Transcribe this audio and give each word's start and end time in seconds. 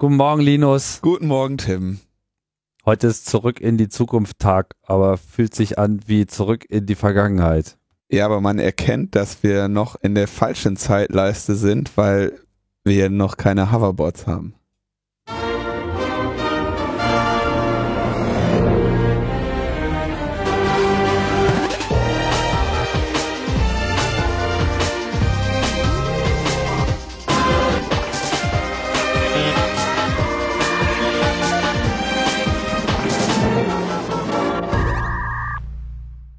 Guten 0.00 0.14
Morgen, 0.14 0.42
Linus. 0.42 1.00
Guten 1.02 1.26
Morgen, 1.26 1.58
Tim. 1.58 1.98
Heute 2.86 3.08
ist 3.08 3.26
zurück 3.26 3.60
in 3.60 3.78
die 3.78 3.88
Zukunft 3.88 4.38
Tag, 4.38 4.76
aber 4.84 5.16
fühlt 5.16 5.56
sich 5.56 5.76
an 5.76 5.98
wie 6.06 6.24
zurück 6.28 6.64
in 6.68 6.86
die 6.86 6.94
Vergangenheit. 6.94 7.76
Ja, 8.08 8.24
aber 8.26 8.40
man 8.40 8.60
erkennt, 8.60 9.16
dass 9.16 9.42
wir 9.42 9.66
noch 9.66 9.96
in 10.00 10.14
der 10.14 10.28
falschen 10.28 10.76
Zeitleiste 10.76 11.56
sind, 11.56 11.96
weil 11.96 12.38
wir 12.84 13.10
noch 13.10 13.38
keine 13.38 13.72
Hoverboards 13.72 14.28
haben. 14.28 14.54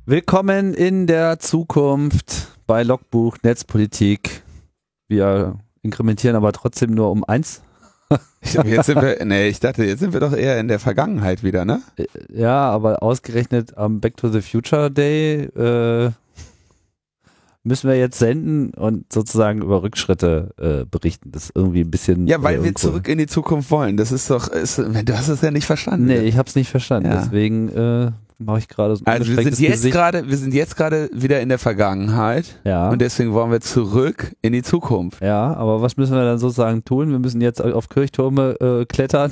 Willkommen 0.10 0.74
in 0.74 1.06
der 1.06 1.38
Zukunft 1.38 2.58
bei 2.66 2.82
Logbuch 2.82 3.38
Netzpolitik. 3.44 4.42
Wir 5.08 5.60
inkrementieren 5.84 6.36
aber 6.36 6.52
trotzdem 6.52 6.96
nur 6.96 7.12
um 7.12 7.24
eins. 7.24 7.62
Ich, 8.42 8.54
jetzt 8.54 8.88
sind 8.88 9.00
wir, 9.02 9.24
nee, 9.26 9.50
ich 9.50 9.60
dachte, 9.60 9.84
jetzt 9.84 10.00
sind 10.00 10.14
wir 10.14 10.20
doch 10.20 10.34
eher 10.34 10.60
in 10.60 10.68
der 10.68 10.80
Vergangenheit 10.80 11.44
wieder, 11.44 11.64
ne? 11.64 11.82
Ja, 12.34 12.72
aber 12.72 13.04
ausgerechnet 13.04 13.78
am 13.78 14.00
Back 14.00 14.18
to 14.18 14.30
the 14.30 14.42
Future 14.42 14.90
Day 14.90 15.44
äh, 15.44 16.10
müssen 17.64 17.88
wir 17.88 17.98
jetzt 17.98 18.18
senden 18.18 18.74
und 18.74 19.14
sozusagen 19.14 19.62
über 19.62 19.84
Rückschritte 19.84 20.56
äh, 20.58 20.86
berichten. 20.86 21.32
Das 21.32 21.44
ist 21.44 21.52
irgendwie 21.54 21.82
ein 21.82 21.92
bisschen. 21.92 22.26
Ja, 22.26 22.42
weil 22.42 22.62
äh, 22.62 22.64
wir 22.64 22.74
zurück 22.74 23.08
in 23.10 23.20
die 23.20 23.28
Zukunft 23.28 23.70
wollen. 23.70 23.96
Das 23.96 24.12
ist 24.12 24.32
doch, 24.32 24.48
ist, 24.48 24.80
du 24.80 25.18
hast 25.18 25.28
es 25.28 25.42
ja 25.42 25.52
nicht 25.52 25.68
verstanden. 25.68 26.08
Nee, 26.08 26.22
ich 26.22 26.38
hab's 26.38 26.56
nicht 26.56 26.72
verstanden. 26.72 27.12
Ja. 27.12 27.22
Deswegen 27.22 27.70
äh, 27.70 28.12
mache 28.40 28.60
ich 28.60 28.68
gerade 28.68 28.96
so 28.96 29.04
ein 29.06 29.12
also 29.22 29.28
wir 29.36 29.44
sind 29.44 29.60
jetzt 29.60 29.92
gerade, 29.92 30.28
wir 30.30 30.38
sind 30.38 30.54
jetzt 30.54 30.76
gerade 30.78 31.10
wieder 31.14 31.42
in 31.42 31.50
der 31.50 31.60
Vergangenheit 31.60 32.60
Ja. 32.64 32.90
und 32.90 33.00
deswegen 33.02 33.34
wollen 33.34 33.52
wir 33.52 33.62
zurück 33.62 34.34
in 34.42 34.54
die 34.54 34.64
Zukunft. 34.64 35.22
Ja, 35.22 35.54
aber 35.56 35.82
was 35.82 35.98
müssen 35.98 36.16
wir 36.16 36.24
dann 36.24 36.40
sozusagen 36.40 36.84
tun? 36.86 37.12
Wir 37.12 37.20
müssen 37.20 37.42
jetzt 37.42 37.62
auf 37.62 37.90
Kirchtürme 37.90 38.56
äh, 38.62 38.86
klettern. 38.86 39.32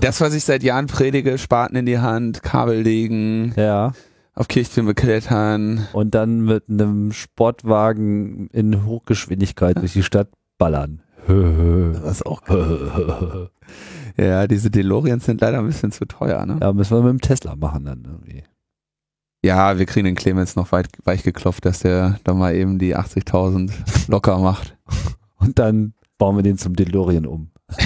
Das, 0.00 0.20
was 0.20 0.34
ich 0.34 0.44
seit 0.44 0.62
Jahren 0.62 0.86
predige, 0.86 1.38
Spaten 1.38 1.76
in 1.76 1.86
die 1.86 1.98
Hand, 1.98 2.42
Kabel 2.42 2.80
legen, 2.80 3.52
Ja. 3.56 3.92
auf 4.34 4.48
Kirchtürme 4.48 4.94
klettern. 4.94 5.86
Und 5.92 6.14
dann 6.14 6.40
mit 6.40 6.64
einem 6.68 7.12
Sportwagen 7.12 8.48
in 8.52 8.84
Hochgeschwindigkeit 8.84 9.76
durch 9.80 9.92
die 9.92 10.02
Stadt 10.02 10.28
ballern. 10.58 11.00
Was 11.28 12.22
auch 12.24 12.42
Ja, 14.16 14.46
diese 14.46 14.70
DeLoreans 14.70 15.24
sind 15.24 15.40
leider 15.40 15.58
ein 15.58 15.66
bisschen 15.66 15.92
zu 15.92 16.06
teuer, 16.06 16.46
ne? 16.46 16.58
Ja, 16.60 16.72
müssen 16.72 16.96
wir 16.96 17.02
mit 17.02 17.10
dem 17.10 17.20
Tesla 17.20 17.54
machen 17.54 17.84
dann 17.84 18.04
irgendwie. 18.04 18.44
Ja, 19.44 19.78
wir 19.78 19.86
kriegen 19.86 20.06
den 20.06 20.14
Clemens 20.14 20.56
noch 20.56 20.72
weit, 20.72 20.88
weich 21.04 21.22
geklopft, 21.22 21.64
dass 21.66 21.80
der 21.80 22.18
da 22.24 22.34
mal 22.34 22.54
eben 22.54 22.78
die 22.78 22.96
80.000 22.96 23.70
locker 24.08 24.38
macht. 24.38 24.76
Und 25.36 25.58
dann 25.58 25.94
bauen 26.18 26.36
wir 26.36 26.42
den 26.42 26.58
zum 26.58 26.74
DeLorean 26.74 27.26
um. 27.26 27.50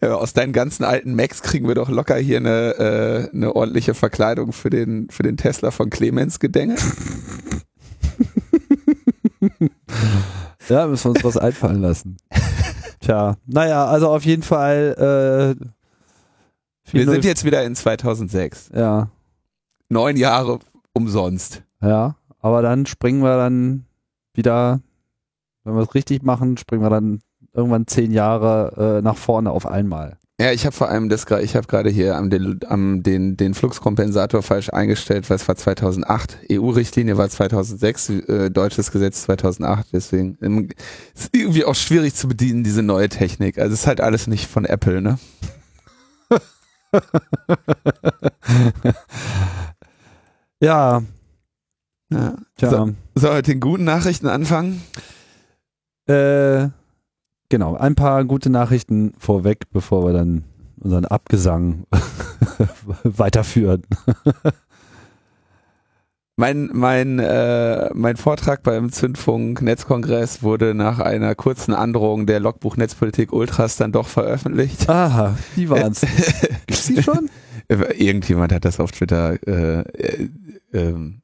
Ja, 0.00 0.14
aus 0.14 0.32
deinen 0.32 0.54
ganzen 0.54 0.82
alten 0.82 1.14
Macs 1.14 1.42
kriegen 1.42 1.68
wir 1.68 1.74
doch 1.74 1.90
locker 1.90 2.16
hier 2.16 2.38
eine, 2.38 3.28
äh, 3.30 3.36
eine 3.36 3.54
ordentliche 3.54 3.92
Verkleidung 3.92 4.52
für 4.52 4.70
den, 4.70 5.10
für 5.10 5.22
den 5.22 5.36
Tesla 5.36 5.70
von 5.70 5.90
Clemens 5.90 6.40
Gedänge. 6.40 6.76
Ja, 10.68 10.86
müssen 10.86 11.06
wir 11.06 11.10
uns 11.10 11.24
was 11.24 11.36
einfallen 11.36 11.82
lassen. 11.82 12.16
Tja, 13.02 13.36
naja, 13.46 13.84
also 13.86 14.08
auf 14.08 14.24
jeden 14.24 14.42
Fall. 14.42 15.56
Äh, 15.58 15.64
Wir 16.92 17.04
sind 17.10 17.24
jetzt 17.24 17.44
wieder 17.44 17.62
in 17.64 17.74
2006. 17.74 18.70
Ja, 18.74 19.08
Neun 19.88 20.16
Jahre 20.16 20.58
umsonst. 20.94 21.62
ja, 21.82 22.16
aber 22.40 22.62
dann 22.62 22.86
springen 22.86 23.22
wir 23.22 23.36
dann 23.36 23.84
wieder, 24.34 24.80
wenn 25.64 25.74
wir 25.74 25.82
es 25.82 25.94
richtig 25.94 26.22
machen, 26.22 26.56
springen 26.56 26.82
wir 26.82 26.90
dann 26.90 27.20
irgendwann 27.52 27.86
zehn 27.86 28.10
Jahre 28.12 28.98
äh, 28.98 29.02
nach 29.02 29.16
vorne 29.16 29.50
auf 29.50 29.66
einmal. 29.66 30.16
Ja, 30.42 30.50
ich 30.50 30.66
habe 30.66 30.74
vor 30.74 30.88
allem 30.88 31.08
das 31.08 31.24
ich 31.40 31.54
habe 31.54 31.68
gerade 31.68 31.88
hier 31.88 32.16
am, 32.16 32.28
am 32.66 33.04
den, 33.04 33.36
den 33.36 33.54
Fluxkompensator 33.54 34.42
falsch 34.42 34.70
eingestellt, 34.70 35.30
weil 35.30 35.36
es 35.36 35.46
war 35.46 35.54
2008. 35.54 36.36
EU-Richtlinie 36.50 37.16
war 37.16 37.28
2006, 37.28 38.08
äh, 38.08 38.50
deutsches 38.50 38.90
Gesetz 38.90 39.22
2008. 39.22 39.86
Deswegen 39.92 40.36
ähm, 40.42 40.70
ist 41.14 41.30
irgendwie 41.32 41.64
auch 41.64 41.76
schwierig 41.76 42.16
zu 42.16 42.26
bedienen 42.26 42.64
diese 42.64 42.82
neue 42.82 43.08
Technik. 43.08 43.56
Also 43.58 43.72
es 43.72 43.82
ist 43.82 43.86
halt 43.86 44.00
alles 44.00 44.26
nicht 44.26 44.48
von 44.50 44.64
Apple, 44.64 45.00
ne? 45.00 45.20
Ja, 50.60 51.02
Ja. 52.10 52.36
tja. 52.56 52.70
So, 52.70 52.94
soll 53.14 53.30
wir 53.30 53.36
mit 53.36 53.46
den 53.46 53.60
guten 53.60 53.84
Nachrichten 53.84 54.26
anfangen? 54.26 54.82
Äh, 56.08 56.68
genau, 57.52 57.76
ein 57.76 57.94
paar 57.94 58.24
gute 58.24 58.48
Nachrichten 58.48 59.12
vorweg, 59.18 59.64
bevor 59.72 60.06
wir 60.06 60.14
dann 60.14 60.44
unseren 60.80 61.04
Abgesang 61.04 61.84
weiterführen. 63.04 63.82
Mein, 66.36 66.70
mein, 66.72 67.18
äh, 67.18 67.90
mein 67.92 68.16
Vortrag 68.16 68.62
beim 68.62 68.90
Zündfunk 68.90 69.60
Netzkongress 69.60 70.42
wurde 70.42 70.72
nach 70.72 70.98
einer 70.98 71.34
kurzen 71.34 71.74
Androhung 71.74 72.24
der 72.24 72.40
Logbuch 72.40 72.78
Netzpolitik 72.78 73.34
Ultras 73.34 73.76
dann 73.76 73.92
doch 73.92 74.08
veröffentlicht. 74.08 74.88
Aha, 74.88 75.36
die 75.56 75.68
waren's. 75.68 76.00
Gibt's 76.66 76.86
die 76.86 77.02
schon? 77.02 77.28
Irgendjemand 77.68 78.50
hat 78.50 78.64
das 78.64 78.80
auf 78.80 78.92
Twitter 78.92 79.36
äh, 79.46 79.80
äh, 79.82 80.30
ähm, 80.72 81.21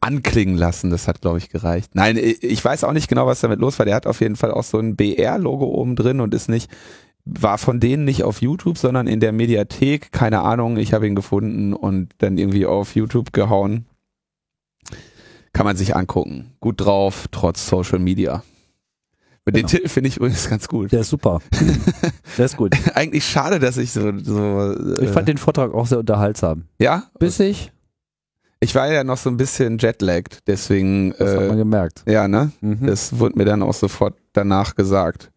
anklingen 0.00 0.56
lassen. 0.56 0.90
Das 0.90 1.08
hat, 1.08 1.20
glaube 1.20 1.38
ich, 1.38 1.48
gereicht. 1.48 1.94
Nein, 1.94 2.16
ich 2.18 2.64
weiß 2.64 2.84
auch 2.84 2.92
nicht 2.92 3.08
genau, 3.08 3.26
was 3.26 3.40
damit 3.40 3.60
los 3.60 3.78
war. 3.78 3.86
Der 3.86 3.94
hat 3.94 4.06
auf 4.06 4.20
jeden 4.20 4.36
Fall 4.36 4.50
auch 4.50 4.64
so 4.64 4.78
ein 4.78 4.96
BR-Logo 4.96 5.64
oben 5.66 5.96
drin 5.96 6.20
und 6.20 6.34
ist 6.34 6.48
nicht, 6.48 6.70
war 7.24 7.58
von 7.58 7.80
denen 7.80 8.04
nicht 8.04 8.24
auf 8.24 8.40
YouTube, 8.42 8.78
sondern 8.78 9.06
in 9.06 9.20
der 9.20 9.32
Mediathek. 9.32 10.12
Keine 10.12 10.40
Ahnung, 10.40 10.76
ich 10.76 10.92
habe 10.92 11.06
ihn 11.06 11.14
gefunden 11.14 11.72
und 11.74 12.10
dann 12.18 12.36
irgendwie 12.38 12.66
auf 12.66 12.94
YouTube 12.94 13.32
gehauen. 13.32 13.86
Kann 15.52 15.66
man 15.66 15.76
sich 15.76 15.96
angucken. 15.96 16.52
Gut 16.60 16.80
drauf, 16.80 17.26
trotz 17.30 17.66
Social 17.66 17.98
Media. 17.98 18.42
Und 19.46 19.56
Den 19.56 19.62
Genau. 19.66 19.68
Titel 19.68 19.88
finde 19.88 20.08
ich 20.08 20.16
übrigens 20.18 20.48
ganz 20.48 20.68
gut. 20.68 20.92
Der 20.92 21.00
ist 21.00 21.08
super. 21.10 21.40
Der 22.38 22.44
ist 22.44 22.56
gut. 22.56 22.76
Eigentlich 22.94 23.24
schade, 23.24 23.58
dass 23.58 23.76
ich 23.76 23.90
so, 23.90 24.12
so 24.18 24.72
äh, 24.72 25.04
Ich 25.04 25.10
fand 25.10 25.26
den 25.28 25.38
Vortrag 25.38 25.74
auch 25.74 25.86
sehr 25.86 25.98
unterhaltsam. 25.98 26.64
ja, 26.78 27.04
Bissig, 27.18 27.72
Ich 28.62 28.74
war 28.74 28.92
ja 28.92 29.04
noch 29.04 29.16
so 29.16 29.30
ein 29.30 29.38
bisschen 29.38 29.78
jetlagged, 29.78 30.40
deswegen, 30.46 31.14
das 31.18 31.34
hat 31.34 31.48
man 31.48 31.54
äh, 31.54 31.56
gemerkt. 31.56 32.02
ja, 32.06 32.28
ne? 32.28 32.52
Mhm. 32.60 32.86
Das 32.86 33.18
wurde 33.18 33.38
mir 33.38 33.46
dann 33.46 33.62
auch 33.62 33.72
sofort 33.72 34.16
danach 34.34 34.74
gesagt. 34.74 35.30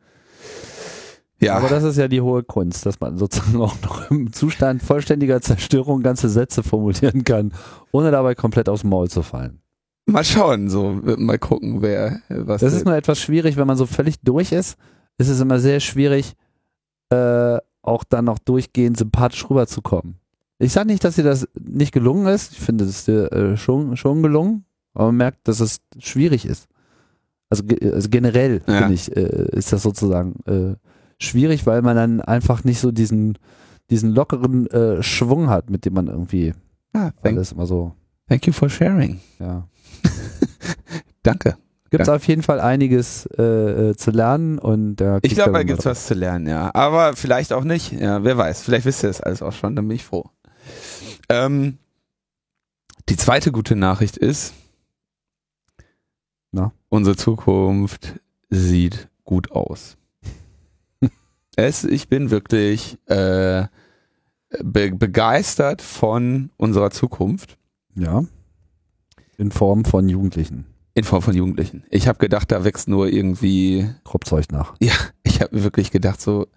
Ja, 1.39 1.55
Aber 1.55 1.67
das 1.67 1.83
ist 1.83 1.97
ja 1.97 2.07
die 2.07 2.21
hohe 2.21 2.43
Kunst, 2.43 2.85
dass 2.85 2.99
man 2.99 3.17
sozusagen 3.17 3.59
auch 3.61 3.75
noch 3.81 4.09
im 4.11 4.31
Zustand 4.31 4.81
vollständiger 4.81 5.41
Zerstörung 5.41 6.01
ganze 6.01 6.29
Sätze 6.29 6.63
formulieren 6.63 7.23
kann, 7.23 7.53
ohne 7.91 8.11
dabei 8.11 8.35
komplett 8.35 8.69
aufs 8.69 8.83
Maul 8.83 9.09
zu 9.09 9.23
fallen. 9.23 9.61
mal 10.05 10.23
schauen, 10.23 10.69
so, 10.69 10.99
mal 11.17 11.39
gucken, 11.39 11.81
wer, 11.81 12.21
was. 12.29 12.61
Das 12.61 12.73
ist 12.73 12.85
nur 12.85 12.95
etwas 12.95 13.19
schwierig, 13.19 13.57
wenn 13.57 13.67
man 13.67 13.77
so 13.77 13.85
völlig 13.85 14.19
durch 14.21 14.51
ist, 14.51 14.77
ist 15.17 15.29
es 15.29 15.39
immer 15.39 15.59
sehr 15.59 15.79
schwierig, 15.79 16.33
äh, 17.09 17.57
auch 17.81 18.03
dann 18.03 18.25
noch 18.25 18.39
durchgehend 18.39 18.97
sympathisch 18.97 19.49
rüberzukommen. 19.49 20.19
Ich 20.63 20.73
sage 20.73 20.87
nicht, 20.87 21.03
dass 21.03 21.15
dir 21.15 21.23
das 21.23 21.47
nicht 21.59 21.91
gelungen 21.93 22.27
ist. 22.27 22.53
Ich 22.53 22.59
finde 22.59 22.85
es 22.85 23.05
dir 23.05 23.31
äh, 23.31 23.57
schon, 23.57 23.95
schon 23.97 24.21
gelungen, 24.23 24.65
aber 24.93 25.07
man 25.07 25.17
merkt, 25.17 25.47
dass 25.47 25.59
es 25.59 25.81
schwierig 25.99 26.45
ist. 26.45 26.67
Also, 27.49 27.63
ge 27.63 27.91
also 27.93 28.09
generell 28.09 28.61
Ja. 28.67 28.79
finde 28.79 28.93
ich, 28.95 29.15
äh, 29.15 29.49
ist 29.51 29.71
das 29.73 29.83
sozusagen 29.83 30.35
äh, 30.45 30.75
schwierig, 31.23 31.65
weil 31.65 31.81
man 31.81 31.95
dann 31.95 32.21
einfach 32.21 32.63
nicht 32.63 32.79
so 32.79 32.91
diesen, 32.91 33.37
diesen 33.89 34.13
lockeren 34.13 34.67
äh, 34.67 35.03
Schwung 35.03 35.49
hat, 35.49 35.69
mit 35.69 35.85
dem 35.85 35.93
man 35.93 36.07
irgendwie 36.07 36.53
ah, 36.93 37.11
thank, 37.21 37.37
alles 37.37 37.51
immer 37.51 37.65
so, 37.67 37.93
thank 38.27 38.47
you 38.47 38.53
for 38.53 38.69
sharing. 38.69 39.19
ja. 39.39 39.67
Danke. 41.23 41.57
Gibt 41.89 42.03
es 42.03 42.09
auf 42.09 42.27
jeden 42.27 42.41
Fall 42.41 42.59
einiges 42.59 43.27
äh, 43.37 43.43
äh, 43.91 43.95
zu 43.95 44.09
lernen 44.09 44.57
und 44.57 44.95
da 44.95 45.19
Ich 45.21 45.35
glaube, 45.35 45.51
da 45.53 45.61
gibt's 45.61 45.83
drauf. 45.83 45.91
was 45.91 46.07
zu 46.07 46.15
lernen, 46.15 46.47
ja. 46.47 46.71
Aber 46.73 47.13
vielleicht 47.15 47.53
auch 47.53 47.63
nicht. 47.63 47.91
Ja, 47.91 48.23
wer 48.23 48.35
weiß. 48.35 48.63
Vielleicht 48.63 48.85
wisst 48.87 49.03
ihr 49.03 49.09
das 49.09 49.21
alles 49.21 49.43
auch 49.43 49.51
schon, 49.51 49.75
dann 49.75 49.87
bin 49.87 49.95
ich 49.95 50.03
froh. 50.03 50.25
Ähm, 51.29 51.77
die 53.09 53.17
zweite 53.17 53.51
gute 53.51 53.75
Nachricht 53.75 54.17
ist, 54.17 54.53
Na? 56.51 56.71
unsere 56.89 57.15
Zukunft 57.15 58.19
sieht 58.49 59.09
gut 59.23 59.51
aus. 59.51 59.97
es, 61.55 61.83
ich 61.83 62.07
bin 62.07 62.31
wirklich 62.31 62.97
äh, 63.07 63.67
be 64.63 64.91
begeistert 64.91 65.81
von 65.81 66.51
unserer 66.57 66.91
Zukunft. 66.91 67.57
Ja. 67.95 68.25
In 69.37 69.51
Form 69.51 69.85
von 69.85 70.07
Jugendlichen. 70.07 70.65
In 70.93 71.03
Form 71.03 71.23
von 71.23 71.35
Jugendlichen. 71.35 71.83
Ich 71.89 72.07
habe 72.07 72.19
gedacht, 72.19 72.51
da 72.51 72.63
wächst 72.63 72.87
nur 72.87 73.07
irgendwie. 73.07 73.89
Kropfzeug 74.03 74.51
nach. 74.51 74.75
Ja, 74.79 74.93
ich 75.23 75.41
habe 75.41 75.63
wirklich 75.63 75.91
gedacht, 75.91 76.21
so. 76.21 76.47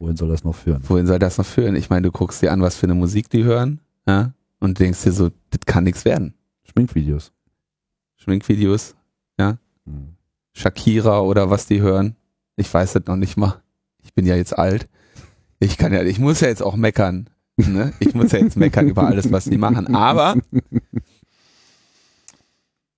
Wohin 0.00 0.16
soll 0.16 0.28
das 0.28 0.42
noch 0.42 0.54
führen? 0.54 0.82
Wohin 0.88 1.06
soll 1.06 1.20
das 1.20 1.38
noch 1.38 1.46
führen? 1.46 1.76
Ich 1.76 1.90
meine, 1.90 2.02
du 2.02 2.10
guckst 2.10 2.42
dir 2.42 2.52
an, 2.52 2.60
was 2.60 2.76
für 2.76 2.86
eine 2.86 2.96
Musik 2.96 3.30
die 3.30 3.44
hören, 3.44 3.80
ja, 4.06 4.32
und 4.60 4.78
denkst 4.78 5.02
dir 5.02 5.12
so, 5.12 5.30
das 5.50 5.60
kann 5.66 5.84
nichts 5.84 6.04
werden. 6.04 6.34
Schminkvideos. 6.64 7.32
Schminkvideos, 8.16 8.94
ja. 9.38 9.58
Hm. 9.84 10.14
Shakira 10.52 11.20
oder 11.20 11.50
was 11.50 11.66
die 11.66 11.80
hören. 11.80 12.16
Ich 12.56 12.72
weiß 12.72 12.92
das 12.92 13.04
noch 13.06 13.16
nicht 13.16 13.36
mal. 13.36 13.62
Ich 14.02 14.14
bin 14.14 14.26
ja 14.26 14.36
jetzt 14.36 14.56
alt. 14.56 14.88
Ich 15.58 15.76
kann 15.78 15.92
ja, 15.92 16.02
ich 16.02 16.18
muss 16.18 16.40
ja 16.40 16.48
jetzt 16.48 16.62
auch 16.62 16.76
meckern. 16.76 17.28
Ne? 17.56 17.92
Ich 18.00 18.14
muss 18.14 18.32
ja 18.32 18.38
jetzt 18.38 18.56
meckern 18.56 18.88
über 18.88 19.06
alles, 19.06 19.30
was 19.30 19.44
die 19.44 19.58
machen. 19.58 19.94
Aber 19.94 20.36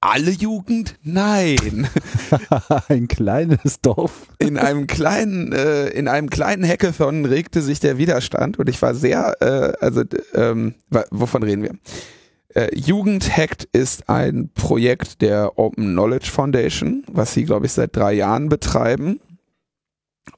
alle 0.06 0.30
Jugend? 0.30 0.96
Nein. 1.02 1.88
Ein 2.88 3.08
kleines 3.08 3.80
Dorf. 3.80 4.28
In 4.38 4.56
einem 4.56 4.86
kleinen, 4.86 5.52
äh, 5.52 5.88
in 5.88 6.08
einem 6.08 6.30
kleinen 6.30 6.66
Hackathon 6.66 7.24
regte 7.24 7.60
sich 7.60 7.80
der 7.80 7.98
Widerstand 7.98 8.58
und 8.58 8.68
ich 8.68 8.80
war 8.80 8.94
sehr, 8.94 9.36
äh, 9.40 9.72
also 9.84 10.02
ähm, 10.34 10.74
wovon 11.10 11.42
reden 11.42 11.62
wir? 11.62 11.74
Äh, 12.54 12.74
Jugend 12.78 13.36
Hackt 13.36 13.64
ist 13.72 14.08
ein 14.08 14.50
Projekt 14.54 15.22
der 15.22 15.58
Open 15.58 15.92
Knowledge 15.92 16.30
Foundation, 16.30 17.04
was 17.10 17.34
sie, 17.34 17.44
glaube 17.44 17.66
ich, 17.66 17.72
seit 17.72 17.96
drei 17.96 18.12
Jahren 18.12 18.48
betreiben 18.48 19.20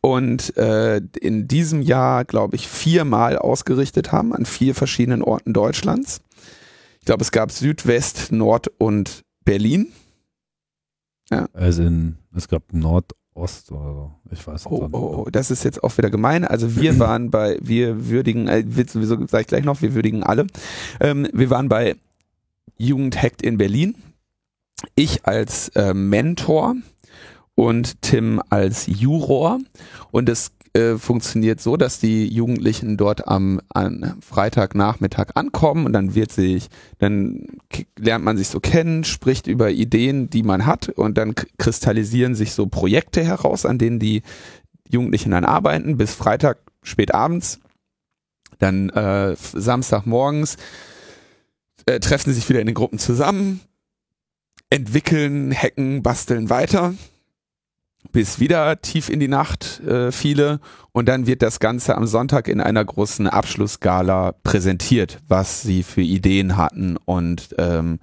und 0.00 0.56
äh, 0.56 1.00
in 1.20 1.46
diesem 1.46 1.82
Jahr, 1.82 2.24
glaube 2.24 2.56
ich, 2.56 2.68
viermal 2.68 3.36
ausgerichtet 3.38 4.12
haben 4.12 4.34
an 4.34 4.46
vier 4.46 4.74
verschiedenen 4.74 5.22
Orten 5.22 5.52
Deutschlands. 5.52 6.22
Ich 7.00 7.06
glaube, 7.06 7.22
es 7.22 7.32
gab 7.32 7.50
Südwest, 7.50 8.32
Nord 8.32 8.68
und 8.78 9.24
Berlin. 9.48 9.92
Ja. 11.30 11.48
Also 11.54 11.82
in, 11.82 12.18
es 12.36 12.48
gab 12.48 12.70
Nordost 12.70 13.72
oder 13.72 13.94
so. 13.94 14.12
Ich 14.30 14.46
weiß 14.46 14.66
nicht. 14.66 14.72
Oh, 14.72 14.88
oh, 14.92 15.24
oh, 15.26 15.30
das 15.30 15.50
ist 15.50 15.64
jetzt 15.64 15.82
auch 15.82 15.96
wieder 15.96 16.10
gemein. 16.10 16.44
Also 16.44 16.76
wir 16.76 16.98
waren 16.98 17.30
bei, 17.30 17.58
wir 17.62 18.08
würdigen, 18.08 18.46
äh, 18.46 18.62
sowieso 18.86 19.26
sage 19.26 19.40
ich 19.40 19.46
gleich 19.46 19.64
noch, 19.64 19.80
wir 19.80 19.94
würdigen 19.94 20.22
alle. 20.22 20.46
Ähm, 21.00 21.26
wir 21.32 21.48
waren 21.48 21.70
bei 21.70 21.96
Jugend 22.76 23.22
Hackt 23.22 23.40
in 23.40 23.56
Berlin. 23.56 23.94
Ich 24.94 25.24
als 25.24 25.70
äh, 25.70 25.94
Mentor 25.94 26.76
und 27.54 28.02
Tim 28.02 28.42
als 28.50 28.86
Juror. 28.86 29.60
Und 30.10 30.28
es 30.28 30.52
äh, 30.78 30.98
funktioniert 30.98 31.60
so, 31.60 31.76
dass 31.76 31.98
die 31.98 32.26
Jugendlichen 32.28 32.96
dort 32.96 33.26
am, 33.26 33.60
am 33.68 34.14
Freitagnachmittag 34.20 35.30
ankommen 35.34 35.86
und 35.86 35.92
dann 35.92 36.14
wird 36.14 36.30
sich, 36.30 36.68
dann 36.98 37.46
lernt 37.98 38.24
man 38.24 38.36
sich 38.36 38.48
so 38.48 38.60
kennen, 38.60 39.02
spricht 39.02 39.48
über 39.48 39.70
Ideen, 39.70 40.30
die 40.30 40.44
man 40.44 40.66
hat 40.66 40.88
und 40.88 41.18
dann 41.18 41.34
kristallisieren 41.58 42.34
sich 42.34 42.52
so 42.52 42.66
Projekte 42.66 43.24
heraus, 43.24 43.66
an 43.66 43.78
denen 43.78 43.98
die 43.98 44.22
Jugendlichen 44.88 45.32
dann 45.32 45.44
arbeiten 45.44 45.96
bis 45.96 46.14
Freitag 46.14 46.58
spät 46.82 47.12
abends. 47.12 47.58
Dann 48.58 48.88
äh, 48.90 49.34
Samstagmorgens 49.36 50.56
äh, 51.86 51.98
treffen 51.98 52.30
sie 52.30 52.36
sich 52.36 52.48
wieder 52.48 52.60
in 52.60 52.66
den 52.66 52.74
Gruppen 52.74 52.98
zusammen, 52.98 53.60
entwickeln, 54.70 55.52
hacken, 55.52 56.02
basteln 56.02 56.50
weiter 56.50 56.94
bis 58.12 58.40
wieder 58.40 58.80
tief 58.80 59.08
in 59.08 59.20
die 59.20 59.28
Nacht 59.28 59.80
äh, 59.80 60.12
viele 60.12 60.60
und 60.92 61.08
dann 61.08 61.26
wird 61.26 61.42
das 61.42 61.60
Ganze 61.60 61.96
am 61.96 62.06
Sonntag 62.06 62.48
in 62.48 62.60
einer 62.60 62.84
großen 62.84 63.26
Abschlussgala 63.26 64.32
präsentiert, 64.42 65.20
was 65.28 65.62
sie 65.62 65.82
für 65.82 66.02
Ideen 66.02 66.56
hatten 66.56 66.96
und 67.04 67.54
ähm, 67.58 67.98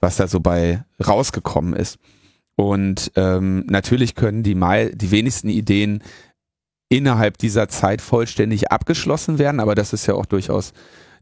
was 0.00 0.16
da 0.16 0.26
so 0.26 0.40
bei 0.40 0.84
rausgekommen 1.06 1.74
ist. 1.74 1.98
Und 2.56 3.12
ähm, 3.16 3.64
natürlich 3.66 4.14
können 4.14 4.42
die, 4.42 4.54
Mai 4.54 4.90
die 4.94 5.10
wenigsten 5.10 5.48
Ideen 5.48 6.02
innerhalb 6.88 7.38
dieser 7.38 7.68
Zeit 7.68 8.00
vollständig 8.00 8.70
abgeschlossen 8.70 9.38
werden, 9.38 9.60
aber 9.60 9.74
das 9.74 9.92
ist 9.92 10.06
ja 10.06 10.14
auch 10.14 10.26
durchaus 10.26 10.72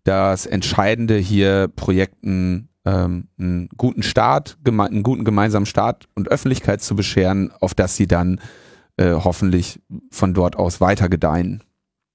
das 0.05 0.46
Entscheidende 0.46 1.17
hier 1.17 1.69
Projekten 1.75 2.69
ähm, 2.84 3.29
einen 3.38 3.69
guten 3.76 4.02
Start, 4.02 4.58
einen 4.67 5.02
guten 5.02 5.25
gemeinsamen 5.25 5.67
Start 5.67 6.08
und 6.14 6.29
Öffentlichkeit 6.29 6.82
zu 6.82 6.96
bescheren, 6.96 7.52
auf 7.61 7.75
dass 7.75 7.96
sie 7.96 8.06
dann 8.06 8.40
äh, 8.96 9.12
hoffentlich 9.12 9.81
von 10.11 10.34
dort 10.34 10.56
aus 10.56 10.81
weiter 10.81 11.08
gedeihen. 11.08 11.62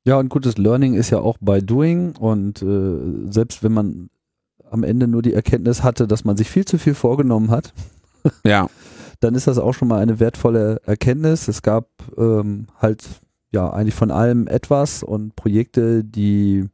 Ja, 0.04 0.18
und 0.18 0.30
gutes 0.30 0.58
Learning 0.58 0.94
ist 0.94 1.10
ja 1.10 1.20
auch 1.20 1.38
bei 1.42 1.60
Doing 1.60 2.16
und 2.16 2.62
äh, 2.62 3.32
selbst 3.32 3.64
wenn 3.64 3.74
man 3.74 4.10
am 4.70 4.84
Ende 4.84 5.08
nur 5.08 5.22
die 5.22 5.34
Erkenntnis 5.34 5.84
hatte, 5.84 6.08
dass 6.08 6.26
man 6.26 6.38
sich 6.38 6.50
viel 6.50 6.66
zu 6.66 6.78
viel 6.78 6.94
vorgenommen 6.94 7.52
hat, 7.52 7.74
ja. 8.44 8.70
dann 9.20 9.36
ist 9.36 9.48
das 9.48 9.58
auch 9.58 9.74
schon 9.74 9.88
mal 9.88 10.00
eine 10.00 10.20
wertvolle 10.20 10.82
Erkenntnis. 10.86 11.48
Es 11.48 11.62
gab 11.62 11.88
ähm, 12.18 12.68
halt 12.78 13.06
ja 13.52 13.70
eigentlich 13.70 13.96
von 13.96 14.12
allem 14.12 14.48
etwas 14.48 15.04
und 15.04 15.36
Projekte, 15.36 16.04
die 16.04 16.66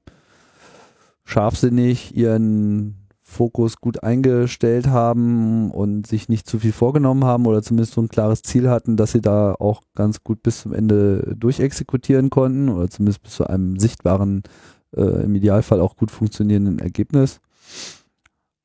scharfsinnig 1.24 2.16
ihren 2.16 3.03
Fokus 3.34 3.78
gut 3.78 4.04
eingestellt 4.04 4.88
haben 4.88 5.72
und 5.72 6.08
sich 6.08 6.30
nicht 6.30 6.48
zu 6.48 6.60
viel 6.60 6.72
vorgenommen 6.72 7.26
haben 7.26 7.46
oder 7.46 7.62
zumindest 7.62 7.94
so 7.94 8.02
ein 8.02 8.08
klares 8.08 8.44
Ziel 8.44 8.70
hatten, 8.70 8.96
dass 8.96 9.12
sie 9.12 9.22
da 9.22 9.56
auch 9.56 9.82
ganz 9.96 10.24
gut 10.24 10.44
bis 10.44 10.62
zum 10.62 10.74
Ende 10.74 11.36
durchexekutieren 11.38 12.30
konnten 12.30 12.70
oder 12.70 12.90
zumindest 12.90 13.24
bis 13.24 13.34
zu 13.34 13.48
einem 13.48 13.78
sichtbaren, 13.80 14.44
äh, 14.96 15.24
im 15.24 15.36
Idealfall 15.36 15.82
auch 15.82 15.98
gut 15.98 16.12
funktionierenden 16.12 16.80
Ergebnis. 16.80 17.42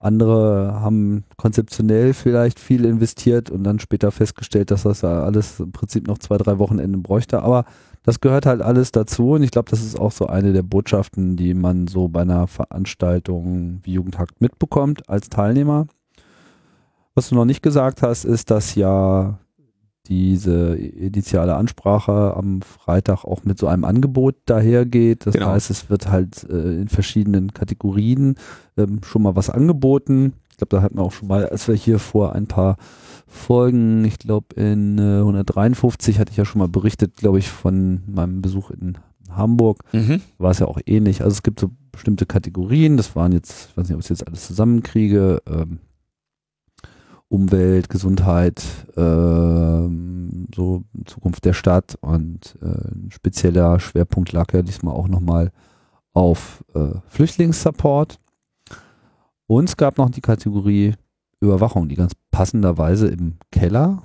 Andere 0.00 0.80
haben 0.80 1.24
konzeptionell 1.36 2.14
vielleicht 2.14 2.60
viel 2.60 2.84
investiert 2.84 3.50
und 3.50 3.64
dann 3.64 3.80
später 3.80 4.12
festgestellt, 4.12 4.70
dass 4.70 4.84
das 4.84 5.00
ja 5.00 5.24
alles 5.24 5.58
im 5.58 5.72
Prinzip 5.72 6.06
noch 6.06 6.18
zwei, 6.18 6.36
drei 6.36 6.58
Wochenenden 6.58 7.02
bräuchte. 7.02 7.42
Aber 7.42 7.64
das 8.08 8.20
gehört 8.20 8.46
halt 8.46 8.62
alles 8.62 8.90
dazu 8.90 9.32
und 9.32 9.42
ich 9.42 9.50
glaube, 9.50 9.68
das 9.68 9.84
ist 9.84 10.00
auch 10.00 10.12
so 10.12 10.28
eine 10.28 10.54
der 10.54 10.62
Botschaften, 10.62 11.36
die 11.36 11.52
man 11.52 11.88
so 11.88 12.08
bei 12.08 12.22
einer 12.22 12.46
Veranstaltung 12.46 13.80
wie 13.82 13.92
Jugendhakt 13.92 14.40
mitbekommt 14.40 15.10
als 15.10 15.28
Teilnehmer. 15.28 15.88
Was 17.14 17.28
du 17.28 17.34
noch 17.34 17.44
nicht 17.44 17.62
gesagt 17.62 18.00
hast, 18.00 18.24
ist, 18.24 18.50
dass 18.50 18.74
ja 18.76 19.38
diese 20.06 20.74
initiale 20.74 21.54
Ansprache 21.56 22.32
am 22.34 22.62
Freitag 22.62 23.26
auch 23.26 23.44
mit 23.44 23.58
so 23.58 23.66
einem 23.66 23.84
Angebot 23.84 24.36
dahergeht. 24.46 25.26
Das 25.26 25.34
genau. 25.34 25.48
heißt, 25.48 25.68
es 25.68 25.90
wird 25.90 26.10
halt 26.10 26.44
äh, 26.48 26.80
in 26.80 26.88
verschiedenen 26.88 27.52
Kategorien 27.52 28.36
ähm, 28.78 29.00
schon 29.04 29.20
mal 29.20 29.36
was 29.36 29.50
angeboten. 29.50 30.32
Ich 30.50 30.56
glaube, 30.56 30.74
da 30.74 30.80
hatten 30.80 30.96
wir 30.96 31.02
auch 31.02 31.12
schon 31.12 31.28
mal, 31.28 31.46
als 31.46 31.68
wir 31.68 31.74
hier 31.74 31.98
vor 31.98 32.32
ein 32.32 32.46
paar 32.46 32.78
Folgen, 33.28 34.04
ich 34.04 34.18
glaube 34.18 34.54
in 34.56 34.98
äh, 34.98 35.18
153 35.18 36.18
hatte 36.18 36.30
ich 36.30 36.38
ja 36.38 36.44
schon 36.44 36.60
mal 36.60 36.68
berichtet, 36.68 37.16
glaube 37.16 37.38
ich, 37.38 37.48
von 37.48 38.02
meinem 38.06 38.40
Besuch 38.40 38.70
in 38.70 38.98
Hamburg. 39.30 39.84
Mhm. 39.92 40.22
War 40.38 40.50
es 40.50 40.58
ja 40.58 40.66
auch 40.66 40.80
ähnlich. 40.86 41.22
Also 41.22 41.34
es 41.34 41.42
gibt 41.42 41.60
so 41.60 41.70
bestimmte 41.92 42.26
Kategorien, 42.26 42.96
das 42.96 43.14
waren 43.14 43.32
jetzt, 43.32 43.70
ich 43.70 43.76
weiß 43.76 43.88
nicht, 43.88 43.96
ob 43.96 44.02
ich 44.02 44.08
jetzt 44.08 44.26
alles 44.26 44.46
zusammenkriege, 44.46 45.42
ähm, 45.46 45.78
Umwelt, 47.30 47.90
Gesundheit, 47.90 48.64
ähm, 48.96 50.46
so 50.54 50.84
Zukunft 51.04 51.44
der 51.44 51.52
Stadt 51.52 51.98
und 52.00 52.56
äh, 52.62 52.66
ein 52.66 53.10
spezieller 53.10 53.78
Schwerpunkt 53.80 54.32
lag 54.32 54.54
ja 54.54 54.62
diesmal 54.62 54.94
auch 54.94 55.08
nochmal 55.08 55.52
auf 56.14 56.64
äh, 56.74 56.94
Flüchtlingssupport. 57.08 58.18
Und 59.46 59.68
es 59.68 59.76
gab 59.76 59.98
noch 59.98 60.08
die 60.08 60.22
Kategorie 60.22 60.94
Überwachung, 61.40 61.88
die 61.88 61.94
ganz 61.94 62.12
passenderweise 62.30 63.08
im 63.08 63.34
Keller 63.50 64.02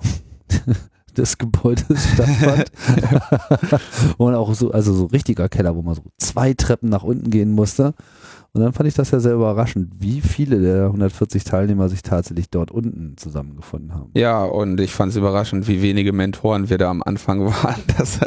des 1.16 1.38
Gebäudes 1.38 2.08
stattfand. 2.12 2.70
und 4.18 4.34
auch 4.34 4.54
so, 4.54 4.70
also 4.72 4.92
so 4.92 5.06
richtiger 5.06 5.48
Keller, 5.48 5.76
wo 5.76 5.82
man 5.82 5.94
so 5.94 6.02
zwei 6.18 6.54
Treppen 6.54 6.88
nach 6.88 7.02
unten 7.02 7.30
gehen 7.30 7.52
musste. 7.52 7.94
Und 8.54 8.60
dann 8.60 8.72
fand 8.72 8.88
ich 8.88 8.94
das 8.94 9.10
ja 9.10 9.18
sehr 9.18 9.34
überraschend, 9.34 9.94
wie 9.98 10.20
viele 10.20 10.60
der 10.60 10.86
140 10.86 11.42
Teilnehmer 11.42 11.88
sich 11.88 12.02
tatsächlich 12.02 12.50
dort 12.50 12.70
unten 12.70 13.16
zusammengefunden 13.16 13.92
haben. 13.92 14.10
Ja, 14.14 14.44
und 14.44 14.80
ich 14.80 14.92
fand 14.92 15.10
es 15.10 15.16
überraschend, 15.16 15.66
wie 15.66 15.82
wenige 15.82 16.12
Mentoren 16.12 16.70
wir 16.70 16.78
da 16.78 16.88
am 16.88 17.02
Anfang 17.02 17.44
waren. 17.46 17.82
Das, 17.98 18.20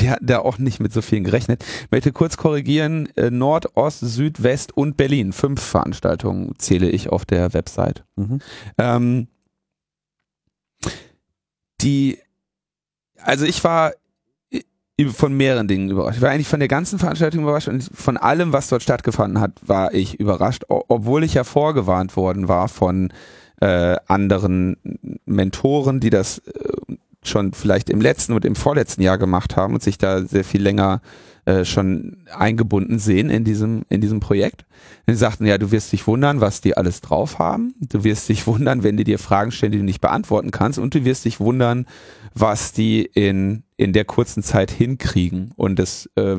wir 0.00 0.10
hatten 0.10 0.26
da 0.26 0.38
auch 0.38 0.56
nicht 0.56 0.80
mit 0.80 0.90
so 0.94 1.02
vielen 1.02 1.24
gerechnet. 1.24 1.62
Ich 1.84 1.90
möchte 1.90 2.12
kurz 2.12 2.38
korrigieren, 2.38 3.10
äh, 3.16 3.30
Nord, 3.30 3.76
Ost, 3.76 4.00
Süd, 4.00 4.42
West 4.42 4.74
und 4.74 4.96
Berlin. 4.96 5.34
Fünf 5.34 5.60
Veranstaltungen 5.60 6.54
zähle 6.56 6.88
ich 6.88 7.10
auf 7.10 7.26
der 7.26 7.52
Website. 7.52 8.04
Mhm. 8.16 8.38
Ähm, 8.78 9.28
die, 11.82 12.16
also 13.18 13.44
ich 13.44 13.62
war 13.64 13.92
von 15.04 15.36
mehreren 15.36 15.68
Dingen 15.68 15.90
überrascht. 15.90 16.16
Ich 16.16 16.22
war 16.22 16.30
eigentlich 16.30 16.48
von 16.48 16.60
der 16.60 16.68
ganzen 16.68 16.98
Veranstaltung 16.98 17.42
überrascht 17.42 17.68
und 17.68 17.90
von 17.92 18.16
allem, 18.16 18.52
was 18.52 18.68
dort 18.68 18.82
stattgefunden 18.82 19.40
hat, 19.40 19.52
war 19.60 19.92
ich 19.92 20.18
überrascht, 20.18 20.64
obwohl 20.68 21.22
ich 21.22 21.34
ja 21.34 21.44
vorgewarnt 21.44 22.16
worden 22.16 22.48
war 22.48 22.68
von 22.68 23.12
äh, 23.60 23.96
anderen 24.06 24.76
Mentoren, 25.26 26.00
die 26.00 26.10
das 26.10 26.38
äh, 26.38 26.52
schon 27.28 27.52
vielleicht 27.52 27.90
im 27.90 28.00
letzten 28.00 28.32
und 28.32 28.44
im 28.44 28.56
vorletzten 28.56 29.02
Jahr 29.02 29.18
gemacht 29.18 29.56
haben 29.56 29.74
und 29.74 29.82
sich 29.82 29.98
da 29.98 30.22
sehr 30.22 30.44
viel 30.44 30.62
länger 30.62 31.00
äh, 31.46 31.64
schon 31.64 32.16
eingebunden 32.34 32.98
sehen 32.98 33.30
in 33.30 33.44
diesem, 33.44 33.82
in 33.88 34.00
diesem 34.00 34.18
Projekt. 34.20 34.64
Die 35.08 35.14
sagten, 35.14 35.46
ja, 35.46 35.58
du 35.58 35.70
wirst 35.70 35.92
dich 35.92 36.06
wundern, 36.08 36.40
was 36.40 36.60
die 36.60 36.76
alles 36.76 37.00
drauf 37.00 37.38
haben. 37.38 37.74
Du 37.78 38.02
wirst 38.02 38.28
dich 38.28 38.46
wundern, 38.48 38.82
wenn 38.82 38.96
die 38.96 39.04
dir 39.04 39.20
Fragen 39.20 39.52
stellen, 39.52 39.70
die 39.70 39.78
du 39.78 39.84
nicht 39.84 40.00
beantworten 40.00 40.50
kannst. 40.50 40.80
Und 40.80 40.94
du 40.94 41.04
wirst 41.04 41.24
dich 41.24 41.38
wundern, 41.38 41.86
was 42.34 42.72
die 42.72 43.04
in, 43.04 43.62
in 43.76 43.92
der 43.92 44.04
kurzen 44.04 44.42
Zeit 44.42 44.72
hinkriegen. 44.72 45.52
Und 45.54 45.78
das 45.78 46.10
äh, 46.16 46.38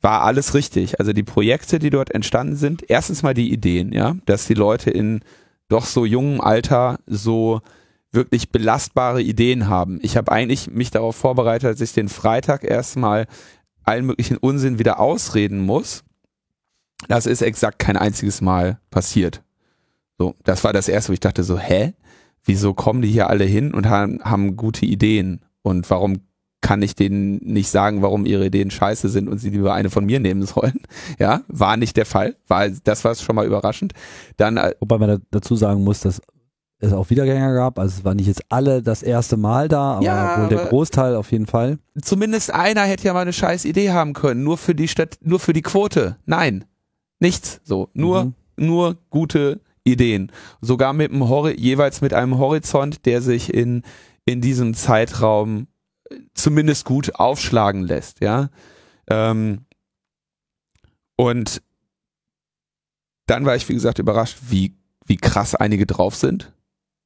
war 0.00 0.22
alles 0.22 0.54
richtig. 0.54 0.98
Also 0.98 1.12
die 1.12 1.22
Projekte, 1.22 1.78
die 1.78 1.90
dort 1.90 2.12
entstanden 2.12 2.56
sind, 2.56 2.84
erstens 2.88 3.22
mal 3.22 3.34
die 3.34 3.52
Ideen, 3.52 3.92
ja, 3.92 4.16
dass 4.26 4.46
die 4.46 4.54
Leute 4.54 4.90
in 4.90 5.20
doch 5.68 5.84
so 5.84 6.04
jungem 6.04 6.40
Alter 6.40 6.98
so 7.06 7.60
wirklich 8.12 8.50
belastbare 8.50 9.22
Ideen 9.22 9.68
haben. 9.68 9.98
Ich 10.02 10.16
habe 10.16 10.32
eigentlich 10.32 10.70
mich 10.70 10.90
darauf 10.90 11.16
vorbereitet, 11.16 11.72
dass 11.72 11.80
ich 11.80 11.92
den 11.92 12.08
Freitag 12.08 12.64
erstmal 12.64 13.26
allen 13.84 14.06
möglichen 14.06 14.36
Unsinn 14.36 14.78
wieder 14.78 15.00
ausreden 15.00 15.60
muss. 15.60 16.04
Das 17.06 17.26
ist 17.26 17.42
exakt 17.42 17.78
kein 17.78 17.96
einziges 17.96 18.40
Mal 18.40 18.80
passiert. 18.90 19.42
So, 20.18 20.34
das 20.44 20.64
war 20.64 20.72
das 20.72 20.88
erste, 20.88 21.10
wo 21.10 21.14
ich 21.14 21.20
dachte 21.20 21.44
so, 21.44 21.58
hä? 21.58 21.94
Wieso 22.44 22.74
kommen 22.74 23.02
die 23.02 23.08
hier 23.08 23.28
alle 23.28 23.44
hin 23.44 23.74
und 23.74 23.86
haben, 23.86 24.20
haben 24.24 24.56
gute 24.56 24.86
Ideen? 24.86 25.40
Und 25.62 25.88
warum 25.90 26.22
kann 26.60 26.82
ich 26.82 26.94
denen 26.94 27.36
nicht 27.36 27.70
sagen, 27.70 28.02
warum 28.02 28.26
ihre 28.26 28.46
Ideen 28.46 28.70
scheiße 28.70 29.08
sind 29.08 29.28
und 29.28 29.38
sie 29.38 29.50
lieber 29.50 29.74
eine 29.74 29.90
von 29.90 30.04
mir 30.04 30.20
nehmen 30.20 30.44
sollen. 30.44 30.80
Ja, 31.18 31.42
war 31.48 31.76
nicht 31.76 31.96
der 31.96 32.06
Fall. 32.06 32.36
War, 32.46 32.68
das 32.68 33.04
war 33.04 33.14
schon 33.14 33.36
mal 33.36 33.46
überraschend. 33.46 33.92
Dann, 34.36 34.56
äh, 34.56 34.74
Wobei 34.80 34.98
man 34.98 35.22
dazu 35.30 35.56
sagen 35.56 35.82
muss, 35.84 36.00
dass 36.00 36.20
es 36.80 36.92
auch 36.92 37.10
Wiedergänger 37.10 37.54
gab. 37.54 37.78
Also 37.78 37.98
es 37.98 38.04
war 38.04 38.14
nicht 38.14 38.26
jetzt 38.26 38.42
alle 38.50 38.82
das 38.82 39.02
erste 39.02 39.36
Mal 39.36 39.68
da, 39.68 39.94
aber 39.94 40.04
Ja, 40.04 40.40
wohl 40.42 40.48
der 40.48 40.66
Großteil 40.66 41.16
auf 41.16 41.32
jeden 41.32 41.46
Fall. 41.46 41.78
zumindest 42.02 42.52
einer 42.52 42.82
hätte 42.82 43.04
ja 43.04 43.12
mal 43.14 43.22
eine 43.22 43.32
scheiß 43.32 43.64
Idee 43.64 43.90
haben 43.90 44.12
können. 44.12 44.44
Nur 44.44 44.58
für 44.58 44.74
die 44.74 44.88
Stadt, 44.88 45.18
nur 45.22 45.40
für 45.40 45.52
die 45.52 45.62
Quote. 45.62 46.16
Nein. 46.26 46.64
Nichts. 47.20 47.60
So. 47.64 47.88
Nur, 47.94 48.26
Mhm. 48.26 48.34
nur 48.56 48.96
gute 49.10 49.60
Ideen. 49.84 50.30
Sogar 50.60 50.92
mit 50.92 51.10
einem 51.10 51.28
Hori 51.28 51.58
jeweils 51.58 52.00
mit 52.00 52.14
einem 52.14 52.38
Horizont, 52.38 53.06
der 53.06 53.22
sich 53.22 53.52
in, 53.52 53.82
in 54.24 54.40
diesem 54.40 54.74
Zeitraum 54.74 55.66
äh, 56.10 56.16
zumindest 56.34 56.84
gut 56.84 57.16
aufschlagen 57.16 57.82
lässt, 57.82 58.20
ja. 58.20 58.50
Ähm, 59.08 59.64
und 61.16 61.62
dann 63.26 63.44
war 63.46 63.56
ich, 63.56 63.68
wie 63.68 63.74
gesagt, 63.74 63.98
überrascht, 63.98 64.38
wie, 64.48 64.76
wie 65.06 65.16
krass 65.16 65.54
einige 65.54 65.86
drauf 65.86 66.14
sind. 66.14 66.52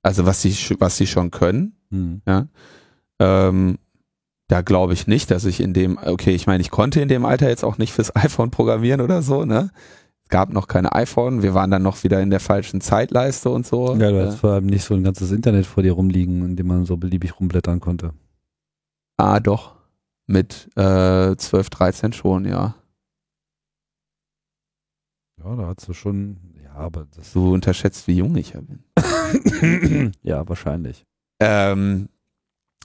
Also 0.02 0.26
was 0.26 0.42
sie, 0.42 0.54
was 0.80 0.96
sie 0.96 1.06
schon 1.06 1.30
können. 1.30 1.76
Hm. 1.90 2.22
Ähm, 3.20 3.78
da 4.48 4.60
glaube 4.62 4.92
ich 4.94 5.06
nicht, 5.06 5.30
dass 5.30 5.44
ich 5.44 5.60
in 5.60 5.72
dem, 5.72 5.96
okay, 5.98 6.34
ich 6.34 6.46
meine, 6.46 6.60
ich 6.60 6.70
konnte 6.70 7.00
in 7.00 7.08
dem 7.08 7.24
Alter 7.24 7.48
jetzt 7.48 7.64
auch 7.64 7.78
nicht 7.78 7.92
fürs 7.92 8.14
iPhone 8.16 8.50
programmieren 8.50 9.00
oder 9.00 9.22
so, 9.22 9.44
ne? 9.44 9.70
Es 10.24 10.28
gab 10.28 10.50
noch 10.52 10.66
keine 10.66 10.92
iPhone, 10.92 11.42
wir 11.42 11.52
waren 11.54 11.70
dann 11.70 11.82
noch 11.82 12.02
wieder 12.04 12.20
in 12.22 12.30
der 12.30 12.40
falschen 12.40 12.80
Zeitleiste 12.80 13.50
und 13.50 13.66
so. 13.66 13.94
Ja, 13.96 14.10
du 14.10 14.18
Äh, 14.20 14.26
hast 14.26 14.40
vor 14.40 14.52
allem 14.52 14.66
nicht 14.66 14.84
so 14.84 14.94
ein 14.94 15.04
ganzes 15.04 15.30
Internet 15.30 15.66
vor 15.66 15.82
dir 15.82 15.92
rumliegen, 15.92 16.44
in 16.44 16.56
dem 16.56 16.66
man 16.66 16.84
so 16.86 16.96
beliebig 16.96 17.38
rumblättern 17.38 17.80
konnte. 17.80 18.12
ah, 19.18 19.40
doch. 19.40 19.76
Mit 20.26 20.68
äh, 20.76 21.36
12, 21.36 21.68
13 21.70 22.12
schon, 22.12 22.44
ja. 22.46 22.74
Ja, 25.42 25.56
da 25.56 25.66
hast 25.66 25.88
du 25.88 25.92
schon, 25.92 26.36
ja, 26.51 26.51
aber 26.82 27.06
das 27.16 27.32
Du 27.32 27.52
unterschätzt, 27.52 28.06
wie 28.08 28.16
jung 28.16 28.36
ich 28.36 28.52
ja 28.54 28.60
bin. 28.60 30.12
ja, 30.22 30.48
wahrscheinlich. 30.48 31.04
Ähm, 31.40 32.08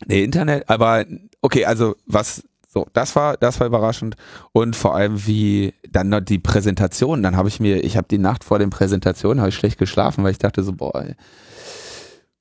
nee, 0.06 0.24
Internet, 0.24 0.70
aber 0.70 1.06
okay, 1.42 1.66
also 1.66 1.96
was 2.06 2.44
so, 2.78 2.86
das 2.94 3.16
war, 3.16 3.38
das 3.38 3.60
war 3.60 3.68
überraschend 3.68 4.16
und 4.52 4.76
vor 4.76 4.96
allem 4.96 5.26
wie 5.26 5.74
dann 5.90 6.10
noch 6.10 6.20
die 6.20 6.38
Präsentation. 6.38 7.24
Dann 7.24 7.36
habe 7.36 7.50
ich 7.50 7.60
mir, 7.60 7.84
ich 7.84 7.98
habe 7.98 8.08
die 8.10 8.18
Nacht 8.18 8.44
vor 8.44 8.60
den 8.60 8.70
Präsentationen 8.70 9.40
habe 9.40 9.50
ich 9.50 9.56
schlecht 9.56 9.80
geschlafen, 9.80 10.24
weil 10.24 10.32
ich 10.32 10.38
dachte 10.38 10.64
so, 10.64 10.74
boah, 10.74 10.94
ey, 11.02 11.16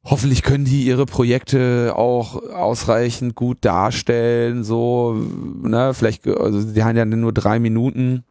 hoffentlich 0.04 0.42
können 0.42 0.64
die 0.64 0.84
ihre 0.84 1.06
Projekte 1.06 1.94
auch 1.96 2.42
ausreichend 2.50 3.34
gut 3.34 3.58
darstellen, 3.60 4.64
so, 4.64 5.14
ne, 5.14 5.94
vielleicht, 5.94 6.26
also 6.26 6.62
die 6.62 6.84
haben 6.84 6.96
ja 6.96 7.04
nur 7.04 7.32
drei 7.32 7.58
Minuten. 7.58 8.24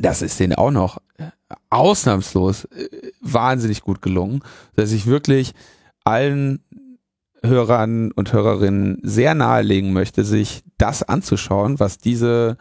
Das 0.00 0.20
ist 0.20 0.40
denen 0.40 0.54
auch 0.54 0.70
noch 0.72 0.98
ausnahmslos 1.70 2.64
äh, 2.66 2.88
wahnsinnig 3.20 3.82
gut 3.82 4.02
gelungen, 4.02 4.42
dass 4.74 4.92
ich 4.92 5.06
wirklich 5.06 5.52
allen 6.04 6.64
Hörern 7.42 8.12
und 8.12 8.32
Hörerinnen 8.32 8.98
sehr 9.02 9.34
nahelegen 9.34 9.92
möchte, 9.92 10.24
sich 10.24 10.62
das 10.78 11.02
anzuschauen, 11.02 11.78
was 11.78 11.98
diese 11.98 12.56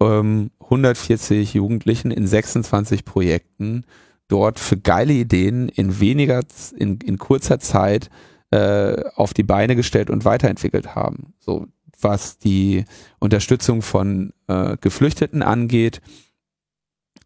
ähm, 0.00 0.50
140 0.60 1.54
Jugendlichen 1.54 2.10
in 2.10 2.26
26 2.26 3.04
Projekten 3.04 3.84
dort 4.28 4.58
für 4.58 4.76
geile 4.76 5.12
Ideen 5.12 5.68
in 5.68 6.00
weniger, 6.00 6.42
in, 6.76 6.98
in 6.98 7.18
kurzer 7.18 7.58
Zeit 7.58 8.10
äh, 8.50 9.02
auf 9.14 9.34
die 9.34 9.42
Beine 9.42 9.76
gestellt 9.76 10.10
und 10.10 10.24
weiterentwickelt 10.24 10.94
haben. 10.94 11.34
So 11.38 11.66
was 12.02 12.38
die 12.38 12.84
Unterstützung 13.18 13.82
von 13.82 14.32
äh, 14.48 14.76
Geflüchteten 14.80 15.42
angeht, 15.42 16.00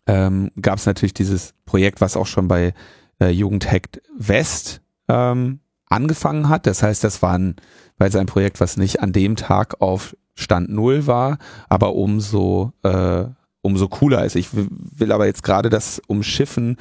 ähm, 0.07 0.51
gab 0.61 0.79
es 0.79 0.87
natürlich 0.87 1.15
dieses 1.15 1.55
Projekt, 1.65 2.01
was 2.01 2.17
auch 2.17 2.27
schon 2.27 2.49
bei 2.49 2.75
äh, 3.21 3.29
Jugendhackt 3.29 4.03
West 4.17 4.83
ähm, 5.09 5.61
angefangen 5.87 6.49
hat. 6.49 6.67
Das 6.67 6.83
heißt, 6.83 7.05
das 7.05 7.23
war 7.23 7.39
ein, 7.39 7.57
weil 7.99 8.09
es 8.09 8.17
ein 8.17 8.27
Projekt, 8.27 8.61
was 8.61 8.77
nicht 8.77 9.01
an 9.01 9.13
dem 9.13 9.37
Tag 9.37 9.81
auf 9.81 10.17
Stand 10.35 10.69
Null 10.71 11.07
war, 11.07 11.39
aber 11.69 11.95
umso, 11.95 12.73
äh, 12.83 13.25
umso 13.63 13.89
cooler 13.89 14.25
ist. 14.25 14.37
Ich 14.37 14.49
will 14.53 15.13
aber 15.13 15.27
jetzt 15.27 15.43
gerade 15.43 15.71
das 15.71 16.03
umschiffen, 16.07 16.77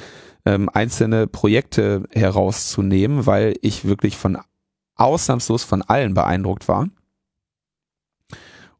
ähm, 0.46 0.70
einzelne 0.74 1.28
Projekte 1.28 2.04
herauszunehmen, 2.12 3.26
weil 3.26 3.56
ich 3.62 3.86
wirklich 3.86 4.18
von 4.18 4.38
ausnahmslos 4.96 5.64
von 5.64 5.82
allen 5.82 6.14
beeindruckt 6.14 6.68
war. 6.68 6.90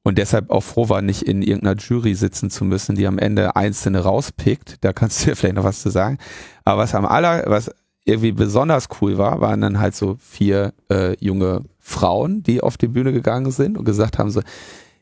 Und 0.04 0.18
deshalb 0.18 0.50
auch 0.50 0.62
froh 0.62 0.90
war, 0.90 1.02
nicht 1.02 1.22
in 1.22 1.42
irgendeiner 1.42 1.80
Jury 1.80 2.14
sitzen 2.14 2.50
zu 2.50 2.66
müssen, 2.66 2.96
die 2.96 3.08
am 3.08 3.18
Ende 3.18 3.56
einzelne 3.56 4.00
rauspickt. 4.00 4.84
Da 4.84 4.92
kannst 4.92 5.24
du 5.24 5.30
ja 5.30 5.36
vielleicht 5.36 5.56
noch 5.56 5.64
was 5.64 5.82
zu 5.82 5.90
sagen. 5.90 6.18
Aber 6.66 6.82
was 6.82 6.94
am 6.94 7.06
aller, 7.06 7.44
was 7.48 7.72
irgendwie 8.06 8.34
besonders 8.34 8.90
cool 9.02 9.18
war, 9.18 9.40
waren 9.40 9.62
dann 9.62 9.80
halt 9.80 9.96
so 9.96 10.18
vier 10.20 10.74
äh, 10.92 11.16
junge 11.24 11.64
Frauen, 11.80 12.44
die 12.44 12.62
auf 12.62 12.78
die 12.78 12.88
Bühne 12.88 13.14
gegangen 13.14 13.52
sind 13.52 13.78
und 13.78 13.86
gesagt 13.86 14.20
haben 14.20 14.30
so, 14.30 14.42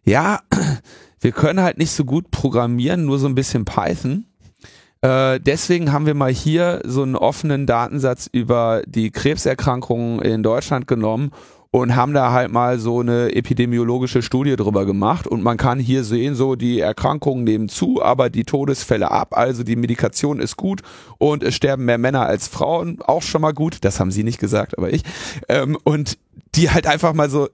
ja, 0.04 0.40
wir 1.20 1.32
können 1.32 1.62
halt 1.62 1.80
nicht 1.80 1.92
so 1.92 2.06
gut 2.06 2.30
programmieren, 2.30 3.06
nur 3.06 3.18
so 3.18 3.28
ein 3.28 3.36
bisschen 3.36 3.66
Python. 3.66 4.26
Äh, 5.02 5.40
deswegen 5.40 5.92
haben 5.92 6.06
wir 6.06 6.14
mal 6.14 6.32
hier 6.32 6.82
so 6.86 7.02
einen 7.02 7.16
offenen 7.16 7.66
Datensatz 7.66 8.30
über 8.32 8.84
die 8.86 9.10
Krebserkrankungen 9.10 10.22
in 10.22 10.44
Deutschland 10.44 10.88
genommen 10.88 11.32
und 11.72 11.96
haben 11.96 12.14
da 12.14 12.34
halt 12.34 12.52
mal 12.52 12.80
so 12.80 13.00
eine 13.00 13.34
epidemiologische 13.34 14.22
Studie 14.22 14.58
drüber 14.58 14.86
gemacht. 14.86 15.26
Und 15.26 15.42
man 15.42 15.56
kann 15.56 15.80
hier 15.80 16.04
sehen, 16.04 16.36
so 16.36 16.56
die 16.56 16.82
Erkrankungen 16.82 17.46
nehmen 17.46 17.70
zu, 17.70 18.04
aber 18.04 18.30
die 18.30 18.44
Todesfälle 18.44 19.10
ab, 19.10 19.36
also 19.38 19.64
die 19.64 19.78
Medikation 19.78 20.40
ist 20.40 20.58
gut 20.58 20.82
und 21.18 21.44
es 21.44 21.56
sterben 21.56 21.86
mehr 21.86 21.98
Männer 21.98 22.26
als 22.26 22.50
Frauen, 22.50 23.02
auch 23.02 23.22
schon 23.22 23.42
mal 23.42 23.54
gut, 23.54 23.78
das 23.82 24.00
haben 24.00 24.12
sie 24.12 24.24
nicht 24.24 24.40
gesagt, 24.40 24.78
aber 24.78 24.92
ich, 24.92 25.04
ähm, 25.48 25.78
und 25.84 26.18
die 26.56 26.70
halt 26.70 26.88
einfach 26.88 27.14
mal 27.14 27.30
so 27.30 27.48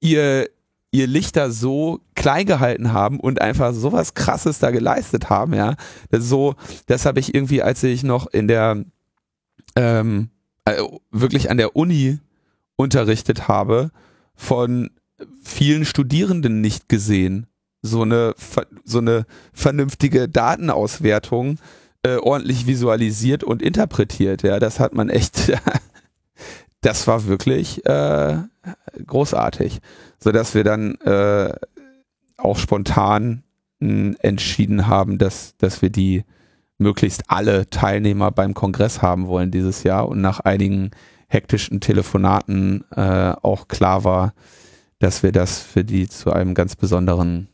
ihr 0.00 0.48
ihr 0.94 1.06
Lichter 1.06 1.50
so 1.50 2.00
klein 2.14 2.44
gehalten 2.44 2.92
haben 2.92 3.18
und 3.18 3.40
einfach 3.40 3.72
sowas 3.72 4.12
krasses 4.12 4.58
da 4.58 4.70
geleistet 4.70 5.30
haben, 5.30 5.54
ja. 5.54 5.76
Das 6.10 6.24
ist 6.24 6.28
so, 6.28 6.54
das 6.86 7.06
habe 7.06 7.18
ich 7.18 7.34
irgendwie, 7.34 7.62
als 7.62 7.82
ich 7.82 8.02
noch 8.02 8.26
in 8.26 8.46
der 8.46 8.84
ähm, 9.74 10.28
äh, 10.66 10.82
wirklich 11.10 11.50
an 11.50 11.56
der 11.56 11.76
Uni 11.76 12.18
unterrichtet 12.76 13.48
habe, 13.48 13.90
von 14.34 14.90
vielen 15.42 15.84
Studierenden 15.84 16.60
nicht 16.60 16.88
gesehen. 16.88 17.46
So 17.82 18.02
eine, 18.02 18.34
so 18.84 18.98
eine 18.98 19.26
vernünftige 19.52 20.28
Datenauswertung 20.28 21.58
äh, 22.04 22.16
ordentlich 22.16 22.66
visualisiert 22.66 23.44
und 23.44 23.62
interpretiert. 23.62 24.42
Ja, 24.42 24.58
das 24.58 24.80
hat 24.80 24.94
man 24.94 25.08
echt, 25.08 25.52
das 26.80 27.06
war 27.06 27.26
wirklich 27.26 27.84
äh, 27.86 28.38
großartig, 29.06 29.80
so 30.18 30.32
dass 30.32 30.54
wir 30.54 30.64
dann 30.64 30.94
äh, 31.00 31.52
auch 32.36 32.58
spontan 32.58 33.44
mh, 33.80 34.16
entschieden 34.20 34.86
haben, 34.86 35.18
dass, 35.18 35.56
dass 35.58 35.82
wir 35.82 35.90
die 35.90 36.24
möglichst 36.78 37.24
alle 37.28 37.68
Teilnehmer 37.70 38.30
beim 38.32 38.54
Kongress 38.54 39.02
haben 39.02 39.28
wollen 39.28 39.50
dieses 39.50 39.84
Jahr 39.84 40.08
und 40.08 40.20
nach 40.20 40.40
einigen 40.40 40.90
hektischen 41.32 41.80
Telefonaten 41.80 42.84
äh, 42.90 43.34
auch 43.42 43.68
klar 43.68 44.04
war, 44.04 44.34
dass 44.98 45.22
wir 45.22 45.32
das 45.32 45.58
für 45.58 45.84
die 45.84 46.08
zu 46.08 46.32
einem 46.32 46.54
ganz 46.54 46.76
besonderen 46.76 47.48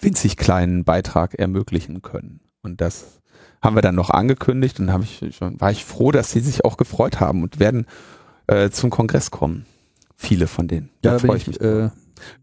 winzig 0.00 0.36
kleinen 0.36 0.84
Beitrag 0.84 1.34
ermöglichen 1.34 2.02
können. 2.02 2.40
Und 2.62 2.80
das 2.80 3.20
haben 3.62 3.76
wir 3.76 3.82
dann 3.82 3.94
noch 3.94 4.10
angekündigt 4.10 4.78
und 4.80 4.92
habe 4.92 5.04
ich 5.04 5.34
schon, 5.34 5.60
war 5.60 5.70
ich 5.70 5.84
froh, 5.84 6.12
dass 6.12 6.32
sie 6.32 6.40
sich 6.40 6.64
auch 6.64 6.76
gefreut 6.76 7.20
haben 7.20 7.42
und 7.42 7.58
werden 7.58 7.86
äh, 8.46 8.68
zum 8.70 8.90
Kongress 8.90 9.30
kommen. 9.30 9.64
Viele 10.16 10.46
von 10.46 10.68
denen. 10.68 10.90
Da 11.02 11.12
ja, 11.12 11.18
freue 11.18 11.36
ich 11.36 11.46
mich. 11.46 11.60
Äh 11.60 11.90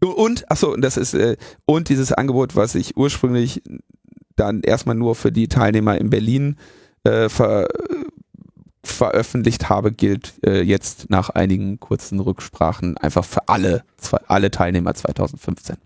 und, 0.00 0.50
achso, 0.50 0.76
das 0.76 0.96
ist, 0.96 1.14
äh, 1.14 1.36
und 1.64 1.88
dieses 1.88 2.12
Angebot, 2.12 2.56
was 2.56 2.74
ich 2.74 2.96
ursprünglich 2.96 3.62
dann 4.36 4.62
erstmal 4.62 4.96
nur 4.96 5.14
für 5.14 5.32
die 5.32 5.48
Teilnehmer 5.48 5.98
in 5.98 6.10
Berlin 6.10 6.56
äh, 7.04 7.28
ver, 7.28 7.68
veröffentlicht 8.84 9.68
habe, 9.68 9.92
gilt 9.92 10.34
äh, 10.44 10.62
jetzt 10.62 11.08
nach 11.08 11.30
einigen 11.30 11.78
kurzen 11.78 12.20
Rücksprachen 12.20 12.96
einfach 12.98 13.24
für 13.24 13.48
alle, 13.48 13.84
alle 14.26 14.50
Teilnehmer 14.50 14.94
2015. 14.94 15.76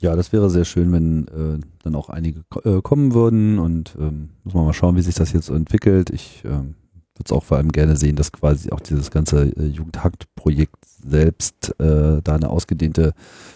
Ja, 0.00 0.14
das 0.14 0.32
wäre 0.32 0.50
sehr 0.50 0.64
schön, 0.64 0.92
wenn 0.92 1.26
äh, 1.28 1.66
dann 1.82 1.94
auch 1.94 2.10
einige 2.10 2.44
äh, 2.64 2.82
kommen 2.82 3.14
würden 3.14 3.58
und 3.58 3.96
ähm, 3.98 4.30
muss 4.44 4.54
man 4.54 4.66
mal 4.66 4.74
schauen, 4.74 4.96
wie 4.96 5.02
sich 5.02 5.14
das 5.14 5.32
jetzt 5.32 5.48
entwickelt. 5.48 6.10
Ich 6.10 6.42
ähm, 6.44 6.74
würde 7.14 7.24
es 7.24 7.32
auch 7.32 7.44
vor 7.44 7.56
allem 7.56 7.72
gerne 7.72 7.96
sehen, 7.96 8.16
dass 8.16 8.32
quasi 8.32 8.70
auch 8.72 8.80
dieses 8.80 9.10
ganze 9.10 9.44
äh, 9.56 9.66
Jugendhakt-Projekt 9.66 10.85
selbst 11.08 11.74
äh, 11.80 12.20
da 12.22 12.34
eine 12.34 12.50
ausgedehnte 12.50 13.12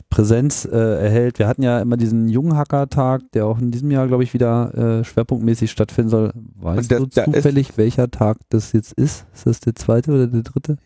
Präsenz 0.09 0.65
äh, 0.65 0.77
erhält. 0.77 1.39
Wir 1.39 1.47
hatten 1.47 1.63
ja 1.63 1.81
immer 1.81 1.97
diesen 1.97 2.29
Junghacker-Tag, 2.29 3.23
der 3.33 3.47
auch 3.47 3.59
in 3.59 3.71
diesem 3.71 3.91
Jahr, 3.91 4.09
glaube 4.09 4.25
ich, 4.25 4.35
wieder 4.35 5.01
äh, 5.01 5.05
schwerpunktmäßig 5.05 5.71
stattfinden 5.71 6.11
soll. 6.11 6.33
Weißt 6.61 6.91
das, 6.91 6.99
du 6.99 7.07
zufällig, 7.07 7.77
welcher 7.77 8.11
Tag 8.11 8.39
das 8.49 8.73
jetzt 8.73 8.93
ist? 8.93 9.27
Ist 9.35 9.47
das 9.47 9.61
der 9.61 9.75
zweite 9.75 10.13
oder 10.13 10.27
der 10.27 10.43
dritte? 10.43 10.77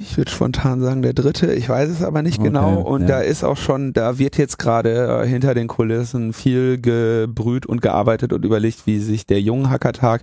Ich 0.00 0.16
würde 0.16 0.30
spontan 0.30 0.80
sagen 0.80 1.02
der 1.02 1.12
dritte, 1.12 1.52
ich 1.52 1.68
weiß 1.68 1.90
es 1.90 2.02
aber 2.02 2.22
nicht 2.22 2.38
okay, 2.38 2.48
genau. 2.48 2.80
Und 2.80 3.02
ja. 3.02 3.08
da 3.08 3.20
ist 3.20 3.44
auch 3.44 3.58
schon, 3.58 3.92
da 3.92 4.18
wird 4.18 4.38
jetzt 4.38 4.58
gerade 4.58 5.22
äh, 5.22 5.26
hinter 5.26 5.52
den 5.52 5.68
Kulissen 5.68 6.32
viel 6.32 6.80
gebrüht 6.80 7.66
und 7.66 7.82
gearbeitet 7.82 8.32
und 8.32 8.46
überlegt, 8.46 8.86
wie 8.86 8.98
sich 8.98 9.26
der 9.26 9.42
Junghackertag 9.42 10.22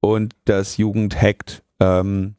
und 0.00 0.34
das 0.46 0.78
Jugendhackt 0.78 1.62
ähm, 1.78 2.34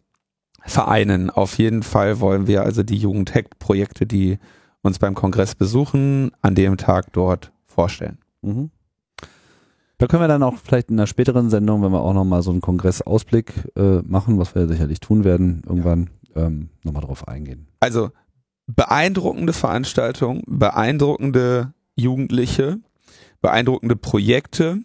vereinen. 0.66 1.30
Auf 1.30 1.58
jeden 1.58 1.84
Fall 1.84 2.20
wollen 2.20 2.48
wir 2.48 2.64
also 2.64 2.84
die 2.84 2.98
Jugendhackt-Projekte, 2.98 4.06
die 4.06 4.40
uns 4.82 5.00
beim 5.00 5.16
Kongress 5.16 5.56
besuchen, 5.56 6.32
an 6.42 6.56
dem 6.56 6.78
Tag 6.78 7.14
dort 7.14 7.52
vorstellen. 7.66 8.18
Mhm. 8.42 8.72
Da 9.98 10.08
können 10.08 10.24
wir 10.24 10.30
dann 10.30 10.44
auch 10.44 10.56
vielleicht 10.58 10.90
in 10.90 10.98
einer 10.98 11.08
späteren 11.08 11.50
Sendung, 11.50 11.84
wenn 11.84 11.92
wir 11.92 12.02
auch 12.02 12.14
nochmal 12.14 12.42
so 12.42 12.52
einen 12.52 12.62
Kongressausblick 12.62 13.54
äh, 13.76 14.02
machen, 14.04 14.40
was 14.40 14.56
wir 14.56 14.68
sicherlich 14.68 15.02
tun 15.02 15.26
werden, 15.26 15.62
irgendwann 15.68 16.10
ja. 16.36 16.46
ähm, 16.46 16.70
nochmal 16.84 17.04
drauf 17.04 17.28
eingehen. 17.28 17.68
Also 17.82 18.12
beeindruckende 18.68 19.52
Veranstaltung, 19.52 20.44
beeindruckende 20.48 21.74
Jugendliche, 21.96 22.80
beeindruckende 23.42 23.98
Projekte, 23.98 24.80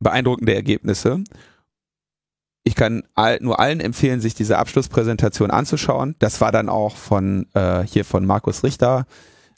beeindruckende 0.00 0.54
Ergebnisse 0.54 1.22
ich 2.68 2.74
kann 2.74 3.02
all, 3.14 3.38
nur 3.40 3.58
allen 3.58 3.80
empfehlen, 3.80 4.20
sich 4.20 4.34
diese 4.34 4.58
Abschlusspräsentation 4.58 5.50
anzuschauen. 5.50 6.16
Das 6.18 6.42
war 6.42 6.52
dann 6.52 6.68
auch 6.68 6.96
von 6.96 7.46
äh, 7.54 7.82
hier 7.84 8.04
von 8.04 8.26
Markus 8.26 8.62
Richter 8.62 9.06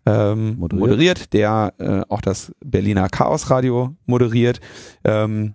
ähm, 0.07 0.57
moderiert. 0.59 0.81
moderiert, 0.81 1.33
der 1.33 1.75
äh, 1.79 2.03
auch 2.09 2.21
das 2.21 2.53
Berliner 2.65 3.09
Chaos 3.09 3.51
Radio 3.51 3.97
moderiert. 4.07 4.61
Ähm, 5.03 5.55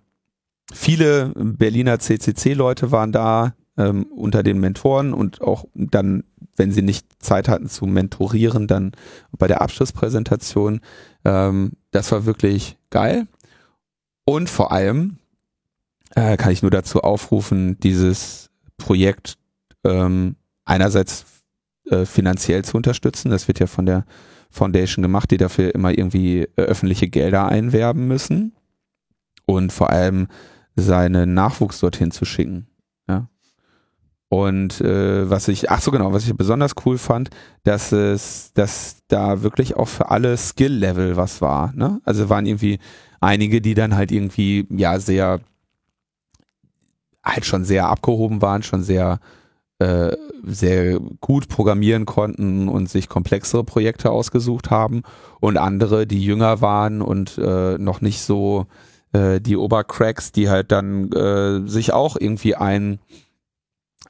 viele 0.74 1.31
Berliner 1.33 1.97
CCC-Leute 1.97 2.91
waren 2.91 3.13
da 3.13 3.53
ähm, 3.77 4.03
unter 4.03 4.43
den 4.43 4.59
Mentoren 4.59 5.13
und 5.13 5.41
auch 5.41 5.63
dann, 5.74 6.25
wenn 6.57 6.74
sie 6.74 6.81
nicht 6.81 7.07
Zeit 7.24 7.47
hatten 7.47 7.69
zu 7.69 7.85
mentorieren, 7.85 8.67
dann 8.67 8.91
bei 9.31 9.47
der 9.47 9.62
Abschlusspräsentation. 9.62 10.81
Ähm, 11.24 11.71
das 11.91 12.12
war 12.12 12.25
wirklich 12.25 12.77
geil. 12.89 13.27
Und 14.25 14.50
vor 14.50 14.74
allem, 14.74 15.19
äh, 16.13 16.38
kann 16.38 16.51
ich 16.51 16.62
nur 16.62 16.71
dazu 16.71 17.01
aufrufen, 17.01 17.79
dieses 17.79 18.50
Projekt 18.77 19.38
ähm, 19.83 20.35
einerseits 20.65 21.25
äh, 21.89 22.05
finanziell 22.05 22.63
zu 22.63 22.77
unterstützen. 22.77 23.29
Das 23.29 23.47
wird 23.47 23.59
ja 23.59 23.67
von 23.67 23.85
der 23.85 24.05
Foundation 24.50 25.03
gemacht, 25.03 25.31
die 25.31 25.38
dafür 25.38 25.74
immer 25.74 25.97
irgendwie 25.97 26.41
äh, 26.55 26.62
öffentliche 26.62 27.07
Gelder 27.07 27.47
einwerben 27.47 28.07
müssen 28.07 28.53
und 29.45 29.71
vor 29.71 29.89
allem 29.89 30.27
seinen 30.75 31.33
Nachwuchs 31.33 31.79
dorthin 31.79 32.12
zu 32.12 32.25
schicken. 32.25 32.67
Ja. 33.07 33.29
Und 34.29 34.81
äh, 34.81 35.29
was 35.29 35.47
ich, 35.47 35.69
ach 35.69 35.81
so 35.81 35.91
genau, 35.91 36.12
was 36.12 36.25
ich 36.25 36.35
besonders 36.35 36.74
cool 36.85 36.97
fand, 36.97 37.29
dass 37.63 37.91
es, 37.91 38.51
dass 38.53 39.03
da 39.07 39.43
wirklich 39.43 39.75
auch 39.75 39.88
für 39.88 40.09
alle 40.09 40.35
Skill-Level 40.35 41.15
was 41.15 41.41
war. 41.41 41.71
Ne? 41.74 42.01
Also 42.03 42.29
waren 42.29 42.46
irgendwie 42.46 42.79
einige, 43.22 43.61
die 43.61 43.75
dann 43.75 43.96
halt 43.96 44.11
irgendwie 44.11 44.68
ja 44.70 45.00
sehr 45.00 45.41
halt 47.25 47.46
schon 47.46 47.66
sehr 47.66 47.88
abgehoben 47.88 48.42
waren, 48.42 48.64
schon 48.64 48.83
sehr 48.83 49.20
äh, 49.79 50.16
sehr 50.44 51.00
gut 51.20 51.50
programmieren 51.50 52.05
konnten 52.05 52.70
und 52.70 52.88
sich 52.88 53.09
komplexere 53.09 53.64
Projekte 53.64 54.09
ausgesucht 54.09 54.72
haben 54.72 55.01
und 55.42 55.57
andere, 55.57 56.07
die 56.07 56.24
jünger 56.24 56.61
waren 56.61 57.01
und 57.01 57.38
äh, 57.38 57.77
noch 57.77 58.00
nicht 58.00 58.22
so 58.22 58.68
äh, 59.11 59.42
die 59.42 59.57
Obercracks, 59.57 60.31
die 60.31 60.50
halt 60.50 60.72
dann 60.72 61.11
äh, 61.11 61.68
sich 61.68 61.92
auch 61.92 62.16
irgendwie 62.18 62.55
ein 62.55 63.00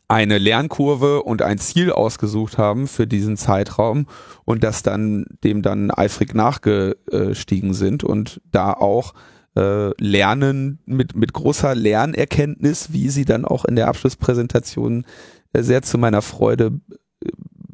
eine 0.07 0.37
Lernkurve 0.37 1.23
und 1.23 1.41
ein 1.41 1.57
Ziel 1.57 1.91
ausgesucht 1.91 2.59
haben 2.59 2.87
für 2.87 3.07
diesen 3.07 3.37
Zeitraum 3.37 4.05
und 4.43 4.63
das 4.63 4.83
dann 4.83 5.25
dem 5.43 5.63
dann 5.63 5.89
eifrig 5.89 6.35
nachgestiegen 6.35 7.73
sind 7.73 8.03
und 8.03 8.39
da 8.51 8.71
auch 8.73 9.15
äh, 9.55 9.91
lernen 10.01 10.79
mit, 10.85 11.15
mit 11.15 11.33
großer 11.33 11.75
Lernerkenntnis, 11.75 12.91
wie 12.91 13.09
sie 13.09 13.25
dann 13.25 13.45
auch 13.45 13.65
in 13.65 13.75
der 13.75 13.87
Abschlusspräsentation 13.87 15.05
äh, 15.53 15.63
sehr 15.63 15.81
zu 15.81 15.97
meiner 15.97 16.21
Freude 16.21 16.79
äh, 17.23 17.29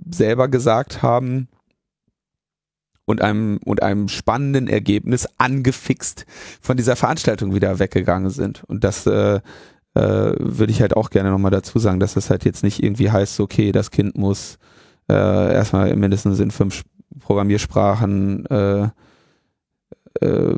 selber 0.09 0.47
gesagt 0.47 1.01
haben 1.01 1.47
und 3.05 3.21
einem, 3.21 3.59
und 3.65 3.83
einem 3.83 4.07
spannenden 4.07 4.67
Ergebnis 4.67 5.27
angefixt 5.37 6.25
von 6.61 6.77
dieser 6.77 6.95
Veranstaltung 6.95 7.53
wieder 7.53 7.79
weggegangen 7.79 8.29
sind. 8.29 8.63
Und 8.65 8.83
das 8.83 9.05
äh, 9.07 9.39
äh, 9.93 10.33
würde 10.39 10.71
ich 10.71 10.81
halt 10.81 10.95
auch 10.95 11.09
gerne 11.09 11.31
nochmal 11.31 11.51
dazu 11.51 11.79
sagen, 11.79 11.99
dass 11.99 12.13
das 12.13 12.29
halt 12.29 12.45
jetzt 12.45 12.63
nicht 12.63 12.81
irgendwie 12.83 13.11
heißt, 13.11 13.39
okay, 13.39 13.71
das 13.71 13.91
Kind 13.91 14.17
muss 14.17 14.57
äh, 15.09 15.53
erstmal 15.53 15.95
mindestens 15.95 16.39
in 16.39 16.51
fünf 16.51 16.83
Programmiersprachen 17.19 18.45
äh, 18.45 18.89
äh, 20.21 20.55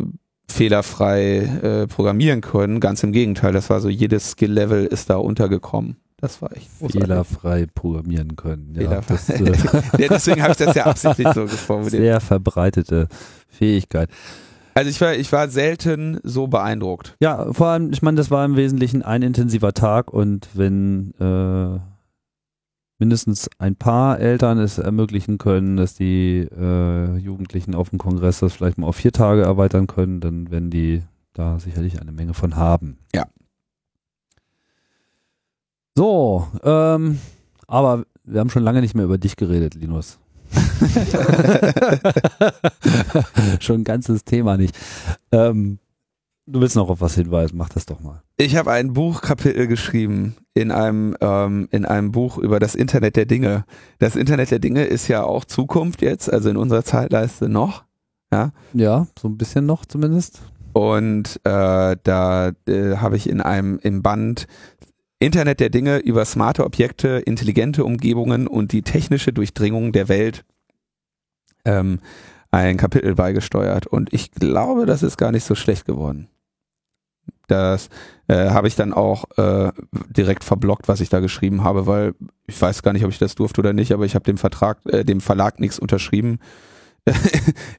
fehlerfrei 0.49 1.37
äh, 1.39 1.87
programmieren 1.87 2.41
können. 2.41 2.79
Ganz 2.79 3.03
im 3.03 3.11
Gegenteil, 3.11 3.53
das 3.53 3.69
war 3.69 3.79
so, 3.81 3.89
jedes 3.89 4.31
Skill-Level 4.31 4.85
ist 4.85 5.09
da 5.09 5.17
untergekommen. 5.17 5.97
Das 6.17 6.41
war 6.41 6.55
echt. 6.55 6.69
Fehlerfrei 6.79 7.65
programmieren 7.73 8.37
können. 8.37 8.77
Ja, 8.79 9.01
das, 9.01 9.29
äh 9.29 9.51
deswegen 9.97 10.41
habe 10.41 10.53
ich 10.53 10.57
das 10.57 10.73
ja 10.73 10.85
absichtlich 10.85 11.27
so 11.33 11.41
geformuliert. 11.43 12.01
Sehr 12.01 12.21
verbreitete 12.21 13.07
Fähigkeit. 13.49 14.09
Also 14.73 14.89
ich 14.89 15.01
war, 15.01 15.15
ich 15.15 15.31
war 15.31 15.49
selten 15.49 16.19
so 16.23 16.47
beeindruckt. 16.47 17.15
Ja, 17.19 17.51
vor 17.51 17.67
allem, 17.67 17.91
ich 17.91 18.01
meine, 18.01 18.17
das 18.17 18.31
war 18.31 18.45
im 18.45 18.55
Wesentlichen 18.55 19.01
ein 19.03 19.21
intensiver 19.21 19.73
Tag 19.73 20.11
und 20.13 20.47
wenn 20.53 21.13
äh, 21.19 21.79
mindestens 23.03 23.49
ein 23.57 23.75
paar 23.75 24.17
Eltern 24.17 24.59
es 24.59 24.77
ermöglichen 24.77 25.37
können, 25.37 25.75
dass 25.75 25.93
die 25.93 26.47
äh, 26.57 27.17
Jugendlichen 27.17 27.75
auf 27.75 27.89
dem 27.89 27.99
Kongress 27.99 28.39
das 28.39 28.53
vielleicht 28.53 28.77
mal 28.77 28.87
auf 28.87 28.95
vier 28.95 29.11
Tage 29.11 29.41
erweitern 29.41 29.87
können, 29.87 30.21
dann 30.21 30.51
werden 30.51 30.69
die 30.69 31.03
da 31.33 31.59
sicherlich 31.59 31.99
eine 31.99 32.13
Menge 32.13 32.33
von 32.33 32.55
haben. 32.55 32.99
Ja. 33.13 33.25
So, 35.95 36.47
ähm, 36.63 37.19
aber 37.67 38.05
wir 38.23 38.39
haben 38.39 38.49
schon 38.49 38.63
lange 38.63 38.79
nicht 38.79 38.95
mehr 38.95 39.03
über 39.03 39.17
dich 39.17 39.35
geredet, 39.35 39.75
Linus. 39.75 40.17
schon 43.59 43.81
ein 43.81 43.83
ganzes 43.83 44.23
Thema 44.23 44.55
nicht. 44.55 44.77
Ähm, 45.33 45.79
du 46.45 46.61
willst 46.61 46.75
noch 46.75 46.89
auf 46.89 47.01
was 47.01 47.15
hinweisen, 47.15 47.57
mach 47.57 47.69
das 47.69 47.85
doch 47.85 47.99
mal. 47.99 48.21
Ich 48.37 48.55
habe 48.55 48.71
ein 48.71 48.93
Buchkapitel 48.93 49.67
geschrieben 49.67 50.35
in 50.53 50.71
einem 50.71 51.15
ähm, 51.21 51.67
in 51.71 51.85
einem 51.85 52.11
Buch 52.11 52.37
über 52.37 52.59
das 52.59 52.75
Internet 52.75 53.15
der 53.15 53.25
Dinge. 53.25 53.65
Das 53.99 54.15
Internet 54.15 54.51
der 54.51 54.59
Dinge 54.59 54.83
ist 54.83 55.07
ja 55.07 55.23
auch 55.23 55.45
Zukunft 55.45 56.01
jetzt, 56.01 56.31
also 56.31 56.49
in 56.49 56.57
unserer 56.57 56.83
Zeitleiste 56.83 57.49
noch. 57.49 57.83
Ja, 58.31 58.51
ja 58.73 59.07
so 59.19 59.27
ein 59.27 59.37
bisschen 59.37 59.65
noch 59.65 59.85
zumindest. 59.85 60.41
Und 60.73 61.39
äh, 61.43 61.95
da 62.03 62.51
äh, 62.67 62.97
habe 62.97 63.15
ich 63.15 63.29
in 63.29 63.41
einem 63.41 63.79
im 63.83 64.01
Band 64.01 64.47
Internet 65.19 65.59
der 65.59 65.69
Dinge 65.69 65.99
über 65.99 66.25
smarte 66.25 66.65
Objekte, 66.65 67.21
intelligente 67.25 67.85
Umgebungen 67.85 68.47
und 68.47 68.73
die 68.73 68.81
technische 68.81 69.31
Durchdringung 69.31 69.93
der 69.93 70.09
Welt 70.09 70.43
ähm, 71.63 71.99
ein 72.51 72.77
Kapitel 72.77 73.15
beigesteuert. 73.15 73.87
Und 73.87 74.11
ich 74.13 74.31
glaube, 74.31 74.85
das 74.85 75.01
ist 75.01 75.17
gar 75.17 75.31
nicht 75.31 75.45
so 75.45 75.55
schlecht 75.55 75.85
geworden. 75.85 76.27
Das 77.47 77.89
äh, 78.27 78.49
habe 78.49 78.67
ich 78.67 78.75
dann 78.75 78.93
auch 78.93 79.25
äh, 79.37 79.71
direkt 80.09 80.43
verblockt, 80.43 80.87
was 80.87 81.01
ich 81.01 81.09
da 81.09 81.19
geschrieben 81.19 81.63
habe, 81.63 81.87
weil 81.87 82.15
ich 82.47 82.59
weiß 82.59 82.83
gar 82.83 82.93
nicht, 82.93 83.03
ob 83.03 83.11
ich 83.11 83.19
das 83.19 83.35
durfte 83.35 83.61
oder 83.61 83.73
nicht, 83.73 83.91
aber 83.91 84.05
ich 84.05 84.15
habe 84.15 84.23
dem 84.23 84.37
Vertrag, 84.37 84.79
äh, 84.85 85.03
dem 85.03 85.21
Verlag 85.21 85.59
nichts 85.59 85.77
unterschrieben. 85.77 86.39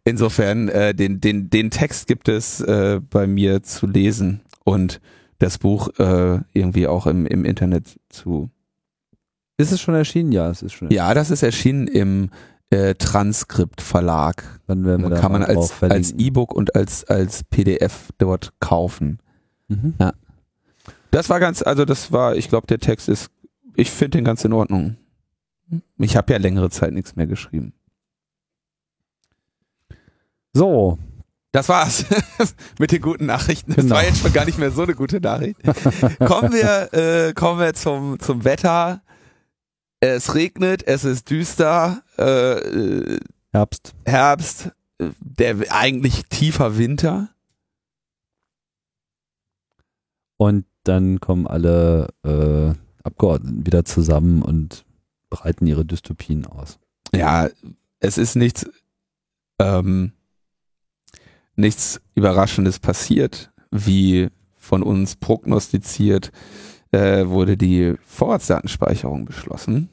Insofern, 0.04 0.68
äh, 0.68 0.94
den, 0.94 1.20
den, 1.20 1.48
den 1.48 1.70
Text 1.70 2.07
gibt 2.07 2.28
es 2.28 2.61
äh, 2.61 3.00
bei 3.09 3.26
mir 3.26 3.62
zu 3.62 3.87
lesen 3.87 4.42
und 4.64 5.00
das 5.38 5.59
Buch 5.59 5.88
äh, 5.98 6.40
irgendwie 6.52 6.87
auch 6.87 7.07
im, 7.07 7.26
im 7.26 7.44
Internet 7.44 7.98
zu 8.11 8.50
Ist 9.57 9.72
es 9.72 9.80
schon 9.80 9.94
erschienen? 9.94 10.33
Ja, 10.33 10.50
es 10.50 10.62
ist 10.62 10.72
schon 10.72 10.88
erschienen. 10.88 10.96
Ja, 10.96 11.14
das 11.14 11.30
ist 11.30 11.42
erschienen 11.42 11.88
im 11.88 12.30
äh, 12.70 12.94
Transkript 12.94 13.80
Verlag. 13.80 14.61
Dann 14.66 14.85
werden 14.85 15.02
wir 15.02 15.11
da 15.11 15.20
Kann 15.20 15.33
man 15.33 15.42
als. 15.42 16.12
E-Book 16.18 16.54
und 16.54 16.74
als, 16.74 17.04
als 17.04 17.44
PDF 17.44 18.11
dort 18.18 18.52
kaufen. 18.61 19.18
Mhm. 19.68 19.94
Das 21.11 21.29
war 21.31 21.40
ganz, 21.40 21.62
also 21.62 21.85
das 21.85 22.12
war, 22.12 22.37
ich 22.37 22.48
glaube, 22.48 22.66
der 22.66 22.79
Text 22.81 23.09
ist, 23.09 23.31
ich 23.77 23.90
finde 23.90 24.18
den 24.18 24.24
ganz 24.24 24.44
in 24.44 24.53
Ordnung. 24.53 24.96
Ich 25.98 26.16
habe 26.16 26.33
ja 26.33 26.38
längere 26.38 26.70
Zeit 26.70 26.92
nichts 26.92 27.16
mehr 27.16 27.27
geschrieben. 27.27 27.72
So, 30.53 30.98
Das 31.53 31.68
war's 31.68 32.05
mit 32.79 32.90
den 32.92 33.00
guten 33.00 33.27
Nachrichten. 33.27 33.74
Das 33.74 33.85
Genau. 33.85 33.96
war 33.96 34.05
jetzt 34.05 34.18
schon 34.20 34.33
gar 34.33 34.44
nicht 34.44 34.59
mehr 34.59 34.70
so 34.72 34.83
eine 34.83 34.94
gute 34.94 35.20
Nachricht. 35.20 35.57
kommen 36.24 36.53
wir, 36.53 36.92
äh, 36.92 37.33
kommen 37.33 37.61
wir 37.61 37.74
zum, 37.74 38.18
zum 38.18 38.44
Wetter. 38.44 39.03
Es 40.00 40.35
regnet, 40.35 40.87
es 40.87 41.05
ist 41.05 41.31
düster, 41.31 42.03
äh, 42.18 42.59
äh, 42.59 43.20
Herbst. 43.53 43.94
Herbst, 44.05 44.70
äh, 44.98 45.11
der 45.20 45.57
eigentlich 45.70 46.24
tiefer 46.27 46.77
Winter. 46.77 47.29
Und 50.37 50.64
dann 50.85 51.20
kommen 51.20 51.47
alle 51.47 52.09
äh, 52.25 52.75
Abgeordneten 53.03 53.66
wieder 53.66 53.85
zusammen 53.85 54.42
und 54.42 54.85
breiten 55.31 55.66
ihre 55.66 55.85
Dystopien 55.85 56.47
aus. 56.47 56.79
Ja, 57.14 57.49
es 58.01 58.18
ist 58.18 58.35
nichts, 58.37 58.68
ähm, 59.59 60.12
nichts 61.57 62.01
Überraschendes 62.14 62.79
passiert, 62.79 63.53
wie 63.70 64.29
von 64.57 64.83
uns 64.83 65.16
prognostiziert, 65.16 66.33
äh, 66.90 67.27
wurde 67.27 67.57
die 67.57 67.94
Vorratsdatenspeicherung 68.05 69.25
beschlossen. 69.25 69.88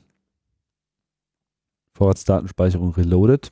Vorratsdatenspeicherung 1.95 2.93
reloaded. 2.93 3.51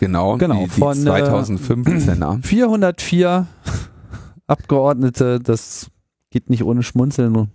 Genau, 0.00 0.36
Genau, 0.36 0.64
die, 0.64 0.64
die 0.64 0.80
von, 0.80 1.06
äh, 1.06 1.10
2015er. 1.10 2.42
404 2.44 3.46
Abgeordnete, 4.46 5.40
das 5.40 5.90
geht 6.30 6.50
nicht 6.50 6.64
ohne 6.64 6.82
Schmunzeln 6.82 7.48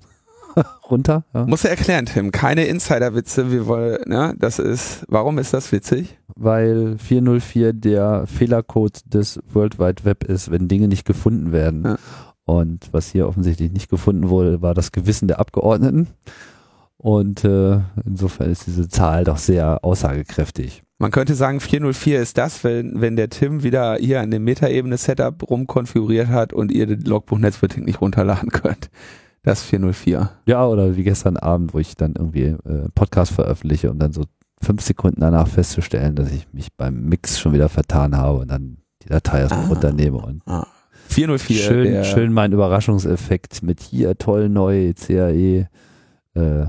runter. 0.90 1.24
Ja. 1.34 1.46
Muss 1.46 1.64
er 1.64 1.72
erklären, 1.72 2.06
Tim. 2.06 2.32
Keine 2.32 2.66
Insiderwitze. 2.66 3.52
Wir 3.52 3.68
wollen, 3.68 4.00
ne, 4.08 4.34
das 4.38 4.60
ist, 4.60 5.06
warum 5.08 5.38
ist 5.38 5.54
das 5.54 5.72
witzig? 5.72 6.18
Weil 6.36 6.98
404 6.98 7.74
der 7.74 8.26
Fehlercode 8.28 9.02
des 9.06 9.40
World 9.54 9.80
Wide 9.80 10.04
Web 10.06 10.24
ist, 10.24 10.52
wenn 10.52 10.68
Dinge 10.68 10.88
nicht 10.88 11.06
gefunden 11.06 11.52
werden. 11.52 11.84
Ja. 11.84 11.98
Und 12.46 12.90
was 12.92 13.10
hier 13.10 13.28
offensichtlich 13.28 13.72
nicht 13.72 13.90
gefunden 13.90 14.30
wurde, 14.30 14.62
war 14.62 14.74
das 14.74 14.92
Gewissen 14.92 15.28
der 15.28 15.40
Abgeordneten. 15.40 16.08
Und 17.04 17.44
äh, 17.44 17.80
insofern 18.06 18.52
ist 18.52 18.68
diese 18.68 18.88
Zahl 18.88 19.24
doch 19.24 19.38
sehr 19.38 19.84
aussagekräftig. 19.84 20.84
Man 21.00 21.10
könnte 21.10 21.34
sagen, 21.34 21.60
404 21.60 22.22
ist 22.22 22.38
das, 22.38 22.64
wenn, 22.64 23.02
wenn 23.02 23.16
der 23.16 23.30
Tim 23.30 23.64
wieder 23.64 23.96
hier 23.96 24.22
an 24.22 24.30
dem 24.30 24.44
Metaebene-Setup 24.44 25.50
rumkonfiguriert 25.50 26.28
hat 26.28 26.54
und 26.54 26.72
ihr 26.72 26.86
den 26.86 27.02
Logbuch 27.02 27.40
Netzpolitik 27.40 27.84
nicht 27.86 28.02
runterladen 28.02 28.50
könnt. 28.52 28.92
Das 29.42 29.62
ist 29.62 29.66
404. 29.70 30.30
Ja, 30.46 30.68
oder 30.68 30.96
wie 30.96 31.04
gestern 31.04 31.38
Abend, 31.38 31.74
wo 31.74 31.80
ich 31.80 31.96
dann 31.96 32.14
irgendwie 32.16 32.44
äh, 32.66 32.88
Podcast 32.94 33.32
veröffentliche, 33.32 33.90
um 33.90 33.98
dann 33.98 34.12
so 34.14 34.26
fünf 34.62 34.84
Sekunden 34.84 35.22
danach 35.22 35.48
festzustellen, 35.48 36.14
dass 36.14 36.32
ich 36.32 36.48
mich 36.54 36.68
beim 36.78 37.06
Mix 37.06 37.40
schon 37.40 37.54
wieder 37.54 37.68
vertan 37.70 38.16
habe 38.16 38.38
und 38.42 38.52
dann 38.52 38.78
die 39.02 39.08
Datei 39.10 39.40
erstmal 39.40 39.66
Ah. 39.66 39.70
runternehme 39.70 40.18
und 40.20 40.44
404. 41.08 41.58
schön, 41.58 42.04
schön 42.06 42.32
mein 42.34 42.52
Überraschungseffekt 42.52 43.64
mit 43.64 43.80
hier 43.80 44.16
toll 44.20 44.50
neu 44.50 44.94
CAE. 44.94 45.68
Äh, 46.36 46.66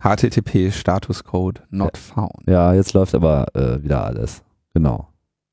HTTP 0.00 0.72
Statuscode 0.72 1.62
not 1.70 1.96
found. 1.96 2.46
ja, 2.46 2.72
jetzt 2.74 2.92
läuft 2.94 3.14
aber 3.14 3.46
äh, 3.54 3.82
wieder 3.82 4.04
alles. 4.04 4.42
Genau. 4.74 5.08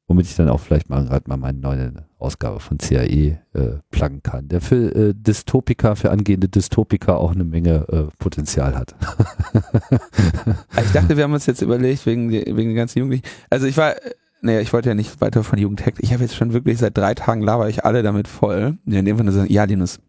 Womit 0.10 0.26
ich 0.26 0.36
dann 0.38 0.48
auch 0.48 0.62
vielleicht 0.62 0.90
mal 0.90 1.04
gerade 1.04 1.28
mal 1.28 1.36
meine 1.36 1.60
neue 1.60 1.92
Ausgabe 2.18 2.62
von 2.62 2.78
CAE 2.78 3.40
äh, 3.54 3.80
pluggen 3.92 4.24
kann, 4.24 4.48
der 4.48 4.62
für 4.62 4.96
äh, 4.96 5.14
Dystopiker, 5.14 5.98
für 5.98 6.12
angehende 6.12 6.48
Dystopiker 6.48 7.18
auch 7.18 7.34
eine 7.34 7.44
Menge 7.44 7.86
äh, 7.90 8.04
Potenzial 8.18 8.76
hat. 8.76 8.96
Ich 10.82 10.92
dachte, 10.94 11.18
wir 11.18 11.24
haben 11.24 11.34
uns 11.34 11.46
jetzt 11.48 11.62
überlegt, 11.62 12.06
wegen, 12.06 12.32
wegen 12.32 12.56
den 12.56 12.76
ganzen 12.76 13.00
Jugendlichen. 13.00 13.26
Also 13.50 13.66
ich 13.66 13.76
war, 13.76 13.96
naja, 14.42 14.62
ich 14.62 14.72
wollte 14.72 14.90
ja 14.90 14.96
nicht 14.96 15.20
weiter 15.20 15.44
von 15.44 15.60
Jugendhack. 15.60 15.96
Ich 16.00 16.14
habe 16.14 16.24
jetzt 16.24 16.36
schon 16.36 16.54
wirklich 16.54 16.78
seit 16.78 16.98
drei 16.98 17.14
Tagen 17.14 17.42
laber 17.42 17.68
ich 17.68 17.84
alle 17.84 18.04
damit 18.04 18.28
voll. 18.28 18.78
Die 18.86 18.98
in 18.98 19.06
dem 19.06 19.18
Fall 19.18 19.26
nur 19.26 19.34
sagen, 19.34 19.52
ja, 19.52 19.64
Linus, 19.66 20.00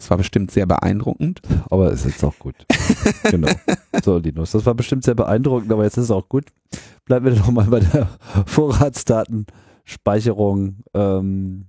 es 0.00 0.10
war 0.10 0.16
bestimmt 0.16 0.50
sehr 0.50 0.66
beeindruckend. 0.66 1.42
Aber 1.68 1.92
ist 1.92 2.06
jetzt 2.06 2.24
auch 2.24 2.38
gut. 2.38 2.54
genau. 3.30 3.50
So, 4.02 4.16
Linus, 4.16 4.52
das 4.52 4.64
war 4.64 4.72
bestimmt 4.74 5.04
sehr 5.04 5.14
beeindruckend, 5.14 5.70
aber 5.70 5.84
jetzt 5.84 5.98
ist 5.98 6.04
es 6.04 6.10
auch 6.10 6.26
gut. 6.28 6.46
Bleiben 7.04 7.26
wir 7.26 7.34
doch 7.34 7.50
mal 7.50 7.66
bei 7.66 7.80
der 7.80 8.08
Vorratsdatenspeicherung. 8.46 10.76
Ähm, 10.94 11.66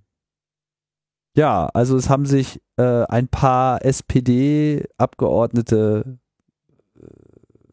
ja, 1.35 1.69
also 1.73 1.97
es 1.97 2.09
haben 2.09 2.25
sich 2.25 2.61
äh, 2.77 3.03
ein 3.03 3.27
paar 3.27 3.83
SPD-Abgeordnete 3.83 6.17
äh, 6.97 7.01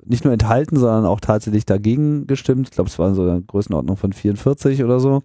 nicht 0.05 0.25
nur 0.25 0.33
enthalten, 0.33 0.77
sondern 0.77 1.07
auch 1.07 1.21
tatsächlich 1.21 1.67
dagegen 1.67 2.27
gestimmt. 2.27 2.67
Ich 2.69 2.75
glaube, 2.75 2.91
es 2.91 2.99
waren 2.99 3.15
so 3.15 3.23
eine 3.23 3.43
Größenordnung 3.43 3.97
von 3.97 4.13
44 4.13 4.83
oder 4.83 4.99
so. 4.99 5.23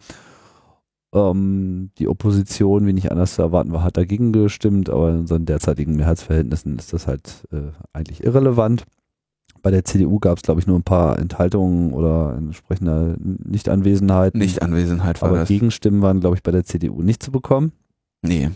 Ähm, 1.13 1.91
die 1.99 2.08
Opposition, 2.08 2.88
wie 2.88 2.93
nicht 2.93 3.12
anders 3.12 3.36
zu 3.36 3.43
erwarten 3.43 3.71
war, 3.71 3.84
hat 3.84 3.97
dagegen 3.97 4.34
gestimmt, 4.34 4.89
aber 4.89 5.12
in 5.12 5.19
unseren 5.19 5.45
derzeitigen 5.45 5.95
Mehrheitsverhältnissen 5.95 6.78
ist 6.80 6.91
das 6.91 7.08
halt 7.08 7.47
äh, 7.52 7.71
eigentlich 7.93 8.23
irrelevant. 8.23 8.86
Bei 9.62 9.71
der 9.71 9.86
CDU 9.86 10.19
gab 10.19 10.38
es, 10.38 10.43
glaube 10.43 10.60
ich, 10.60 10.67
nur 10.67 10.78
ein 10.78 10.84
paar 10.84 11.19
Enthaltungen 11.19 11.93
oder 11.93 12.36
entsprechende 12.38 13.15
Nichtanwesenheiten. 13.19 14.39
Nicht-Anwesenheit 14.39 15.21
war 15.21 15.30
aber 15.30 15.39
das. 15.39 15.47
Gegenstimmen 15.47 16.02
waren, 16.02 16.19
glaube 16.19 16.36
ich, 16.36 16.43
bei 16.43 16.52
der 16.52 16.65
CDU 16.65 17.02
nicht 17.02 17.23
zu 17.23 17.32
bekommen. 17.32 17.71
Nee. 18.23 18.49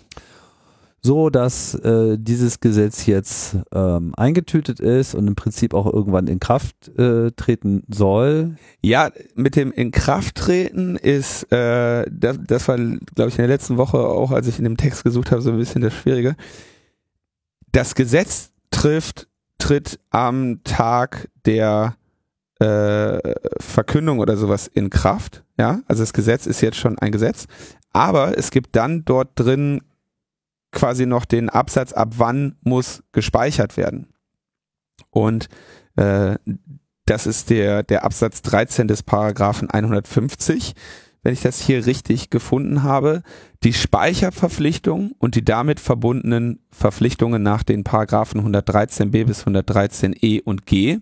So, 1.02 1.30
dass 1.30 1.76
äh, 1.76 2.18
dieses 2.20 2.60
Gesetz 2.60 3.06
jetzt 3.06 3.58
ähm, 3.72 4.14
eingetütet 4.16 4.80
ist 4.80 5.16
und 5.16 5.28
im 5.28 5.36
Prinzip 5.36 5.74
auch 5.74 5.92
irgendwann 5.92 6.28
in 6.28 6.40
Kraft 6.40 6.90
äh, 6.98 7.32
treten 7.32 7.84
soll. 7.88 8.58
Ja, 8.82 9.12
mit 9.36 9.56
dem 9.56 9.72
Inkrafttreten 9.72 10.96
ist, 10.98 11.52
äh, 11.52 12.06
das, 12.12 12.40
das 12.46 12.68
war, 12.68 12.78
glaube 12.78 13.30
ich, 13.30 13.36
in 13.36 13.44
der 13.44 13.48
letzten 13.48 13.78
Woche 13.78 14.00
auch, 14.00 14.32
als 14.32 14.48
ich 14.48 14.58
in 14.58 14.64
dem 14.64 14.78
Text 14.78 15.04
gesucht 15.04 15.32
habe, 15.32 15.42
so 15.42 15.52
ein 15.52 15.58
bisschen 15.58 15.82
das 15.82 15.94
Schwierige. 15.94 16.36
Das 17.72 17.94
Gesetz 17.96 18.52
trifft, 18.72 19.28
tritt 19.60 20.00
am 20.10 20.62
Tag 20.64 21.30
der 21.46 21.96
äh, 22.60 23.20
Verkündung 23.60 24.20
oder 24.20 24.36
sowas 24.36 24.68
in 24.68 24.90
Kraft. 24.90 25.44
Ja, 25.60 25.82
also 25.88 26.02
das 26.02 26.14
Gesetz 26.14 26.48
ist 26.48 26.62
jetzt 26.62 26.78
schon 26.78 26.98
ein 27.00 27.12
Gesetz, 27.12 27.46
aber 27.94 28.38
es 28.38 28.52
gibt 28.52 28.76
dann 28.76 29.06
dort 29.06 29.30
drin 29.36 29.82
quasi 30.72 31.06
noch 31.06 31.26
den 31.26 31.50
Absatz, 31.50 31.94
ab 31.94 32.14
wann 32.18 32.56
muss 32.62 33.04
gespeichert 33.12 33.78
werden. 33.78 34.14
Und 35.10 35.50
äh, 35.96 36.36
das 37.06 37.26
ist 37.26 37.50
der, 37.50 37.84
der 37.84 38.04
Absatz 38.04 38.42
13 38.42 38.88
des 38.88 39.04
Paragraphen 39.04 39.70
150, 39.70 40.74
wenn 41.24 41.34
ich 41.34 41.42
das 41.42 41.60
hier 41.60 41.86
richtig 41.86 42.30
gefunden 42.30 42.84
habe. 42.84 43.24
Die 43.64 43.74
Speicherverpflichtung 43.74 45.14
und 45.18 45.36
die 45.36 45.44
damit 45.44 45.80
verbundenen 45.80 46.60
Verpflichtungen 46.72 47.42
nach 47.42 47.64
den 47.64 47.84
Paragraphen 47.84 48.42
113b 48.42 49.26
bis 49.26 49.46
113e 49.46 50.44
und 50.44 50.66
g 50.66 51.00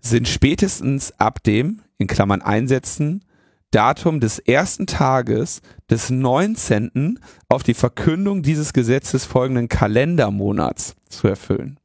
sind 0.00 0.26
spätestens 0.26 1.12
ab 1.18 1.42
dem, 1.42 1.82
in 1.98 2.08
Klammern 2.08 2.42
einsetzen, 2.42 3.24
Datum 3.72 4.20
des 4.20 4.38
ersten 4.38 4.86
Tages 4.86 5.62
des 5.90 6.10
19. 6.10 7.18
auf 7.48 7.62
die 7.62 7.74
Verkündung 7.74 8.42
dieses 8.42 8.72
Gesetzes 8.72 9.24
folgenden 9.24 9.68
Kalendermonats 9.68 10.94
zu 11.08 11.26
erfüllen. 11.26 11.80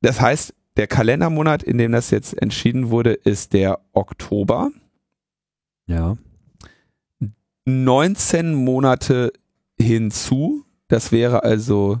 Das 0.00 0.20
heißt, 0.20 0.54
der 0.76 0.86
Kalendermonat, 0.86 1.62
in 1.62 1.78
dem 1.78 1.92
das 1.92 2.10
jetzt 2.10 2.40
entschieden 2.40 2.90
wurde, 2.90 3.12
ist 3.12 3.52
der 3.52 3.80
Oktober. 3.92 4.70
Ja. 5.86 6.16
19 7.66 8.54
Monate 8.54 9.32
hinzu, 9.78 10.64
das 10.88 11.12
wäre 11.12 11.44
also 11.44 12.00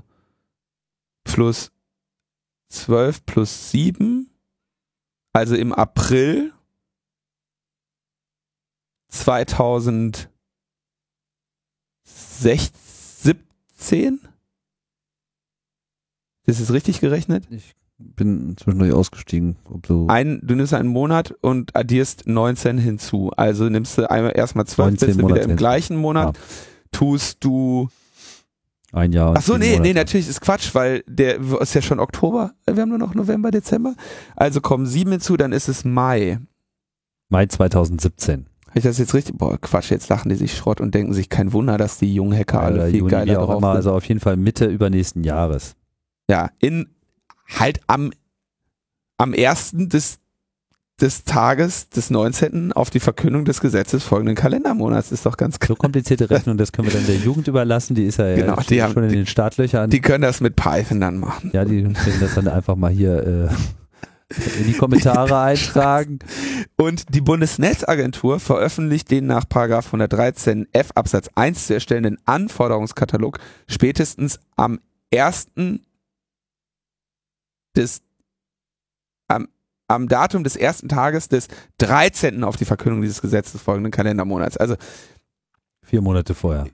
plus 1.24 1.70
12 2.70 3.26
plus 3.26 3.70
7, 3.70 4.30
also 5.32 5.56
im 5.56 5.72
April 5.72 6.52
2017. 9.10 10.30
Ist 16.46 16.60
es 16.60 16.72
richtig 16.72 17.00
gerechnet? 17.00 17.46
Ich 17.50 17.74
bin 17.98 18.56
zwischendurch 18.56 18.92
ausgestiegen. 18.92 19.56
So 19.86 20.06
Ein, 20.08 20.40
du 20.42 20.54
nimmst 20.54 20.72
einen 20.74 20.88
Monat 20.88 21.32
und 21.42 21.76
addierst 21.76 22.26
19 22.26 22.78
hinzu. 22.78 23.30
Also 23.36 23.68
nimmst 23.68 23.98
du 23.98 24.10
einmal 24.10 24.32
erstmal 24.34 24.66
12, 24.66 24.90
19 24.92 25.06
bist 25.08 25.20
du 25.20 25.28
wieder 25.28 25.42
im 25.42 25.56
gleichen 25.56 25.96
Monat, 25.96 26.38
tust 26.92 27.44
du 27.44 27.88
Ein 28.92 29.12
Jahr. 29.12 29.34
Ach 29.36 29.42
so, 29.42 29.58
nee, 29.58 29.72
Monate. 29.72 29.82
nee, 29.82 29.92
natürlich 29.92 30.28
ist 30.28 30.40
Quatsch, 30.40 30.74
weil 30.74 31.04
der 31.06 31.38
ist 31.60 31.74
ja 31.74 31.82
schon 31.82 32.00
Oktober. 32.00 32.54
Wir 32.66 32.80
haben 32.82 32.88
nur 32.88 32.98
noch 32.98 33.14
November, 33.14 33.50
Dezember. 33.50 33.94
Also 34.34 34.60
kommen 34.60 34.86
sieben 34.86 35.12
hinzu, 35.12 35.36
dann 35.36 35.52
ist 35.52 35.68
es 35.68 35.84
Mai. 35.84 36.38
Mai 37.28 37.46
2017. 37.46 38.46
Habe 38.70 38.78
ich 38.78 38.84
das 38.84 38.98
jetzt 38.98 39.14
richtig? 39.14 39.36
Boah, 39.36 39.58
Quatsch, 39.60 39.90
jetzt 39.90 40.08
lachen 40.08 40.28
die 40.28 40.36
sich 40.36 40.56
Schrott 40.56 40.80
und 40.80 40.94
denken 40.94 41.12
sich, 41.12 41.28
kein 41.28 41.52
Wunder, 41.52 41.76
dass 41.76 41.98
die 41.98 42.14
jungen 42.14 42.36
Hacker 42.36 42.60
alle 42.62 42.86
viel 42.90 43.00
Juni, 43.00 43.10
geiler 43.10 43.32
wie 43.32 43.36
auch 43.36 43.46
drauf 43.46 43.58
immer, 43.58 43.68
sind. 43.72 43.76
also 43.76 43.92
auf 43.92 44.04
jeden 44.06 44.20
Fall 44.20 44.36
Mitte 44.36 44.66
übernächsten 44.66 45.24
Jahres. 45.24 45.74
Ja, 46.30 46.50
in 46.60 46.88
halt 47.58 47.80
am 47.88 48.12
am 49.18 49.34
ersten 49.34 49.88
des 49.88 50.18
des 51.00 51.24
Tages 51.24 51.88
des 51.88 52.10
19. 52.10 52.72
auf 52.74 52.90
die 52.90 53.00
Verkündung 53.00 53.46
des 53.46 53.60
Gesetzes 53.62 54.04
folgenden 54.04 54.34
Kalendermonats 54.36 55.12
ist 55.12 55.24
doch 55.24 55.38
ganz 55.38 55.58
klar. 55.58 55.74
So 55.76 55.80
komplizierte 55.80 56.28
Rechnung, 56.30 56.58
das 56.58 56.72
können 56.72 56.88
wir 56.88 56.94
dann 56.94 57.06
der 57.06 57.16
Jugend 57.16 57.48
überlassen, 57.48 57.94
die 57.94 58.04
ist 58.04 58.18
ja 58.18 58.34
Genau, 58.36 58.56
schon, 58.56 58.64
die 58.68 58.82
haben- 58.82 58.92
schon 58.92 59.04
in 59.04 59.12
den 59.12 59.26
Startlöchern. 59.26 59.88
Die 59.88 60.00
können 60.00 60.20
das 60.22 60.42
mit 60.42 60.56
Python 60.56 61.00
dann 61.00 61.18
machen. 61.18 61.50
ja, 61.54 61.64
die 61.64 61.82
können 61.84 62.20
das 62.20 62.34
dann 62.34 62.48
einfach 62.48 62.76
mal 62.76 62.90
hier 62.90 63.48
äh, 63.48 63.48
in 64.58 64.66
die 64.66 64.72
Kommentare 64.74 65.38
eintragen. 65.40 66.18
Und 66.76 67.14
die 67.14 67.20
Bundesnetzagentur 67.20 68.40
veröffentlicht 68.40 69.10
den 69.10 69.26
nach 69.26 69.48
Paragraph 69.48 69.86
113 69.86 70.68
F 70.72 70.90
Absatz 70.94 71.28
1 71.34 71.66
zu 71.66 71.74
erstellenden 71.74 72.18
Anforderungskatalog 72.24 73.38
spätestens 73.68 74.38
am 74.56 74.80
ersten 75.10 75.84
des 77.76 78.02
am, 79.28 79.48
am 79.88 80.08
Datum 80.08 80.44
des 80.44 80.56
ersten 80.56 80.88
Tages 80.88 81.28
des 81.28 81.48
13. 81.78 82.44
auf 82.44 82.56
die 82.56 82.64
Verkündung 82.64 83.02
dieses 83.02 83.20
Gesetzes 83.20 83.60
folgenden 83.60 83.92
Kalendermonats. 83.92 84.56
Also 84.56 84.76
Vier 85.82 86.02
Monate 86.02 86.34
vorher. 86.34 86.68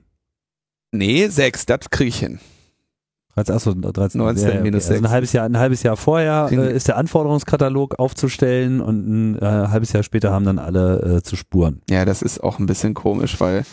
nee, 0.91 1.27
sechs, 1.27 1.65
das 1.65 1.89
kriege 1.89 2.09
ich 2.09 2.19
hin. 2.19 2.39
13, 3.37 3.55
achso, 3.55 3.73
13, 3.73 4.19
19 4.19 4.63
minus 4.63 4.89
Also 4.89 5.03
ein 5.03 5.09
halbes 5.09 5.31
Jahr, 5.33 5.45
ein 5.45 5.57
halbes 5.57 5.83
Jahr 5.83 5.95
vorher 5.97 6.49
äh, 6.51 6.75
ist 6.75 6.87
der 6.87 6.97
Anforderungskatalog 6.97 7.99
aufzustellen 7.99 8.81
und 8.81 9.07
ein 9.07 9.35
äh, 9.39 9.41
halbes 9.45 9.93
Jahr 9.93 10.03
später 10.03 10.31
haben 10.31 10.45
dann 10.45 10.59
alle 10.59 11.17
äh, 11.17 11.21
zu 11.21 11.35
spuren. 11.35 11.81
Ja, 11.89 12.03
das 12.05 12.21
ist 12.21 12.43
auch 12.43 12.59
ein 12.59 12.65
bisschen 12.65 12.93
komisch, 12.93 13.39
weil 13.39 13.63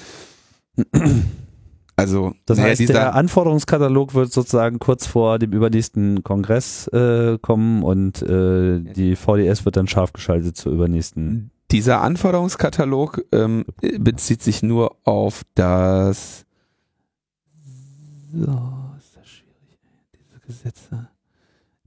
also 1.96 2.35
Das 2.46 2.59
heißt, 2.61 2.81
dieser- 2.81 2.92
der 2.94 3.14
Anforderungskatalog 3.14 4.14
wird 4.14 4.33
sozusagen 4.33 4.79
kurz 4.79 5.07
vor 5.07 5.38
dem 5.38 5.53
übernächsten 5.53 6.22
Kongress 6.24 6.88
äh, 6.88 7.38
kommen 7.40 7.83
und 7.83 8.20
äh, 8.22 8.81
die 8.81 9.16
VDS 9.16 9.64
wird 9.64 9.77
dann 9.77 9.87
scharf 9.88 10.12
geschaltet 10.12 10.57
zur 10.57 10.72
übernächsten. 10.72 11.50
Dieser 11.70 12.03
Anforderungskatalog 12.03 13.24
ähm, 13.33 13.64
bezieht 13.98 14.42
sich 14.42 14.62
nur 14.62 14.96
auf 15.05 15.42
das. 15.55 16.44
So, 18.33 18.40
ist 18.98 19.16
das 19.16 19.29
schwierig, 19.29 19.79
ey, 19.85 20.18
diese 20.18 20.34
Gesetze. 20.47 21.09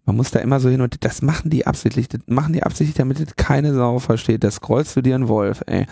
Man 0.06 0.16
muss 0.16 0.32
da 0.32 0.40
immer 0.40 0.60
so 0.60 0.70
hin 0.70 0.82
und 0.82 1.04
das 1.04 1.22
machen 1.22 1.50
die 1.50 1.68
absichtlich, 1.68 2.08
das 2.08 2.22
machen 2.28 2.54
die 2.54 2.64
absichtlich, 2.64 2.96
damit 2.96 3.20
das 3.20 3.36
keine 3.36 3.74
Sau 3.74 4.00
versteht. 4.00 4.44
Das 4.44 4.56
scrollst 4.56 4.96
du 4.96 5.02
dir 5.02 5.16
einen 5.16 5.28
Wolf, 5.28 5.64
ey. 5.68 5.86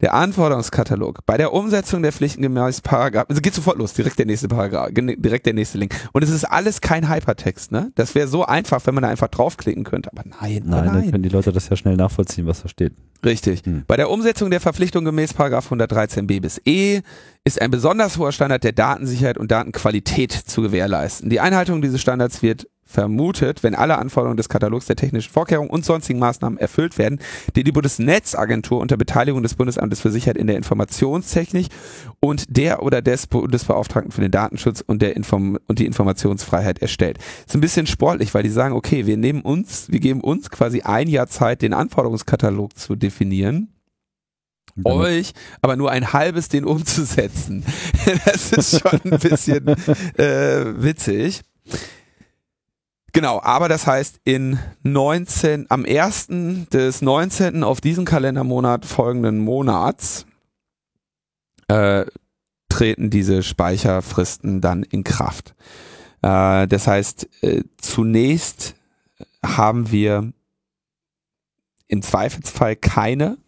Der 0.00 0.14
Anforderungskatalog. 0.14 1.20
Bei 1.26 1.36
der 1.36 1.52
Umsetzung 1.52 2.02
der 2.02 2.12
Pflichten 2.12 2.42
gemäß 2.42 2.80
Paragraph, 2.80 3.26
also 3.28 3.40
geht 3.40 3.54
sofort 3.54 3.78
los, 3.78 3.94
direkt 3.94 4.18
der 4.18 4.26
nächste 4.26 4.48
Paragraph, 4.48 4.90
direkt 4.92 5.46
der 5.46 5.54
nächste 5.54 5.78
Link. 5.78 5.94
Und 6.12 6.22
es 6.22 6.30
ist 6.30 6.44
alles 6.44 6.80
kein 6.80 7.08
Hypertext, 7.08 7.72
ne? 7.72 7.92
Das 7.94 8.14
wäre 8.14 8.28
so 8.28 8.44
einfach, 8.44 8.84
wenn 8.86 8.94
man 8.94 9.02
da 9.02 9.08
einfach 9.08 9.28
draufklicken 9.28 9.84
könnte. 9.84 10.10
Aber 10.12 10.22
nein, 10.24 10.62
Nein, 10.64 10.84
nein. 10.86 10.94
dann 10.94 11.10
können 11.10 11.22
die 11.22 11.28
Leute 11.28 11.52
das 11.52 11.68
ja 11.68 11.76
schnell 11.76 11.96
nachvollziehen, 11.96 12.46
was 12.46 12.62
da 12.62 12.68
steht. 12.68 12.92
Richtig. 13.24 13.64
Hm. 13.64 13.84
Bei 13.86 13.96
der 13.96 14.10
Umsetzung 14.10 14.50
der 14.50 14.60
Verpflichtung 14.60 15.04
gemäß 15.04 15.34
113b 15.34 16.40
bis 16.40 16.60
e 16.64 17.00
ist 17.44 17.60
ein 17.60 17.70
besonders 17.70 18.18
hoher 18.18 18.32
Standard 18.32 18.64
der 18.64 18.72
Datensicherheit 18.72 19.38
und 19.38 19.50
Datenqualität 19.50 20.32
zu 20.32 20.62
gewährleisten. 20.62 21.30
Die 21.30 21.40
Einhaltung 21.40 21.82
dieses 21.82 22.00
Standards 22.00 22.42
wird 22.42 22.66
vermutet, 22.94 23.62
wenn 23.62 23.74
alle 23.74 23.98
Anforderungen 23.98 24.36
des 24.36 24.48
Katalogs 24.48 24.86
der 24.86 24.96
technischen 24.96 25.32
Vorkehrungen 25.32 25.68
und 25.68 25.84
sonstigen 25.84 26.20
Maßnahmen 26.20 26.58
erfüllt 26.58 26.96
werden, 26.96 27.18
die 27.56 27.64
die 27.64 27.72
Bundesnetzagentur 27.72 28.80
unter 28.80 28.96
Beteiligung 28.96 29.42
des 29.42 29.54
Bundesamtes 29.54 30.00
für 30.00 30.10
Sicherheit 30.10 30.38
in 30.38 30.46
der 30.46 30.56
Informationstechnik 30.56 31.66
und 32.20 32.56
der 32.56 32.82
oder 32.82 33.02
des 33.02 33.26
Bundesbeauftragten 33.26 34.12
für 34.12 34.20
den 34.20 34.30
Datenschutz 34.30 34.80
und, 34.80 35.02
der 35.02 35.16
Inform 35.16 35.58
und 35.66 35.80
die 35.80 35.86
Informationsfreiheit 35.86 36.80
erstellt. 36.80 37.18
Ist 37.46 37.54
ein 37.54 37.60
bisschen 37.60 37.86
sportlich, 37.86 38.32
weil 38.32 38.44
die 38.44 38.48
sagen, 38.48 38.74
okay, 38.74 39.06
wir 39.06 39.16
nehmen 39.16 39.42
uns, 39.42 39.90
wir 39.90 40.00
geben 40.00 40.20
uns 40.20 40.50
quasi 40.50 40.82
ein 40.82 41.08
Jahr 41.08 41.26
Zeit, 41.26 41.62
den 41.62 41.74
Anforderungskatalog 41.74 42.78
zu 42.78 42.94
definieren 42.94 43.74
euch 44.82 45.34
aber 45.62 45.76
nur 45.76 45.92
ein 45.92 46.12
halbes 46.12 46.48
den 46.48 46.64
umzusetzen. 46.64 47.64
Das 48.26 48.52
ist 48.52 48.80
schon 48.80 49.00
ein 49.04 49.18
bisschen 49.18 49.68
äh, 50.18 50.82
witzig. 50.82 51.42
Genau, 53.14 53.40
aber 53.40 53.68
das 53.68 53.86
heißt, 53.86 54.22
in 54.24 54.58
19, 54.82 55.66
am 55.68 55.84
1. 55.84 56.26
des 56.72 57.00
19. 57.00 57.62
auf 57.62 57.80
diesen 57.80 58.04
Kalendermonat 58.04 58.84
folgenden 58.84 59.38
Monats 59.38 60.26
äh, 61.68 62.06
treten 62.68 63.10
diese 63.10 63.44
Speicherfristen 63.44 64.60
dann 64.60 64.82
in 64.82 65.04
Kraft. 65.04 65.54
Äh, 66.22 66.66
das 66.66 66.88
heißt, 66.88 67.28
äh, 67.44 67.62
zunächst 67.76 68.74
haben 69.44 69.92
wir 69.92 70.32
im 71.86 72.02
Zweifelsfall 72.02 72.74
keine 72.74 73.38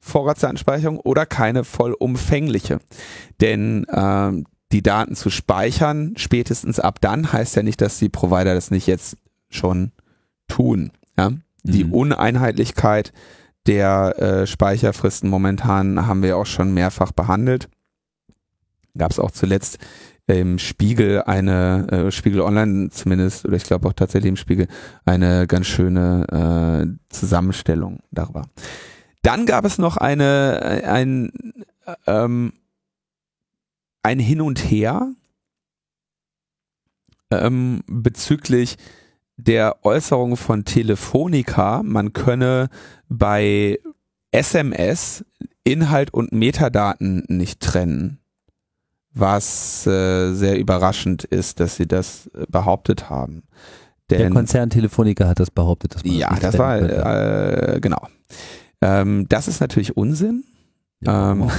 Vorratsdatenspeicherung 0.00 1.00
oder 1.00 1.26
keine 1.26 1.64
vollumfängliche. 1.64 2.78
Denn 3.42 3.84
ähm, 3.92 4.46
die 4.72 4.82
Daten 4.82 5.14
zu 5.14 5.30
speichern, 5.30 6.14
spätestens 6.16 6.80
ab 6.80 7.00
dann, 7.00 7.32
heißt 7.32 7.56
ja 7.56 7.62
nicht, 7.62 7.80
dass 7.80 7.98
die 7.98 8.08
Provider 8.08 8.54
das 8.54 8.70
nicht 8.70 8.86
jetzt 8.86 9.16
schon 9.48 9.92
tun. 10.48 10.90
Ja? 11.16 11.32
Die 11.62 11.84
Mhm. 11.84 11.92
Uneinheitlichkeit 11.92 13.12
der 13.66 14.20
äh, 14.20 14.46
Speicherfristen 14.46 15.28
momentan 15.28 16.06
haben 16.06 16.22
wir 16.22 16.36
auch 16.36 16.46
schon 16.46 16.72
mehrfach 16.72 17.12
behandelt. 17.12 17.68
Gab 18.96 19.10
es 19.10 19.18
auch 19.18 19.30
zuletzt 19.32 19.78
im 20.28 20.58
Spiegel 20.58 21.22
eine, 21.22 21.86
äh, 21.90 22.10
Spiegel 22.10 22.40
Online 22.40 22.90
zumindest, 22.90 23.44
oder 23.44 23.56
ich 23.56 23.64
glaube 23.64 23.88
auch 23.88 23.92
tatsächlich 23.92 24.30
im 24.30 24.36
Spiegel, 24.36 24.66
eine 25.04 25.46
ganz 25.46 25.66
schöne 25.66 26.88
äh, 26.88 27.14
Zusammenstellung 27.14 28.00
darüber. 28.10 28.42
Dann 29.22 29.46
gab 29.46 29.64
es 29.64 29.78
noch 29.78 29.96
eine, 29.96 30.60
äh, 30.62 30.86
ein, 30.86 31.32
äh, 31.86 31.94
ähm, 32.06 32.52
ein 34.06 34.20
Hin 34.20 34.40
und 34.40 34.60
Her 34.60 35.12
ähm, 37.32 37.82
bezüglich 37.88 38.76
der 39.36 39.84
Äußerung 39.84 40.36
von 40.36 40.64
Telefonica, 40.64 41.82
man 41.82 42.12
könne 42.12 42.68
bei 43.08 43.80
SMS 44.30 45.24
Inhalt 45.64 46.14
und 46.14 46.30
Metadaten 46.30 47.24
nicht 47.26 47.58
trennen. 47.58 48.20
Was 49.12 49.84
äh, 49.88 50.32
sehr 50.34 50.56
überraschend 50.56 51.24
ist, 51.24 51.58
dass 51.58 51.74
sie 51.74 51.88
das 51.88 52.28
äh, 52.28 52.46
behauptet 52.48 53.10
haben. 53.10 53.42
der 54.08 54.18
Denn 54.18 54.32
Konzern 54.32 54.70
Telefonica 54.70 55.26
hat 55.26 55.40
das 55.40 55.50
behauptet. 55.50 55.96
Dass 55.96 56.04
man 56.04 56.14
ja, 56.14 56.30
nicht 56.30 56.44
das 56.44 56.58
war 56.58 56.78
äh, 56.78 57.80
genau. 57.80 58.06
Ähm, 58.80 59.26
das 59.28 59.48
ist 59.48 59.60
natürlich 59.60 59.96
Unsinn, 59.96 60.44
ähm, 61.06 61.50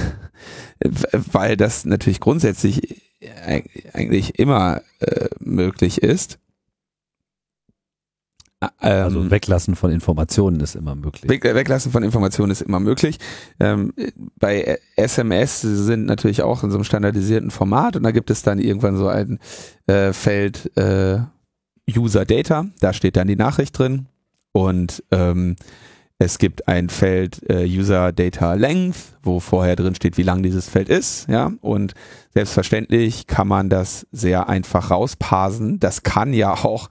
weil 1.32 1.56
das 1.56 1.84
natürlich 1.84 2.20
grundsätzlich 2.20 3.02
eig- 3.22 3.94
eigentlich 3.94 4.38
immer 4.38 4.82
äh, 5.00 5.28
möglich 5.40 6.02
ist. 6.02 6.38
Ähm, 8.60 8.70
also 8.80 9.30
Weglassen 9.30 9.76
von 9.76 9.90
Informationen 9.92 10.60
ist 10.60 10.74
immer 10.74 10.96
möglich. 10.96 11.28
Weg, 11.30 11.44
Weglassen 11.44 11.92
von 11.92 12.02
Informationen 12.02 12.50
ist 12.50 12.62
immer 12.62 12.80
möglich. 12.80 13.18
Ähm, 13.60 13.92
bei 14.36 14.78
SMS 14.96 15.60
sind 15.60 16.06
natürlich 16.06 16.42
auch 16.42 16.64
in 16.64 16.70
so 16.70 16.76
einem 16.76 16.84
standardisierten 16.84 17.50
Format 17.50 17.96
und 17.96 18.02
da 18.02 18.10
gibt 18.10 18.30
es 18.30 18.42
dann 18.42 18.58
irgendwann 18.58 18.96
so 18.96 19.06
ein 19.08 19.38
äh, 19.86 20.12
Feld 20.12 20.76
äh, 20.76 21.20
User 21.96 22.24
Data, 22.24 22.66
da 22.80 22.92
steht 22.92 23.16
dann 23.16 23.28
die 23.28 23.36
Nachricht 23.36 23.78
drin 23.78 24.06
und 24.52 25.02
ähm, 25.10 25.56
es 26.18 26.38
gibt 26.38 26.66
ein 26.66 26.88
Feld 26.88 27.48
äh, 27.48 27.64
User 27.64 28.12
Data 28.12 28.54
Length, 28.54 29.16
wo 29.22 29.38
vorher 29.38 29.76
drin 29.76 29.94
steht, 29.94 30.18
wie 30.18 30.24
lang 30.24 30.42
dieses 30.42 30.68
Feld 30.68 30.88
ist, 30.88 31.28
ja, 31.28 31.52
und 31.60 31.94
selbstverständlich 32.34 33.26
kann 33.26 33.46
man 33.46 33.68
das 33.68 34.06
sehr 34.10 34.48
einfach 34.48 34.90
rausparsen. 34.90 35.78
Das 35.78 36.02
kann 36.02 36.32
ja 36.32 36.52
auch 36.52 36.88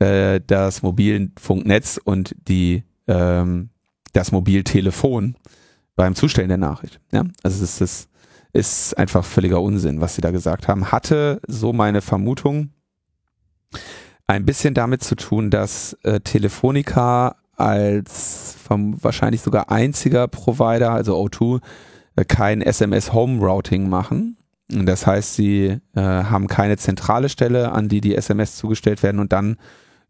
äh, 0.00 0.40
das 0.46 0.82
Mobilfunknetz 0.82 2.00
und 2.02 2.34
die 2.48 2.82
ähm, 3.06 3.70
das 4.12 4.32
Mobiltelefon 4.32 5.36
beim 5.96 6.14
Zustellen 6.14 6.48
der 6.48 6.58
Nachricht. 6.58 7.00
Ja? 7.12 7.24
Also 7.42 7.62
es 7.62 7.80
ist, 7.80 8.08
es 8.52 8.70
ist 8.86 8.98
einfach 8.98 9.24
völliger 9.24 9.60
Unsinn, 9.60 10.00
was 10.00 10.14
sie 10.14 10.20
da 10.20 10.30
gesagt 10.30 10.68
haben. 10.68 10.90
Hatte 10.90 11.40
so 11.46 11.72
meine 11.72 12.00
Vermutung 12.00 12.70
ein 14.26 14.46
bisschen 14.46 14.74
damit 14.74 15.02
zu 15.02 15.16
tun, 15.16 15.50
dass 15.50 15.94
äh, 16.02 16.20
Telefonica 16.20 17.36
als 17.56 18.56
vom 18.62 19.02
wahrscheinlich 19.02 19.42
sogar 19.42 19.70
einziger 19.70 20.28
Provider, 20.28 20.90
also 20.90 21.16
O2, 21.16 21.60
äh, 22.16 22.24
kein 22.24 22.62
SMS 22.62 23.12
Home 23.12 23.44
Routing 23.44 23.88
machen. 23.88 24.36
Das 24.68 25.06
heißt, 25.06 25.34
sie 25.34 25.78
äh, 25.94 26.00
haben 26.00 26.48
keine 26.48 26.76
zentrale 26.76 27.28
Stelle, 27.28 27.72
an 27.72 27.88
die 27.88 28.00
die 28.00 28.14
SMS 28.14 28.56
zugestellt 28.56 29.02
werden 29.02 29.20
und 29.20 29.32
dann 29.32 29.56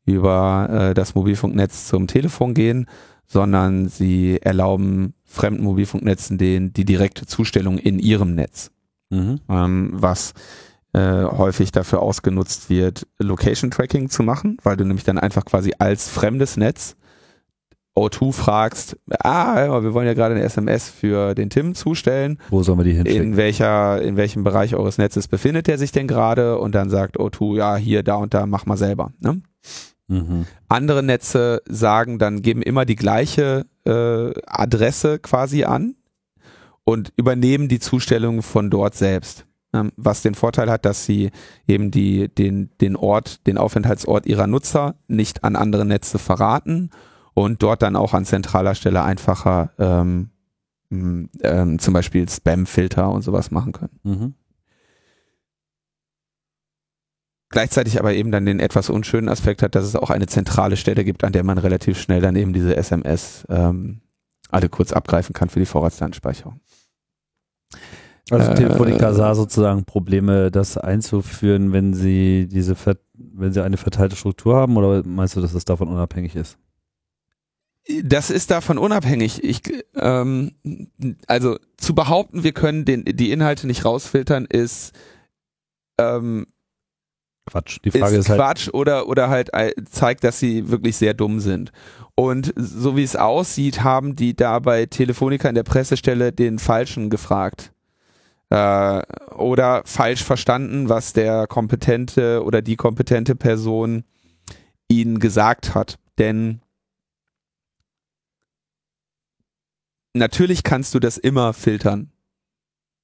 über 0.07 0.68
äh, 0.70 0.94
das 0.94 1.14
Mobilfunknetz 1.14 1.88
zum 1.88 2.07
Telefon 2.07 2.54
gehen, 2.54 2.87
sondern 3.26 3.88
sie 3.88 4.38
erlauben 4.40 5.14
fremden 5.24 5.64
Mobilfunknetzen 5.64 6.38
den, 6.38 6.72
die 6.72 6.85
direkte 6.85 7.26
Zustellung 7.26 7.78
in 7.78 7.98
ihrem 7.98 8.35
Netz. 8.35 8.70
Mhm. 9.11 9.40
Ähm, 9.48 9.90
was 9.92 10.35
äh, 10.92 11.24
häufig 11.24 11.72
dafür 11.72 12.00
ausgenutzt 12.00 12.70
wird, 12.70 13.07
Location 13.18 13.70
Tracking 13.70 14.09
zu 14.09 14.22
machen, 14.22 14.59
weil 14.62 14.76
du 14.76 14.85
nämlich 14.85 15.04
dann 15.04 15.18
einfach 15.18 15.44
quasi 15.44 15.72
als 15.78 16.09
fremdes 16.09 16.57
Netz 16.57 16.96
O2 17.96 18.33
fragst, 18.33 18.96
ah, 19.20 19.83
wir 19.83 19.94
wollen 19.94 20.07
ja 20.07 20.14
gerade 20.14 20.35
eine 20.35 20.42
SMS 20.42 20.90
für 20.90 21.35
den 21.35 21.48
Tim 21.48 21.74
zustellen. 21.74 22.38
Wo 22.50 22.62
sollen 22.62 22.78
wir 22.78 22.85
die 22.85 22.94
hinschicken? 22.94 23.22
In 23.22 23.37
welcher, 23.37 24.02
in 24.02 24.16
welchem 24.16 24.42
Bereich 24.42 24.74
eures 24.74 24.98
Netzes 24.98 25.28
befindet 25.28 25.68
er 25.68 25.78
sich 25.78 25.92
denn 25.92 26.09
gerade? 26.09 26.59
Und 26.59 26.74
dann 26.74 26.90
sagt 26.90 27.18
O2, 27.18 27.57
ja, 27.57 27.76
hier, 27.76 28.02
da 28.02 28.16
und 28.16 28.35
da, 28.35 28.46
mach 28.46 28.66
mal 28.66 28.76
selber. 28.76 29.12
Ne? 29.20 29.42
Mhm. 30.09 30.46
Andere 30.68 31.04
Netze 31.04 31.62
sagen 31.68 32.18
dann, 32.18 32.42
geben 32.42 32.62
immer 32.62 32.85
die 32.85 32.96
gleiche 32.96 33.66
äh, 33.87 34.33
Adresse 34.44 35.20
quasi 35.20 35.62
an 35.62 35.94
und 36.83 37.12
übernehmen 37.16 37.68
die 37.68 37.78
Zustellung 37.78 38.42
von 38.42 38.70
dort 38.70 38.96
selbst. 38.96 39.46
Ähm, 39.72 39.92
was 39.96 40.22
den 40.22 40.35
Vorteil 40.35 40.68
hat, 40.68 40.85
dass 40.85 41.07
sie 41.07 41.30
eben 41.68 41.92
die, 41.92 42.28
den, 42.28 42.70
den 42.80 42.96
Ort, 42.96 43.46
den 43.46 43.57
Aufenthaltsort 43.57 44.26
ihrer 44.26 44.48
Nutzer 44.48 44.96
nicht 45.07 45.44
an 45.44 45.54
andere 45.54 45.85
Netze 45.85 46.18
verraten 46.18 46.90
und 47.35 47.62
dort 47.62 47.83
dann 47.83 47.97
auch 47.97 48.14
an 48.14 48.25
zentraler 48.25 48.75
Stelle 48.75 49.03
einfacher 49.03 49.70
ähm, 49.79 50.31
ähm, 50.90 51.79
zum 51.79 51.94
Beispiel 51.94 52.29
Spam-Filter 52.29 53.11
und 53.11 53.23
sowas 53.23 53.51
machen 53.51 53.73
können. 53.73 54.01
Mhm. 54.05 54.35
Gleichzeitig 57.51 58.01
aber 58.01 58.14
eben 58.14 58.33
dann 58.33 58.47
den 58.47 58.59
etwas 58.59 58.90
unschönen 58.90 59.29
Aspekt 59.29 59.62
hat, 59.62 59.75
dass 59.75 59.85
es 59.85 59.94
auch 59.94 60.11
eine 60.11 60.27
zentrale 60.27 60.77
Stelle 60.77 61.05
gibt, 61.05 61.23
an 61.23 61.33
der 61.33 61.44
man 61.44 61.59
relativ 61.59 62.01
schnell 62.01 62.20
dann 62.20 62.37
eben 62.37 62.53
diese 62.53 62.77
SMS 62.77 63.47
ähm, 63.49 64.01
alle 64.51 64.68
kurz 64.68 64.92
abgreifen 64.92 65.35
kann 65.35 65.49
für 65.49 65.61
die 65.61 65.66
Vorratsdatenspeicherung. 65.66 66.61
Also 68.31 68.51
äh, 68.51 68.55
Telefonica 68.55 69.12
sah 69.12 69.35
sozusagen 69.35 69.85
Probleme, 69.85 70.51
das 70.51 70.79
einzuführen, 70.79 71.73
wenn 71.73 71.94
sie 71.94 72.49
diese, 72.51 72.75
wenn 73.14 73.53
sie 73.53 73.62
eine 73.62 73.77
verteilte 73.77 74.16
Struktur 74.16 74.57
haben, 74.57 74.77
oder 74.77 75.03
meinst 75.07 75.37
du, 75.37 75.40
dass 75.40 75.53
das 75.53 75.64
davon 75.64 75.88
unabhängig 75.88 76.35
ist? 76.35 76.59
Das 78.03 78.31
ist 78.31 78.51
davon 78.51 78.79
unabhängig. 78.79 79.44
Ich, 79.44 79.61
ähm, 79.94 80.53
also 81.27 81.59
zu 81.77 81.94
behaupten, 81.94 82.42
wir 82.42 82.53
können 82.53 82.85
den, 82.85 83.05
die 83.05 83.31
Inhalte 83.31 83.66
nicht 83.66 83.85
rausfiltern, 83.85 84.47
ist 84.47 84.92
ähm, 85.99 86.47
Quatsch. 87.47 87.79
Die 87.85 87.90
Frage 87.90 88.16
ist, 88.16 88.20
ist 88.20 88.29
halt 88.31 88.40
Quatsch 88.40 88.68
oder 88.73 89.07
oder 89.07 89.29
halt 89.29 89.51
zeigt, 89.90 90.25
dass 90.25 90.38
sie 90.38 90.70
wirklich 90.70 90.97
sehr 90.97 91.12
dumm 91.12 91.40
sind. 91.40 91.73
Und 92.14 92.55
so 92.57 92.97
wie 92.97 93.03
es 93.03 93.16
aussieht, 93.16 93.83
haben 93.83 94.16
die 94.16 94.35
da 94.35 94.61
bei 94.61 94.87
Telefonica 94.87 95.49
in 95.49 95.55
der 95.55 95.64
Pressestelle 95.64 96.33
den 96.33 96.59
Falschen 96.59 97.11
gefragt 97.11 97.73
äh, 98.51 99.03
oder 99.35 99.83
falsch 99.85 100.23
verstanden, 100.23 100.88
was 100.88 101.12
der 101.12 101.47
kompetente 101.47 102.42
oder 102.44 102.62
die 102.62 102.77
kompetente 102.77 103.35
Person 103.35 104.05
ihnen 104.88 105.18
gesagt 105.18 105.75
hat. 105.75 105.99
Denn 106.18 106.61
natürlich 110.14 110.62
kannst 110.62 110.94
du 110.94 111.00
das 111.00 111.18
immer 111.18 111.53
filtern. 111.53 112.12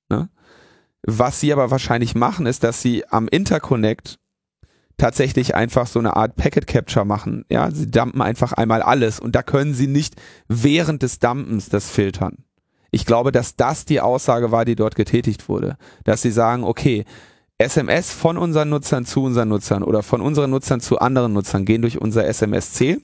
Ne? 0.09 0.29
Was 1.03 1.41
sie 1.41 1.53
aber 1.53 1.71
wahrscheinlich 1.71 2.15
machen, 2.15 2.47
ist, 2.47 2.65
dass 2.65 2.83
sie 2.83 3.07
am 3.09 3.29
Interconnect 3.29 4.19
tatsächlich 4.97 5.55
einfach 5.55 5.87
so 5.87 5.99
eine 5.99 6.17
Art 6.17 6.37
Packet 6.37 6.67
Capture 6.67 7.07
machen. 7.07 7.45
Ja, 7.51 7.71
sie 7.71 7.91
dumpen 7.91 8.21
einfach 8.21 8.53
einmal 8.53 8.83
alles 8.83 9.19
und 9.19 9.35
da 9.35 9.43
können 9.43 9.73
sie 9.73 9.87
nicht 9.87 10.15
während 10.49 11.03
des 11.03 11.19
Dumpens 11.19 11.69
das 11.71 11.91
filtern. 11.91 12.45
Ich 12.91 13.07
glaube, 13.07 13.33
dass 13.33 13.57
das 13.57 13.85
die 13.85 14.01
Aussage 14.01 14.51
war, 14.51 14.65
die 14.65 14.75
dort 14.75 14.97
getätigt 14.97 15.49
wurde. 15.49 15.77
Dass 16.05 16.23
sie 16.23 16.33
sagen, 16.33 16.65
okay, 16.65 17.05
SMS 17.57 18.11
von 18.11 18.37
unseren 18.37 18.69
Nutzern 18.69 19.05
zu 19.05 19.23
unseren 19.23 19.49
Nutzern 19.49 19.83
oder 19.83 20.03
von 20.03 20.21
unseren 20.21 20.51
Nutzern 20.51 20.81
zu 20.81 20.99
anderen 20.99 21.33
Nutzern 21.33 21.65
gehen 21.65 21.83
durch 21.83 22.01
unser 22.01 22.27
SMSC 22.27 23.01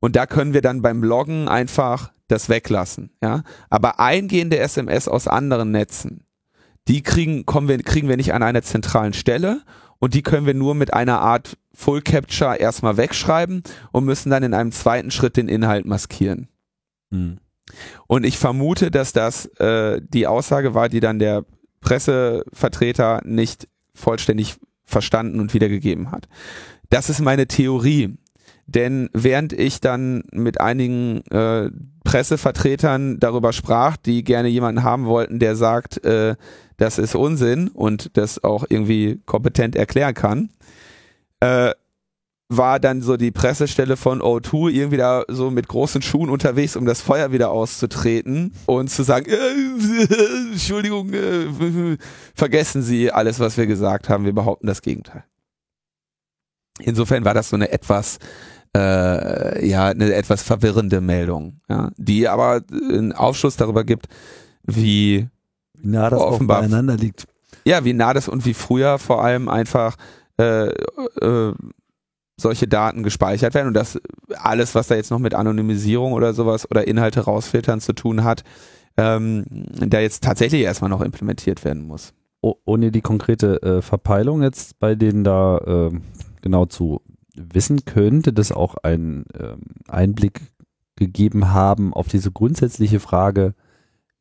und 0.00 0.16
da 0.16 0.26
können 0.26 0.54
wir 0.54 0.62
dann 0.62 0.82
beim 0.82 1.02
Loggen 1.02 1.48
einfach 1.48 2.12
das 2.28 2.48
weglassen, 2.48 3.10
ja. 3.22 3.42
Aber 3.70 4.00
eingehende 4.00 4.58
SMS 4.58 5.08
aus 5.08 5.28
anderen 5.28 5.70
Netzen, 5.70 6.24
die 6.88 7.02
kriegen, 7.02 7.46
kommen 7.46 7.68
wir, 7.68 7.78
kriegen 7.82 8.08
wir 8.08 8.16
nicht 8.16 8.34
an 8.34 8.42
einer 8.42 8.62
zentralen 8.62 9.12
Stelle 9.12 9.62
und 9.98 10.14
die 10.14 10.22
können 10.22 10.46
wir 10.46 10.54
nur 10.54 10.74
mit 10.74 10.92
einer 10.92 11.20
Art 11.20 11.56
Full 11.72 12.02
Capture 12.02 12.56
erstmal 12.56 12.96
wegschreiben 12.96 13.62
und 13.92 14.04
müssen 14.04 14.30
dann 14.30 14.42
in 14.42 14.54
einem 14.54 14.72
zweiten 14.72 15.10
Schritt 15.10 15.36
den 15.36 15.48
Inhalt 15.48 15.86
maskieren. 15.86 16.48
Hm. 17.10 17.38
Und 18.06 18.24
ich 18.24 18.38
vermute, 18.38 18.90
dass 18.90 19.12
das 19.12 19.46
äh, 19.58 20.00
die 20.02 20.26
Aussage 20.26 20.74
war, 20.74 20.88
die 20.88 21.00
dann 21.00 21.18
der 21.18 21.44
Pressevertreter 21.80 23.20
nicht 23.24 23.68
vollständig 23.94 24.56
verstanden 24.84 25.40
und 25.40 25.54
wiedergegeben 25.54 26.10
hat. 26.10 26.28
Das 26.90 27.08
ist 27.08 27.20
meine 27.20 27.46
Theorie. 27.46 28.16
Denn 28.66 29.10
während 29.12 29.52
ich 29.52 29.80
dann 29.80 30.24
mit 30.32 30.60
einigen 30.60 31.20
äh, 31.26 31.70
Pressevertretern 32.04 33.18
darüber 33.20 33.52
sprach, 33.52 33.96
die 33.96 34.24
gerne 34.24 34.48
jemanden 34.48 34.82
haben 34.82 35.06
wollten, 35.06 35.38
der 35.38 35.56
sagt, 35.56 36.04
äh, 36.04 36.36
das 36.76 36.98
ist 36.98 37.14
Unsinn 37.14 37.68
und 37.68 38.16
das 38.16 38.42
auch 38.42 38.64
irgendwie 38.68 39.20
kompetent 39.26 39.76
erklären 39.76 40.14
kann, 40.14 40.50
äh, 41.40 41.72
war 42.48 42.78
dann 42.78 43.00
so 43.00 43.16
die 43.16 43.30
Pressestelle 43.30 43.96
von 43.96 44.20
O2 44.20 44.70
irgendwie 44.70 44.96
da 44.98 45.24
so 45.28 45.50
mit 45.50 45.68
großen 45.68 46.02
Schuhen 46.02 46.30
unterwegs, 46.30 46.76
um 46.76 46.84
das 46.84 47.00
Feuer 47.00 47.32
wieder 47.32 47.50
auszutreten 47.50 48.54
und 48.66 48.90
zu 48.90 49.02
sagen, 49.02 49.30
äh, 49.30 50.52
Entschuldigung, 50.52 51.12
äh, 51.12 51.96
vergessen 52.34 52.82
Sie 52.82 53.10
alles, 53.10 53.40
was 53.40 53.56
wir 53.56 53.66
gesagt 53.66 54.08
haben, 54.08 54.24
wir 54.24 54.34
behaupten 54.34 54.66
das 54.66 54.82
Gegenteil. 54.82 55.24
Insofern 56.80 57.24
war 57.24 57.34
das 57.34 57.50
so 57.50 57.56
eine 57.56 57.70
etwas 57.70 58.18
äh, 58.76 59.66
ja 59.66 59.88
eine 59.88 60.12
etwas 60.14 60.42
verwirrende 60.42 61.00
Meldung, 61.00 61.60
ja, 61.68 61.90
die 61.96 62.28
aber 62.28 62.62
einen 62.70 63.12
Aufschluss 63.12 63.56
darüber 63.56 63.84
gibt, 63.84 64.06
wie, 64.64 65.28
wie 65.74 65.88
nah 65.88 66.10
das 66.10 66.20
offenbar 66.20 66.62
beieinander 66.62 66.96
liegt. 66.96 67.26
Ja, 67.64 67.84
wie 67.84 67.92
nah 67.92 68.12
das 68.12 68.28
und 68.28 68.44
wie 68.44 68.54
früher 68.54 68.98
vor 68.98 69.24
allem 69.24 69.48
einfach 69.48 69.96
äh, 70.38 70.68
äh, 70.68 71.54
solche 72.36 72.66
Daten 72.66 73.02
gespeichert 73.02 73.54
werden 73.54 73.68
und 73.68 73.74
dass 73.74 74.00
alles, 74.36 74.74
was 74.74 74.88
da 74.88 74.96
jetzt 74.96 75.10
noch 75.10 75.20
mit 75.20 75.34
Anonymisierung 75.34 76.12
oder 76.12 76.34
sowas 76.34 76.68
oder 76.70 76.86
Inhalte 76.86 77.20
rausfiltern 77.20 77.80
zu 77.80 77.92
tun 77.92 78.24
hat, 78.24 78.42
ähm, 78.96 79.44
da 79.86 80.00
jetzt 80.00 80.24
tatsächlich 80.24 80.62
erstmal 80.62 80.90
noch 80.90 81.00
implementiert 81.00 81.64
werden 81.64 81.86
muss. 81.86 82.12
Oh, 82.40 82.56
ohne 82.64 82.90
die 82.90 83.00
konkrete 83.00 83.62
äh, 83.62 83.82
Verpeilung 83.82 84.42
jetzt 84.42 84.78
bei 84.78 84.94
denen 84.94 85.24
da 85.24 85.58
äh, 85.58 85.90
genau 86.42 86.66
zu 86.66 87.00
wissen, 87.34 87.84
könnte 87.84 88.32
das 88.32 88.52
auch 88.52 88.76
einen 88.76 89.26
ähm, 89.38 89.60
Einblick 89.88 90.40
gegeben 90.96 91.50
haben 91.52 91.92
auf 91.92 92.08
diese 92.08 92.30
grundsätzliche 92.30 93.00
Frage, 93.00 93.54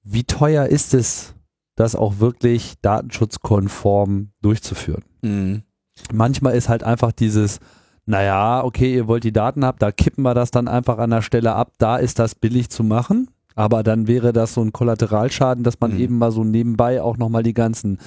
wie 0.03 0.23
teuer 0.23 0.65
ist 0.65 0.93
es, 0.93 1.33
das 1.75 1.95
auch 1.95 2.19
wirklich 2.19 2.75
datenschutzkonform 2.81 4.29
durchzuführen? 4.41 5.03
Mhm. 5.21 5.63
Manchmal 6.11 6.55
ist 6.55 6.69
halt 6.69 6.83
einfach 6.83 7.11
dieses, 7.11 7.59
naja, 8.05 8.63
okay, 8.63 8.93
ihr 8.93 9.07
wollt 9.07 9.23
die 9.23 9.31
Daten 9.31 9.63
haben, 9.63 9.79
da 9.79 9.91
kippen 9.91 10.23
wir 10.23 10.33
das 10.33 10.51
dann 10.51 10.67
einfach 10.67 10.97
an 10.97 11.11
der 11.11 11.21
Stelle 11.21 11.55
ab, 11.55 11.73
da 11.77 11.97
ist 11.97 12.19
das 12.19 12.35
billig 12.35 12.69
zu 12.69 12.83
machen. 12.83 13.29
Aber 13.55 13.83
dann 13.83 14.07
wäre 14.07 14.33
das 14.33 14.55
so 14.55 14.61
ein 14.61 14.73
Kollateralschaden, 14.73 15.63
dass 15.63 15.79
man 15.79 15.93
mhm. 15.93 15.99
eben 15.99 16.17
mal 16.17 16.31
so 16.31 16.43
nebenbei 16.43 17.01
auch 17.01 17.17
nochmal 17.17 17.43
die 17.43 17.53
ganzen 17.53 17.99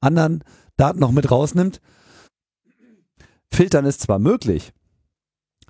anderen 0.00 0.42
Daten 0.76 0.98
noch 0.98 1.12
mit 1.12 1.30
rausnimmt. 1.30 1.80
Filtern 3.54 3.86
ist 3.86 4.00
zwar 4.00 4.18
möglich, 4.18 4.72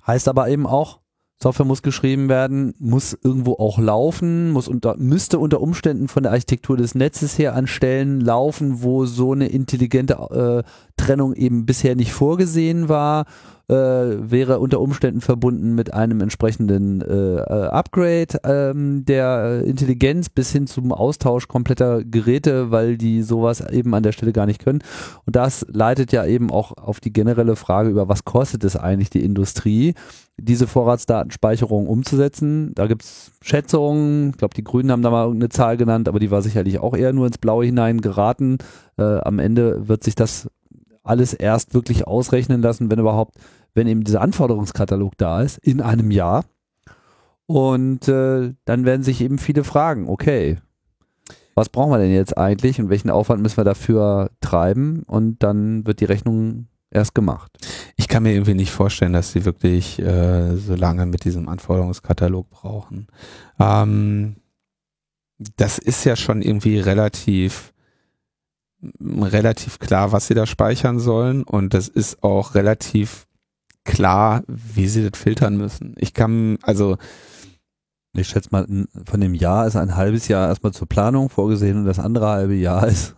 heißt 0.05 0.27
aber 0.27 0.49
eben 0.49 0.65
auch, 0.65 0.99
Software 1.41 1.65
muss 1.65 1.81
geschrieben 1.81 2.29
werden, 2.29 2.73
muss 2.79 3.17
irgendwo 3.21 3.53
auch 3.53 3.77
laufen, 3.77 4.51
muss 4.51 4.67
unter, 4.67 4.95
müsste 4.97 5.37
unter 5.37 5.59
Umständen 5.59 6.07
von 6.07 6.23
der 6.23 6.31
Architektur 6.31 6.77
des 6.77 6.95
Netzes 6.95 7.37
her 7.37 7.53
an 7.55 7.67
Stellen 7.67 8.21
laufen, 8.21 8.81
wo 8.81 9.05
so 9.05 9.33
eine 9.33 9.47
intelligente 9.47 10.13
äh, 10.13 10.63
Trennung 10.97 11.33
eben 11.33 11.65
bisher 11.65 11.95
nicht 11.95 12.13
vorgesehen 12.13 12.87
war. 12.89 13.25
Äh, 13.67 13.73
wäre 13.73 14.59
unter 14.59 14.79
Umständen 14.79 15.21
verbunden 15.21 15.75
mit 15.75 15.93
einem 15.93 16.21
entsprechenden 16.21 17.01
äh, 17.01 17.37
äh 17.37 17.67
Upgrade 17.67 18.39
ähm, 18.43 19.05
der 19.05 19.63
Intelligenz 19.65 20.29
bis 20.29 20.51
hin 20.51 20.67
zum 20.67 20.91
Austausch 20.91 21.47
kompletter 21.47 22.03
Geräte, 22.03 22.71
weil 22.71 22.97
die 22.97 23.23
sowas 23.23 23.61
eben 23.61 23.93
an 23.95 24.03
der 24.03 24.11
Stelle 24.11 24.33
gar 24.33 24.45
nicht 24.45 24.63
können. 24.63 24.83
Und 25.25 25.35
das 25.35 25.65
leitet 25.69 26.11
ja 26.11 26.25
eben 26.25 26.51
auch 26.51 26.77
auf 26.77 26.99
die 26.99 27.13
generelle 27.13 27.55
Frage 27.55 27.89
über, 27.89 28.07
was 28.07 28.25
kostet 28.25 28.63
es 28.63 28.75
eigentlich 28.75 29.09
die 29.09 29.23
Industrie, 29.23 29.95
diese 30.37 30.67
Vorratsdatenspeicherung 30.67 31.87
umzusetzen. 31.87 32.73
Da 32.75 32.87
gibt's 32.87 33.31
Schätzungen, 33.41 34.31
ich 34.31 34.37
glaube, 34.37 34.53
die 34.53 34.63
Grünen 34.63 34.91
haben 34.91 35.01
da 35.01 35.09
mal 35.09 35.25
irgendeine 35.25 35.49
Zahl 35.49 35.77
genannt, 35.77 36.07
aber 36.07 36.19
die 36.19 36.31
war 36.31 36.41
sicherlich 36.41 36.79
auch 36.79 36.95
eher 36.95 37.13
nur 37.13 37.27
ins 37.27 37.37
Blaue 37.37 37.65
hinein 37.65 38.01
geraten. 38.01 38.57
Äh, 38.97 39.03
am 39.03 39.39
Ende 39.39 39.87
wird 39.87 40.03
sich 40.03 40.15
das 40.15 40.49
alles 41.05 41.33
erst 41.33 41.73
wirklich 41.73 42.07
ausrechnen 42.07 42.61
lassen, 42.61 42.89
wenn 42.89 42.99
überhaupt, 42.99 43.35
wenn 43.73 43.87
eben 43.87 44.03
dieser 44.03 44.21
Anforderungskatalog 44.21 45.17
da 45.17 45.41
ist, 45.41 45.57
in 45.59 45.81
einem 45.81 46.11
Jahr. 46.11 46.45
Und 47.47 48.07
äh, 48.07 48.53
dann 48.65 48.85
werden 48.85 49.03
sich 49.03 49.21
eben 49.21 49.37
viele 49.37 49.63
fragen, 49.63 50.09
okay, 50.09 50.57
was 51.53 51.69
brauchen 51.69 51.91
wir 51.91 51.99
denn 51.99 52.13
jetzt 52.13 52.37
eigentlich 52.37 52.79
und 52.79 52.89
welchen 52.89 53.09
Aufwand 53.09 53.41
müssen 53.41 53.57
wir 53.57 53.63
dafür 53.63 54.31
treiben? 54.41 55.03
Und 55.03 55.41
dann 55.41 55.85
wird 55.85 56.01
die 56.01 56.05
Rechnung 56.05 56.67
erst 56.91 57.15
gemacht. 57.15 57.51
Ich 57.95 58.07
kann 58.07 58.23
mir 58.23 58.33
irgendwie 58.33 58.55
nicht 58.55 58.71
vorstellen, 58.71 59.13
dass 59.13 59.31
sie 59.31 59.45
wirklich 59.45 59.99
äh, 59.99 60.55
so 60.57 60.75
lange 60.75 61.05
mit 61.05 61.23
diesem 61.23 61.47
Anforderungskatalog 61.47 62.49
brauchen. 62.49 63.07
Ähm, 63.59 64.35
das 65.57 65.77
ist 65.77 66.03
ja 66.05 66.15
schon 66.15 66.41
irgendwie 66.41 66.79
relativ 66.79 67.73
relativ 69.01 69.79
klar, 69.79 70.11
was 70.11 70.27
sie 70.27 70.33
da 70.33 70.45
speichern 70.45 70.99
sollen 70.99 71.43
und 71.43 71.73
das 71.73 71.87
ist 71.87 72.23
auch 72.23 72.55
relativ 72.55 73.27
klar, 73.83 74.43
wie 74.47 74.87
sie 74.87 75.07
das 75.07 75.19
filtern 75.19 75.57
müssen. 75.57 75.95
Ich 75.97 76.13
kann, 76.13 76.57
also 76.61 76.97
ich 78.13 78.27
schätze 78.27 78.49
mal, 78.51 78.65
von 79.05 79.21
dem 79.21 79.33
Jahr 79.33 79.67
ist 79.67 79.75
ein 79.75 79.95
halbes 79.95 80.27
Jahr 80.27 80.47
erstmal 80.47 80.73
zur 80.73 80.87
Planung 80.87 81.29
vorgesehen 81.29 81.77
und 81.77 81.85
das 81.85 81.99
andere 81.99 82.27
halbe 82.27 82.55
Jahr 82.55 82.87
ist 82.87 83.15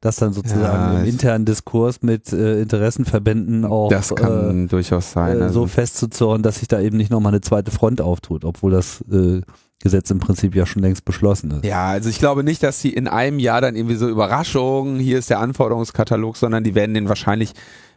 das 0.00 0.16
dann 0.16 0.32
sozusagen 0.32 0.94
ja, 0.94 1.00
im 1.00 1.06
internen 1.06 1.44
Diskurs 1.44 2.02
mit 2.02 2.32
äh, 2.32 2.60
Interessenverbänden 2.60 3.64
auch 3.64 3.88
das 3.88 4.14
kann 4.14 4.64
äh, 4.64 4.68
durchaus 4.68 5.12
sein, 5.12 5.36
äh, 5.36 5.38
so 5.38 5.44
also. 5.44 5.66
festzuzorren, 5.66 6.42
dass 6.42 6.58
sich 6.58 6.68
da 6.68 6.80
eben 6.80 6.96
nicht 6.96 7.10
nochmal 7.10 7.32
eine 7.32 7.40
zweite 7.40 7.70
Front 7.70 8.00
auftut, 8.00 8.44
obwohl 8.44 8.72
das 8.72 9.02
äh, 9.10 9.40
Gesetz 9.82 10.10
im 10.10 10.20
Prinzip 10.20 10.54
ja 10.54 10.64
schon 10.64 10.82
längst 10.82 11.04
beschlossen 11.04 11.50
ist. 11.50 11.64
Ja, 11.64 11.88
also 11.88 12.08
ich 12.08 12.18
glaube 12.18 12.44
nicht, 12.44 12.62
dass 12.62 12.80
sie 12.80 12.90
in 12.90 13.08
einem 13.08 13.38
Jahr 13.38 13.60
dann 13.60 13.76
irgendwie 13.76 13.96
so 13.96 14.08
Überraschung, 14.08 14.96
hier 14.96 15.18
ist 15.18 15.28
der 15.28 15.40
Anforderungskatalog, 15.40 16.36
sondern 16.36 16.64
die 16.64 16.74
werden 16.74 16.94
den 16.94 17.08
wahrscheinlich 17.08 17.52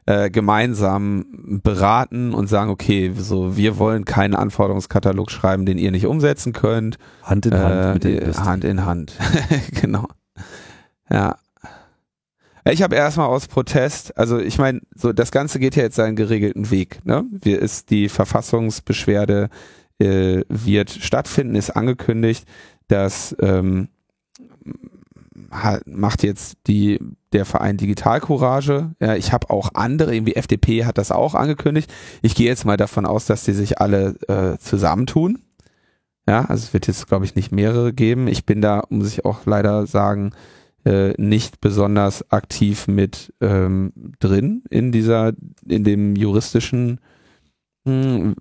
äh, 0.08 0.30
gemeinsam 0.30 1.26
beraten 1.64 2.34
und 2.34 2.48
sagen, 2.48 2.70
okay, 2.70 3.14
so 3.18 3.56
wir 3.58 3.78
wollen 3.78 4.06
keinen 4.06 4.36
Anforderungskatalog 4.36 5.32
schreiben, 5.32 5.66
den 5.66 5.78
ihr 5.78 5.92
nicht 5.92 6.06
umsetzen 6.06 6.54
könnt. 6.54 6.98
Hand 7.24 7.46
in 7.46 7.54
Hand 7.54 7.74
äh, 7.74 7.94
mit 7.94 8.04
der 8.04 8.46
Hand 8.46 8.64
in 8.64 8.86
Hand. 8.86 9.14
genau. 9.82 10.08
Ja. 11.10 11.38
Ich 12.68 12.82
habe 12.82 12.96
erstmal 12.96 13.28
aus 13.28 13.48
Protest, 13.48 14.18
also 14.18 14.40
ich 14.40 14.58
meine, 14.58 14.82
so 14.96 15.14
das 15.14 15.32
Ganze 15.32 15.60
geht 15.60 15.76
ja 15.76 15.84
jetzt 15.84 15.98
seinen 15.98 16.16
geregelten 16.16 16.72
Weg. 16.72 17.00
Ne? 17.06 17.26
Wir 17.30 17.62
ist 17.62 17.92
die 17.92 18.10
Verfassungsbeschwerde 18.10 19.50
äh, 20.00 20.42
wird 20.50 20.90
stattfinden, 20.90 21.56
ist 21.56 21.72
angekündigt. 21.72 22.46
Das 22.88 23.36
ähm, 23.40 23.90
macht 25.86 26.24
jetzt 26.24 26.58
die 26.68 27.00
der 27.34 27.46
Verein 27.46 27.78
Digital 27.78 28.22
Courage. 28.22 28.92
Ja, 29.02 29.16
ich 29.16 29.34
habe 29.34 29.50
auch 29.50 29.72
andere, 29.74 30.16
irgendwie 30.16 30.36
FDP 30.36 30.86
hat 30.86 30.98
das 30.98 31.12
auch 31.12 31.36
angekündigt. 31.36 31.94
Ich 32.22 32.34
gehe 32.34 32.48
jetzt 32.48 32.66
mal 32.66 32.78
davon 32.78 33.06
aus, 33.06 33.26
dass 33.26 33.44
die 33.44 33.52
sich 33.52 33.80
alle 33.80 34.16
äh, 34.28 34.58
zusammentun. 34.58 35.40
Ja, 36.28 36.46
also 36.46 36.64
es 36.64 36.74
wird 36.74 36.88
jetzt, 36.88 37.08
glaube 37.08 37.26
ich, 37.26 37.36
nicht 37.36 37.52
mehrere 37.52 37.94
geben. 37.94 38.28
Ich 38.28 38.46
bin 38.46 38.62
da, 38.62 38.84
muss 38.90 39.10
ich 39.10 39.26
auch 39.26 39.46
leider 39.46 39.86
sagen, 39.86 40.32
äh, 40.86 41.14
nicht 41.22 41.62
besonders 41.62 42.32
aktiv 42.32 42.88
mit 42.88 43.34
ähm, 43.42 43.92
drin 44.20 44.64
in 44.70 44.92
dieser, 44.92 45.34
in 45.68 45.84
dem 45.84 46.16
juristischen 46.16 47.00
hm, 47.86 48.36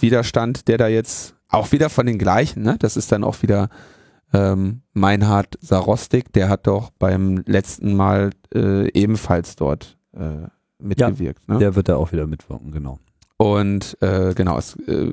Widerstand, 0.00 0.68
der 0.68 0.78
da 0.78 0.88
jetzt 0.88 1.34
auch 1.48 1.72
wieder 1.72 1.90
von 1.90 2.06
den 2.06 2.18
gleichen, 2.18 2.62
ne? 2.62 2.76
Das 2.78 2.96
ist 2.96 3.12
dann 3.12 3.24
auch 3.24 3.42
wieder 3.42 3.68
ähm, 4.32 4.82
Meinhard 4.92 5.58
Sarostik, 5.60 6.32
der 6.32 6.48
hat 6.48 6.66
doch 6.66 6.90
beim 6.98 7.42
letzten 7.46 7.94
Mal 7.94 8.30
äh, 8.54 8.90
ebenfalls 8.92 9.56
dort 9.56 9.96
äh, 10.12 10.48
mitgewirkt. 10.78 11.42
Ja, 11.48 11.54
ne? 11.54 11.60
Der 11.60 11.76
wird 11.76 11.88
da 11.88 11.96
auch 11.96 12.12
wieder 12.12 12.26
mitwirken, 12.26 12.72
genau. 12.72 12.98
Und 13.36 13.96
äh, 14.00 14.32
genau, 14.34 14.58
es 14.58 14.76
äh, 14.86 15.12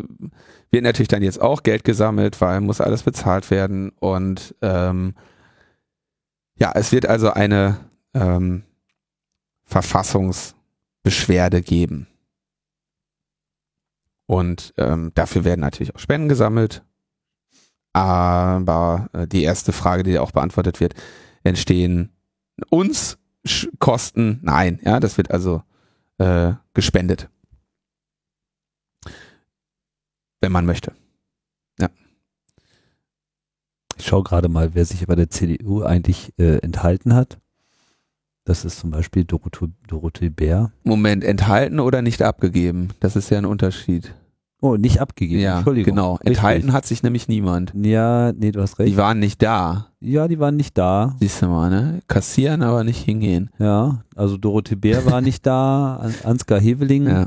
wird 0.70 0.84
natürlich 0.84 1.08
dann 1.08 1.24
jetzt 1.24 1.42
auch 1.42 1.64
Geld 1.64 1.84
gesammelt, 1.84 2.40
weil 2.40 2.62
muss 2.62 2.82
alles 2.82 3.04
bezahlt 3.04 3.50
werden. 3.52 3.92
Und 4.00 4.56
ähm, 4.62 5.16
ja, 6.56 6.72
es 6.76 6.92
wird 6.92 7.08
also 7.08 7.32
eine 7.32 7.78
ähm, 8.14 8.64
Verfassungsbeschwerde 9.64 11.62
geben. 11.62 12.08
Und 14.32 14.74
ähm, 14.78 15.12
dafür 15.14 15.44
werden 15.44 15.60
natürlich 15.60 15.94
auch 15.94 16.00
Spenden 16.00 16.30
gesammelt. 16.30 16.86
Aber 17.92 19.10
äh, 19.12 19.28
die 19.28 19.44
erste 19.44 19.74
Frage, 19.74 20.04
die 20.04 20.18
auch 20.20 20.32
beantwortet 20.32 20.80
wird, 20.80 20.94
entstehen 21.44 22.14
uns 22.70 23.18
Kosten? 23.80 24.40
Nein, 24.42 24.80
ja, 24.86 25.02
das 25.02 25.18
wird 25.18 25.32
also 25.32 25.64
äh, 26.18 26.54
gespendet. 26.74 27.30
Wenn 30.40 30.54
man 30.54 30.66
möchte. 30.66 30.94
Ja. 31.78 31.90
Ich 33.98 34.06
schaue 34.06 34.24
gerade 34.24 34.48
mal, 34.48 34.74
wer 34.76 34.86
sich 34.86 35.06
bei 35.08 35.16
der 35.16 35.30
CDU 35.30 35.84
eigentlich 35.84 36.32
äh, 36.38 36.60
enthalten 36.60 37.16
hat. 37.16 37.42
Das 38.46 38.64
ist 38.64 38.80
zum 38.80 38.92
Beispiel 38.92 39.26
Dorothee, 39.26 39.74
Dorothee 39.90 40.30
Bär. 40.30 40.72
Moment, 40.84 41.26
enthalten 41.26 41.82
oder 41.82 42.02
nicht 42.02 42.22
abgegeben? 42.22 42.94
Das 43.02 43.18
ist 43.18 43.30
ja 43.30 43.38
ein 43.38 43.46
Unterschied. 43.46 44.16
Oh, 44.64 44.78
nicht 44.78 45.02
abgegeben. 45.02 45.42
Ja, 45.42 45.58
Entschuldigung. 45.58 45.96
genau. 45.96 46.14
Richtig. 46.14 46.38
Enthalten 46.38 46.72
hat 46.72 46.86
sich 46.86 47.02
nämlich 47.02 47.28
niemand. 47.28 47.74
Ja, 47.76 48.32
nee, 48.32 48.52
du 48.52 48.62
hast 48.62 48.78
recht. 48.78 48.92
Die 48.92 48.98
waren 48.98 49.18
nicht 49.18 49.42
da. 49.42 49.88
Ja, 50.00 50.28
die 50.28 50.40
waren 50.40 50.56
nicht 50.56 50.78
da. 50.78 51.16
Siehst 51.20 51.42
du 51.42 51.48
mal, 51.48 51.72
ne? 51.72 52.02
Kassieren, 52.08 52.62
aber 52.62 52.84
nicht 52.84 53.04
hingehen. 53.04 53.50
Ja, 53.58 54.04
also 54.16 54.38
Dorothee 54.38 54.76
Bär 54.76 55.04
war 55.08 55.20
nicht 55.22 55.48
da, 55.48 56.08
Ansgar 56.24 56.60
Heveling 56.60 57.08
ja. 57.08 57.26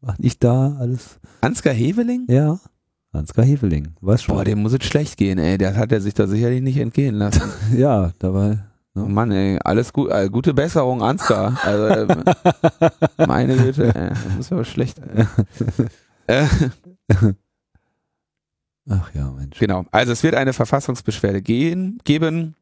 war 0.00 0.16
nicht 0.18 0.42
da, 0.42 0.76
alles. 0.80 1.20
Ansgar 1.40 1.72
Heveling? 1.72 2.26
Ja. 2.28 2.58
Ansgar 3.12 3.44
Heveling, 3.44 3.94
weißt 4.00 4.24
schon. 4.24 4.34
Boah, 4.34 4.44
dem 4.44 4.60
muss 4.62 4.72
es 4.72 4.84
schlecht 4.84 5.18
gehen, 5.18 5.38
ey. 5.38 5.58
Der 5.58 5.76
hat 5.76 5.92
er 5.92 6.00
sich 6.00 6.14
da 6.14 6.26
sicherlich 6.26 6.62
nicht 6.62 6.78
entgehen 6.78 7.14
lassen. 7.14 7.42
ja, 7.76 8.10
dabei. 8.18 8.58
Oh 8.96 9.00
Mann, 9.00 9.30
ey, 9.30 9.58
alles 9.62 9.92
gut, 9.92 10.10
äh, 10.10 10.28
gute 10.28 10.52
Besserung, 10.52 11.00
Ansgar. 11.02 11.58
Also, 11.62 11.84
äh, 11.86 12.06
meine 13.28 13.56
Güte, 13.56 13.94
ey, 13.94 14.08
das 14.10 14.36
muss 14.36 14.52
aber 14.52 14.64
schlecht. 14.64 15.00
Äh, 16.32 16.46
Ach 18.88 19.14
ja, 19.14 19.30
Mensch. 19.30 19.58
Genau. 19.58 19.84
Also 19.92 20.12
es 20.12 20.22
wird 20.22 20.34
eine 20.34 20.52
Verfassungsbeschwerde 20.52 21.42
gehen, 21.42 21.98
geben. 22.04 22.56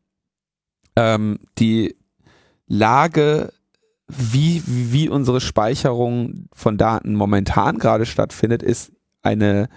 Ähm, 0.96 1.38
die 1.58 1.96
Lage, 2.66 3.52
wie, 4.06 4.62
wie 4.66 5.08
unsere 5.08 5.40
Speicherung 5.40 6.48
von 6.52 6.76
Daten 6.76 7.14
momentan 7.14 7.78
gerade 7.78 8.06
stattfindet, 8.06 8.62
ist 8.62 8.92
eine 9.22 9.68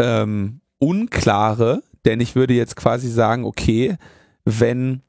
ähm, 0.00 0.60
unklare, 0.78 1.82
denn 2.04 2.20
ich 2.20 2.34
würde 2.36 2.54
jetzt 2.54 2.76
quasi 2.76 3.08
sagen, 3.10 3.44
okay, 3.44 3.96
wenn 4.44 5.02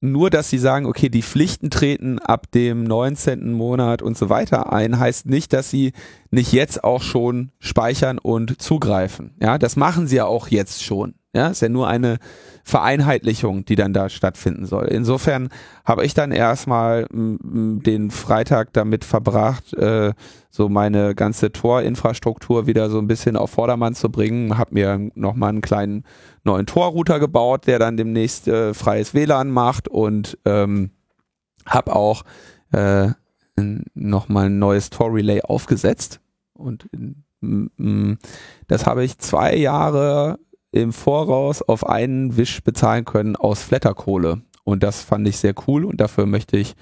nur, 0.00 0.30
dass 0.30 0.48
sie 0.48 0.58
sagen, 0.58 0.86
okay, 0.86 1.08
die 1.08 1.22
Pflichten 1.22 1.70
treten 1.70 2.18
ab 2.18 2.50
dem 2.52 2.84
19. 2.84 3.52
Monat 3.52 4.02
und 4.02 4.16
so 4.16 4.30
weiter 4.30 4.72
ein, 4.72 4.98
heißt 4.98 5.26
nicht, 5.26 5.52
dass 5.52 5.70
sie 5.70 5.92
nicht 6.30 6.52
jetzt 6.52 6.82
auch 6.84 7.02
schon 7.02 7.50
speichern 7.58 8.18
und 8.18 8.60
zugreifen. 8.60 9.34
Ja, 9.40 9.58
das 9.58 9.76
machen 9.76 10.06
sie 10.06 10.16
ja 10.16 10.24
auch 10.24 10.48
jetzt 10.48 10.82
schon. 10.82 11.14
Ja, 11.34 11.48
ist 11.48 11.62
ja 11.62 11.68
nur 11.68 11.86
eine 11.86 12.18
Vereinheitlichung, 12.70 13.64
die 13.64 13.74
dann 13.74 13.92
da 13.92 14.08
stattfinden 14.08 14.64
soll. 14.64 14.86
Insofern 14.86 15.48
habe 15.84 16.04
ich 16.06 16.14
dann 16.14 16.32
erstmal 16.32 17.06
den 17.10 18.10
Freitag 18.10 18.72
damit 18.72 19.04
verbracht, 19.04 19.74
äh, 19.74 20.12
so 20.50 20.68
meine 20.68 21.14
ganze 21.14 21.52
Torinfrastruktur 21.52 22.66
wieder 22.66 22.88
so 22.88 22.98
ein 22.98 23.06
bisschen 23.06 23.36
auf 23.36 23.50
Vordermann 23.50 23.94
zu 23.94 24.10
bringen. 24.10 24.56
Habe 24.56 24.74
mir 24.74 25.10
nochmal 25.14 25.50
einen 25.50 25.60
kleinen 25.60 26.04
neuen 26.44 26.66
Torrouter 26.66 27.20
gebaut, 27.20 27.66
der 27.66 27.78
dann 27.78 27.96
demnächst 27.96 28.48
äh, 28.48 28.72
freies 28.72 29.12
WLAN 29.12 29.50
macht 29.50 29.88
und 29.88 30.38
ähm, 30.44 30.90
habe 31.66 31.94
auch 31.94 32.22
äh, 32.72 33.08
nochmal 33.94 34.46
ein 34.46 34.58
neues 34.58 34.90
Tor-Relay 34.90 35.42
aufgesetzt. 35.42 36.20
Und 36.54 36.88
das 38.68 38.86
habe 38.86 39.04
ich 39.04 39.18
zwei 39.18 39.56
Jahre 39.56 40.38
im 40.72 40.92
Voraus 40.92 41.62
auf 41.62 41.86
einen 41.86 42.36
Wisch 42.36 42.62
bezahlen 42.62 43.04
können 43.04 43.36
aus 43.36 43.62
Flatterkohle. 43.62 44.42
Und 44.64 44.82
das 44.82 45.02
fand 45.02 45.26
ich 45.26 45.38
sehr 45.38 45.54
cool 45.66 45.84
und 45.84 46.00
dafür 46.00 46.26
möchte 46.26 46.56
ich 46.56 46.74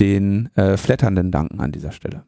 den 0.00 0.54
äh, 0.56 0.76
Flatternden 0.76 1.30
danken 1.30 1.60
an 1.60 1.72
dieser 1.72 1.92
Stelle. 1.92 2.24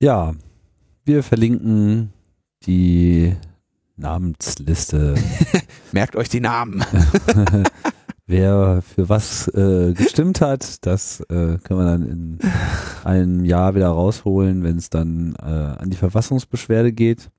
Ja, 0.00 0.34
wir 1.04 1.22
verlinken 1.22 2.12
die 2.66 3.34
Namensliste. 3.96 5.14
Merkt 5.92 6.16
euch 6.16 6.28
die 6.28 6.40
Namen. 6.40 6.84
Wer 8.26 8.82
für 8.82 9.08
was 9.08 9.48
äh, 9.48 9.92
gestimmt 9.94 10.40
hat, 10.40 10.86
das 10.86 11.20
äh, 11.28 11.58
kann 11.58 11.76
man 11.76 11.86
dann 11.86 12.08
in 12.08 12.38
einem 13.04 13.44
Jahr 13.44 13.74
wieder 13.74 13.88
rausholen, 13.88 14.62
wenn 14.62 14.76
es 14.76 14.90
dann 14.90 15.34
äh, 15.40 15.44
an 15.44 15.90
die 15.90 15.96
Verfassungsbeschwerde 15.96 16.92
geht. 16.92 17.30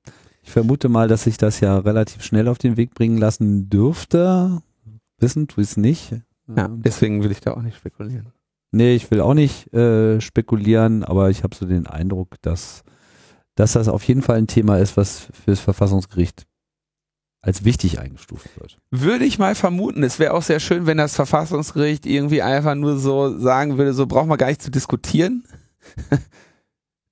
Ich 0.44 0.50
vermute 0.50 0.90
mal, 0.90 1.08
dass 1.08 1.24
sich 1.24 1.38
das 1.38 1.60
ja 1.60 1.78
relativ 1.78 2.22
schnell 2.22 2.48
auf 2.48 2.58
den 2.58 2.76
Weg 2.76 2.94
bringen 2.94 3.16
lassen 3.16 3.70
dürfte. 3.70 4.62
Wissen 5.18 5.48
tu 5.48 5.62
es 5.62 5.78
nicht. 5.78 6.12
Ja, 6.54 6.68
deswegen 6.68 7.24
will 7.24 7.30
ich 7.30 7.40
da 7.40 7.54
auch 7.54 7.62
nicht 7.62 7.78
spekulieren. 7.78 8.28
Nee, 8.70 8.94
ich 8.94 9.10
will 9.10 9.20
auch 9.20 9.34
nicht 9.34 9.72
äh, 9.72 10.20
spekulieren, 10.20 11.02
aber 11.02 11.30
ich 11.30 11.44
habe 11.44 11.54
so 11.54 11.64
den 11.64 11.86
Eindruck, 11.86 12.42
dass, 12.42 12.84
dass 13.54 13.72
das 13.72 13.88
auf 13.88 14.02
jeden 14.04 14.20
Fall 14.20 14.36
ein 14.36 14.46
Thema 14.46 14.78
ist, 14.78 14.96
was 14.98 15.28
fürs 15.44 15.60
Verfassungsgericht 15.60 16.44
als 17.40 17.64
wichtig 17.64 17.98
eingestuft 17.98 18.48
wird. 18.60 18.78
Würde 18.90 19.24
ich 19.24 19.38
mal 19.38 19.54
vermuten. 19.54 20.02
Es 20.02 20.18
wäre 20.18 20.34
auch 20.34 20.42
sehr 20.42 20.60
schön, 20.60 20.86
wenn 20.86 20.98
das 20.98 21.14
Verfassungsgericht 21.14 22.04
irgendwie 22.04 22.42
einfach 22.42 22.74
nur 22.74 22.98
so 22.98 23.38
sagen 23.38 23.78
würde, 23.78 23.94
so 23.94 24.06
brauchen 24.06 24.28
wir 24.28 24.36
gar 24.36 24.48
nicht 24.48 24.62
zu 24.62 24.70
diskutieren. 24.70 25.44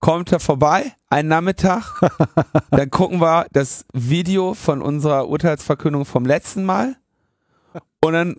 Kommt 0.02 0.32
er 0.32 0.40
vorbei, 0.40 0.92
einen 1.10 1.28
Nachmittag, 1.28 2.00
dann 2.72 2.90
gucken 2.90 3.20
wir 3.20 3.46
das 3.52 3.86
Video 3.92 4.52
von 4.52 4.82
unserer 4.82 5.28
Urteilsverkündung 5.28 6.04
vom 6.06 6.26
letzten 6.26 6.64
Mal 6.64 6.96
und 8.04 8.12
dann 8.12 8.34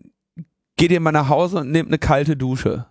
geht 0.76 0.92
ihr 0.92 1.00
mal 1.00 1.14
nach 1.14 1.30
Hause 1.30 1.60
und 1.60 1.72
nehmt 1.72 1.88
eine 1.88 2.00
kalte 2.00 2.36
Dusche. 2.36 2.88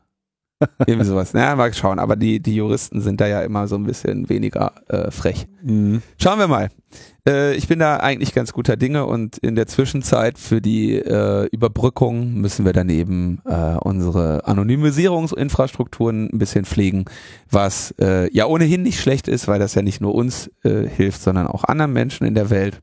Irgendwie 0.86 1.06
sowas. 1.06 1.34
Naja, 1.34 1.56
mal 1.56 1.72
schauen. 1.72 1.98
Aber 1.98 2.16
die, 2.16 2.40
die 2.40 2.54
Juristen 2.54 3.00
sind 3.00 3.20
da 3.20 3.26
ja 3.26 3.42
immer 3.42 3.68
so 3.68 3.76
ein 3.76 3.84
bisschen 3.84 4.28
weniger 4.28 4.72
äh, 4.88 5.10
frech. 5.10 5.46
Mhm. 5.62 6.02
Schauen 6.18 6.38
wir 6.38 6.48
mal. 6.48 6.68
Äh, 7.26 7.54
ich 7.54 7.68
bin 7.68 7.78
da 7.78 7.98
eigentlich 7.98 8.34
ganz 8.34 8.52
guter 8.52 8.76
Dinge 8.76 9.06
und 9.06 9.38
in 9.38 9.54
der 9.54 9.66
Zwischenzeit 9.66 10.38
für 10.38 10.60
die 10.60 10.96
äh, 10.96 11.46
Überbrückung 11.46 12.34
müssen 12.34 12.64
wir 12.64 12.72
dann 12.72 12.88
eben 12.88 13.40
äh, 13.44 13.76
unsere 13.76 14.46
Anonymisierungsinfrastrukturen 14.46 16.30
ein 16.32 16.38
bisschen 16.38 16.64
pflegen, 16.64 17.04
was 17.50 17.94
äh, 18.00 18.32
ja 18.34 18.46
ohnehin 18.46 18.82
nicht 18.82 19.00
schlecht 19.00 19.28
ist, 19.28 19.48
weil 19.48 19.58
das 19.58 19.74
ja 19.74 19.82
nicht 19.82 20.00
nur 20.00 20.14
uns 20.14 20.50
äh, 20.64 20.86
hilft, 20.88 21.22
sondern 21.22 21.46
auch 21.46 21.64
anderen 21.64 21.92
Menschen 21.92 22.26
in 22.26 22.34
der 22.34 22.50
Welt. 22.50 22.80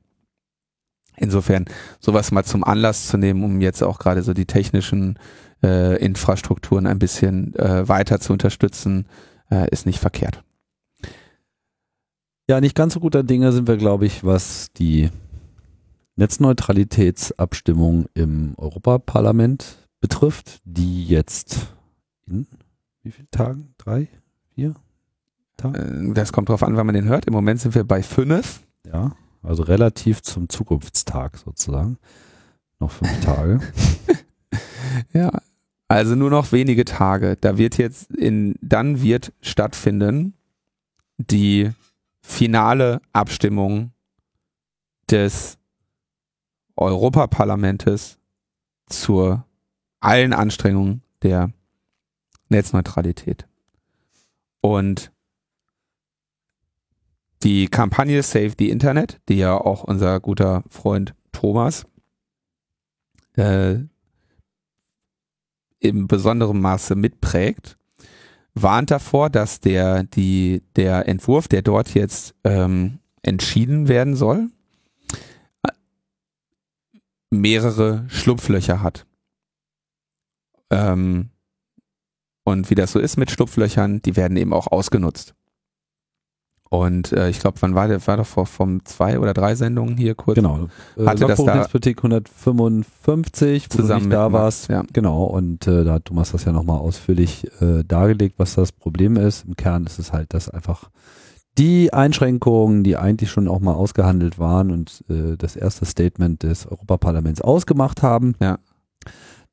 Insofern 1.18 1.66
sowas 2.00 2.32
mal 2.32 2.46
zum 2.46 2.64
Anlass 2.64 3.08
zu 3.10 3.18
nehmen, 3.18 3.44
um 3.44 3.60
jetzt 3.60 3.84
auch 3.84 4.00
gerade 4.00 4.22
so 4.22 4.34
die 4.34 4.46
technischen 4.46 5.20
äh, 5.64 5.98
Infrastrukturen 6.04 6.88
ein 6.88 7.00
bisschen 7.00 7.56
äh, 7.56 7.88
weiter 7.88 8.20
zu 8.20 8.34
unterstützen, 8.34 9.06
äh, 9.52 9.70
ist 9.72 9.86
nicht 9.86 10.00
verkehrt. 10.00 10.44
Ja, 12.48 12.62
nicht 12.62 12.76
ganz 12.76 12.96
so 12.96 13.00
guter 13.00 13.24
Dinge 13.24 13.52
sind 13.52 13.68
wir, 13.68 13.78
glaube 13.78 14.06
ich, 14.06 14.24
was 14.24 14.72
die 14.74 15.10
Netzneutralitätsabstimmung 16.16 18.08
im 18.14 18.56
Europaparlament 18.58 19.88
betrifft, 20.02 20.60
die 20.66 21.06
jetzt 21.06 21.74
in 22.26 22.48
wie 23.04 23.12
vielen 23.12 23.32
Tagen? 23.32 23.74
Drei? 23.78 24.08
Vier? 24.54 24.76
Tagen? 25.58 26.12
Äh, 26.12 26.14
das 26.14 26.34
kommt 26.34 26.50
drauf 26.50 26.64
an, 26.64 26.76
wann 26.76 26.86
man 26.86 26.96
den 26.96 27.08
hört. 27.08 27.26
Im 27.26 27.34
Moment 27.34 27.62
sind 27.62 27.76
wir 27.76 27.84
bei 27.84 28.04
fünf. 28.04 28.62
Ja, 28.86 29.16
also 29.42 29.64
relativ 29.64 30.22
zum 30.22 30.50
Zukunftstag 30.50 31.38
sozusagen. 31.38 31.98
Noch 32.80 32.92
fünf 32.92 33.20
Tage. 33.22 33.60
ja, 35.14 35.32
also 35.90 36.16
nur 36.16 36.30
noch 36.30 36.52
wenige 36.52 36.86
Tage. 36.86 37.36
Da 37.42 37.58
wird 37.58 37.78
jetzt 37.78 38.12
in, 38.12 38.56
dann 38.62 39.02
wird 39.02 39.34
stattfinden 39.42 40.36
die 41.18 41.72
finale 42.22 43.02
Abstimmung 43.12 43.92
des 45.10 45.58
Europaparlamentes 46.78 48.20
zur 48.86 49.46
allen 50.00 50.32
Anstrengungen 50.32 51.02
der 51.24 51.52
Netzneutralität. 52.50 53.48
Und 54.62 55.12
die 57.42 57.68
Kampagne 57.68 58.22
Save 58.22 58.54
the 58.60 58.70
Internet, 58.70 59.20
die 59.28 59.38
ja 59.38 59.58
auch 59.58 59.84
unser 59.84 60.20
guter 60.20 60.64
Freund 60.70 61.16
Thomas 61.32 61.88
äh, 63.36 63.80
im 65.80 66.08
besonderen 66.08 66.60
Maße 66.60 66.96
mitprägt, 66.96 67.78
warnt 68.54 68.92
davor, 68.92 69.30
dass 69.30 69.60
der, 69.60 70.04
die, 70.04 70.62
der 70.76 71.08
Entwurf, 71.08 71.48
der 71.48 71.62
dort 71.62 71.94
jetzt 71.94 72.36
ähm, 72.44 73.00
entschieden 73.22 73.88
werden 73.88 74.16
soll, 74.16 74.50
mehrere 77.30 78.06
Schlupflöcher 78.10 78.82
hat. 78.82 79.06
Ähm, 80.70 81.30
und 82.44 82.70
wie 82.70 82.76
das 82.76 82.92
so 82.92 83.00
ist 83.00 83.18
mit 83.18 83.32
Schlupflöchern, 83.32 84.02
die 84.02 84.16
werden 84.16 84.38
eben 84.38 84.54
auch 84.54 84.68
ausgenutzt. 84.68 85.36
Und 86.72 87.12
äh, 87.14 87.30
ich 87.30 87.40
glaube, 87.40 87.58
wann 87.62 87.74
war 87.74 87.88
der? 87.88 88.06
War 88.06 88.18
doch 88.18 88.28
vor 88.28 88.46
vom 88.46 88.86
zwei 88.86 89.20
oder 89.20 89.34
drei 89.34 89.56
Sendungen 89.56 89.98
hier 89.98 90.14
kurz. 90.14 90.36
Genau. 90.36 90.68
Äh, 90.96 91.06
hatte 91.06 91.26
das 91.26 91.44
da 91.44 91.56
Netzpolitik 91.56 91.98
155, 91.98 93.68
wo 93.72 93.76
zusammen 93.76 94.02
du 94.02 94.10
nicht 94.10 94.16
da 94.16 94.32
warst. 94.32 94.70
Ja. 94.70 94.84
Genau. 94.94 95.24
Und 95.24 95.66
äh, 95.66 95.84
da 95.84 95.94
hat 95.94 96.06
Thomas 96.06 96.32
das 96.32 96.46
ja 96.46 96.52
nochmal 96.52 96.78
ausführlich 96.78 97.48
äh, 97.60 97.84
dargelegt, 97.84 98.36
was 98.38 98.54
das 98.54 98.72
Problem 98.72 99.18
ist. 99.18 99.46
Im 99.48 99.56
Kern 99.56 99.86
ist 99.88 99.98
es 99.98 100.14
halt, 100.14 100.36
dass 100.36 100.48
einfach 100.48 100.92
die 101.58 101.92
Einschränkungen, 101.92 102.84
die 102.84 102.98
eigentlich 102.98 103.32
schon 103.32 103.48
auch 103.48 103.60
mal 103.60 103.74
ausgehandelt 103.74 104.38
waren 104.38 104.70
und 104.72 105.04
äh, 105.10 105.38
das 105.38 105.56
erste 105.56 105.86
Statement 105.86 106.44
des 106.44 106.68
Europaparlaments 106.68 107.42
ausgemacht 107.42 108.04
haben, 108.04 108.36
ja. 108.40 108.60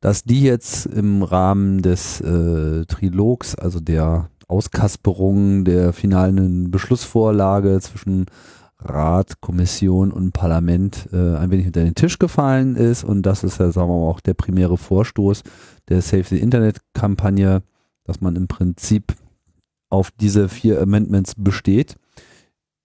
dass 0.00 0.22
die 0.22 0.42
jetzt 0.42 0.84
im 0.84 1.22
Rahmen 1.22 1.80
des 1.80 2.20
äh, 2.20 2.84
Trilogs, 2.84 3.54
also 3.54 3.80
der 3.80 4.28
Auskasperung 4.48 5.64
der 5.64 5.92
finalen 5.92 6.70
Beschlussvorlage 6.70 7.80
zwischen 7.80 8.26
Rat, 8.78 9.40
Kommission 9.40 10.12
und 10.12 10.32
Parlament 10.32 11.08
äh, 11.12 11.36
ein 11.36 11.50
wenig 11.50 11.66
unter 11.66 11.82
den 11.82 11.94
Tisch 11.94 12.18
gefallen 12.18 12.76
ist. 12.76 13.04
Und 13.04 13.22
das 13.22 13.42
ist 13.42 13.58
ja, 13.58 13.70
sagen 13.72 13.88
wir 13.88 13.98
mal, 13.98 14.10
auch 14.10 14.20
der 14.20 14.34
primäre 14.34 14.76
Vorstoß 14.76 15.42
der 15.88 16.02
Save 16.02 16.24
the 16.24 16.38
Internet-Kampagne, 16.38 17.62
dass 18.04 18.20
man 18.20 18.36
im 18.36 18.48
Prinzip 18.48 19.14
auf 19.88 20.10
diese 20.10 20.48
vier 20.48 20.80
Amendments 20.80 21.34
besteht, 21.36 21.96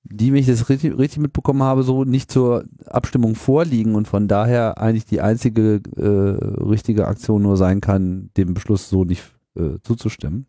die, 0.04 0.32
wenn 0.32 0.40
ich 0.40 0.48
das 0.48 0.70
richtig, 0.70 0.98
richtig 0.98 1.20
mitbekommen 1.20 1.64
habe, 1.64 1.84
so 1.84 2.04
nicht 2.04 2.32
zur 2.32 2.66
Abstimmung 2.86 3.36
vorliegen 3.36 3.96
und 3.96 4.08
von 4.08 4.28
daher 4.28 4.80
eigentlich 4.80 5.06
die 5.06 5.22
einzige 5.22 5.82
äh, 5.96 6.64
richtige 6.64 7.08
Aktion 7.08 7.44
nur 7.44 7.58
sein 7.58 7.82
kann, 7.82 8.30
dem 8.38 8.54
Beschluss 8.54 8.90
so 8.90 9.04
nicht 9.04 9.24
äh, 9.56 9.78
zuzustimmen. 9.84 10.48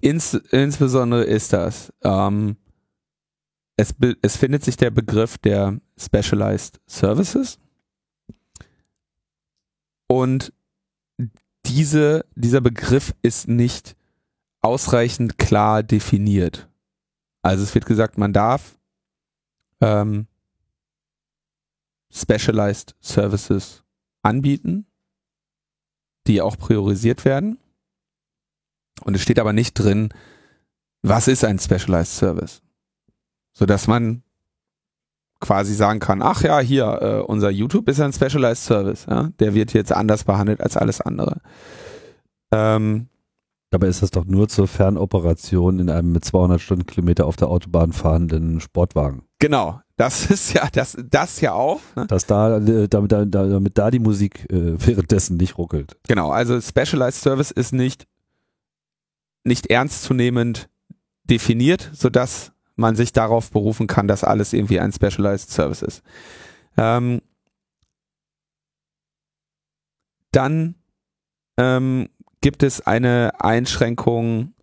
Ins, 0.00 0.34
insbesondere 0.34 1.24
ist 1.24 1.52
das, 1.52 1.92
ähm, 2.02 2.56
es, 3.76 3.94
es 4.22 4.36
findet 4.36 4.64
sich 4.64 4.76
der 4.76 4.90
Begriff 4.90 5.38
der 5.38 5.80
Specialized 5.96 6.80
Services 6.86 7.58
und 10.08 10.52
diese, 11.66 12.24
dieser 12.34 12.60
Begriff 12.60 13.14
ist 13.22 13.46
nicht 13.48 13.96
ausreichend 14.60 15.38
klar 15.38 15.82
definiert. 15.82 16.68
Also 17.42 17.62
es 17.62 17.74
wird 17.74 17.86
gesagt, 17.86 18.18
man 18.18 18.32
darf 18.32 18.78
ähm, 19.80 20.26
Specialized 22.10 22.96
Services 23.00 23.84
anbieten, 24.22 24.86
die 26.26 26.40
auch 26.40 26.56
priorisiert 26.56 27.24
werden. 27.24 27.58
Und 29.04 29.14
es 29.14 29.22
steht 29.22 29.38
aber 29.38 29.52
nicht 29.52 29.74
drin, 29.74 30.10
was 31.02 31.28
ist 31.28 31.44
ein 31.44 31.58
Specialized 31.58 32.14
Service? 32.14 32.62
Sodass 33.52 33.86
man 33.86 34.22
quasi 35.40 35.74
sagen 35.74 36.00
kann, 36.00 36.22
ach 36.22 36.42
ja, 36.42 36.58
hier, 36.58 36.98
äh, 37.00 37.20
unser 37.20 37.50
YouTube 37.50 37.88
ist 37.88 38.00
ein 38.00 38.12
Specialized 38.12 38.64
Service, 38.64 39.06
ja? 39.08 39.30
der 39.38 39.54
wird 39.54 39.72
jetzt 39.72 39.92
anders 39.92 40.24
behandelt 40.24 40.60
als 40.60 40.76
alles 40.76 41.00
andere. 41.00 41.40
Ähm, 42.52 43.08
Dabei 43.70 43.88
ist 43.88 44.02
das 44.02 44.10
doch 44.10 44.24
nur 44.24 44.48
zur 44.48 44.66
Fernoperation 44.66 45.78
in 45.78 45.90
einem 45.90 46.12
mit 46.12 46.24
200 46.24 46.58
Stundenkilometer 46.58 47.26
auf 47.26 47.36
der 47.36 47.48
Autobahn 47.48 47.92
fahrenden 47.92 48.60
Sportwagen. 48.60 49.24
Genau, 49.38 49.80
das 49.96 50.30
ist 50.30 50.54
ja, 50.54 50.68
das, 50.72 50.96
das 51.10 51.40
ja 51.42 51.52
auch. 51.52 51.80
Ne? 51.94 52.06
Dass 52.06 52.24
da, 52.24 52.56
äh, 52.56 52.88
damit, 52.88 53.12
damit 53.12 53.76
da 53.76 53.90
die 53.90 53.98
Musik 53.98 54.50
äh, 54.50 54.74
währenddessen 54.86 55.36
nicht 55.36 55.58
ruckelt. 55.58 55.98
Genau, 56.08 56.30
also 56.30 56.58
Specialized 56.60 57.20
Service 57.20 57.50
ist 57.50 57.72
nicht 57.72 58.06
nicht 59.44 59.68
ernstzunehmend 59.68 60.68
definiert, 61.24 61.90
sodass 61.92 62.52
man 62.76 62.96
sich 62.96 63.12
darauf 63.12 63.50
berufen 63.50 63.86
kann, 63.86 64.08
dass 64.08 64.24
alles 64.24 64.52
irgendwie 64.52 64.80
ein 64.80 64.92
Specialized 64.92 65.50
Service 65.50 65.82
ist. 65.82 66.02
Ähm, 66.76 67.20
dann 70.30 70.76
ähm, 71.56 72.08
gibt 72.40 72.62
es 72.62 72.80
eine 72.86 73.32
Einschränkung, 73.40 74.54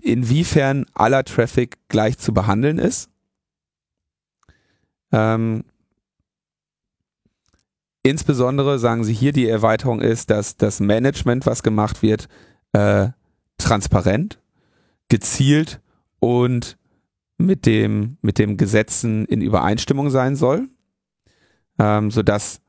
inwiefern 0.00 0.86
aller 0.94 1.24
Traffic 1.24 1.78
gleich 1.88 2.18
zu 2.18 2.32
behandeln 2.32 2.78
ist. 2.78 3.10
Ähm, 5.10 5.64
insbesondere 8.02 8.78
sagen 8.78 9.04
sie 9.04 9.14
hier, 9.14 9.32
die 9.32 9.48
Erweiterung 9.48 10.00
ist, 10.00 10.30
dass 10.30 10.56
das 10.56 10.80
Management, 10.80 11.46
was 11.46 11.62
gemacht 11.62 12.02
wird, 12.02 12.28
äh, 12.72 13.08
transparent, 13.62 14.40
gezielt 15.08 15.80
und 16.20 16.76
mit 17.38 17.66
dem, 17.66 18.18
mit 18.22 18.38
dem 18.38 18.56
Gesetzen 18.56 19.24
in 19.26 19.40
Übereinstimmung 19.40 20.10
sein 20.10 20.36
soll, 20.36 20.68
ähm, 21.78 22.10
sodass 22.10 22.60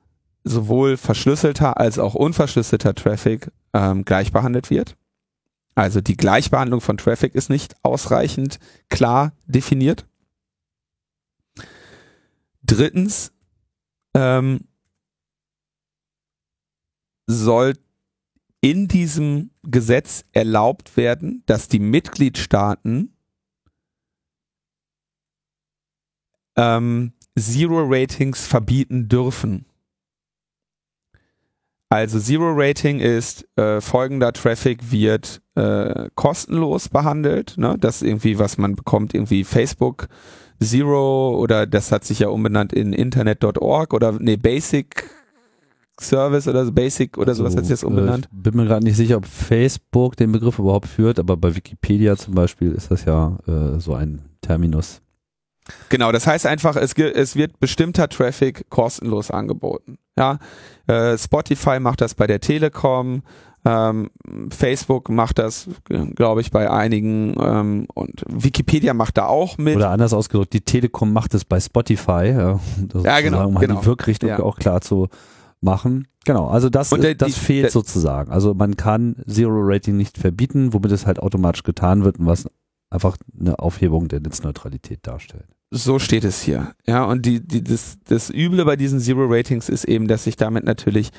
sowohl 0.44 0.98
verschlüsselter 0.98 1.78
als 1.78 2.00
auch 2.00 2.16
unverschlüsselter 2.16 2.96
Traffic 2.96 3.52
ähm, 3.74 4.04
gleich 4.04 4.32
behandelt 4.32 4.70
wird. 4.70 4.98
Also 5.76 6.02
die 6.02 6.18
Gleichbehandlung 6.18 6.82
von 6.82 6.98
Traffic 6.98 7.34
ist 7.34 7.50
nicht 7.50 7.76
ausreichend 7.84 8.60
klar 8.90 9.34
definiert. 9.46 10.06
Drittens 12.64 13.34
ähm, 14.14 14.68
soll 17.26 17.74
in 18.62 18.88
diesem 18.88 19.50
Gesetz 19.64 20.26
erlaubt 20.32 20.98
werden, 20.98 21.44
dass 21.46 21.68
die 21.68 21.80
Mitgliedstaaten 21.80 23.16
ähm, 26.56 27.14
Zero-Ratings 27.38 28.46
verbieten 28.46 29.08
dürfen. 29.08 29.66
Also 31.94 32.20
Zero 32.20 32.52
Rating 32.56 33.00
ist 33.00 33.48
äh, 33.56 33.80
folgender 33.80 34.34
Traffic 34.34 34.92
wird 34.92 35.44
äh, 35.54 36.10
kostenlos 36.16 36.90
behandelt. 36.90 37.56
Ne? 37.58 37.78
Das 37.80 37.98
ist 37.98 38.08
irgendwie, 38.08 38.40
was 38.40 38.58
man 38.58 38.76
bekommt, 38.76 39.14
irgendwie 39.14 39.44
Facebook 39.44 40.08
Zero 40.60 41.38
oder 41.38 41.68
das 41.68 41.92
hat 41.92 42.04
sich 42.04 42.20
ja 42.20 42.30
umbenannt 42.30 42.74
in 42.74 42.94
Internet.org 42.94 43.94
oder 43.94 44.14
nee, 44.14 44.38
Basic 44.38 45.08
Service 46.00 46.48
oder 46.48 46.66
so 46.66 46.72
Basic 46.72 47.18
oder 47.18 47.36
sowas 47.36 47.56
hat 47.56 47.66
sich 47.66 47.74
das 47.74 47.84
umbenannt. 47.84 48.28
Ich 48.32 48.44
bin 48.44 48.56
mir 48.56 48.66
gerade 48.66 48.84
nicht 48.84 48.98
sicher, 48.98 49.18
ob 49.18 49.26
Facebook 49.26 50.18
den 50.18 50.32
Begriff 50.32 50.58
überhaupt 50.60 50.88
führt, 50.88 51.20
aber 51.20 51.38
bei 51.38 51.56
Wikipedia 51.56 52.16
zum 52.16 52.34
Beispiel 52.34 52.72
ist 52.72 52.90
das 52.90 53.06
ja 53.06 53.38
äh, 53.48 53.80
so 53.80 53.94
ein 53.94 54.22
Terminus. 54.42 55.02
Genau, 55.90 56.12
das 56.12 56.28
heißt 56.28 56.46
einfach, 56.46 56.76
es, 56.76 56.94
es 56.94 57.36
wird 57.36 57.60
bestimmter 57.60 58.10
Traffic 58.10 58.70
kostenlos 58.70 59.32
angeboten. 59.32 59.98
Ja, 60.18 60.40
äh, 60.88 61.18
Spotify 61.18 61.80
macht 61.80 62.02
das 62.02 62.16
bei 62.16 62.28
der 62.28 62.42
Telekom, 62.42 63.24
ähm, 63.66 64.10
Facebook 64.50 65.10
macht 65.10 65.40
das, 65.40 65.70
glaube 66.16 66.42
ich, 66.42 66.52
bei 66.52 66.70
einigen 66.70 67.36
ähm, 67.40 67.88
und 67.94 68.24
Wikipedia 68.28 68.94
macht 68.94 69.18
da 69.18 69.28
auch 69.28 69.58
mit. 69.58 69.78
Oder 69.78 69.90
anders 69.90 70.14
ausgedrückt, 70.14 70.52
die 70.54 70.62
Telekom 70.62 71.14
macht 71.14 71.34
es 71.34 71.46
bei 71.46 71.60
Spotify. 71.60 72.34
Ja, 72.36 72.60
ja 73.04 73.22
genau. 73.22 73.48
Um 73.48 73.56
genau. 73.56 73.80
die 73.80 73.86
Wirkrichtung 73.86 74.30
ja. 74.30 74.40
auch 74.40 74.58
klar 74.58 74.82
zu 74.82 75.08
machen. 75.64 76.08
Genau, 76.26 76.48
also 76.48 76.70
das, 76.70 76.90
der, 76.90 77.16
das 77.16 77.34
die, 77.34 77.40
fehlt 77.40 77.66
der, 77.66 77.72
sozusagen. 77.72 78.32
Also 78.32 78.54
man 78.54 78.78
kann 78.78 79.18
Zero 79.28 79.60
Rating 79.62 79.98
nicht 79.98 80.18
verbieten, 80.18 80.74
womit 80.74 80.92
es 80.92 81.06
halt 81.06 81.20
automatisch 81.20 81.64
getan 81.64 82.04
wird 82.04 82.20
und 82.20 82.26
was 82.28 82.48
einfach 82.90 83.18
eine 83.40 83.60
Aufhebung 83.60 84.08
der 84.08 84.20
Netzneutralität 84.20 85.00
darstellt. 85.06 85.48
So 85.72 85.98
steht 85.98 86.24
es 86.24 86.42
hier. 86.42 86.74
Ja, 86.86 87.04
und 87.06 87.26
die, 87.26 87.46
die, 87.46 87.64
das, 87.64 87.98
das 88.08 88.30
Üble 88.30 88.64
bei 88.64 88.76
diesen 88.76 89.00
Zero 89.00 89.26
Ratings 89.26 89.70
ist 89.70 89.86
eben, 89.86 90.08
dass 90.08 90.26
sich 90.26 90.36
damit 90.36 90.64
natürlich 90.64 91.10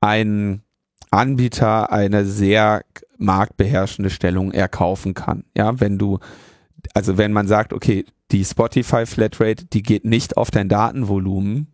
ein 0.00 0.62
Anbieter 1.10 1.92
eine 1.92 2.24
sehr 2.24 2.84
marktbeherrschende 3.18 4.10
Stellung 4.10 4.52
erkaufen 4.52 5.14
kann. 5.14 5.44
Ja, 5.56 5.80
wenn 5.80 5.98
du, 5.98 6.20
also 6.94 7.18
wenn 7.18 7.32
man 7.32 7.48
sagt, 7.48 7.72
okay, 7.72 8.04
die 8.30 8.44
Spotify 8.44 9.06
Flatrate, 9.06 9.66
die 9.66 9.82
geht 9.82 10.04
nicht 10.04 10.36
auf 10.36 10.50
dein 10.50 10.68
Datenvolumen, 10.68 11.73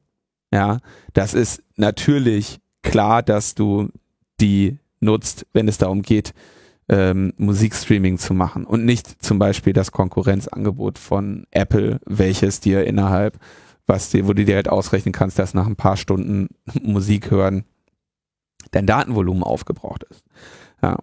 ja, 0.53 0.79
das 1.13 1.35
ist 1.35 1.63
natürlich 1.77 2.61
klar, 2.83 3.23
dass 3.23 3.55
du 3.55 3.89
die 4.41 4.79
nutzt, 5.01 5.47
wenn 5.53 5.69
es 5.69 5.79
darum 5.79 6.03
geht, 6.03 6.35
ähm, 6.89 7.33
Musikstreaming 7.37 8.19
zu 8.19 8.35
machen 8.35 8.65
und 8.65 8.85
nicht 8.85 9.23
zum 9.23 9.39
Beispiel 9.39 9.73
das 9.73 9.93
Konkurrenzangebot 9.93 10.99
von 10.99 11.47
Apple, 11.51 12.01
welches 12.05 12.61
dir 12.61 12.85
innerhalb, 12.85 13.39
was 13.87 14.11
dir, 14.11 14.27
wo 14.27 14.33
du 14.33 14.45
dir 14.45 14.57
halt 14.57 14.69
ausrechnen 14.69 15.13
kannst, 15.13 15.39
dass 15.39 15.55
nach 15.55 15.67
ein 15.67 15.77
paar 15.77 15.97
Stunden 15.97 16.49
Musik 16.83 17.31
hören 17.31 17.65
dein 18.73 18.87
Datenvolumen 18.87 19.43
aufgebraucht 19.43 20.05
ist. 20.05 20.25
Ja. 20.83 20.99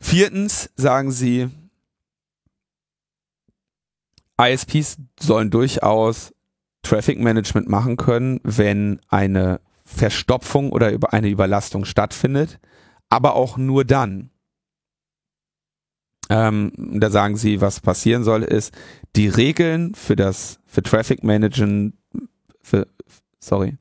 Viertens 0.00 0.70
sagen 0.76 1.10
sie, 1.10 1.48
ISPs 4.40 4.98
sollen 5.18 5.50
durchaus 5.50 6.33
Traffic 6.84 7.18
Management 7.18 7.68
machen 7.68 7.96
können, 7.96 8.40
wenn 8.44 9.00
eine 9.08 9.60
Verstopfung 9.84 10.70
oder 10.70 10.92
eine 11.10 11.28
Überlastung 11.28 11.84
stattfindet 11.84 12.60
aber 13.14 13.36
auch 13.36 13.56
nur 13.56 13.84
dann. 13.84 14.30
Ähm, 16.30 16.72
da 16.76 17.10
sagen 17.10 17.36
sie, 17.36 17.60
was 17.60 17.80
passieren 17.80 18.24
soll, 18.24 18.42
ist, 18.42 18.74
die 19.14 19.28
Regeln 19.28 19.94
für 19.94 20.16
das, 20.16 20.58
für 20.66 20.82
Traffic 20.82 21.22
Management, 21.22 21.94
für, 22.60 22.88
sorry, 23.38 23.76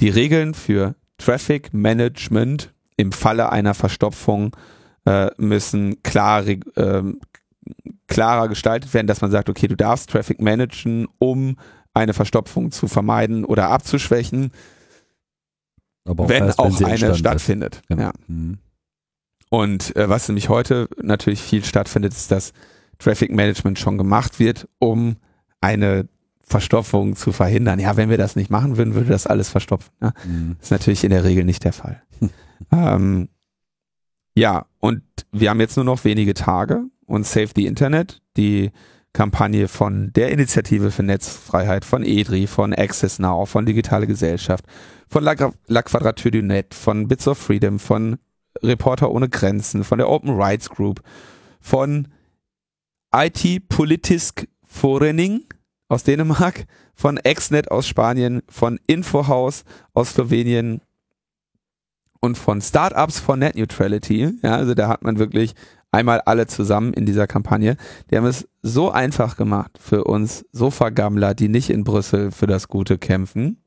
die 0.00 0.08
Regeln 0.08 0.54
für 0.54 0.96
Traffic 1.18 1.72
Management 1.72 2.74
im 2.96 3.12
Falle 3.12 3.52
einer 3.52 3.74
Verstopfung 3.74 4.56
äh, 5.04 5.30
müssen 5.36 6.02
klar, 6.02 6.44
äh, 6.48 7.02
klarer 8.08 8.48
gestaltet 8.48 8.92
werden, 8.92 9.06
dass 9.06 9.20
man 9.20 9.30
sagt, 9.30 9.48
okay, 9.48 9.68
du 9.68 9.76
darfst 9.76 10.10
Traffic 10.10 10.40
managen, 10.40 11.06
um 11.18 11.56
eine 11.94 12.12
Verstopfung 12.12 12.72
zu 12.72 12.88
vermeiden 12.88 13.44
oder 13.44 13.70
abzuschwächen, 13.70 14.50
auch 16.04 16.28
wenn 16.28 16.44
erst, 16.44 16.58
auch 16.58 16.80
wenn 16.80 16.86
eine 16.86 17.14
stattfindet. 17.14 17.82
Genau. 17.88 18.02
Ja. 18.02 18.12
Mhm. 18.26 18.58
Und 19.48 19.94
äh, 19.96 20.08
was 20.08 20.28
nämlich 20.28 20.48
heute 20.48 20.88
natürlich 21.00 21.40
viel 21.40 21.64
stattfindet, 21.64 22.12
ist, 22.12 22.30
dass 22.30 22.52
Traffic 22.98 23.32
Management 23.32 23.78
schon 23.78 23.98
gemacht 23.98 24.38
wird, 24.38 24.68
um 24.78 25.16
eine 25.60 26.08
Verstopfung 26.42 27.16
zu 27.16 27.32
verhindern. 27.32 27.78
Ja, 27.78 27.96
wenn 27.96 28.10
wir 28.10 28.18
das 28.18 28.36
nicht 28.36 28.50
machen 28.50 28.76
würden, 28.76 28.94
würde 28.94 29.10
das 29.10 29.26
alles 29.26 29.48
verstopfen. 29.48 29.92
Ja? 30.02 30.12
Mhm. 30.24 30.56
ist 30.60 30.70
natürlich 30.70 31.04
in 31.04 31.10
der 31.10 31.24
Regel 31.24 31.44
nicht 31.44 31.64
der 31.64 31.72
Fall. 31.72 32.02
ähm, 32.72 33.28
ja, 34.34 34.66
und 34.80 35.02
wir 35.32 35.50
haben 35.50 35.60
jetzt 35.60 35.76
nur 35.76 35.84
noch 35.84 36.04
wenige 36.04 36.34
Tage 36.34 36.84
und 37.06 37.26
Save 37.26 37.50
the 37.54 37.66
Internet, 37.66 38.20
die 38.36 38.72
Kampagne 39.14 39.68
von 39.68 40.12
der 40.12 40.30
Initiative 40.32 40.90
für 40.90 41.04
Netzfreiheit, 41.04 41.84
von 41.84 42.04
EDRI, 42.04 42.46
von 42.46 42.74
Access 42.74 43.18
Now, 43.18 43.46
von 43.46 43.64
Digitale 43.64 44.06
Gesellschaft, 44.06 44.64
von 45.08 45.22
La, 45.22 45.34
La 45.68 45.82
Quadrature 45.82 46.32
du 46.32 46.42
Net, 46.42 46.74
von 46.74 47.08
Bits 47.08 47.28
of 47.28 47.38
Freedom, 47.38 47.78
von 47.78 48.18
Reporter 48.62 49.10
ohne 49.10 49.28
Grenzen, 49.28 49.84
von 49.84 49.98
der 49.98 50.10
Open 50.10 50.30
Rights 50.30 50.68
Group, 50.68 51.00
von 51.60 52.08
IT 53.14 53.68
Politisk 53.68 54.48
Forening 54.64 55.44
aus 55.88 56.02
Dänemark, 56.02 56.66
von 56.94 57.16
Exnet 57.16 57.70
aus 57.70 57.86
Spanien, 57.86 58.42
von 58.48 58.80
Infohaus 58.88 59.64
aus 59.92 60.10
Slowenien 60.10 60.80
und 62.20 62.36
von 62.36 62.60
Startups 62.60 63.20
von 63.20 63.38
Net 63.38 63.56
Neutrality. 63.56 64.32
Ja, 64.42 64.56
also 64.56 64.74
da 64.74 64.88
hat 64.88 65.04
man 65.04 65.18
wirklich 65.18 65.54
einmal 65.94 66.20
alle 66.20 66.46
zusammen 66.46 66.92
in 66.92 67.06
dieser 67.06 67.26
Kampagne. 67.26 67.76
Die 68.10 68.16
haben 68.16 68.26
es 68.26 68.48
so 68.62 68.90
einfach 68.90 69.36
gemacht 69.36 69.78
für 69.78 70.04
uns 70.04 70.44
Sofa-Gammler, 70.52 71.34
die 71.34 71.48
nicht 71.48 71.70
in 71.70 71.84
Brüssel 71.84 72.30
für 72.30 72.46
das 72.46 72.68
Gute 72.68 72.98
kämpfen, 72.98 73.62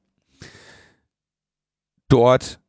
dort 2.10 2.60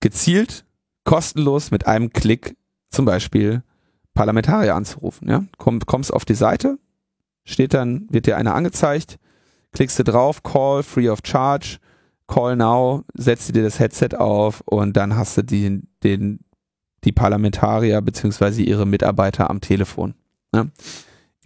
gezielt 0.00 0.64
kostenlos 1.04 1.70
mit 1.70 1.86
einem 1.86 2.10
Klick 2.10 2.56
zum 2.90 3.04
Beispiel 3.04 3.62
Parlamentarier 4.14 4.74
anzurufen. 4.74 5.28
Ja? 5.28 5.44
Komm, 5.58 5.80
kommst 5.80 6.12
auf 6.12 6.24
die 6.24 6.34
Seite, 6.34 6.78
steht 7.44 7.74
dann, 7.74 8.06
wird 8.10 8.26
dir 8.26 8.36
einer 8.36 8.54
angezeigt, 8.54 9.18
klickst 9.72 9.98
du 9.98 10.04
drauf, 10.04 10.42
Call, 10.42 10.82
free 10.82 11.08
of 11.08 11.20
charge, 11.24 11.78
Call 12.26 12.56
now, 12.56 13.04
setzt 13.14 13.54
dir 13.54 13.62
das 13.62 13.78
Headset 13.78 14.16
auf 14.18 14.60
und 14.66 14.96
dann 14.96 15.16
hast 15.16 15.38
du 15.38 15.42
die, 15.42 15.82
den, 16.02 16.40
die 17.04 17.12
Parlamentarier 17.12 18.00
beziehungsweise 18.00 18.62
ihre 18.62 18.86
Mitarbeiter 18.86 19.50
am 19.50 19.60
Telefon. 19.60 20.14
Ne? 20.52 20.70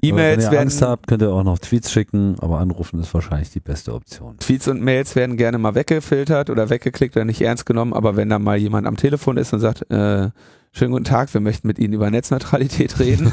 E-Mails 0.05 0.44
werden. 0.44 0.59
Angst 0.59 0.82
habt, 0.82 1.07
könnt 1.07 1.22
ihr 1.22 1.32
auch 1.32 1.44
noch 1.44 1.61
Tweets 1.61 1.92
schicken, 1.92 2.36
aber 2.40 2.59
anrufen 2.59 2.98
ist 2.98 3.14
wahrscheinlich 3.14 3.50
die 3.50 3.61
beste 3.61 3.94
Option. 3.94 4.36
Tweets 4.38 4.66
und 4.66 4.82
Mails 4.82 5.14
werden 5.14 5.36
gerne 5.36 5.59
mal 5.59 5.76
weggefiltert 5.76 6.50
oder 6.50 6.70
weggeklickt 6.70 7.16
oder 7.16 7.24
nicht 7.24 7.40
ernst 7.40 7.66
genommen, 7.66 7.92
aber 7.92 8.16
wenn 8.16 8.28
da 8.28 8.40
mal 8.40 8.57
jemand 8.57 8.88
am 8.88 8.96
Telefon 8.96 9.36
ist 9.36 9.53
und 9.53 9.61
sagt, 9.61 9.88
äh, 9.92 10.30
schönen 10.72 10.90
guten 10.90 11.05
Tag, 11.05 11.32
wir 11.32 11.40
möchten 11.40 11.68
mit 11.68 11.78
Ihnen 11.78 11.94
über 11.94 12.11
Netzneutralität 12.11 12.98
reden. 12.98 13.30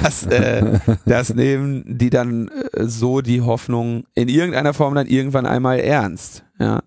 das, 0.00 0.26
äh, 0.26 0.78
das 1.04 1.34
nehmen 1.34 1.82
die 1.86 2.10
dann 2.10 2.48
äh, 2.72 2.84
so 2.84 3.20
die 3.20 3.40
Hoffnung 3.40 4.04
in 4.14 4.28
irgendeiner 4.28 4.74
Form 4.74 4.94
dann 4.94 5.08
irgendwann 5.08 5.46
einmal 5.46 5.80
ernst. 5.80 6.44
Ja. 6.60 6.84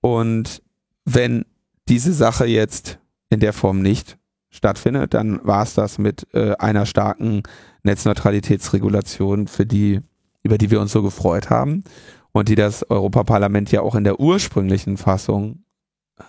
Und 0.00 0.62
wenn 1.04 1.44
diese 1.88 2.12
Sache 2.12 2.46
jetzt 2.46 2.98
in 3.28 3.40
der 3.40 3.52
Form 3.52 3.82
nicht 3.82 4.18
stattfindet, 4.50 5.14
dann 5.14 5.40
war 5.44 5.62
es 5.62 5.74
das 5.74 5.98
mit 5.98 6.26
äh, 6.34 6.54
einer 6.56 6.86
starken 6.86 7.42
Netzneutralitätsregulation, 7.82 9.46
für 9.46 9.66
die, 9.66 10.00
über 10.42 10.58
die 10.58 10.70
wir 10.70 10.80
uns 10.80 10.92
so 10.92 11.02
gefreut 11.02 11.50
haben 11.50 11.84
und 12.32 12.48
die 12.48 12.56
das 12.56 12.88
Europaparlament 12.90 13.70
ja 13.72 13.80
auch 13.80 13.94
in 13.94 14.04
der 14.04 14.20
ursprünglichen 14.20 14.96
Fassung 14.96 15.64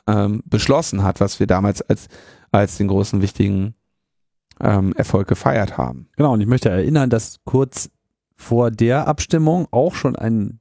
ähm, 0.07 0.41
beschlossen 0.45 1.03
hat, 1.03 1.19
was 1.19 1.39
wir 1.39 1.47
damals 1.47 1.81
als, 1.81 2.07
als 2.51 2.77
den 2.77 2.87
großen 2.87 3.21
wichtigen 3.21 3.75
ähm, 4.59 4.93
Erfolg 4.93 5.27
gefeiert 5.27 5.77
haben. 5.77 6.07
Genau, 6.15 6.33
und 6.33 6.41
ich 6.41 6.47
möchte 6.47 6.69
erinnern, 6.69 7.09
dass 7.09 7.39
kurz 7.43 7.89
vor 8.35 8.71
der 8.71 9.07
Abstimmung 9.07 9.67
auch 9.71 9.95
schon 9.95 10.15
ein 10.15 10.59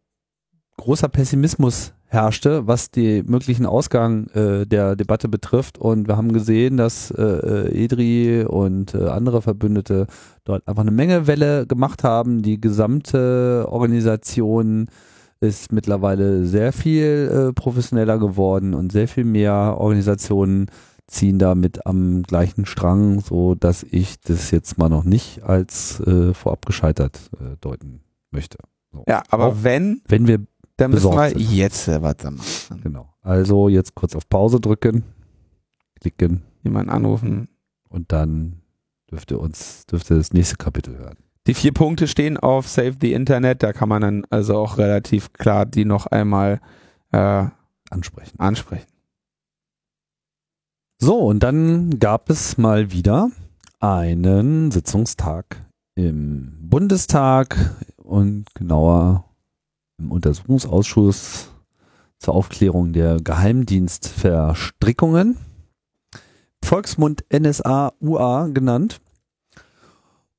großer 0.76 1.08
Pessimismus 1.08 1.92
herrschte, 2.10 2.66
was 2.66 2.90
die 2.90 3.22
möglichen 3.24 3.66
Ausgang 3.66 4.26
äh, 4.30 4.66
der 4.66 4.96
Debatte 4.96 5.28
betrifft. 5.28 5.78
Und 5.78 6.08
wir 6.08 6.16
haben 6.16 6.32
gesehen, 6.32 6.76
dass 6.76 7.12
äh, 7.12 7.22
äh, 7.22 7.84
EDRI 7.84 8.44
und 8.46 8.94
äh, 8.94 9.06
andere 9.06 9.42
Verbündete 9.42 10.08
dort 10.44 10.66
einfach 10.66 10.82
eine 10.82 10.90
Menge 10.90 11.28
Welle 11.28 11.66
gemacht 11.66 12.02
haben. 12.02 12.42
Die 12.42 12.60
gesamte 12.60 13.66
Organisation 13.68 14.88
ist 15.38 15.72
mittlerweile 15.72 16.44
sehr 16.46 16.72
viel 16.72 17.50
äh, 17.50 17.52
professioneller 17.52 18.18
geworden 18.18 18.74
und 18.74 18.90
sehr 18.90 19.06
viel 19.06 19.24
mehr 19.24 19.76
Organisationen 19.78 20.66
ziehen 21.06 21.38
damit 21.38 21.86
am 21.86 22.22
gleichen 22.24 22.66
Strang, 22.66 23.20
so 23.20 23.54
dass 23.54 23.84
ich 23.84 24.20
das 24.20 24.50
jetzt 24.50 24.78
mal 24.78 24.88
noch 24.88 25.04
nicht 25.04 25.44
als 25.44 26.00
äh, 26.00 26.34
vorab 26.34 26.66
gescheitert 26.66 27.18
deuten 27.60 28.00
möchte. 28.30 28.58
So. 28.92 29.04
Ja, 29.08 29.22
aber 29.28 29.46
Auch 29.46 29.56
wenn, 29.62 30.02
wenn 30.06 30.26
wir 30.26 30.40
dann 30.80 30.90
müssen 30.92 31.12
wir 31.12 31.28
sind. 31.30 31.40
jetzt 31.40 31.88
äh, 31.88 32.00
was 32.02 32.16
da 32.16 32.30
machen. 32.30 32.80
genau, 32.82 33.14
also 33.22 33.68
jetzt 33.68 33.94
kurz 33.94 34.14
auf 34.16 34.28
Pause 34.28 34.60
drücken, 34.60 35.04
klicken 36.00 36.42
Jemanden 36.62 36.90
anrufen. 36.90 37.48
und 37.88 38.12
dann 38.12 38.62
dürfte 39.10 39.38
uns 39.38 39.86
dürfte 39.86 40.16
das 40.16 40.32
nächste 40.32 40.56
Kapitel 40.56 40.96
hören. 40.96 41.16
Die 41.46 41.54
vier 41.54 41.72
Punkte 41.72 42.06
stehen 42.06 42.36
auf 42.36 42.68
Save 42.68 42.96
the 43.00 43.12
Internet, 43.12 43.62
da 43.62 43.72
kann 43.72 43.88
man 43.88 44.02
dann 44.02 44.24
also 44.30 44.56
auch 44.56 44.78
relativ 44.78 45.32
klar 45.32 45.66
die 45.66 45.84
noch 45.84 46.06
einmal 46.06 46.60
äh, 47.12 47.46
Ansprechen. 47.90 48.38
ansprechen. 48.38 48.86
So, 50.98 51.18
und 51.18 51.42
dann 51.42 51.98
gab 51.98 52.28
es 52.28 52.58
mal 52.58 52.92
wieder 52.92 53.30
einen 53.80 54.70
Sitzungstag 54.70 55.64
im 55.94 56.56
Bundestag 56.60 57.56
und 57.96 58.54
genauer 58.54 59.29
im 60.00 60.10
Untersuchungsausschuss 60.10 61.50
zur 62.18 62.34
Aufklärung 62.34 62.92
der 62.92 63.18
Geheimdienstverstrickungen. 63.20 65.36
Volksmund 66.62 67.24
NSA 67.32 67.92
UA 68.00 68.48
genannt. 68.48 69.00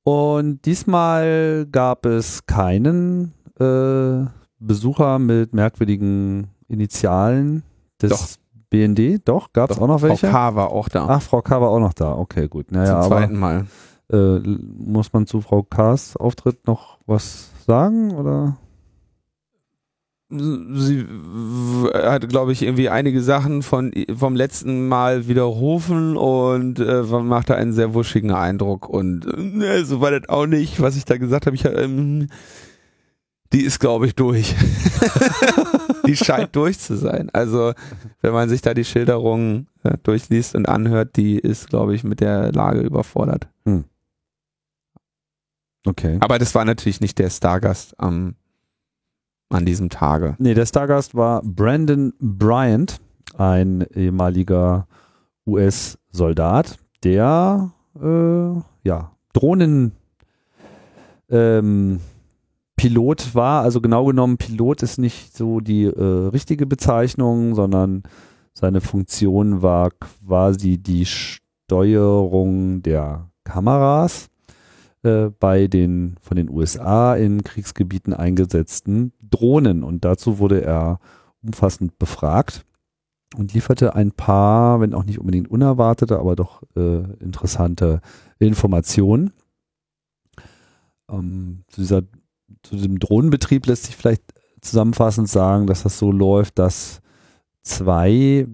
Und 0.04 0.64
diesmal 0.64 1.66
gab 1.70 2.06
es 2.06 2.46
keinen 2.46 3.34
äh, 3.60 4.24
Besucher 4.58 5.18
mit 5.18 5.52
merkwürdigen 5.54 6.48
Initialen 6.68 7.62
des 8.00 8.10
Doch. 8.10 8.26
BND. 8.70 9.20
Doch, 9.28 9.52
gab 9.52 9.70
es 9.70 9.78
auch 9.78 9.86
noch 9.86 10.00
Frau 10.00 10.08
welche? 10.08 10.28
K. 10.28 10.54
war 10.54 10.70
auch 10.70 10.88
da. 10.88 11.06
Ach, 11.08 11.22
Frau 11.22 11.42
K. 11.42 11.60
war 11.60 11.68
auch 11.68 11.80
noch 11.80 11.92
da. 11.92 12.16
Okay, 12.16 12.48
gut. 12.48 12.72
Naja, 12.72 13.02
zum 13.02 13.10
zweiten 13.10 13.38
Mal. 13.38 13.66
äh, 14.10 14.38
muss 14.78 15.12
man 15.12 15.26
zu 15.26 15.40
Frau 15.40 15.62
K.'s 15.62 16.16
Auftritt 16.16 16.66
noch 16.66 16.98
was 17.06 17.50
sagen? 17.66 18.12
Oder? 18.12 18.56
Sie 20.34 21.06
w- 21.08 21.92
hat, 21.92 22.28
glaube 22.28 22.52
ich, 22.52 22.62
irgendwie 22.62 22.88
einige 22.88 23.20
Sachen 23.22 23.62
von 23.62 23.92
vom 24.16 24.34
letzten 24.34 24.88
Mal 24.88 25.28
widerrufen 25.28 26.16
und 26.16 26.78
äh, 26.78 27.02
macht 27.02 27.50
da 27.50 27.54
einen 27.54 27.72
sehr 27.74 27.92
wuschigen 27.94 28.30
Eindruck. 28.30 28.88
Und 28.88 29.26
äh, 29.26 29.84
so 29.84 30.00
war 30.00 30.10
das 30.10 30.28
auch 30.28 30.46
nicht, 30.46 30.80
was 30.80 30.96
ich 30.96 31.04
da 31.04 31.16
gesagt 31.18 31.46
habe. 31.46 31.56
Ich, 31.56 31.64
ähm, 31.66 32.28
die 33.52 33.60
ist, 33.62 33.78
glaube 33.80 34.06
ich, 34.06 34.14
durch. 34.14 34.54
die 36.06 36.16
scheint 36.16 36.56
durch 36.56 36.78
zu 36.78 36.96
sein. 36.96 37.28
Also, 37.34 37.74
wenn 38.22 38.32
man 38.32 38.48
sich 38.48 38.62
da 38.62 38.72
die 38.72 38.84
Schilderungen 38.86 39.66
äh, 39.82 39.98
durchliest 40.02 40.54
und 40.54 40.66
anhört, 40.68 41.16
die 41.16 41.38
ist, 41.38 41.68
glaube 41.68 41.94
ich, 41.94 42.02
mit 42.04 42.20
der 42.20 42.50
Lage 42.52 42.80
überfordert. 42.80 43.48
Okay. 45.84 46.16
Aber 46.20 46.38
das 46.38 46.54
war 46.54 46.64
natürlich 46.64 47.00
nicht 47.00 47.18
der 47.18 47.28
Stargast 47.30 47.98
am, 47.98 48.36
an 49.52 49.64
diesem 49.64 49.90
Tage. 49.90 50.34
Nee, 50.38 50.54
der 50.54 50.66
Stargast 50.66 51.14
war 51.14 51.42
Brandon 51.42 52.12
Bryant, 52.20 53.00
ein 53.36 53.84
ehemaliger 53.94 54.86
US-Soldat, 55.46 56.78
der 57.04 57.72
äh, 58.00 58.60
ja 58.84 59.12
Drohnen 59.32 59.92
ähm, 61.30 62.00
war. 63.32 63.62
Also 63.62 63.80
genau 63.80 64.04
genommen, 64.06 64.38
Pilot 64.38 64.82
ist 64.82 64.98
nicht 64.98 65.36
so 65.36 65.60
die 65.60 65.84
äh, 65.84 66.28
richtige 66.28 66.66
Bezeichnung, 66.66 67.54
sondern 67.54 68.02
seine 68.54 68.80
Funktion 68.80 69.62
war 69.62 69.90
quasi 69.90 70.78
die 70.78 71.06
Steuerung 71.06 72.82
der 72.82 73.30
Kameras 73.44 74.28
äh, 75.02 75.30
bei 75.38 75.66
den 75.66 76.16
von 76.20 76.36
den 76.36 76.48
USA 76.48 77.14
in 77.16 77.42
Kriegsgebieten 77.42 78.12
eingesetzten 78.12 79.12
Drohnen. 79.20 79.82
Und 79.82 80.04
dazu 80.04 80.38
wurde 80.38 80.62
er 80.62 81.00
umfassend 81.42 81.98
befragt 81.98 82.64
und 83.36 83.52
lieferte 83.52 83.94
ein 83.94 84.12
paar, 84.12 84.80
wenn 84.80 84.94
auch 84.94 85.04
nicht 85.04 85.18
unbedingt 85.18 85.48
unerwartete, 85.48 86.18
aber 86.18 86.36
doch 86.36 86.62
äh, 86.76 87.02
interessante 87.20 88.00
Informationen. 88.38 89.32
Ähm, 91.10 91.64
zu, 91.68 91.80
dieser, 91.80 92.02
zu 92.62 92.76
diesem 92.76 92.98
Drohnenbetrieb 92.98 93.66
lässt 93.66 93.84
sich 93.84 93.96
vielleicht 93.96 94.22
zusammenfassend 94.60 95.28
sagen, 95.28 95.66
dass 95.66 95.82
das 95.82 95.98
so 95.98 96.12
läuft, 96.12 96.58
dass 96.58 97.00
zwei, 97.62 98.46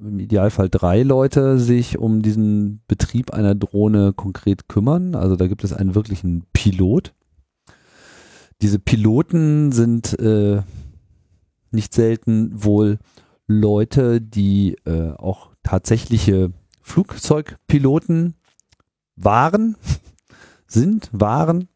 im 0.00 0.18
Idealfall 0.18 0.68
drei 0.68 1.02
Leute 1.02 1.58
sich 1.58 1.98
um 1.98 2.22
diesen 2.22 2.82
Betrieb 2.88 3.32
einer 3.32 3.54
Drohne 3.54 4.12
konkret 4.12 4.68
kümmern. 4.68 5.14
Also 5.14 5.36
da 5.36 5.46
gibt 5.46 5.64
es 5.64 5.72
einen 5.72 5.94
wirklichen 5.94 6.44
Pilot. 6.52 7.14
Diese 8.62 8.78
Piloten 8.78 9.72
sind 9.72 10.18
äh, 10.18 10.62
nicht 11.70 11.94
selten 11.94 12.64
wohl 12.64 12.98
Leute, 13.46 14.20
die 14.20 14.76
äh, 14.84 15.12
auch 15.12 15.50
tatsächliche 15.62 16.52
Flugzeugpiloten 16.80 18.34
waren, 19.16 19.76
sind, 20.66 21.10
waren, 21.12 21.68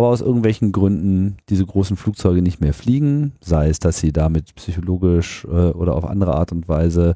aber 0.00 0.08
aus 0.08 0.22
irgendwelchen 0.22 0.72
Gründen 0.72 1.36
diese 1.50 1.66
großen 1.66 1.94
Flugzeuge 1.94 2.40
nicht 2.40 2.58
mehr 2.58 2.72
fliegen, 2.72 3.32
sei 3.42 3.68
es, 3.68 3.80
dass 3.80 3.98
sie 3.98 4.12
damit 4.12 4.54
psychologisch 4.54 5.44
äh, 5.44 5.72
oder 5.72 5.94
auf 5.94 6.06
andere 6.06 6.36
Art 6.36 6.52
und 6.52 6.68
Weise 6.68 7.12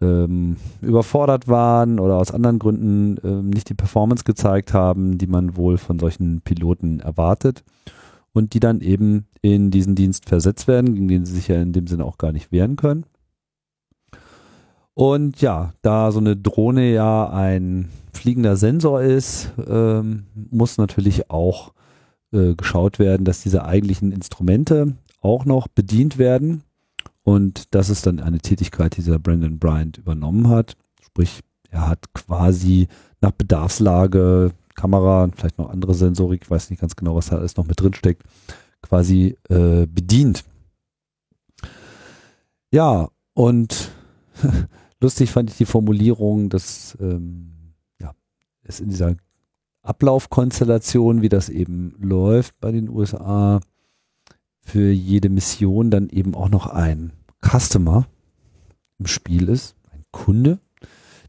ähm, 0.00 0.56
überfordert 0.80 1.46
waren 1.46 2.00
oder 2.00 2.16
aus 2.16 2.32
anderen 2.32 2.58
Gründen 2.58 3.16
ähm, 3.22 3.50
nicht 3.50 3.68
die 3.68 3.74
Performance 3.74 4.24
gezeigt 4.24 4.74
haben, 4.74 5.18
die 5.18 5.28
man 5.28 5.56
wohl 5.56 5.78
von 5.78 6.00
solchen 6.00 6.40
Piloten 6.40 6.98
erwartet 6.98 7.62
und 8.32 8.54
die 8.54 8.60
dann 8.60 8.80
eben 8.80 9.28
in 9.40 9.70
diesen 9.70 9.94
Dienst 9.94 10.28
versetzt 10.28 10.66
werden, 10.66 10.94
gegen 10.94 11.06
den 11.06 11.26
sie 11.26 11.34
sich 11.34 11.46
ja 11.46 11.62
in 11.62 11.72
dem 11.72 11.86
Sinne 11.86 12.04
auch 12.04 12.18
gar 12.18 12.32
nicht 12.32 12.50
wehren 12.50 12.74
können. 12.74 13.06
Und 14.94 15.40
ja, 15.40 15.74
da 15.82 16.10
so 16.10 16.18
eine 16.18 16.34
Drohne 16.34 16.92
ja 16.92 17.30
ein 17.30 17.88
fliegender 18.12 18.56
Sensor 18.56 19.00
ist, 19.00 19.52
ähm, 19.64 20.24
muss 20.34 20.76
natürlich 20.76 21.30
auch 21.30 21.72
äh, 22.32 22.54
geschaut 22.54 22.98
werden, 22.98 23.24
dass 23.24 23.42
diese 23.42 23.64
eigentlichen 23.64 24.12
Instrumente 24.12 24.96
auch 25.20 25.44
noch 25.44 25.68
bedient 25.68 26.18
werden. 26.18 26.62
Und 27.22 27.74
das 27.74 27.90
ist 27.90 28.06
dann 28.06 28.20
eine 28.20 28.38
Tätigkeit, 28.38 28.96
die 28.96 29.02
dieser 29.02 29.18
Brandon 29.18 29.58
Bryant 29.58 29.98
übernommen 29.98 30.48
hat. 30.48 30.76
Sprich, 31.02 31.40
er 31.70 31.88
hat 31.88 32.12
quasi 32.14 32.88
nach 33.20 33.32
Bedarfslage 33.32 34.52
Kamera 34.76 35.28
vielleicht 35.34 35.58
noch 35.58 35.70
andere 35.70 35.94
Sensorik, 35.94 36.42
ich 36.44 36.50
weiß 36.50 36.70
nicht 36.70 36.80
ganz 36.80 36.94
genau, 36.94 37.16
was 37.16 37.30
da 37.30 37.36
alles 37.36 37.56
noch 37.56 37.66
mit 37.66 37.80
drin 37.80 37.94
steckt, 37.94 38.22
quasi 38.82 39.36
äh, 39.48 39.86
bedient. 39.86 40.44
Ja, 42.70 43.08
und 43.34 43.90
lustig 45.00 45.30
fand 45.30 45.50
ich 45.50 45.56
die 45.56 45.64
Formulierung, 45.64 46.50
dass 46.50 46.96
ähm, 47.00 47.74
ja, 48.00 48.12
es 48.62 48.80
in 48.80 48.90
dieser 48.90 49.16
Ablaufkonstellation, 49.86 51.22
wie 51.22 51.28
das 51.28 51.48
eben 51.48 51.94
läuft 52.00 52.58
bei 52.60 52.72
den 52.72 52.88
USA, 52.88 53.60
für 54.60 54.90
jede 54.90 55.28
Mission 55.28 55.90
dann 55.90 56.08
eben 56.08 56.34
auch 56.34 56.48
noch 56.48 56.66
ein 56.66 57.12
Customer 57.40 58.06
im 58.98 59.06
Spiel 59.06 59.48
ist, 59.48 59.76
ein 59.92 60.02
Kunde, 60.10 60.58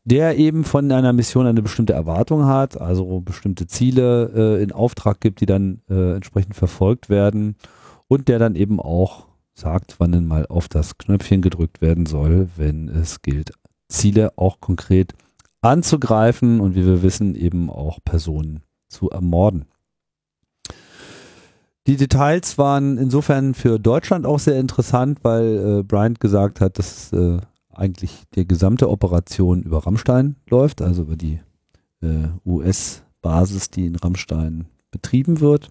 der 0.04 0.38
eben 0.38 0.64
von 0.64 0.92
einer 0.92 1.14
Mission 1.14 1.46
eine 1.46 1.62
bestimmte 1.62 1.94
Erwartung 1.94 2.46
hat, 2.46 2.80
also 2.80 3.20
bestimmte 3.20 3.68
Ziele 3.68 4.32
äh, 4.36 4.64
in 4.64 4.72
Auftrag 4.72 5.22
gibt, 5.22 5.42
die 5.42 5.46
dann 5.46 5.82
äh, 5.90 6.16
entsprechend 6.16 6.56
verfolgt 6.56 7.10
werden 7.10 7.56
und 8.08 8.28
der 8.28 8.40
dann 8.40 8.56
eben 8.56 8.80
auch 8.80 9.28
sagt, 9.54 10.00
wann 10.00 10.12
denn 10.12 10.28
mal 10.28 10.46
auf 10.48 10.68
das 10.68 10.98
Knöpfchen 10.98 11.42
gedrückt 11.42 11.82
werden 11.82 12.06
soll, 12.06 12.50
wenn 12.56 12.90
es 12.90 13.22
gilt, 13.22 13.52
Ziele 13.90 14.32
auch 14.38 14.60
konkret 14.60 15.14
anzugreifen 15.68 16.60
und 16.60 16.76
wie 16.76 16.86
wir 16.86 17.04
wissen, 17.04 17.36
eben 17.36 17.70
auch 17.70 18.00
Personen 18.04 18.64
zu 18.88 19.10
ermorden. 19.10 19.66
Die 21.88 21.96
Details 21.96 22.58
waren 22.58 22.98
insofern 22.98 23.54
für 23.54 23.80
Deutschland 23.80 24.26
auch 24.26 24.40
sehr 24.40 24.60
interessant, 24.60 25.20
weil 25.24 25.80
äh, 25.80 25.84
Bryant 25.84 26.20
gesagt 26.20 26.60
hat, 26.60 26.78
dass 26.80 27.14
äh, 27.14 27.40
eigentlich 27.74 28.24
die 28.36 28.46
gesamte 28.46 28.90
Operation 28.90 29.62
über 29.62 29.86
Rammstein 29.86 30.36
läuft, 30.50 30.82
also 30.82 31.04
über 31.04 31.16
die 31.16 31.40
äh, 32.02 32.28
US-Basis, 32.46 33.70
die 33.70 33.86
in 33.86 33.96
Rammstein 33.96 34.66
betrieben 34.92 35.40
wird. 35.40 35.70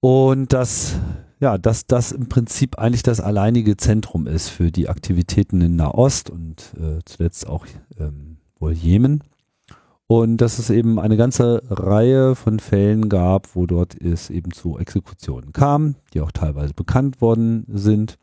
Und 0.00 0.52
dass, 0.52 0.96
ja, 1.40 1.58
dass 1.58 1.86
das 1.86 2.12
im 2.12 2.28
Prinzip 2.28 2.78
eigentlich 2.78 3.02
das 3.02 3.20
alleinige 3.20 3.76
Zentrum 3.76 4.26
ist 4.26 4.48
für 4.48 4.72
die 4.72 4.88
Aktivitäten 4.88 5.60
in 5.60 5.76
Nahost 5.76 6.30
und 6.30 6.74
äh, 6.80 7.00
zuletzt 7.04 7.46
auch 7.46 7.66
ähm, 7.98 8.38
wohl 8.58 8.72
Jemen. 8.72 9.22
Und 10.08 10.38
dass 10.38 10.58
es 10.58 10.70
eben 10.70 10.98
eine 10.98 11.18
ganze 11.18 11.62
Reihe 11.68 12.34
von 12.34 12.60
Fällen 12.60 13.10
gab, 13.10 13.54
wo 13.54 13.66
dort 13.66 13.94
es 13.94 14.30
eben 14.30 14.52
zu 14.52 14.78
Exekutionen 14.78 15.52
kam, 15.52 15.96
die 16.14 16.22
auch 16.22 16.32
teilweise 16.32 16.72
bekannt 16.72 17.20
worden 17.20 17.66
sind. 17.68 18.16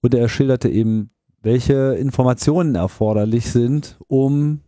Und 0.00 0.12
er 0.12 0.28
schilderte 0.28 0.68
eben, 0.68 1.10
welche 1.40 1.94
Informationen 1.94 2.74
erforderlich 2.74 3.50
sind, 3.50 3.96
um 4.08 4.60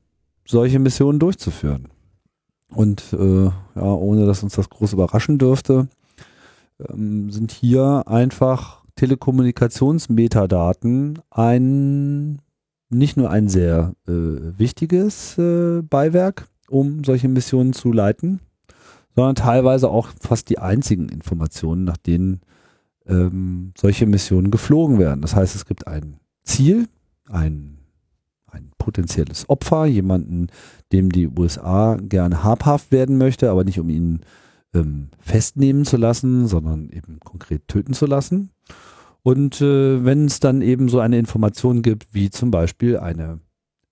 solche 0.47 0.79
Missionen 0.79 1.19
durchzuführen. 1.19 1.89
Und 2.69 3.13
äh, 3.13 3.47
ja, 3.47 3.53
ohne 3.83 4.27
dass 4.27 4.43
uns 4.43 4.55
das 4.55 4.71
groß 4.71 4.93
überraschen 4.93 5.39
dürfte, 5.39 5.89
ähm, 6.89 7.31
sind 7.31 7.53
hier 7.53 8.05
einfach 8.07 8.85
Telekommunikationsmetadaten 8.97 11.21
ein 11.31 12.41
nicht 12.89 13.17
nur 13.17 13.31
ein 13.31 13.49
sehr 13.49 13.95
äh, 14.07 14.13
wichtiges 14.13 15.37
äh, 15.39 15.83
Beiwerk, 15.83 16.49
um 16.69 17.05
solche 17.05 17.29
Missionen 17.29 17.73
zu 17.73 17.93
leiten, 17.93 18.41
sondern 19.15 19.35
teilweise 19.35 19.89
auch 19.89 20.09
fast 20.21 20.49
die 20.51 20.59
einzigen 20.59 21.09
Informationen, 21.09 21.85
nach 21.85 21.97
denen 21.97 22.41
ähm, 23.07 23.73
solche 23.77 24.07
Missionen 24.07 24.51
geflogen 24.51 24.99
werden. 24.99 25.23
Das 25.23 25.35
heißt, 25.35 25.57
es 25.57 25.67
gibt 25.67 25.87
ein 25.87 26.17
Ziel, 26.43 26.87
ein, 27.29 27.79
ein 28.47 28.71
potenzielles 28.79 29.49
Opfer, 29.49 29.87
jemanden, 29.87 30.49
dem 30.93 31.11
die 31.11 31.29
USA 31.29 31.97
gerne 32.01 32.45
habhaft 32.45 32.93
werden 32.93 33.19
möchte, 33.19 33.51
aber 33.51 33.65
nicht 33.65 33.81
um 33.81 33.89
ihn 33.89 34.21
ähm, 34.75 35.09
festnehmen 35.21 35.85
zu 35.85 35.97
lassen, 35.97 36.47
sondern 36.47 36.91
eben 36.91 37.21
konkret 37.21 37.69
töten 37.69 37.95
zu 37.95 38.07
lassen. 38.07 38.51
Und 39.23 39.61
äh, 39.61 40.05
wenn 40.05 40.27
es 40.27 40.41
dann 40.41 40.63
eben 40.63 40.89
so 40.89 41.01
eine 41.01 41.19
Information 41.19 41.83
gibt, 41.83 42.07
wie 42.13 42.31
zum 42.31 42.51
Beispiel 42.51 42.99
eine 42.99 43.41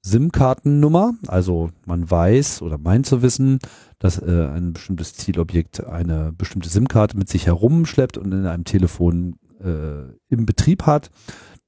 SIM-Kartennummer, 0.02 1.14
also 1.26 1.70
man 1.86 2.08
weiß 2.08 2.62
oder 2.62 2.78
meint 2.78 3.06
zu 3.06 3.22
wissen, 3.22 3.58
dass 3.98 4.18
äh, 4.20 4.48
ein 4.54 4.74
bestimmtes 4.74 5.14
Zielobjekt 5.14 5.84
eine 5.84 6.32
bestimmte 6.32 6.68
SIM-Karte 6.68 7.16
mit 7.16 7.28
sich 7.28 7.46
herumschleppt 7.46 8.18
und 8.18 8.32
in 8.32 8.46
einem 8.46 8.64
Telefon 8.64 9.36
äh, 9.60 10.12
im 10.28 10.46
Betrieb 10.46 10.84
hat, 10.84 11.10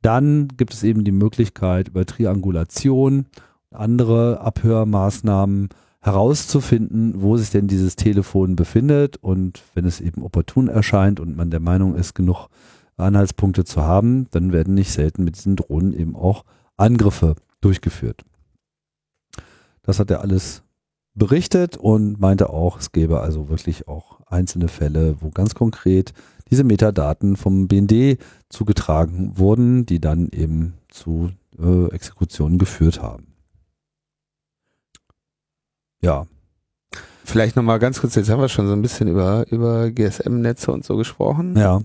dann 0.02 0.48
gibt 0.56 0.74
es 0.74 0.82
eben 0.82 1.02
die 1.02 1.12
Möglichkeit 1.12 1.88
über 1.88 2.04
Triangulation, 2.04 3.26
andere 3.70 4.40
Abhörmaßnahmen 4.42 5.70
herauszufinden, 6.06 7.20
wo 7.20 7.36
sich 7.36 7.50
denn 7.50 7.66
dieses 7.66 7.96
Telefon 7.96 8.54
befindet 8.54 9.16
und 9.16 9.64
wenn 9.74 9.84
es 9.84 10.00
eben 10.00 10.22
opportun 10.22 10.68
erscheint 10.68 11.18
und 11.18 11.36
man 11.36 11.50
der 11.50 11.58
Meinung 11.58 11.96
ist, 11.96 12.14
genug 12.14 12.46
Anhaltspunkte 12.96 13.64
zu 13.64 13.82
haben, 13.82 14.28
dann 14.30 14.52
werden 14.52 14.74
nicht 14.74 14.92
selten 14.92 15.24
mit 15.24 15.36
diesen 15.36 15.56
Drohnen 15.56 15.92
eben 15.92 16.14
auch 16.14 16.44
Angriffe 16.76 17.34
durchgeführt. 17.60 18.24
Das 19.82 19.98
hat 19.98 20.08
er 20.12 20.20
alles 20.20 20.62
berichtet 21.14 21.76
und 21.76 22.20
meinte 22.20 22.50
auch, 22.50 22.78
es 22.78 22.92
gäbe 22.92 23.20
also 23.20 23.48
wirklich 23.48 23.88
auch 23.88 24.20
einzelne 24.26 24.68
Fälle, 24.68 25.16
wo 25.20 25.30
ganz 25.30 25.56
konkret 25.56 26.12
diese 26.50 26.62
Metadaten 26.62 27.36
vom 27.36 27.66
BND 27.66 28.18
zugetragen 28.48 29.36
wurden, 29.36 29.86
die 29.86 30.00
dann 30.00 30.28
eben 30.28 30.74
zu 30.88 31.32
äh, 31.58 31.86
Exekutionen 31.92 32.58
geführt 32.58 33.02
haben. 33.02 33.35
Ja. 36.02 36.26
Vielleicht 37.24 37.56
nochmal 37.56 37.78
ganz 37.78 38.00
kurz, 38.00 38.14
jetzt 38.14 38.30
haben 38.30 38.40
wir 38.40 38.48
schon 38.48 38.68
so 38.68 38.72
ein 38.72 38.82
bisschen 38.82 39.08
über, 39.08 39.46
über 39.50 39.90
GSM-Netze 39.90 40.70
und 40.70 40.84
so 40.84 40.96
gesprochen. 40.96 41.56
Ja 41.56 41.82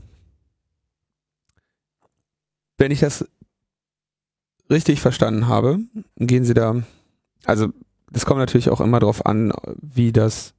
wenn 2.81 2.91
ich 2.91 2.99
das 2.99 3.29
richtig 4.71 5.01
verstanden 5.01 5.47
habe, 5.47 5.79
gehen 6.17 6.45
Sie 6.45 6.55
da, 6.55 6.81
also 7.45 7.67
das 8.11 8.25
kommt 8.25 8.39
natürlich 8.39 8.71
auch 8.71 8.81
immer 8.81 8.99
darauf 8.99 9.25
an, 9.27 9.53
wie 9.79 10.11
das 10.11 10.55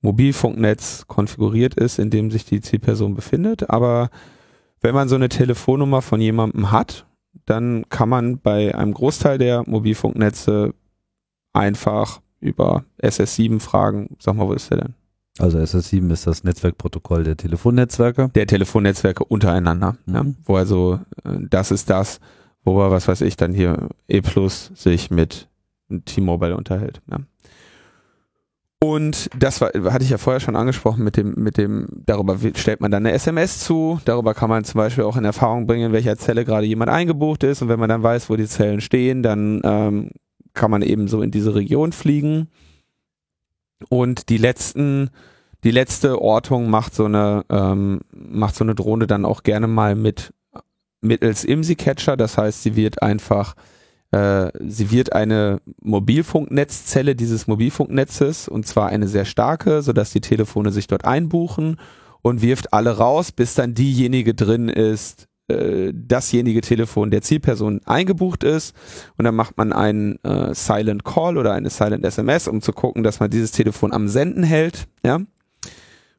Mobilfunknetz 0.00 1.08
konfiguriert 1.08 1.74
ist, 1.74 1.98
in 1.98 2.10
dem 2.10 2.30
sich 2.30 2.44
die 2.44 2.60
Zielperson 2.60 3.16
befindet. 3.16 3.68
Aber 3.68 4.10
wenn 4.80 4.94
man 4.94 5.08
so 5.08 5.16
eine 5.16 5.28
Telefonnummer 5.28 6.02
von 6.02 6.20
jemandem 6.20 6.70
hat, 6.70 7.04
dann 7.46 7.84
kann 7.88 8.08
man 8.08 8.38
bei 8.38 8.72
einem 8.72 8.94
Großteil 8.94 9.36
der 9.36 9.68
Mobilfunknetze 9.68 10.72
einfach 11.52 12.20
über 12.40 12.84
SS7 13.02 13.60
fragen, 13.60 14.16
sag 14.18 14.36
mal, 14.36 14.46
wo 14.46 14.52
ist 14.52 14.70
der 14.70 14.78
denn? 14.78 14.94
Also 15.38 15.58
SS7 15.58 16.10
ist 16.12 16.26
das 16.26 16.44
Netzwerkprotokoll 16.44 17.24
der 17.24 17.36
Telefonnetzwerke. 17.36 18.30
Der 18.34 18.46
Telefonnetzwerke 18.46 19.24
untereinander. 19.24 19.96
Mhm. 20.06 20.14
Ja, 20.14 20.24
wo 20.44 20.56
also, 20.56 21.00
äh, 21.24 21.38
das 21.50 21.70
ist 21.70 21.90
das, 21.90 22.20
wo 22.64 22.80
er, 22.82 22.90
was 22.90 23.06
weiß 23.06 23.20
ich, 23.20 23.36
dann 23.36 23.52
hier 23.52 23.88
E 24.08 24.20
Plus 24.22 24.72
sich 24.74 25.10
mit 25.10 25.48
T-Mobile 26.04 26.56
unterhält. 26.56 27.00
Ja. 27.10 27.18
Und 28.78 29.30
das 29.38 29.60
war, 29.60 29.70
hatte 29.90 30.04
ich 30.04 30.10
ja 30.10 30.18
vorher 30.18 30.40
schon 30.40 30.56
angesprochen 30.56 31.02
mit 31.02 31.16
dem, 31.16 31.34
mit 31.36 31.56
dem, 31.56 31.88
darüber 32.04 32.36
stellt 32.54 32.80
man 32.80 32.90
dann 32.90 33.06
eine 33.06 33.14
SMS 33.14 33.60
zu, 33.60 34.00
darüber 34.04 34.34
kann 34.34 34.50
man 34.50 34.64
zum 34.64 34.78
Beispiel 34.78 35.04
auch 35.04 35.16
in 35.16 35.24
Erfahrung 35.24 35.66
bringen, 35.66 35.86
in 35.86 35.92
welcher 35.92 36.16
Zelle 36.18 36.44
gerade 36.44 36.66
jemand 36.66 36.90
eingebucht 36.90 37.42
ist 37.42 37.62
und 37.62 37.68
wenn 37.68 37.80
man 37.80 37.88
dann 37.88 38.02
weiß, 38.02 38.28
wo 38.28 38.36
die 38.36 38.46
Zellen 38.46 38.82
stehen, 38.82 39.22
dann 39.22 39.62
ähm, 39.64 40.10
kann 40.56 40.72
man 40.72 40.82
eben 40.82 41.06
so 41.06 41.22
in 41.22 41.30
diese 41.30 41.54
Region 41.54 41.92
fliegen 41.92 42.48
und 43.88 44.28
die 44.28 44.38
letzten, 44.38 45.10
die 45.64 45.70
letzte 45.70 46.20
Ortung 46.20 46.70
macht 46.70 46.94
so 46.94 47.04
eine, 47.04 47.44
ähm, 47.50 48.00
macht 48.10 48.56
so 48.56 48.64
eine 48.64 48.74
Drohne 48.74 49.06
dann 49.06 49.24
auch 49.24 49.42
gerne 49.42 49.66
mal 49.66 49.94
mit 49.94 50.32
mittels 51.00 51.44
IMSI-Catcher. 51.44 52.16
Das 52.16 52.38
heißt, 52.38 52.62
sie 52.62 52.76
wird 52.76 53.02
einfach, 53.02 53.54
äh, 54.10 54.50
sie 54.66 54.90
wird 54.90 55.12
eine 55.12 55.60
Mobilfunknetzzelle 55.82 57.14
dieses 57.14 57.46
Mobilfunknetzes 57.46 58.48
und 58.48 58.66
zwar 58.66 58.88
eine 58.88 59.08
sehr 59.08 59.24
starke, 59.24 59.82
sodass 59.82 60.10
die 60.10 60.20
Telefone 60.20 60.72
sich 60.72 60.86
dort 60.86 61.04
einbuchen 61.04 61.76
und 62.22 62.42
wirft 62.42 62.72
alle 62.72 62.96
raus, 62.96 63.30
bis 63.30 63.54
dann 63.54 63.74
diejenige 63.74 64.34
drin 64.34 64.68
ist, 64.68 65.25
äh, 65.48 65.92
dasjenige 65.94 66.60
Telefon 66.60 67.10
der 67.10 67.22
Zielperson 67.22 67.80
eingebucht 67.84 68.44
ist. 68.44 68.74
Und 69.16 69.24
dann 69.24 69.34
macht 69.34 69.56
man 69.56 69.72
einen 69.72 70.22
äh, 70.24 70.54
Silent 70.54 71.04
Call 71.04 71.38
oder 71.38 71.52
eine 71.52 71.70
Silent 71.70 72.04
SMS, 72.04 72.48
um 72.48 72.60
zu 72.60 72.72
gucken, 72.72 73.02
dass 73.02 73.20
man 73.20 73.30
dieses 73.30 73.52
Telefon 73.52 73.92
am 73.92 74.08
Senden 74.08 74.42
hält, 74.42 74.86
ja. 75.04 75.20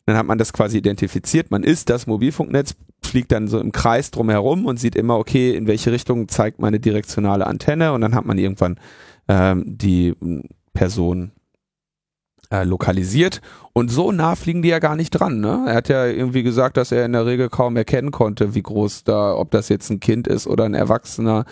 Dann 0.05 0.15
hat 0.15 0.25
man 0.25 0.37
das 0.37 0.53
quasi 0.53 0.77
identifiziert, 0.77 1.51
man 1.51 1.63
ist 1.63 1.89
das 1.89 2.07
Mobilfunknetz, 2.07 2.75
fliegt 3.03 3.29
dann 3.33 3.49
so 3.49 3.59
im 3.59 3.73
Kreis 3.73 4.09
drumherum 4.09 4.65
und 4.65 4.79
sieht 4.79 4.95
immer, 4.95 5.17
okay, 5.17 5.53
in 5.53 5.67
welche 5.67 5.91
Richtung 5.91 6.29
zeigt 6.29 6.59
meine 6.59 6.79
direktionale 6.79 7.45
Antenne. 7.45 7.91
Und 7.91 7.99
dann 7.99 8.15
hat 8.15 8.25
man 8.25 8.37
irgendwann 8.37 8.79
ähm, 9.27 9.65
die 9.67 10.15
Person 10.73 11.31
äh, 12.51 12.63
lokalisiert. 12.63 13.41
Und 13.73 13.89
so 13.89 14.11
nah 14.11 14.35
fliegen 14.35 14.61
die 14.61 14.69
ja 14.69 14.79
gar 14.79 14.95
nicht 14.95 15.11
dran. 15.11 15.39
Ne? 15.39 15.65
Er 15.67 15.75
hat 15.75 15.89
ja 15.89 16.05
irgendwie 16.05 16.43
gesagt, 16.43 16.77
dass 16.77 16.91
er 16.91 17.05
in 17.05 17.13
der 17.13 17.25
Regel 17.25 17.49
kaum 17.49 17.75
erkennen 17.77 18.11
konnte, 18.11 18.55
wie 18.55 18.63
groß 18.63 19.03
da, 19.03 19.35
ob 19.35 19.51
das 19.51 19.69
jetzt 19.69 19.89
ein 19.89 19.99
Kind 19.99 20.27
ist 20.27 20.47
oder 20.47 20.65
ein 20.65 20.73
Erwachsener, 20.73 21.45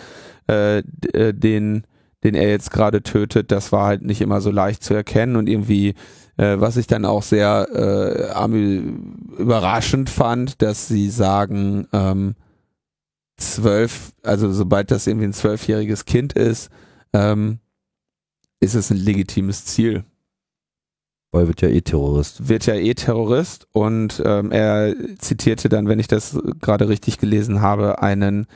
äh, 0.48 0.78
äh 0.78 1.32
den, 1.32 1.84
den 2.24 2.34
er 2.34 2.48
jetzt 2.48 2.70
gerade 2.70 3.02
tötet. 3.02 3.52
Das 3.52 3.72
war 3.72 3.86
halt 3.86 4.02
nicht 4.02 4.20
immer 4.20 4.40
so 4.40 4.50
leicht 4.50 4.82
zu 4.82 4.94
erkennen 4.94 5.36
und 5.36 5.48
irgendwie 5.48 5.94
äh, 6.36 6.60
was 6.60 6.76
ich 6.76 6.86
dann 6.86 7.04
auch 7.04 7.22
sehr 7.22 7.68
äh, 7.72 9.40
überraschend 9.40 10.10
fand, 10.10 10.60
dass 10.62 10.88
sie 10.88 11.08
sagen, 11.08 11.88
ähm, 11.92 12.34
zwölf, 13.36 14.12
also 14.22 14.52
sobald 14.52 14.90
das 14.90 15.06
irgendwie 15.06 15.26
ein 15.26 15.32
zwölfjähriges 15.32 16.04
Kind 16.04 16.32
ist, 16.34 16.70
ähm, 17.12 17.58
ist 18.60 18.74
es 18.74 18.90
ein 18.90 18.96
legitimes 18.96 19.64
Ziel. 19.64 20.04
Weil 21.32 21.48
wird 21.48 21.60
ja 21.60 21.68
eh 21.68 21.80
Terrorist. 21.80 22.48
Wird 22.48 22.66
ja 22.66 22.74
eh 22.74 22.94
Terrorist 22.94 23.66
und 23.72 24.22
ähm, 24.24 24.52
er 24.52 24.94
zitierte 25.18 25.68
dann, 25.68 25.88
wenn 25.88 25.98
ich 25.98 26.08
das 26.08 26.38
gerade 26.60 26.88
richtig 26.88 27.18
gelesen 27.18 27.60
habe, 27.60 28.02
einen, 28.02 28.46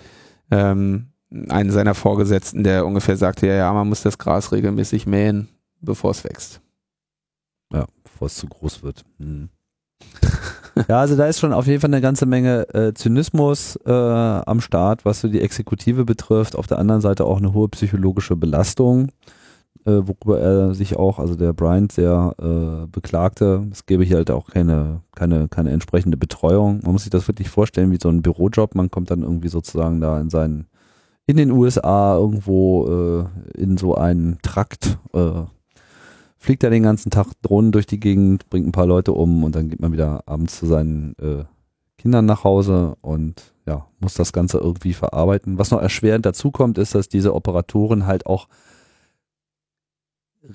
ähm, 0.51 1.09
einen 1.49 1.71
seiner 1.71 1.95
Vorgesetzten, 1.95 2.64
der 2.64 2.87
ungefähr 2.87 3.16
sagte, 3.16 3.47
ja, 3.47 3.55
ja, 3.55 3.73
man 3.73 3.89
muss 3.89 4.03
das 4.03 4.18
Gras 4.18 4.53
regelmäßig 4.53 5.07
mähen, 5.07 5.49
bevor 5.81 6.12
es 6.12 6.25
wächst. 6.25 6.61
Ja, 7.73 7.87
bevor 8.03 8.27
es 8.27 8.37
zu 8.37 8.47
groß 8.47 8.83
wird. 8.83 9.05
Hm. 9.18 9.49
Ja, 10.89 11.01
also 11.01 11.16
da 11.16 11.27
ist 11.27 11.41
schon 11.41 11.53
auf 11.53 11.66
jeden 11.66 11.81
Fall 11.81 11.91
eine 11.91 12.01
ganze 12.01 12.27
Menge 12.27 12.73
äh, 12.75 12.95
Zynismus 12.95 13.77
äh, 13.85 13.91
am 13.91 14.61
Start, 14.61 15.05
was 15.05 15.21
so 15.21 15.29
die 15.29 15.41
Exekutive 15.41 16.05
betrifft. 16.05 16.57
Auf 16.57 16.66
der 16.66 16.79
anderen 16.79 17.01
Seite 17.01 17.25
auch 17.25 17.39
eine 17.39 17.53
hohe 17.53 17.68
psychologische 17.68 18.37
Belastung, 18.37 19.09
äh, 19.87 20.03
worüber 20.07 20.41
er 20.41 20.74
sich 20.74 20.97
auch, 20.97 21.18
also 21.18 21.35
der 21.35 21.53
Bryant, 21.53 21.93
sehr 21.93 22.35
äh, 22.39 22.87
beklagte. 22.87 23.66
Es 23.70 23.87
gäbe 23.87 24.05
hier 24.05 24.16
halt 24.16 24.31
auch 24.31 24.49
keine, 24.49 25.01
keine, 25.14 25.49
keine 25.49 25.70
entsprechende 25.70 26.16
Betreuung. 26.16 26.81
Man 26.83 26.93
muss 26.93 27.03
sich 27.03 27.11
das 27.11 27.26
wirklich 27.28 27.49
vorstellen 27.49 27.91
wie 27.91 27.99
so 28.01 28.09
ein 28.09 28.22
Bürojob. 28.22 28.74
Man 28.74 28.91
kommt 28.91 29.11
dann 29.11 29.22
irgendwie 29.22 29.49
sozusagen 29.49 30.01
da 30.01 30.20
in 30.20 30.31
seinen, 30.31 30.66
in 31.26 31.37
den 31.37 31.51
USA 31.51 32.16
irgendwo 32.16 33.28
äh, 33.57 33.61
in 33.61 33.76
so 33.76 33.95
einen 33.95 34.39
Trakt, 34.43 34.99
äh, 35.14 35.43
fliegt 36.37 36.62
er 36.62 36.70
den 36.70 36.83
ganzen 36.83 37.11
Tag 37.11 37.28
Drohnen 37.43 37.72
durch 37.72 37.87
die 37.87 38.01
Gegend, 38.01 38.49
bringt 38.51 38.66
ein 38.66 38.72
paar 38.72 38.87
Leute 38.87 39.12
um 39.12 39.45
und 39.45 39.55
dann 39.55 39.68
geht 39.68 39.81
man 39.81 39.93
wieder 39.93 40.22
abends 40.26 40.59
zu 40.59 40.66
seinen 40.66 41.14
äh, 41.18 41.45
Kindern 41.99 42.24
nach 42.24 42.45
Hause 42.45 42.97
und 43.03 43.53
ja, 43.66 43.87
muss 44.01 44.14
das 44.14 44.33
Ganze 44.33 44.59
irgendwie 44.59 44.95
verarbeiten. 44.95 45.59
Was 45.59 45.70
noch 45.70 45.83
erschwerend 45.83 46.24
dazu 46.24 46.51
kommt, 46.51 46.78
ist, 46.78 46.95
dass 46.95 47.09
diese 47.09 47.35
Operatoren 47.35 48.07
halt 48.07 48.24
auch 48.26 48.49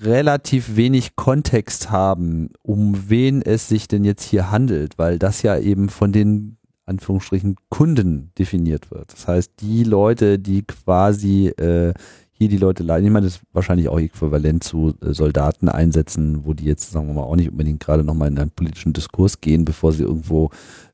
relativ 0.04 0.76
wenig 0.76 1.16
Kontext 1.16 1.92
haben, 1.92 2.50
um 2.62 3.10
wen 3.10 3.42
es 3.42 3.68
sich 3.68 3.88
denn 3.88 4.04
jetzt 4.04 4.24
hier 4.24 4.52
handelt, 4.52 4.98
weil 4.98 5.20
das 5.20 5.42
ja 5.42 5.58
eben 5.58 5.90
von 5.90 6.12
den 6.12 6.58
Anführungsstrichen 6.86 7.56
Kunden 7.70 8.32
definiert 8.38 8.92
wird. 8.92 9.12
Das 9.14 9.28
heißt, 9.28 9.54
die 9.60 9.84
Leute, 9.84 10.38
die 10.38 10.64
quasi 10.64 11.48
äh, 11.48 11.94
hier 12.38 12.50
die 12.50 12.58
Leute 12.58 12.84
leiden. 12.84 13.06
Ich 13.06 13.12
meine, 13.14 13.26
das 13.26 13.38
ist 13.38 13.44
wahrscheinlich 13.54 13.88
auch 13.88 14.00
äquivalent 14.00 14.64
zu 14.64 14.94
äh, 15.02 15.14
Soldaten 15.14 15.70
einsetzen, 15.70 16.46
wo 16.46 16.54
die 16.54 16.66
jetzt, 16.66 16.92
sagen 16.92 17.08
wir 17.08 17.14
mal, 17.14 17.24
auch 17.24 17.38
nicht 17.38 17.50
unbedingt 17.50 17.80
gerade 17.80 18.04
nochmal 18.04 18.28
in 18.28 18.38
einen 18.38 18.52
politischen 18.52 18.94
Diskurs 18.94 19.40
gehen, 19.40 19.64
bevor 19.64 19.94
sie 19.94 20.04
irgendwo 20.04 20.50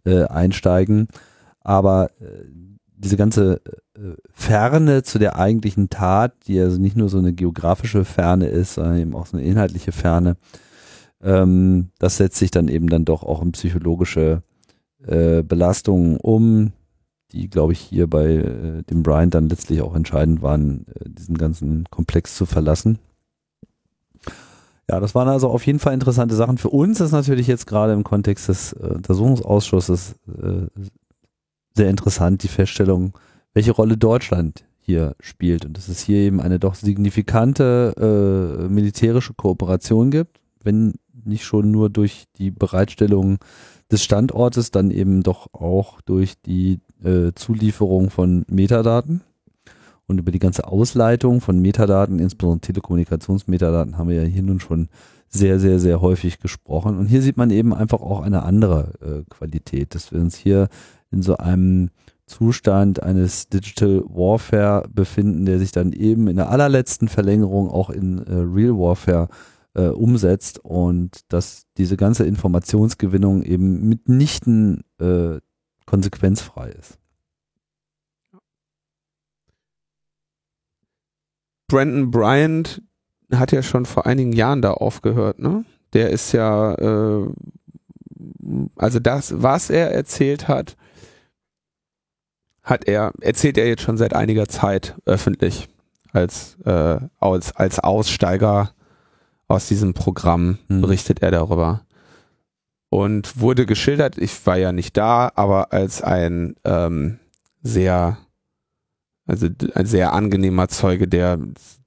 äh, 0.05 0.23
einsteigen. 0.25 1.07
Aber 1.61 2.11
äh, 2.21 2.45
diese 3.01 3.17
ganze 3.17 3.61
äh, 3.95 4.13
Ferne 4.31 5.03
zu 5.03 5.19
der 5.19 5.37
eigentlichen 5.37 5.89
Tat, 5.89 6.33
die 6.47 6.59
also 6.59 6.79
nicht 6.79 6.95
nur 6.95 7.09
so 7.09 7.17
eine 7.17 7.33
geografische 7.33 8.05
Ferne 8.05 8.47
ist, 8.47 8.75
sondern 8.75 8.97
eben 8.97 9.15
auch 9.15 9.25
so 9.25 9.37
eine 9.37 9.45
inhaltliche 9.45 9.91
Ferne, 9.91 10.37
ähm, 11.23 11.89
das 11.99 12.17
setzt 12.17 12.37
sich 12.37 12.51
dann 12.51 12.67
eben 12.67 12.89
dann 12.89 13.05
doch 13.05 13.23
auch 13.23 13.41
in 13.41 13.51
psychologische 13.51 14.43
äh, 15.05 15.43
Belastungen 15.43 16.17
um, 16.17 16.73
die, 17.31 17.49
glaube 17.49 17.73
ich, 17.73 17.79
hier 17.79 18.07
bei 18.07 18.35
äh, 18.35 18.83
dem 18.83 19.03
Bryant 19.03 19.33
dann 19.33 19.49
letztlich 19.49 19.81
auch 19.81 19.95
entscheidend 19.95 20.41
waren, 20.41 20.85
äh, 20.99 21.09
diesen 21.09 21.37
ganzen 21.37 21.85
Komplex 21.89 22.35
zu 22.35 22.45
verlassen. 22.45 22.99
Ja, 24.89 24.99
das 24.99 25.15
waren 25.15 25.29
also 25.29 25.47
auf 25.49 25.65
jeden 25.65 25.79
Fall 25.79 25.93
interessante 25.93 26.35
Sachen. 26.35 26.57
Für 26.57 26.69
uns 26.69 26.99
ist 26.99 27.13
natürlich 27.13 27.47
jetzt 27.47 27.65
gerade 27.65 27.93
im 27.93 28.03
Kontext 28.03 28.49
des 28.49 28.73
äh, 28.73 28.87
Untersuchungsausschusses 28.87 30.15
äh, 30.27 30.67
sehr 31.75 31.89
interessant 31.89 32.43
die 32.43 32.47
Feststellung, 32.47 33.13
welche 33.53 33.71
Rolle 33.71 33.97
Deutschland 33.97 34.65
hier 34.79 35.15
spielt 35.19 35.65
und 35.65 35.77
dass 35.77 35.87
es 35.87 36.01
hier 36.01 36.17
eben 36.17 36.41
eine 36.41 36.59
doch 36.59 36.75
signifikante 36.75 37.93
äh, 37.97 38.69
militärische 38.69 39.33
Kooperation 39.33 40.11
gibt, 40.11 40.39
wenn 40.63 40.93
nicht 41.23 41.43
schon 41.43 41.71
nur 41.71 41.89
durch 41.89 42.25
die 42.37 42.51
Bereitstellung 42.51 43.37
des 43.91 44.03
Standortes, 44.03 44.71
dann 44.71 44.89
eben 44.91 45.21
doch 45.23 45.53
auch 45.53 46.01
durch 46.01 46.41
die 46.41 46.79
äh, 47.03 47.31
Zulieferung 47.35 48.09
von 48.09 48.45
Metadaten. 48.47 49.21
Und 50.07 50.17
über 50.17 50.31
die 50.31 50.39
ganze 50.39 50.67
Ausleitung 50.67 51.39
von 51.39 51.61
Metadaten, 51.61 52.19
insbesondere 52.19 52.61
Telekommunikationsmetadaten, 52.61 53.97
haben 53.97 54.09
wir 54.09 54.23
ja 54.23 54.27
hier 54.27 54.43
nun 54.43 54.59
schon 54.59 54.89
sehr, 55.29 55.59
sehr, 55.59 55.79
sehr 55.79 56.01
häufig 56.01 56.39
gesprochen. 56.39 56.97
Und 56.97 57.05
hier 57.05 57.21
sieht 57.21 57.37
man 57.37 57.49
eben 57.49 57.73
einfach 57.73 58.01
auch 58.01 58.21
eine 58.21 58.43
andere 58.43 58.93
äh, 59.01 59.29
Qualität, 59.29 59.95
dass 59.95 60.11
wir 60.11 60.19
uns 60.19 60.35
hier 60.35 60.67
in 61.11 61.21
so 61.21 61.37
einem 61.37 61.89
Zustand 62.25 63.03
eines 63.03 63.49
Digital 63.49 64.03
Warfare 64.07 64.87
befinden, 64.89 65.45
der 65.45 65.59
sich 65.59 65.71
dann 65.71 65.91
eben 65.91 66.27
in 66.27 66.37
der 66.37 66.49
allerletzten 66.49 67.09
Verlängerung 67.09 67.69
auch 67.69 67.89
in 67.89 68.19
äh, 68.19 68.33
Real 68.33 68.77
Warfare 68.77 69.27
äh, 69.73 69.87
umsetzt 69.87 70.59
und 70.59 71.21
dass 71.31 71.65
diese 71.77 71.97
ganze 71.97 72.25
Informationsgewinnung 72.25 73.43
eben 73.43 73.87
mitnichten 73.87 74.83
äh, 74.99 75.39
konsequenzfrei 75.85 76.69
ist. 76.69 76.97
Brandon 81.67 82.11
Bryant 82.11 82.81
hat 83.33 83.51
ja 83.51 83.63
schon 83.63 83.85
vor 83.85 84.05
einigen 84.05 84.33
Jahren 84.33 84.61
da 84.61 84.71
aufgehört, 84.71 85.39
ne? 85.39 85.63
Der 85.93 86.09
ist 86.09 86.31
ja, 86.31 86.75
äh, 86.75 87.29
also 88.75 88.99
das, 88.99 89.41
was 89.41 89.69
er 89.69 89.91
erzählt 89.91 90.47
hat, 90.47 90.75
hat 92.63 92.87
er, 92.87 93.11
erzählt 93.21 93.57
er 93.57 93.67
jetzt 93.67 93.81
schon 93.81 93.97
seit 93.97 94.13
einiger 94.13 94.47
Zeit 94.47 94.95
öffentlich 95.05 95.69
als, 96.13 96.57
äh, 96.65 96.99
als, 97.19 97.55
als 97.55 97.79
Aussteiger 97.79 98.71
aus 99.47 99.67
diesem 99.67 99.93
Programm 99.93 100.59
hm. 100.67 100.81
berichtet 100.81 101.21
er 101.21 101.31
darüber. 101.31 101.81
Und 102.89 103.39
wurde 103.39 103.65
geschildert, 103.65 104.17
ich 104.17 104.45
war 104.45 104.57
ja 104.57 104.71
nicht 104.73 104.97
da, 104.97 105.31
aber 105.35 105.71
als 105.71 106.01
ein 106.01 106.55
ähm, 106.65 107.19
sehr, 107.63 108.17
also 109.25 109.47
ein 109.75 109.85
sehr 109.85 110.11
angenehmer 110.11 110.67
Zeuge, 110.67 111.07
der 111.07 111.39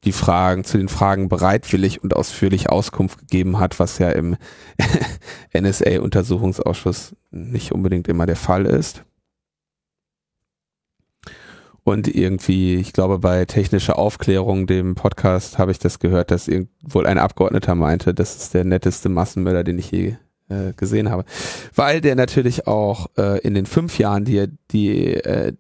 die 0.05 0.13
Fragen, 0.13 0.65
zu 0.65 0.79
den 0.79 0.89
Fragen 0.89 1.29
bereitwillig 1.29 2.03
und 2.03 2.17
ausführlich 2.17 2.71
Auskunft 2.71 3.19
gegeben 3.19 3.59
hat, 3.59 3.79
was 3.79 3.99
ja 3.99 4.11
im 4.11 4.37
NSA-Untersuchungsausschuss 5.55 7.15
nicht 7.31 7.73
unbedingt 7.73 8.09
immer 8.09 8.25
der 8.25 8.37
Fall 8.37 8.65
ist. 8.65 9.05
Und 11.85 12.09
irgendwie, 12.09 12.77
ich 12.77 12.95
glaube, 12.95 13.19
bei 13.19 13.45
technischer 13.45 13.99
Aufklärung, 13.99 14.67
dem 14.67 14.95
Podcast, 14.95 15.59
habe 15.59 15.71
ich 15.71 15.79
das 15.79 15.99
gehört, 15.99 16.31
dass 16.31 16.51
wohl 16.83 17.07
ein 17.07 17.19
Abgeordneter 17.19 17.75
meinte, 17.75 18.15
das 18.15 18.37
ist 18.37 18.55
der 18.55 18.65
netteste 18.65 19.11
Massenmörder, 19.11 19.65
den 19.65 19.79
ich 19.79 19.91
je 19.91 20.17
äh, 20.49 20.73
gesehen 20.77 21.11
habe. 21.11 21.27
Weil 21.75 22.01
der 22.01 22.17
natürlich 22.17 22.67
auch 22.67 23.11
äh, 23.19 23.39
in 23.41 23.53
den 23.53 23.67
fünf 23.67 23.99
Jahren, 23.99 24.25
die 24.25 24.37
er, 24.37 24.49
die, 24.71 25.15
äh, 25.15 25.53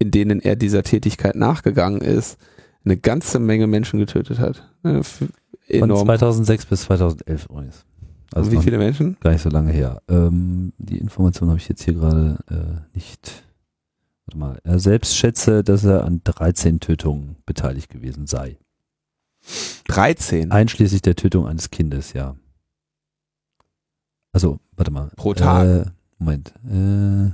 in 0.00 0.10
denen 0.10 0.40
er 0.40 0.56
dieser 0.56 0.82
Tätigkeit 0.82 1.36
nachgegangen 1.36 2.00
ist, 2.00 2.38
eine 2.84 2.96
ganze 2.96 3.38
Menge 3.38 3.68
Menschen 3.68 4.00
getötet 4.00 4.40
hat. 4.40 4.68
Äh, 4.82 5.02
Von 5.78 5.94
2006 5.94 6.66
bis 6.66 6.82
2011 6.82 7.46
übrigens. 7.46 7.84
Also 8.34 8.52
wie 8.52 8.58
viele 8.58 8.78
Menschen? 8.78 9.16
Gar 9.20 9.32
nicht 9.32 9.42
so 9.42 9.48
lange 9.48 9.72
her. 9.72 10.02
Ähm, 10.08 10.72
die 10.78 10.98
Information 10.98 11.48
habe 11.48 11.58
ich 11.58 11.68
jetzt 11.68 11.82
hier 11.82 11.94
gerade 11.94 12.38
äh, 12.50 12.94
nicht 12.94 13.44
Warte 14.28 14.36
mal, 14.36 14.60
er 14.62 14.78
selbst 14.78 15.16
schätze, 15.16 15.64
dass 15.64 15.84
er 15.84 16.04
an 16.04 16.20
13 16.22 16.80
Tötungen 16.80 17.36
beteiligt 17.46 17.88
gewesen 17.88 18.26
sei. 18.26 18.58
13? 19.86 20.52
Einschließlich 20.52 21.00
der 21.00 21.16
Tötung 21.16 21.46
eines 21.46 21.70
Kindes, 21.70 22.12
ja. 22.12 22.36
Also, 24.30 24.60
warte 24.76 24.90
mal. 24.90 25.10
Pro 25.16 25.32
Tag? 25.32 25.66
Äh, 25.66 25.86
Moment. 26.18 26.52
Äh, 26.70 27.30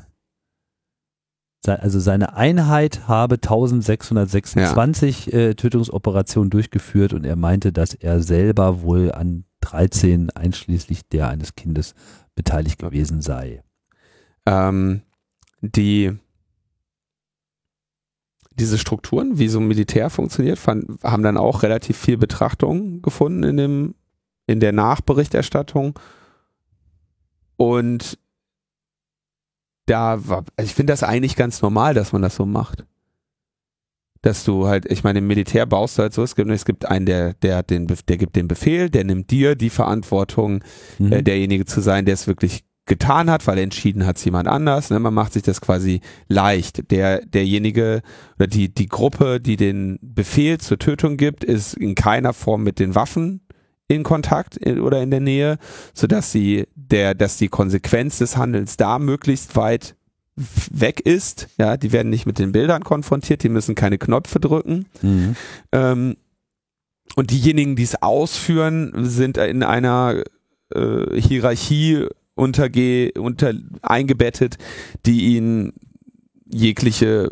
also 1.68 1.98
seine 1.98 2.36
Einheit 2.36 3.08
habe 3.08 3.34
1626 3.34 5.26
ja. 5.26 5.32
äh, 5.32 5.54
Tötungsoperationen 5.56 6.50
durchgeführt 6.50 7.12
und 7.12 7.26
er 7.26 7.34
meinte, 7.34 7.72
dass 7.72 7.94
er 7.94 8.22
selber 8.22 8.82
wohl 8.82 9.10
an 9.10 9.46
13 9.62 10.30
einschließlich 10.30 11.08
der 11.08 11.28
eines 11.28 11.56
Kindes 11.56 11.96
beteiligt 12.36 12.78
gewesen 12.78 13.20
sei. 13.20 13.64
Ähm, 14.46 15.02
die 15.60 16.18
diese 18.54 18.78
Strukturen, 18.78 19.38
wie 19.38 19.48
so 19.48 19.58
ein 19.58 19.68
Militär 19.68 20.10
funktioniert, 20.10 20.58
fand, 20.58 21.02
haben 21.02 21.22
dann 21.22 21.36
auch 21.36 21.62
relativ 21.62 21.96
viel 21.96 22.16
Betrachtung 22.16 23.02
gefunden 23.02 23.42
in 23.42 23.56
dem, 23.56 23.94
in 24.46 24.60
der 24.60 24.72
Nachberichterstattung. 24.72 25.98
Und 27.56 28.18
da 29.86 30.28
war, 30.28 30.44
also 30.56 30.68
ich 30.68 30.74
finde 30.74 30.92
das 30.92 31.02
eigentlich 31.02 31.36
ganz 31.36 31.62
normal, 31.62 31.94
dass 31.94 32.12
man 32.12 32.22
das 32.22 32.36
so 32.36 32.46
macht. 32.46 32.84
Dass 34.22 34.44
du 34.44 34.66
halt, 34.66 34.90
ich 34.90 35.04
meine, 35.04 35.18
im 35.18 35.26
Militär 35.26 35.66
baust 35.66 35.98
du 35.98 36.02
halt 36.02 36.14
so, 36.14 36.22
es 36.22 36.34
gibt, 36.34 36.50
es 36.50 36.64
gibt 36.64 36.86
einen, 36.86 37.06
der, 37.06 37.34
der 37.34 37.62
den, 37.62 37.86
der 37.86 38.16
gibt 38.16 38.36
den 38.36 38.48
Befehl, 38.48 38.88
der 38.88 39.04
nimmt 39.04 39.30
dir 39.30 39.54
die 39.54 39.70
Verantwortung, 39.70 40.64
mhm. 40.98 41.12
äh, 41.12 41.22
derjenige 41.22 41.66
zu 41.66 41.80
sein, 41.80 42.06
der 42.06 42.14
es 42.14 42.26
wirklich 42.26 42.64
getan 42.86 43.30
hat, 43.30 43.46
weil 43.46 43.58
entschieden 43.58 44.06
hat 44.06 44.16
es 44.16 44.24
jemand 44.24 44.48
anders. 44.48 44.90
Ne? 44.90 44.98
Man 44.98 45.14
macht 45.14 45.32
sich 45.32 45.42
das 45.42 45.60
quasi 45.60 46.00
leicht. 46.28 46.90
Der, 46.90 47.24
derjenige 47.24 48.02
oder 48.36 48.46
die, 48.46 48.72
die 48.72 48.86
Gruppe, 48.86 49.40
die 49.40 49.56
den 49.56 49.98
Befehl 50.02 50.58
zur 50.58 50.78
Tötung 50.78 51.16
gibt, 51.16 51.44
ist 51.44 51.74
in 51.74 51.94
keiner 51.94 52.32
Form 52.32 52.62
mit 52.62 52.78
den 52.78 52.94
Waffen 52.94 53.40
in 53.88 54.02
Kontakt 54.02 54.56
in, 54.56 54.80
oder 54.80 55.02
in 55.02 55.10
der 55.10 55.20
Nähe, 55.20 55.58
sodass 55.92 56.32
sie 56.32 56.66
der, 56.74 57.14
dass 57.14 57.36
die 57.36 57.48
Konsequenz 57.48 58.18
des 58.18 58.36
Handelns 58.36 58.76
da 58.76 58.98
möglichst 58.98 59.56
weit 59.56 59.94
weg 60.36 61.00
ist. 61.00 61.48
Ja, 61.58 61.76
die 61.76 61.92
werden 61.92 62.10
nicht 62.10 62.26
mit 62.26 62.38
den 62.38 62.52
Bildern 62.52 62.82
konfrontiert, 62.82 63.42
die 63.42 63.48
müssen 63.48 63.74
keine 63.74 63.98
Knöpfe 63.98 64.40
drücken. 64.40 64.86
Mhm. 65.02 65.36
Ähm, 65.72 66.16
und 67.16 67.30
diejenigen, 67.30 67.76
die 67.76 67.84
es 67.84 68.02
ausführen, 68.02 68.92
sind 69.04 69.36
in 69.38 69.62
einer 69.62 70.24
äh, 70.74 71.20
Hierarchie 71.20 72.08
unterge 72.34 73.12
unter 73.18 73.54
eingebettet, 73.82 74.58
die 75.06 75.36
ihn 75.36 75.72
jegliche 76.46 77.30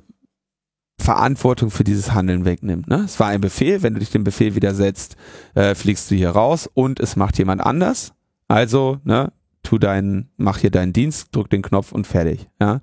Verantwortung 0.99 1.71
für 1.71 1.85
dieses 1.85 2.15
Handeln 2.15 2.45
wegnimmt. 2.45 2.89
Ne? 2.89 3.03
Es 3.05 3.19
war 3.19 3.29
ein 3.29 3.41
Befehl, 3.41 3.83
wenn 3.83 3.95
du 3.95 4.01
dich 4.01 4.11
dem 4.11 4.25
Befehl 4.25 4.55
widersetzt, 4.55 5.17
äh, 5.55 5.75
fliegst 5.75 6.11
du 6.11 6.15
hier 6.15 6.31
raus 6.31 6.71
und 6.73 7.01
es 7.01 7.17
macht 7.17 7.39
jemand 7.39 7.61
anders. 7.61 8.15
Also, 8.49 8.99
ne, 9.05 9.33
tu 9.63 9.79
deinen, 9.79 10.31
mach 10.37 10.59
hier 10.59 10.71
deinen 10.71 10.93
Dienst, 10.93 11.35
drück 11.35 11.51
den 11.51 11.63
Knopf 11.63 11.93
und 11.93 12.07
fertig. 12.07 12.49
Ja? 12.61 12.81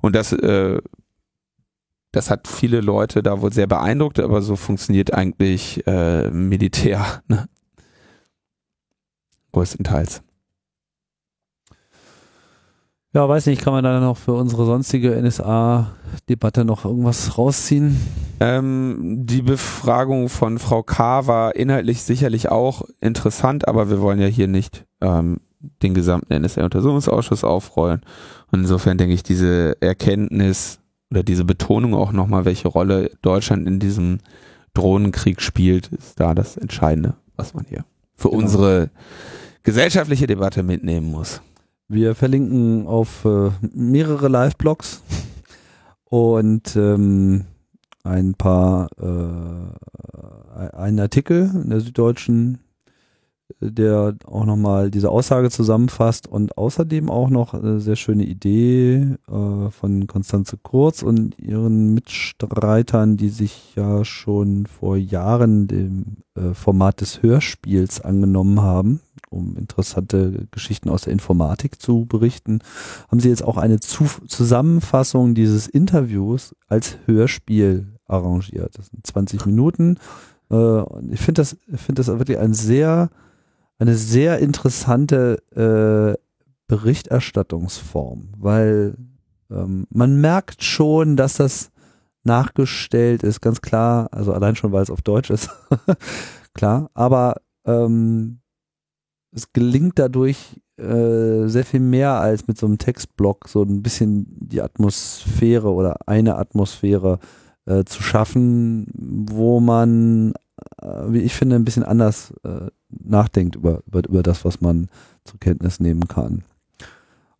Und 0.00 0.14
das, 0.14 0.32
äh, 0.32 0.80
das 2.12 2.30
hat 2.30 2.48
viele 2.48 2.80
Leute 2.80 3.22
da 3.22 3.40
wohl 3.42 3.52
sehr 3.52 3.66
beeindruckt, 3.66 4.18
aber 4.18 4.40
so 4.40 4.56
funktioniert 4.56 5.12
eigentlich 5.12 5.86
äh, 5.86 6.30
Militär, 6.30 7.22
ne? 7.28 7.48
Größtenteils. 9.52 10.22
Ja, 13.18 13.28
weiß 13.28 13.46
nicht, 13.46 13.62
kann 13.62 13.72
man 13.72 13.82
da 13.82 13.98
noch 13.98 14.16
für 14.16 14.34
unsere 14.34 14.64
sonstige 14.64 15.20
NSA-Debatte 15.20 16.64
noch 16.64 16.84
irgendwas 16.84 17.36
rausziehen? 17.36 18.00
Ähm, 18.38 19.24
die 19.26 19.42
Befragung 19.42 20.28
von 20.28 20.60
Frau 20.60 20.84
K. 20.84 21.26
war 21.26 21.56
inhaltlich 21.56 22.04
sicherlich 22.04 22.48
auch 22.48 22.82
interessant, 23.00 23.66
aber 23.66 23.90
wir 23.90 24.00
wollen 24.00 24.20
ja 24.20 24.28
hier 24.28 24.46
nicht 24.46 24.86
ähm, 25.00 25.40
den 25.82 25.94
gesamten 25.94 26.32
NSA-Untersuchungsausschuss 26.32 27.42
aufrollen. 27.42 28.02
Und 28.52 28.60
insofern 28.60 28.98
denke 28.98 29.14
ich, 29.14 29.24
diese 29.24 29.76
Erkenntnis 29.80 30.78
oder 31.10 31.24
diese 31.24 31.44
Betonung 31.44 31.96
auch 31.96 32.12
nochmal, 32.12 32.44
welche 32.44 32.68
Rolle 32.68 33.10
Deutschland 33.22 33.66
in 33.66 33.80
diesem 33.80 34.18
Drohnenkrieg 34.74 35.42
spielt, 35.42 35.88
ist 35.88 36.20
da 36.20 36.36
das 36.36 36.56
Entscheidende, 36.56 37.14
was 37.34 37.52
man 37.52 37.64
hier 37.68 37.84
für 38.14 38.30
genau. 38.30 38.42
unsere 38.42 38.90
gesellschaftliche 39.64 40.28
Debatte 40.28 40.62
mitnehmen 40.62 41.10
muss. 41.10 41.40
Wir 41.88 42.14
verlinken 42.14 42.86
auf 42.86 43.24
äh, 43.24 43.50
mehrere 43.72 44.28
Live-Blogs 44.28 45.02
und 46.04 46.76
ähm, 46.76 47.46
ein 48.04 48.34
paar, 48.34 48.88
äh, 49.00 50.76
einen 50.76 51.00
Artikel 51.00 51.50
in 51.54 51.70
der 51.70 51.80
Süddeutschen 51.80 52.60
der 53.60 54.14
auch 54.26 54.44
nochmal 54.44 54.90
diese 54.90 55.10
Aussage 55.10 55.50
zusammenfasst 55.50 56.26
und 56.26 56.58
außerdem 56.58 57.10
auch 57.10 57.30
noch 57.30 57.54
eine 57.54 57.80
sehr 57.80 57.96
schöne 57.96 58.24
Idee 58.24 59.16
äh, 59.28 59.70
von 59.70 60.06
Konstanze 60.06 60.58
Kurz 60.62 61.02
und 61.02 61.38
ihren 61.38 61.94
Mitstreitern, 61.94 63.16
die 63.16 63.30
sich 63.30 63.74
ja 63.74 64.04
schon 64.04 64.66
vor 64.66 64.96
Jahren 64.96 65.66
dem 65.66 66.18
äh, 66.34 66.52
Format 66.54 67.00
des 67.00 67.22
Hörspiels 67.22 68.00
angenommen 68.00 68.60
haben, 68.60 69.00
um 69.30 69.56
interessante 69.56 70.46
Geschichten 70.50 70.88
aus 70.88 71.02
der 71.02 71.12
Informatik 71.12 71.80
zu 71.80 72.06
berichten, 72.06 72.60
haben 73.10 73.20
sie 73.20 73.28
jetzt 73.28 73.44
auch 73.44 73.56
eine 73.56 73.80
zu 73.80 74.06
Zusammenfassung 74.26 75.34
dieses 75.34 75.66
Interviews 75.66 76.54
als 76.66 76.98
Hörspiel 77.06 77.94
arrangiert. 78.06 78.78
Das 78.78 78.86
sind 78.86 79.06
20 79.06 79.46
Minuten. 79.46 79.98
Äh, 80.50 80.82
ich 81.12 81.20
finde 81.20 81.42
das, 81.42 81.56
finde 81.74 82.02
das 82.02 82.08
wirklich 82.08 82.38
ein 82.38 82.54
sehr 82.54 83.10
eine 83.78 83.94
sehr 83.94 84.38
interessante 84.40 85.38
äh, 85.54 86.20
Berichterstattungsform, 86.66 88.30
weil 88.36 88.96
ähm, 89.50 89.86
man 89.90 90.20
merkt 90.20 90.62
schon, 90.62 91.16
dass 91.16 91.34
das 91.34 91.70
nachgestellt 92.24 93.22
ist, 93.22 93.40
ganz 93.40 93.60
klar, 93.62 94.08
also 94.12 94.32
allein 94.32 94.56
schon, 94.56 94.72
weil 94.72 94.82
es 94.82 94.90
auf 94.90 95.00
Deutsch 95.00 95.30
ist, 95.30 95.50
klar, 96.54 96.90
aber 96.92 97.36
ähm, 97.64 98.40
es 99.32 99.52
gelingt 99.52 99.98
dadurch 99.98 100.60
äh, 100.78 101.46
sehr 101.46 101.64
viel 101.64 101.80
mehr 101.80 102.20
als 102.20 102.46
mit 102.46 102.58
so 102.58 102.66
einem 102.66 102.78
Textblock, 102.78 103.48
so 103.48 103.62
ein 103.62 103.82
bisschen 103.82 104.26
die 104.30 104.62
Atmosphäre 104.62 105.72
oder 105.72 105.96
eine 106.06 106.36
Atmosphäre 106.36 107.18
äh, 107.66 107.84
zu 107.84 108.02
schaffen, 108.02 108.86
wo 108.94 109.60
man, 109.60 110.34
äh, 110.80 110.86
wie 111.08 111.20
ich 111.20 111.34
finde, 111.34 111.56
ein 111.56 111.64
bisschen 111.64 111.84
anders 111.84 112.32
äh, 112.44 112.68
nachdenkt 112.88 113.56
über, 113.56 113.82
über, 113.86 114.08
über 114.08 114.22
das, 114.22 114.44
was 114.44 114.60
man 114.60 114.88
zur 115.24 115.40
Kenntnis 115.40 115.80
nehmen 115.80 116.08
kann. 116.08 116.44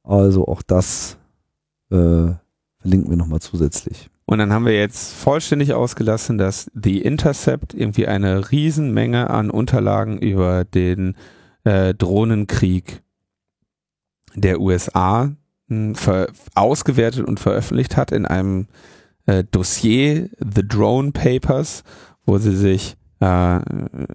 Also 0.03 0.47
auch 0.47 0.63
das 0.63 1.17
äh, 1.91 2.33
verlinken 2.79 3.11
wir 3.11 3.17
nochmal 3.17 3.41
zusätzlich. 3.41 4.11
Und 4.27 4.39
dann 4.39 4.53
haben 4.53 4.67
wir 4.67 4.77
jetzt 4.77 5.15
vollständig 5.15 5.73
ausgelassen, 5.73 6.37
dass 6.37 6.71
The 6.75 7.01
Intercept 7.01 7.73
irgendwie 7.73 8.07
eine 8.07 8.51
Riesenmenge 8.51 9.31
an 9.31 9.49
Unterlagen 9.49 10.19
über 10.19 10.65
den 10.65 11.15
äh, 11.69 11.95
Drohnenkrieg 11.95 13.03
der 14.35 14.61
USA 14.61 15.33
hm, 15.69 15.95
ausgewertet 16.55 17.27
und 17.27 17.41
veröffentlicht 17.41 17.97
hat 17.97 18.11
in 18.11 18.25
einem 18.25 18.69
äh, 19.27 19.45
Dossier, 19.51 20.31
The 20.39 20.67
Drone 20.67 21.13
Papers, 21.13 21.85
wo 22.25 22.39
sie 22.39 22.57
sich 22.57 22.97
äh, 23.21 23.61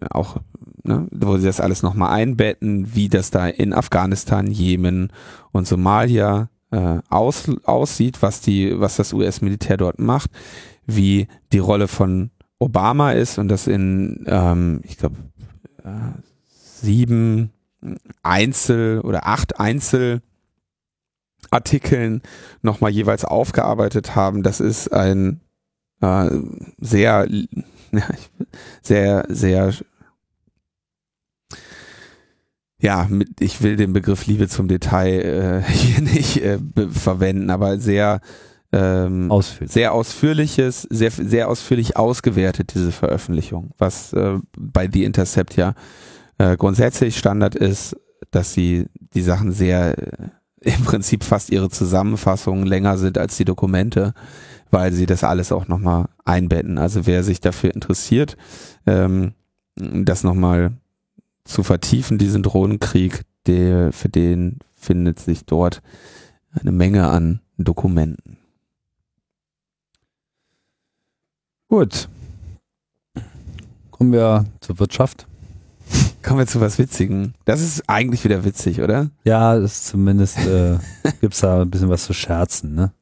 auch 0.10 0.38
ne, 0.84 1.08
wo 1.12 1.38
sie 1.38 1.46
das 1.46 1.60
alles 1.60 1.84
nochmal 1.84 2.14
einbetten, 2.14 2.96
wie 2.96 3.08
das 3.08 3.30
da 3.30 3.48
in 3.48 3.74
Afghanistan, 3.74 4.48
Jemen 4.48 5.12
und 5.52 5.68
Somalia 5.68 6.50
äh, 6.72 7.00
aus, 7.10 7.52
aussieht, 7.66 8.22
was 8.22 8.42
die, 8.42 8.80
was 8.80 8.96
das 8.96 9.14
US-Militär 9.14 9.78
dort 9.78 10.00
macht, 10.00 10.32
wie 10.88 11.28
die 11.52 11.60
Rolle 11.60 11.88
von 11.88 12.32
Obama 12.58 13.12
ist 13.12 13.38
und 13.38 13.50
das 13.50 13.68
in, 13.68 14.24
ähm, 14.28 14.82
ich 14.84 14.98
glaube, 14.98 15.18
äh, 15.84 16.33
sieben 16.84 17.52
Einzel- 18.22 19.02
oder 19.02 19.26
acht 19.28 19.60
Einzelartikeln 19.60 20.22
nochmal 22.62 22.92
jeweils 22.92 23.26
aufgearbeitet 23.26 24.16
haben. 24.16 24.44
Das 24.44 24.60
ist 24.60 24.94
ein 24.94 25.42
äh, 26.02 26.30
sehr, 26.80 27.28
sehr, 28.82 29.26
sehr 29.30 29.74
ja, 32.80 33.08
mit, 33.10 33.40
ich 33.40 33.62
will 33.62 33.78
den 33.78 33.94
Begriff 33.94 34.26
Liebe 34.26 34.50
zum 34.50 34.68
Detail 34.68 35.64
äh, 35.66 35.72
hier 35.72 36.02
nicht 36.02 36.44
äh, 36.44 36.60
verwenden, 36.90 37.50
aber 37.50 37.80
sehr 37.80 38.20
ähm, 38.74 39.32
Ausführlich. 39.32 39.72
sehr 39.72 39.94
ausführliches, 39.94 40.82
sehr 40.90 41.12
sehr 41.12 41.48
ausführlich 41.48 41.96
ausgewertet 41.96 42.74
diese 42.74 42.92
Veröffentlichung, 42.92 43.72
was 43.78 44.12
äh, 44.14 44.40
bei 44.58 44.90
The 44.92 45.06
Intercept 45.06 45.56
ja 45.56 45.76
äh, 46.38 46.58
grundsätzlich 46.58 47.18
Standard 47.18 47.56
ist, 47.56 47.96
dass 48.32 48.54
sie 48.54 48.88
die 49.14 49.22
Sachen 49.22 49.52
sehr 49.52 49.98
äh, 49.98 50.30
im 50.62 50.84
Prinzip 50.86 51.24
fast 51.24 51.50
ihre 51.52 51.70
Zusammenfassungen 51.70 52.66
länger 52.66 52.98
sind 52.98 53.18
als 53.18 53.38
die 53.38 53.46
Dokumente, 53.46 54.14
weil 54.72 54.94
sie 54.94 55.06
das 55.06 55.24
alles 55.24 55.52
auch 55.52 55.68
nochmal 55.68 56.08
einbetten. 56.26 56.78
Also 56.78 57.06
wer 57.06 57.24
sich 57.24 57.42
dafür 57.42 57.74
interessiert, 57.74 58.38
ähm, 58.86 59.34
das 59.76 60.24
nochmal 60.24 60.72
zu 61.44 61.64
vertiefen, 61.64 62.18
diesen 62.18 62.44
Drohnenkrieg, 62.44 63.22
der, 63.46 63.92
für 63.92 64.10
den 64.10 64.60
findet 64.76 65.20
sich 65.20 65.46
dort 65.46 65.82
eine 66.52 66.72
Menge 66.72 67.08
an 67.08 67.42
Dokumenten. 67.58 68.38
Gut. 71.68 72.08
Kommen 73.92 74.12
wir 74.12 74.46
zur 74.62 74.80
Wirtschaft. 74.80 75.28
Kommen 76.24 76.40
wir 76.40 76.48
zu 76.48 76.62
was 76.62 76.80
Witzigen. 76.80 77.34
Das 77.46 77.62
ist 77.62 77.84
eigentlich 77.88 78.24
wieder 78.24 78.46
witzig, 78.46 78.82
oder? 78.82 79.10
Ja, 79.24 79.60
das 79.60 79.74
ist 79.74 79.88
zumindest 79.88 80.38
äh, 80.40 80.78
gibt's 81.22 81.42
da 81.42 81.62
ein 81.62 81.70
bisschen 81.70 81.90
was 81.90 82.06
zu 82.06 82.14
scherzen, 82.14 82.76
ne? 82.76 82.94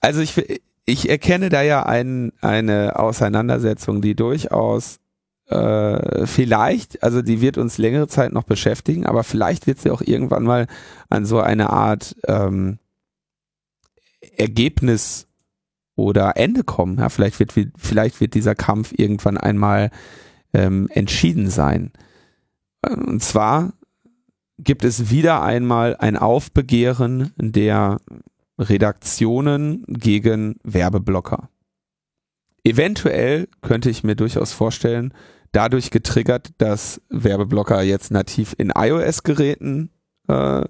Also 0.00 0.20
ich, 0.20 0.60
ich 0.86 1.08
erkenne 1.08 1.48
da 1.48 1.62
ja 1.62 1.84
ein, 1.84 2.32
eine 2.40 2.98
Auseinandersetzung, 2.98 4.00
die 4.00 4.14
durchaus 4.14 4.98
äh, 5.50 6.26
vielleicht, 6.26 7.02
also 7.02 7.22
die 7.22 7.40
wird 7.40 7.58
uns 7.58 7.76
längere 7.76 8.08
Zeit 8.08 8.32
noch 8.32 8.44
beschäftigen, 8.44 9.04
aber 9.04 9.24
vielleicht 9.24 9.66
wird 9.66 9.80
sie 9.80 9.90
auch 9.90 10.00
irgendwann 10.00 10.44
mal 10.44 10.66
an 11.08 11.26
so 11.26 11.40
eine 11.40 11.70
Art 11.70 12.16
ähm, 12.26 12.78
Ergebnis 14.36 15.26
oder 15.96 16.36
Ende 16.36 16.64
kommen. 16.64 16.98
Ja, 16.98 17.08
vielleicht 17.08 17.38
wird 17.40 17.52
vielleicht 17.76 18.20
wird 18.20 18.34
dieser 18.34 18.54
Kampf 18.54 18.92
irgendwann 18.96 19.36
einmal 19.36 19.90
ähm, 20.52 20.88
entschieden 20.92 21.50
sein. 21.50 21.92
Und 22.86 23.22
zwar 23.22 23.72
gibt 24.58 24.84
es 24.84 25.10
wieder 25.10 25.42
einmal 25.42 25.96
ein 25.96 26.16
Aufbegehren 26.16 27.32
der 27.36 28.00
Redaktionen 28.58 29.84
gegen 29.88 30.58
Werbeblocker. 30.62 31.48
Eventuell 32.62 33.48
könnte 33.62 33.88
ich 33.88 34.04
mir 34.04 34.16
durchaus 34.16 34.52
vorstellen, 34.52 35.14
dadurch 35.52 35.90
getriggert, 35.90 36.50
dass 36.58 37.00
Werbeblocker 37.08 37.82
jetzt 37.82 38.10
nativ 38.10 38.54
in 38.58 38.70
iOS-Geräten 38.76 39.90
äh, 40.28 40.60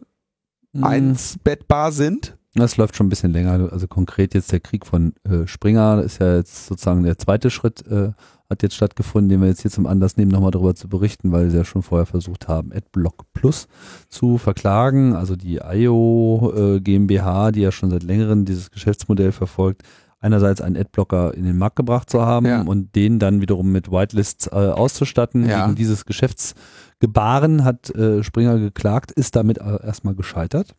mhm. 0.72 0.84
einsbettbar 0.84 1.92
sind. 1.92 2.36
Das 2.54 2.76
läuft 2.76 2.96
schon 2.96 3.06
ein 3.06 3.10
bisschen 3.10 3.32
länger. 3.32 3.70
Also 3.72 3.86
konkret 3.86 4.34
jetzt 4.34 4.50
der 4.50 4.60
Krieg 4.60 4.84
von 4.84 5.12
äh, 5.24 5.46
Springer 5.46 6.02
ist 6.02 6.20
ja 6.20 6.36
jetzt 6.36 6.66
sozusagen 6.66 7.04
der 7.04 7.16
zweite 7.16 7.48
Schritt, 7.50 7.86
äh, 7.86 8.10
hat 8.50 8.64
jetzt 8.64 8.74
stattgefunden, 8.74 9.28
den 9.28 9.40
wir 9.40 9.46
jetzt 9.48 9.62
hier 9.62 9.70
zum 9.70 9.86
Anlass 9.86 10.16
nehmen, 10.16 10.32
nochmal 10.32 10.50
darüber 10.50 10.74
zu 10.74 10.88
berichten, 10.88 11.30
weil 11.30 11.48
sie 11.50 11.56
ja 11.58 11.64
schon 11.64 11.82
vorher 11.82 12.06
versucht 12.06 12.48
haben, 12.48 12.72
AdBlock 12.72 13.22
Plus 13.32 13.68
zu 14.08 14.38
verklagen. 14.38 15.14
Also 15.14 15.36
die 15.36 15.60
IO 15.64 16.52
äh, 16.56 16.80
GmbH, 16.80 17.52
die 17.52 17.60
ja 17.60 17.70
schon 17.70 17.90
seit 17.90 18.02
längerem 18.02 18.44
dieses 18.44 18.72
Geschäftsmodell 18.72 19.30
verfolgt, 19.30 19.82
einerseits 20.18 20.60
einen 20.60 20.76
Adblocker 20.76 21.32
in 21.34 21.44
den 21.44 21.56
Markt 21.56 21.76
gebracht 21.76 22.10
zu 22.10 22.22
haben 22.26 22.46
Ja. 22.46 22.62
und 22.62 22.96
den 22.96 23.20
dann 23.20 23.40
wiederum 23.40 23.70
mit 23.70 23.92
Whitelists 23.92 24.48
äh, 24.48 24.50
auszustatten. 24.50 25.48
Ja. 25.48 25.66
Gegen 25.66 25.76
dieses 25.76 26.04
Geschäftsgebaren 26.04 27.64
hat 27.64 27.90
äh, 27.94 28.22
Springer 28.24 28.58
geklagt, 28.58 29.12
ist 29.12 29.36
damit 29.36 29.58
äh, 29.58 29.82
erstmal 29.84 30.14
gescheitert. 30.16 30.74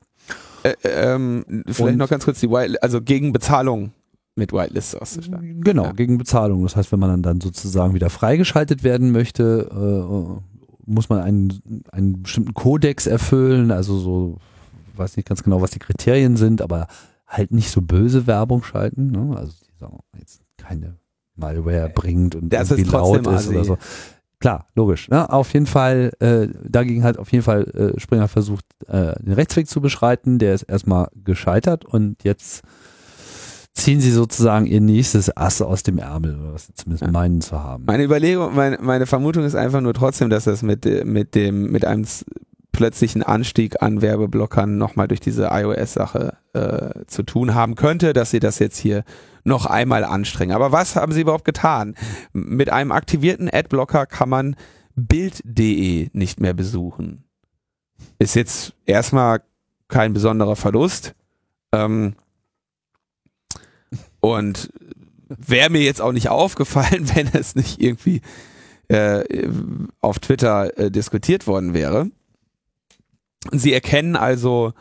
Äh, 0.64 0.74
ähm, 0.84 1.46
vielleicht 1.68 1.80
Und- 1.82 1.98
noch 1.98 2.10
ganz 2.10 2.26
kurz 2.26 2.40
die 2.40 2.50
White, 2.50 2.82
also 2.84 3.02
gegen 3.02 3.32
Bezahlung 3.34 3.92
mit 4.36 4.54
Whitelists 4.54 4.96
auszustatten. 4.96 5.62
Genau, 5.62 5.86
Ja. 5.86 5.92
gegen 5.92 6.18
Bezahlung. 6.18 6.64
Das 6.64 6.76
heißt, 6.76 6.92
wenn 6.92 7.00
man 7.00 7.10
dann, 7.10 7.22
dann 7.24 7.42
sozusagen 7.42 7.94
wieder 7.94 8.10
freigeschaltet 8.10 8.84
werden 8.84 9.12
möchte, 9.12 9.70
äh, 9.72 10.42
muss 10.86 11.10
man 11.10 11.20
einen, 11.20 11.84
einen 11.92 12.24
bestimmten 12.24 12.54
Kodex 12.54 13.08
erfüllen, 13.08 13.72
also 13.72 13.98
so, 14.00 14.38
weiß 14.96 15.18
nicht 15.18 15.28
ganz 15.28 15.44
genau, 15.44 15.62
was 15.62 15.72
die 15.72 15.80
Kriterien 15.80 16.38
sind, 16.38 16.62
aber 16.62 16.88
halt 17.28 17.52
nicht 17.52 17.72
so 17.72 17.82
böse 17.82 18.28
Werbung 18.28 18.64
schalten. 18.64 19.12
Ne? 19.12 19.36
Also 19.38 19.54
die 19.54 19.78
sagen 19.80 20.00
jetzt 20.18 20.42
keine 20.58 20.96
Malware 21.36 21.90
bringt 21.94 22.36
und 22.36 22.50
Das 22.52 22.72
irgendwie 22.72 22.90
laut 22.92 23.26
ist 23.28 23.48
oder 23.48 23.64
so. 23.64 23.78
Klar, 24.42 24.68
logisch. 24.76 25.08
Ne? 25.08 25.32
Auf 25.32 25.54
jeden 25.54 25.68
Fall, 25.68 26.12
äh, 26.20 26.48
dagegen 26.68 27.04
hat 27.04 27.18
auf 27.18 27.32
jeden 27.32 27.44
Fall 27.44 27.64
äh, 27.96 28.00
Springer 28.00 28.28
versucht, 28.28 28.66
äh, 28.88 29.14
den 29.22 29.34
Rechtsweg 29.34 29.70
zu 29.70 29.80
beschreiten. 29.82 30.40
Der 30.40 30.54
ist 30.56 30.64
erstmal 30.64 31.08
gescheitert 31.24 31.86
und 31.86 32.24
jetzt 32.24 32.64
ziehen 33.74 34.02
sie 34.02 34.12
sozusagen 34.12 34.66
ihr 34.66 34.82
nächstes 34.82 35.36
Ass 35.38 35.62
aus 35.62 35.84
dem 35.84 35.98
Ärmel, 36.00 36.38
oder 36.40 36.54
was 36.56 36.66
sie 36.68 36.74
zumindest 36.74 37.06
Ja. 37.06 37.12
meinen 37.12 37.40
zu 37.40 37.64
haben. 37.64 37.86
Meine 37.86 38.04
Überlegung, 38.04 38.54
meine, 38.54 38.80
meine 38.82 39.06
Vermutung 39.06 39.46
ist 39.46 39.56
einfach 39.56 39.80
nur 39.80 39.94
trotzdem, 39.94 40.30
dass 40.30 40.44
das 40.44 40.62
mit, 40.64 40.86
äh, 40.86 41.06
mit 41.06 41.36
dem, 41.36 41.72
mit 41.72 41.86
einem 41.86 42.06
s- 42.74 42.78
plötzlichen 42.78 43.24
Anstieg 43.24 43.82
an 43.82 44.02
Werbeblockern 44.02 44.78
nochmal 44.78 45.08
durch 45.08 45.20
diese 45.20 45.50
iOS-Sache 45.52 46.38
äh, 46.54 47.06
zu 47.08 47.24
tun 47.24 47.54
haben 47.54 47.76
könnte, 47.76 48.14
dass 48.14 48.32
sie 48.32 48.40
das 48.40 48.60
jetzt 48.60 48.78
hier 48.78 49.04
noch 49.44 49.66
einmal 49.66 50.04
anstrengen. 50.04 50.54
Aber 50.54 50.72
was 50.72 50.96
haben 50.96 51.12
sie 51.12 51.22
überhaupt 51.22 51.46
getan? 51.46 51.96
Mit 52.34 52.70
einem 52.72 52.92
aktivierten 52.92 53.50
Adblocker 53.52 54.06
kann 54.06 54.30
man 54.30 54.56
Bild.de 54.96 56.10
nicht 56.14 56.40
mehr 56.40 56.54
besuchen. 56.54 57.24
Ist 58.20 58.36
jetzt 58.36 58.74
erstmal 58.86 59.42
kein 59.88 60.14
besonderer 60.14 60.56
Verlust. 60.56 61.14
Ähm, 61.72 62.16
und 64.20 64.72
wäre 65.30 65.70
mir 65.70 65.82
jetzt 65.82 66.02
auch 66.02 66.12
nicht 66.12 66.30
aufgefallen, 66.30 67.10
wenn 67.16 67.28
es 67.34 67.56
nicht 67.56 67.82
irgendwie 67.82 68.22
äh, 68.90 69.24
auf 70.02 70.20
Twitter 70.20 70.78
äh, 70.78 70.92
diskutiert 70.92 71.48
worden 71.48 71.74
wäre. 71.74 72.10
Sie 73.52 73.74
erkennen 73.74 74.16
also 74.16 74.74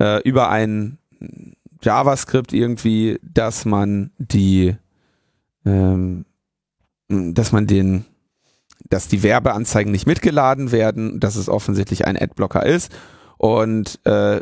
äh, 0.00 0.22
über 0.22 0.50
ein 0.50 0.98
JavaScript 1.82 2.52
irgendwie, 2.52 3.18
dass 3.22 3.64
man 3.64 4.10
die, 4.18 4.76
ähm, 5.64 6.24
dass 7.08 7.52
man 7.52 7.66
den, 7.66 8.04
dass 8.88 9.08
die 9.08 9.22
Werbeanzeigen 9.22 9.92
nicht 9.92 10.06
mitgeladen 10.06 10.72
werden, 10.72 11.20
dass 11.20 11.36
es 11.36 11.48
offensichtlich 11.48 12.06
ein 12.06 12.16
Adblocker 12.16 12.64
ist 12.64 12.92
und 13.38 13.98
äh, 14.04 14.40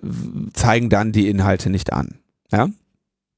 zeigen 0.52 0.90
dann 0.90 1.12
die 1.12 1.28
Inhalte 1.28 1.70
nicht 1.70 1.92
an. 1.92 2.18
Ja? 2.52 2.68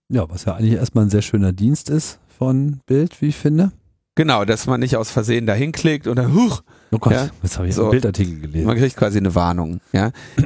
Ja, 0.09 0.29
was 0.29 0.45
ja 0.45 0.55
eigentlich 0.55 0.75
erstmal 0.75 1.05
ein 1.05 1.11
sehr 1.11 1.23
schöner 1.23 1.53
Dienst 1.53 1.91
ist 1.91 2.19
von 2.39 2.81
Bild, 2.87 3.21
wie 3.21 3.29
ich 3.29 3.37
finde. 3.37 3.73
Genau, 4.17 4.45
dass 4.45 4.67
man 4.67 4.81
nicht 4.81 4.97
aus 4.97 5.11
Versehen 5.11 5.47
dahin 5.47 5.71
klickt 5.73 6.07
und 6.09 6.17
dann, 6.17 6.35
huch, 6.35 6.63
Oh 6.91 6.99
Gott, 6.99 7.13
Ja. 7.13 7.29
jetzt 7.43 7.59
habe 7.59 7.69
ich 7.69 7.75
So. 7.75 7.83
einen 7.83 7.91
Bildartikel 7.93 8.41
gelesen. 8.41 8.67
man 8.67 8.77
kriegt 8.77 8.97
quasi 8.97 9.19
eine 9.19 9.35
Warnung. 9.35 9.81
Ja. 9.93 10.11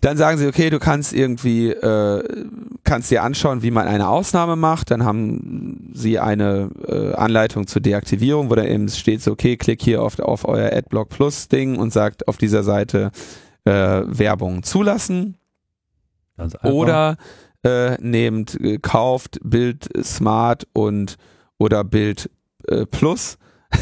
Dann 0.00 0.18
sagen 0.18 0.36
sie, 0.36 0.46
okay, 0.46 0.68
du 0.68 0.78
kannst 0.78 1.14
irgendwie, 1.14 1.70
äh, 1.70 2.44
kannst 2.84 3.10
dir 3.10 3.22
anschauen, 3.22 3.62
wie 3.62 3.70
man 3.70 3.86
eine 3.88 4.08
Ausnahme 4.08 4.54
macht. 4.54 4.90
Dann 4.90 5.02
haben 5.02 5.90
sie 5.94 6.18
eine 6.18 6.68
äh, 6.86 7.14
Anleitung 7.14 7.66
zur 7.66 7.80
Deaktivierung, 7.80 8.50
wo 8.50 8.54
dann 8.54 8.66
eben 8.66 8.88
steht 8.90 9.22
so, 9.22 9.32
okay, 9.32 9.56
klick 9.56 9.80
hier 9.80 10.02
auf, 10.02 10.18
auf 10.18 10.46
euer 10.46 10.70
Adblock 10.76 11.08
Plus 11.08 11.48
Ding 11.48 11.76
und 11.78 11.90
sagt 11.90 12.28
auf 12.28 12.36
dieser 12.36 12.62
Seite 12.64 13.12
äh, 13.64 13.70
Werbung 13.72 14.62
zulassen. 14.62 15.38
Ganz 16.36 16.54
einfach. 16.54 16.68
Oder 16.70 17.16
äh, 17.64 17.96
nehmt, 18.02 18.60
äh, 18.60 18.76
kauft 18.78 19.38
Bild 19.42 19.88
Smart 20.02 20.66
und 20.74 21.16
oder 21.56 21.82
Bild 21.82 22.28
äh, 22.68 22.86
Plus. 22.86 23.38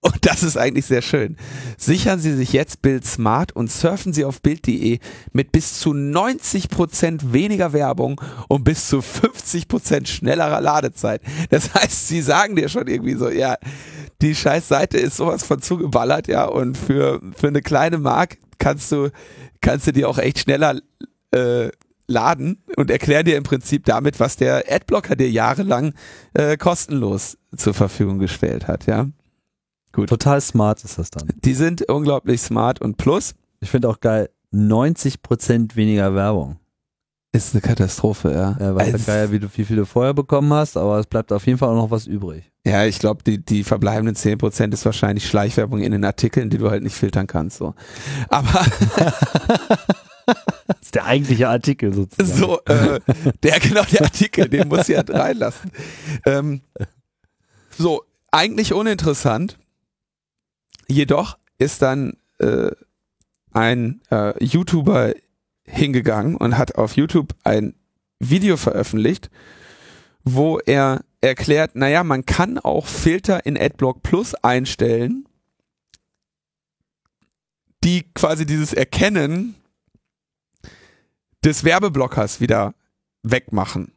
und 0.00 0.26
das 0.26 0.42
ist 0.42 0.56
eigentlich 0.56 0.86
sehr 0.86 1.02
schön. 1.02 1.36
Sichern 1.76 2.18
Sie 2.18 2.34
sich 2.34 2.52
jetzt 2.52 2.82
Bild 2.82 3.06
Smart 3.06 3.52
und 3.52 3.70
surfen 3.70 4.12
Sie 4.12 4.24
auf 4.24 4.40
Bild.de 4.42 4.98
mit 5.32 5.52
bis 5.52 5.78
zu 5.78 5.90
90% 5.90 7.32
weniger 7.32 7.72
Werbung 7.72 8.20
und 8.48 8.64
bis 8.64 8.88
zu 8.88 8.98
50% 8.98 10.06
schnellerer 10.06 10.60
Ladezeit. 10.60 11.22
Das 11.50 11.72
heißt, 11.74 12.08
sie 12.08 12.22
sagen 12.22 12.56
dir 12.56 12.68
schon 12.68 12.86
irgendwie 12.86 13.14
so, 13.14 13.30
ja, 13.30 13.56
die 14.20 14.34
scheiß 14.34 14.68
Seite 14.68 14.98
ist 14.98 15.16
sowas 15.16 15.42
von 15.44 15.60
zugeballert, 15.60 16.28
ja, 16.28 16.44
und 16.44 16.78
für, 16.78 17.20
für 17.36 17.48
eine 17.48 17.60
kleine 17.60 17.98
Mark 17.98 18.38
kannst 18.58 18.92
du, 18.92 19.10
kannst 19.60 19.86
du 19.86 19.92
die 19.92 20.04
auch 20.04 20.18
echt 20.18 20.38
schneller 20.38 20.80
äh, 21.32 21.70
laden 22.12 22.62
und 22.76 22.90
erklären 22.90 23.24
dir 23.24 23.36
im 23.36 23.42
Prinzip 23.42 23.84
damit, 23.86 24.20
was 24.20 24.36
der 24.36 24.64
Adblocker 24.70 25.16
dir 25.16 25.30
jahrelang 25.30 25.94
äh, 26.34 26.56
kostenlos 26.56 27.38
zur 27.56 27.74
Verfügung 27.74 28.18
gestellt 28.18 28.68
hat, 28.68 28.86
ja. 28.86 29.08
Total 29.92 30.40
smart 30.40 30.84
ist 30.84 30.98
das 30.98 31.10
dann. 31.10 31.28
Die 31.44 31.54
sind 31.54 31.82
unglaublich 31.90 32.40
smart 32.40 32.80
und 32.80 32.96
plus 32.96 33.34
Ich 33.60 33.70
finde 33.70 33.88
auch 33.88 34.00
geil, 34.00 34.30
90% 34.54 35.76
weniger 35.76 36.14
Werbung. 36.14 36.58
ist 37.32 37.54
eine 37.54 37.60
Katastrophe, 37.60 38.32
ja. 38.32 38.56
Ja, 38.58 38.74
weiß 38.74 38.94
Also, 38.94 39.06
geil, 39.06 39.32
wie, 39.32 39.38
du, 39.38 39.48
wie 39.54 39.64
viel 39.64 39.76
du 39.76 39.84
vorher 39.86 40.14
bekommen 40.14 40.52
hast, 40.52 40.76
aber 40.76 40.98
es 40.98 41.06
bleibt 41.06 41.32
auf 41.32 41.46
jeden 41.46 41.58
Fall 41.58 41.68
auch 41.70 41.76
noch 41.76 41.90
was 41.90 42.06
übrig. 42.06 42.50
ja, 42.66 42.84
ich 42.86 42.98
glaube, 42.98 43.22
die, 43.22 43.44
die 43.44 43.64
verbleibenden 43.64 44.14
10% 44.16 44.72
ist 44.72 44.84
wahrscheinlich 44.84 45.26
Schleichwerbung 45.26 45.80
in 45.80 45.92
den 45.92 46.04
Artikeln, 46.04 46.48
die 46.50 46.58
du 46.58 46.70
halt 46.70 46.82
nicht 46.82 46.96
filtern 46.96 47.26
kannst, 47.26 47.58
so. 47.58 47.74
Aber 48.28 48.48
Das 50.66 50.80
ist 50.82 50.94
der 50.94 51.04
eigentliche 51.04 51.48
Artikel 51.48 51.92
sozusagen. 51.92 52.38
so, 52.38 52.60
äh, 52.64 53.00
der 53.42 53.60
genau 53.60 53.82
der 53.84 54.02
Artikel, 54.02 54.48
den 54.48 54.68
muss 54.68 54.88
ich 54.88 54.96
halt 54.96 55.10
reinlassen. 55.10 55.70
Ähm, 56.24 56.60
so, 57.76 58.04
eigentlich 58.30 58.72
uninteressant. 58.72 59.58
Jedoch 60.88 61.38
ist 61.58 61.82
dann 61.82 62.16
äh, 62.38 62.70
ein 63.52 64.00
äh, 64.10 64.42
YouTuber 64.44 65.14
hingegangen 65.64 66.36
und 66.36 66.58
hat 66.58 66.76
auf 66.76 66.96
YouTube 66.96 67.34
ein 67.44 67.74
Video 68.18 68.56
veröffentlicht, 68.56 69.30
wo 70.24 70.58
er 70.58 71.04
erklärt, 71.20 71.76
naja, 71.76 72.04
man 72.04 72.26
kann 72.26 72.58
auch 72.58 72.86
Filter 72.86 73.46
in 73.46 73.56
AdBlock 73.56 74.02
Plus 74.02 74.34
einstellen, 74.34 75.26
die 77.84 78.04
quasi 78.14 78.46
dieses 78.46 78.72
Erkennen 78.72 79.54
des 81.44 81.64
Werbeblockers 81.64 82.40
wieder 82.40 82.74
wegmachen. 83.22 83.92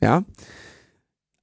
Ja? 0.00 0.24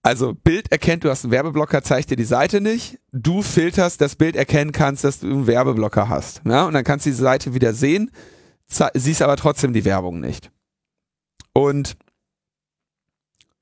Also 0.02 0.34
Bild 0.34 0.72
erkennt, 0.72 1.04
du 1.06 1.10
hast 1.10 1.24
einen 1.24 1.32
Werbeblocker, 1.32 1.82
zeigt 1.82 2.10
dir 2.10 2.18
die 2.18 2.24
Seite 2.26 2.60
nicht. 2.60 3.00
Du 3.14 3.42
filterst, 3.42 4.02
das 4.02 4.16
Bild 4.16 4.36
erkennen 4.36 4.74
kannst, 4.74 5.04
dass 5.06 5.20
du 5.22 5.28
einen 5.28 5.48
Werbeblocker 5.48 6.10
hast. 6.10 6.42
Ja? 6.46 6.66
Und 6.66 6.74
dann 6.74 6.84
kannst 6.84 7.06
du 7.06 7.10
die 7.10 7.16
Seite 7.16 7.54
wieder 7.54 7.74
sehen, 7.74 8.12
siehst 8.94 9.22
aber 9.22 9.38
trotzdem 9.38 9.72
die 9.74 9.86
Werbung 9.86 10.20
nicht. 10.20 10.52
Und 11.54 11.96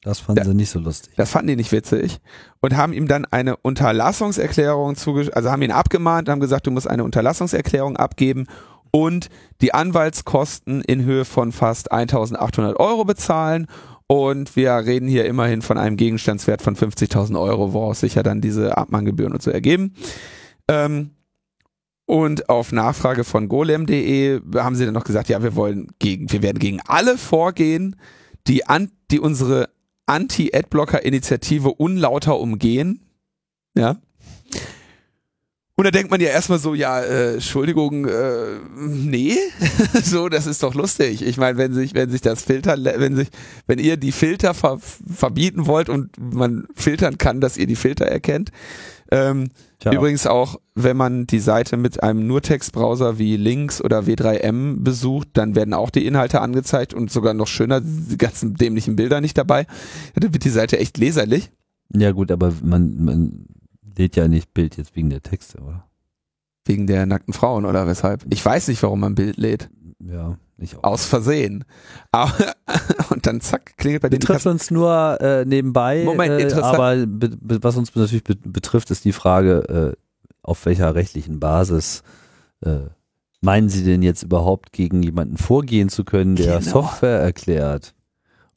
Das 0.04 0.20
fanden 0.20 0.40
Ja. 0.40 0.46
sie 0.50 0.56
nicht 0.56 0.72
so 0.72 0.80
lustig. 0.80 1.14
das 1.16 1.30
fanden 1.30 1.50
die 1.50 1.56
nicht 1.58 1.72
witzig 1.72 2.22
und 2.60 2.76
haben 2.76 2.92
ihm 2.92 3.08
dann 3.08 3.26
eine 3.26 3.56
Unterlassungserklärung 3.58 4.96
zugeschickt, 4.96 5.36
also 5.36 5.52
haben 5.52 5.62
ihn 5.62 5.72
abgemahnt, 5.72 6.28
haben 6.28 6.40
gesagt, 6.40 6.66
du 6.66 6.72
musst 6.72 6.88
eine 6.88 7.04
Unterlassungserklärung 7.04 7.98
abgeben 7.98 8.48
und 8.92 9.30
die 9.62 9.74
Anwaltskosten 9.74 10.82
in 10.82 11.04
Höhe 11.04 11.26
von 11.26 11.52
fast 11.52 11.92
1800 11.92 12.80
Euro 12.80 13.06
bezahlen. 13.06 13.68
Und 14.08 14.58
wir 14.58 14.74
reden 14.74 15.08
hier 15.08 15.26
immerhin 15.26 15.62
von 15.62 15.78
einem 15.78 15.96
Gegenstandswert 15.96 16.62
von 16.62 16.76
50.000 16.76 17.40
Euro, 17.40 17.72
woraus 17.72 18.02
sich 18.02 18.16
ja 18.16 18.24
dann 18.24 18.42
diese 18.42 18.78
Abmahngebühren 18.78 19.32
und 19.32 19.42
so 19.42 19.52
ergeben. 19.52 19.94
Ähm, 20.68 21.12
und 22.06 22.50
auf 22.50 22.74
Nachfrage 22.74 23.24
von 23.24 23.48
golem.de 23.48 24.42
haben 24.56 24.76
sie 24.76 24.84
dann 24.84 24.94
noch 24.94 25.06
gesagt, 25.06 25.30
ja, 25.30 25.42
wir 25.42 25.56
wollen 25.56 25.88
gegen, 26.00 26.30
wir 26.30 26.42
werden 26.42 26.60
gegen 26.60 26.82
alle 26.86 27.18
vorgehen, 27.18 27.96
die 28.48 28.68
an, 28.68 28.92
die 29.12 29.22
unsere 29.22 29.70
Anti-Adblocker-Initiative 30.08 31.70
unlauter 31.70 32.38
umgehen. 32.38 33.06
Ja. 33.78 33.96
Und 35.82 35.86
da 35.86 35.90
denkt 35.90 36.12
man 36.12 36.22
ja 36.22 36.30
erstmal 36.30 36.60
so, 36.60 36.76
ja, 36.76 37.00
äh, 37.00 37.34
Entschuldigung, 37.34 38.06
äh, 38.06 38.60
nee, 38.78 39.36
so, 40.04 40.30
das 40.30 40.46
ist 40.46 40.62
doch 40.62 40.76
lustig. 40.76 41.26
Ich 41.26 41.38
meine, 41.38 41.58
wenn 41.58 41.74
sich, 41.74 41.96
wenn 41.96 42.12
sich 42.12 42.22
das 42.22 42.44
Filter, 42.44 42.76
wenn 42.78 43.16
sich, 43.16 43.30
wenn 43.66 43.80
ihr 43.80 43.98
die 43.98 44.12
Filter 44.12 44.54
ver 44.54 44.78
verbieten 44.80 45.66
wollt 45.66 45.90
und 45.90 46.12
man 46.20 46.68
filtern 46.76 47.18
kann, 47.18 47.42
dass 47.42 47.58
ihr 47.58 47.66
die 47.66 47.76
Filter 47.76 48.06
erkennt. 48.06 48.52
Ähm, 49.10 49.50
übrigens 49.84 50.28
auch, 50.28 50.58
wenn 50.76 50.98
man 50.98 51.26
die 51.26 51.40
Seite 51.40 51.78
mit 51.78 52.04
einem 52.04 52.28
Nurtext-Browser 52.28 53.18
wie 53.18 53.36
Links 53.36 53.82
oder 53.84 54.02
W3M 54.02 54.84
besucht, 54.84 55.30
dann 55.34 55.56
werden 55.56 55.74
auch 55.74 55.90
die 55.90 56.06
Inhalte 56.06 56.42
angezeigt 56.42 56.94
und 56.94 57.10
sogar 57.10 57.34
noch 57.34 57.48
schöner, 57.48 57.82
die 57.82 58.20
ganzen 58.20 58.54
dämlichen 58.54 58.96
Bilder 58.96 59.20
nicht 59.20 59.36
dabei. 59.36 59.66
Dann 60.14 60.32
wird 60.32 60.44
die 60.44 60.50
Seite 60.50 60.78
echt 60.78 61.00
leserlich. 61.00 61.50
Ja 61.92 62.12
gut, 62.12 62.32
aber 62.32 62.54
man, 62.62 63.04
man 63.04 63.46
lädt 63.98 64.16
ja 64.16 64.28
nicht 64.28 64.54
Bild 64.54 64.78
jetzt 64.78 64.96
wegen 64.96 65.10
der 65.10 65.22
Texte, 65.22 65.60
oder? 65.60 65.88
Wegen 66.66 66.88
der 66.88 67.06
nackten 67.06 67.34
Frauen 67.34 67.66
oder 67.66 67.88
weshalb? 67.88 68.26
Ich 68.30 68.46
weiß 68.46 68.68
nicht, 68.68 68.82
warum 68.84 69.00
man 69.00 69.16
Bild 69.16 69.38
lädt. 69.38 69.70
Ja, 70.00 70.38
ich 70.58 70.76
auch. 70.78 70.84
Aus 70.84 71.06
Versehen. 71.06 71.66
Aber, 72.12 72.34
und 73.10 73.26
dann 73.26 73.42
zack, 73.42 73.78
klingelt 73.78 74.02
bei 74.04 74.10
den 74.10 74.20
Betrifft 74.20 74.46
uns 74.46 74.70
nur 74.72 75.20
äh, 75.22 75.46
nebenbei, 75.46 76.04
Moment, 76.04 76.34
äh, 76.34 76.44
interessant. 76.44 76.76
aber 76.76 76.96
be 77.08 77.30
be 77.30 77.64
was 77.64 77.78
uns 77.78 77.94
natürlich 77.96 78.24
be 78.24 78.36
betrifft, 78.36 78.92
ist 78.92 79.06
die 79.06 79.14
Frage, 79.14 79.96
äh, 79.96 80.02
auf 80.44 80.66
welcher 80.66 80.94
rechtlichen 80.96 81.40
Basis 81.40 82.04
äh, 82.64 82.82
meinen 83.42 83.70
Sie 83.70 83.84
denn 83.84 84.04
jetzt 84.04 84.24
überhaupt 84.24 84.72
gegen 84.72 85.02
jemanden 85.02 85.38
vorgehen 85.38 85.90
zu 85.90 86.04
können, 86.04 86.36
der 86.36 86.60
Genau. 86.60 86.72
Software 86.72 87.20
erklärt? 87.20 87.96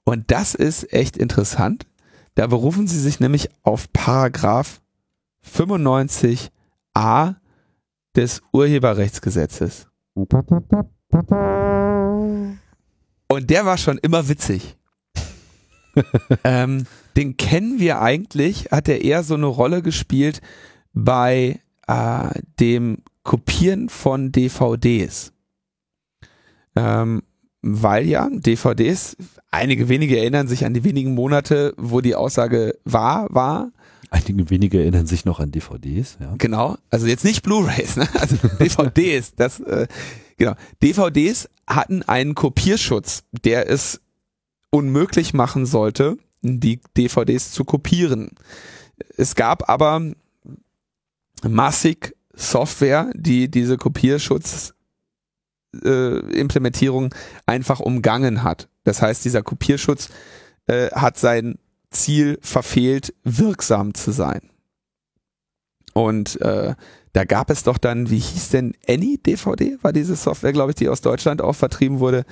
Und 0.04 0.30
das 0.30 0.54
ist 0.54 0.92
echt 0.92 1.16
interessant. 1.16 1.86
Da 2.34 2.46
berufen 2.48 2.86
sie 2.86 3.00
sich 3.00 3.20
nämlich 3.20 3.48
auf 3.62 3.90
Paragraph 3.92 4.82
95a 5.44 7.36
des 8.16 8.42
Urheberrechtsgesetzes. 8.52 9.88
Und 13.28 13.50
der 13.50 13.66
war 13.66 13.78
schon 13.78 13.98
immer 13.98 14.28
witzig. 14.28 14.76
ähm, 16.44 16.86
den 17.16 17.36
kennen 17.36 17.78
wir 17.78 18.00
eigentlich, 18.00 18.68
hat 18.70 18.88
er 18.88 19.02
eher 19.02 19.22
so 19.22 19.34
eine 19.34 19.46
Rolle 19.46 19.82
gespielt 19.82 20.40
bei 20.92 21.60
äh, 21.86 22.40
dem 22.60 22.98
Kopieren 23.22 23.88
von 23.88 24.32
DVDs. 24.32 25.32
Ähm, 26.76 27.22
weil 27.62 28.06
ja 28.06 28.28
DVDs, 28.30 29.16
einige 29.50 29.88
wenige 29.88 30.18
erinnern 30.18 30.48
sich 30.48 30.66
an 30.66 30.74
die 30.74 30.84
wenigen 30.84 31.14
Monate, 31.14 31.72
wo 31.78 32.00
die 32.00 32.14
Aussage 32.14 32.78
war, 32.84 33.26
war, 33.30 33.70
Einige 34.14 34.48
wenige 34.48 34.78
erinnern 34.78 35.06
sich 35.06 35.24
noch 35.24 35.40
an 35.40 35.50
DVDs, 35.50 36.18
ja. 36.20 36.36
Genau, 36.38 36.76
also 36.88 37.08
jetzt 37.08 37.24
nicht 37.24 37.42
Blu-rays, 37.42 37.96
ne? 37.96 38.08
also 38.14 38.36
DVDs. 38.60 39.34
Das, 39.34 39.58
äh, 39.58 39.88
genau, 40.36 40.54
DVDs 40.84 41.50
hatten 41.66 42.04
einen 42.04 42.36
Kopierschutz, 42.36 43.24
der 43.32 43.68
es 43.68 44.00
unmöglich 44.70 45.34
machen 45.34 45.66
sollte, 45.66 46.16
die 46.42 46.80
DVDs 46.96 47.50
zu 47.50 47.64
kopieren. 47.64 48.30
Es 49.16 49.34
gab 49.34 49.68
aber 49.68 50.12
massig 51.42 52.14
Software, 52.34 53.10
die 53.16 53.50
diese 53.50 53.76
Kopierschutz 53.78 54.74
äh, 55.84 56.18
Implementierung 56.38 57.12
einfach 57.46 57.80
umgangen 57.80 58.44
hat. 58.44 58.68
Das 58.84 59.02
heißt, 59.02 59.24
dieser 59.24 59.42
Kopierschutz 59.42 60.10
äh, 60.66 60.90
hat 60.92 61.18
sein 61.18 61.58
Ziel 61.94 62.38
verfehlt, 62.42 63.14
wirksam 63.24 63.94
zu 63.94 64.12
sein. 64.12 64.50
Und 65.92 66.40
äh, 66.40 66.74
da 67.12 67.24
gab 67.24 67.50
es 67.50 67.62
doch 67.62 67.78
dann, 67.78 68.10
wie 68.10 68.18
hieß 68.18 68.48
denn 68.50 68.74
Any 68.88 69.18
DVD, 69.24 69.78
war 69.82 69.92
diese 69.92 70.16
Software, 70.16 70.52
glaube 70.52 70.72
ich, 70.72 70.74
die 70.76 70.88
aus 70.88 71.00
Deutschland 71.00 71.40
auch 71.40 71.52
vertrieben 71.54 72.00
wurde, 72.00 72.24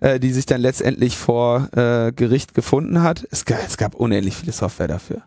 äh, 0.00 0.18
die 0.18 0.32
sich 0.32 0.46
dann 0.46 0.62
letztendlich 0.62 1.16
vor 1.18 1.68
äh, 1.76 2.12
Gericht 2.12 2.54
gefunden 2.54 3.02
hat. 3.02 3.26
Es, 3.30 3.44
ga- 3.44 3.58
es 3.66 3.76
gab 3.76 3.94
unendlich 3.94 4.36
viele 4.36 4.52
Software 4.52 4.88
dafür. 4.88 5.22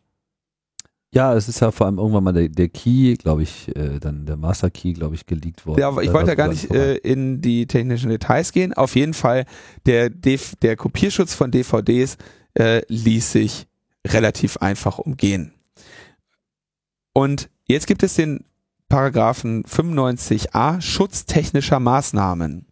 Ja, 1.14 1.36
es 1.36 1.48
ist 1.48 1.60
ja 1.60 1.70
vor 1.70 1.86
allem 1.86 1.99
irgendwann 1.99 2.24
mal 2.24 2.32
der, 2.34 2.49
der 2.49 2.70
Key, 2.70 3.14
glaube 3.14 3.44
ich, 3.44 3.68
äh, 3.76 3.99
dann 3.99 4.26
der 4.26 4.36
Master 4.36 4.72
Key, 4.72 4.94
glaube 4.94 5.14
ich, 5.14 5.28
geleakt 5.28 5.64
worden. 5.68 5.80
Ja, 5.80 5.90
aber 5.90 6.02
ich 6.02 6.11
wollte 6.11 6.30
ja 6.30 6.36
gar 6.36 6.48
nicht 6.48 6.72
äh, 6.72 6.95
in 6.95 7.40
die 7.40 7.68
technischen 7.68 8.10
Details 8.10 8.52
gehen. 8.52 8.74
Auf 8.74 8.95
jeden 8.95 9.14
Fall, 9.14 9.45
der, 9.86 10.10
der 10.10 10.76
Kopierschutz 10.76 11.36
von 11.36 11.52
DVDs 11.52 12.18
äh, 12.56 12.82
ließ 12.88 13.32
sich 13.32 13.68
relativ 14.05 14.57
einfach 14.57 14.99
umgehen. 14.99 15.53
Und 17.13 17.49
jetzt 17.65 17.88
gibt 17.88 18.03
es 18.03 18.15
den 18.15 18.45
Paragraphen 18.89 19.63
95a 19.63 20.81
Schutz 20.81 21.25
technischer 21.25 21.80
Maßnahmen. 21.80 22.67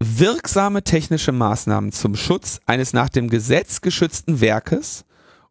Wirksame 0.00 0.84
technische 0.84 1.32
Maßnahmen 1.32 1.92
zum 1.92 2.16
Schutz 2.16 2.60
eines 2.66 2.92
nach 2.92 3.08
dem 3.08 3.28
Gesetz 3.28 3.80
geschützten 3.80 4.40
Werkes 4.40 5.04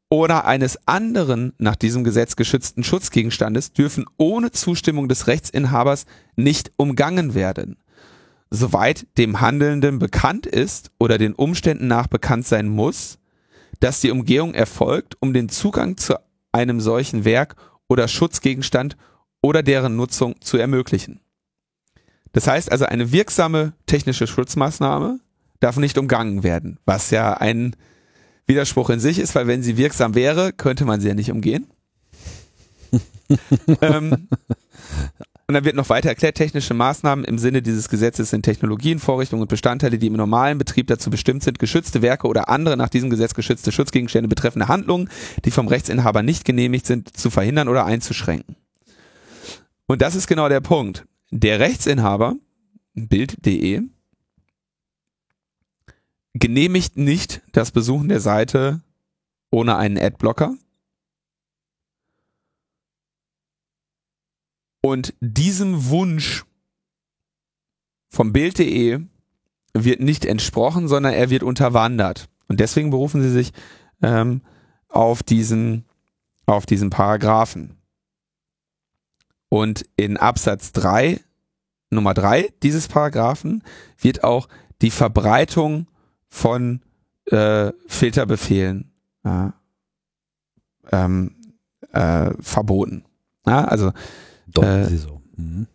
oder 0.09 0.45
eines 0.45 0.87
anderen 0.87 1.53
nach 1.57 1.75
diesem 1.75 2.03
Gesetz 2.03 2.35
geschützten 2.35 2.83
Schutzgegenstandes 2.83 3.73
dürfen 3.73 4.05
ohne 4.17 4.51
Zustimmung 4.51 5.09
des 5.09 5.27
Rechtsinhabers 5.27 6.05
nicht 6.35 6.71
umgangen 6.77 7.33
werden. 7.33 7.77
Soweit 8.49 9.07
dem 9.17 9.41
Handelnden 9.41 9.99
bekannt 9.99 10.45
ist 10.45 10.91
oder 10.99 11.17
den 11.17 11.33
Umständen 11.33 11.87
nach 11.87 12.07
bekannt 12.07 12.47
sein 12.47 12.67
muss, 12.67 13.19
dass 13.79 14.01
die 14.01 14.11
Umgehung 14.11 14.53
erfolgt, 14.53 15.15
um 15.19 15.33
den 15.33 15.49
Zugang 15.49 15.97
zu 15.97 16.15
einem 16.51 16.79
solchen 16.79 17.25
Werk 17.25 17.55
oder 17.87 18.07
Schutzgegenstand 18.07 18.97
oder 19.41 19.63
deren 19.63 19.95
Nutzung 19.95 20.39
zu 20.41 20.57
ermöglichen. 20.57 21.19
Das 22.31 22.47
heißt 22.47 22.71
also, 22.71 22.85
eine 22.85 23.11
wirksame 23.11 23.73
technische 23.85 24.27
Schutzmaßnahme 24.27 25.19
darf 25.59 25.77
nicht 25.77 25.97
umgangen 25.97 26.43
werden, 26.43 26.79
was 26.85 27.11
ja 27.11 27.33
ein 27.33 27.75
Widerspruch 28.45 28.89
in 28.89 28.99
sich 28.99 29.19
ist, 29.19 29.35
weil 29.35 29.47
wenn 29.47 29.63
sie 29.63 29.77
wirksam 29.77 30.15
wäre, 30.15 30.53
könnte 30.53 30.85
man 30.85 31.01
sie 31.01 31.07
ja 31.07 31.13
nicht 31.13 31.31
umgehen. 31.31 31.67
ähm, 33.81 34.27
und 35.47 35.53
dann 35.53 35.63
wird 35.63 35.77
noch 35.77 35.87
weiter 35.87 36.09
erklärt, 36.09 36.35
technische 36.35 36.73
Maßnahmen 36.73 37.23
im 37.23 37.37
Sinne 37.37 37.61
dieses 37.61 37.87
Gesetzes 37.87 38.31
sind 38.31 38.43
Technologien, 38.43 38.99
Vorrichtungen 38.99 39.43
und 39.43 39.47
Bestandteile, 39.47 39.97
die 39.97 40.07
im 40.07 40.13
normalen 40.13 40.57
Betrieb 40.57 40.87
dazu 40.87 41.09
bestimmt 41.09 41.41
sind, 41.41 41.57
geschützte 41.57 42.01
Werke 42.01 42.27
oder 42.27 42.49
andere 42.49 42.75
nach 42.75 42.89
diesem 42.89 43.09
Gesetz 43.09 43.33
geschützte 43.33 43.71
Schutzgegenstände 43.71 44.27
betreffende 44.27 44.67
Handlungen, 44.67 45.09
die 45.45 45.51
vom 45.51 45.69
Rechtsinhaber 45.69 46.21
nicht 46.21 46.43
genehmigt 46.43 46.85
sind, 46.85 47.15
zu 47.15 47.29
verhindern 47.29 47.69
oder 47.69 47.85
einzuschränken. 47.85 48.57
Und 49.85 50.01
das 50.01 50.15
ist 50.15 50.27
genau 50.27 50.49
der 50.49 50.59
Punkt. 50.59 51.05
Der 51.31 51.61
Rechtsinhaber, 51.61 52.35
Bild.de, 52.93 53.83
genehmigt 56.33 56.97
nicht 56.97 57.41
das 57.53 57.71
Besuchen 57.71 58.09
der 58.09 58.19
Seite 58.19 58.81
ohne 59.49 59.77
einen 59.77 59.97
Adblocker. 59.97 60.55
Und 64.87 65.13
diesem 65.19 65.89
Wunsch 65.89 66.45
vom 68.09 68.31
Bild.de 68.31 69.01
wird 69.73 69.99
nicht 69.99 70.23
entsprochen, 70.23 70.87
sondern 70.87 71.13
er 71.13 71.29
wird 71.29 71.43
unterwandert. 71.43 72.29
Und 72.47 72.61
deswegen 72.61 72.89
berufen 72.89 73.21
sie 73.21 73.29
sich 73.29 73.51
ähm, 74.01 74.43
auf 74.87 75.23
diesen, 75.23 75.83
auf 76.45 76.65
diesen 76.65 76.89
Paragraphen. 76.89 77.75
Und 79.49 79.85
in 79.97 80.15
Absatz 80.15 80.71
3, 80.71 81.19
Nummer 81.89 82.13
3 82.13 82.53
dieses 82.63 82.87
Paragraphen 82.87 83.65
wird 83.99 84.23
auch 84.23 84.47
die 84.81 84.91
Verbreitung 84.91 85.87
von 86.29 86.81
äh, 87.25 87.73
Filterbefehlen 87.87 88.93
äh, 89.25 89.49
ähm, 90.93 91.35
äh, 91.91 92.31
verboten. 92.39 93.03
Ja, 93.45 93.65
also 93.65 93.91
Doch, 94.47 94.63
Äh. 94.63 94.87
Mhm. 95.35 95.67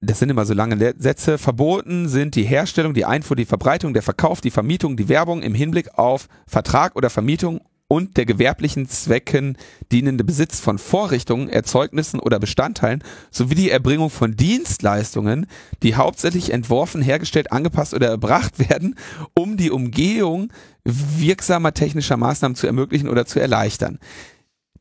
das 0.00 0.18
sind 0.18 0.30
immer 0.30 0.46
so 0.46 0.54
lange 0.54 0.94
Sätze. 0.98 1.38
Verboten 1.38 2.08
sind 2.08 2.34
die 2.34 2.44
Herstellung, 2.44 2.94
die 2.94 3.04
Einfuhr, 3.04 3.36
die 3.36 3.44
Verbreitung, 3.44 3.94
der 3.94 4.02
Verkauf, 4.02 4.40
die 4.40 4.50
Vermietung, 4.50 4.96
die 4.96 5.08
Werbung 5.08 5.42
im 5.42 5.54
Hinblick 5.54 5.98
auf 5.98 6.28
Vertrag 6.46 6.96
oder 6.96 7.10
Vermietung 7.10 7.60
und 7.88 8.16
der 8.16 8.24
gewerblichen 8.24 8.88
Zwecken 8.88 9.58
dienende 9.90 10.24
Besitz 10.24 10.60
von 10.60 10.78
Vorrichtungen, 10.78 11.50
Erzeugnissen 11.50 12.20
oder 12.20 12.38
Bestandteilen 12.38 13.04
sowie 13.30 13.54
die 13.54 13.70
Erbringung 13.70 14.08
von 14.08 14.34
Dienstleistungen, 14.34 15.46
die 15.82 15.94
hauptsächlich 15.94 16.54
entworfen, 16.54 17.02
hergestellt, 17.02 17.52
angepasst 17.52 17.92
oder 17.92 18.08
erbracht 18.08 18.58
werden, 18.70 18.96
um 19.34 19.58
die 19.58 19.70
Umgehung 19.70 20.50
wirksamer 20.84 21.74
technischer 21.74 22.16
Maßnahmen 22.16 22.56
zu 22.56 22.66
ermöglichen 22.66 23.08
oder 23.10 23.26
zu 23.26 23.40
erleichtern. 23.40 23.98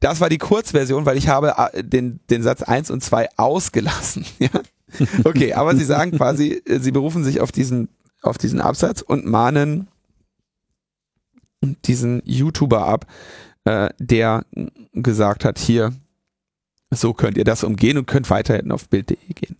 Das 0.01 0.19
war 0.19 0.29
die 0.29 0.39
Kurzversion, 0.39 1.05
weil 1.05 1.17
ich 1.17 1.29
habe 1.29 1.53
äh, 1.57 1.83
den, 1.83 2.19
den 2.29 2.43
Satz 2.43 2.63
1 2.63 2.91
und 2.91 3.01
2 3.01 3.29
ausgelassen. 3.37 4.25
Ja? 4.39 4.49
Okay, 5.23 5.53
aber 5.53 5.73
sie 5.77 5.85
sagen 5.85 6.11
quasi, 6.11 6.61
äh, 6.65 6.79
sie 6.79 6.91
berufen 6.91 7.23
sich 7.23 7.39
auf 7.39 7.53
diesen, 7.53 7.87
auf 8.21 8.37
diesen 8.37 8.59
Absatz 8.59 9.01
und 9.01 9.25
mahnen 9.25 9.87
diesen 11.85 12.21
YouTuber 12.25 12.85
ab, 12.85 13.05
äh, 13.63 13.89
der 13.99 14.43
gesagt 14.91 15.45
hat, 15.45 15.59
hier, 15.59 15.93
So 16.93 17.13
könnt 17.13 17.37
ihr 17.37 17.45
das 17.45 17.63
umgehen 17.63 17.97
und 17.97 18.05
könnt 18.05 18.29
weiterhin 18.29 18.71
auf 18.71 18.89
Bild.de 18.89 19.17
gehen. 19.33 19.55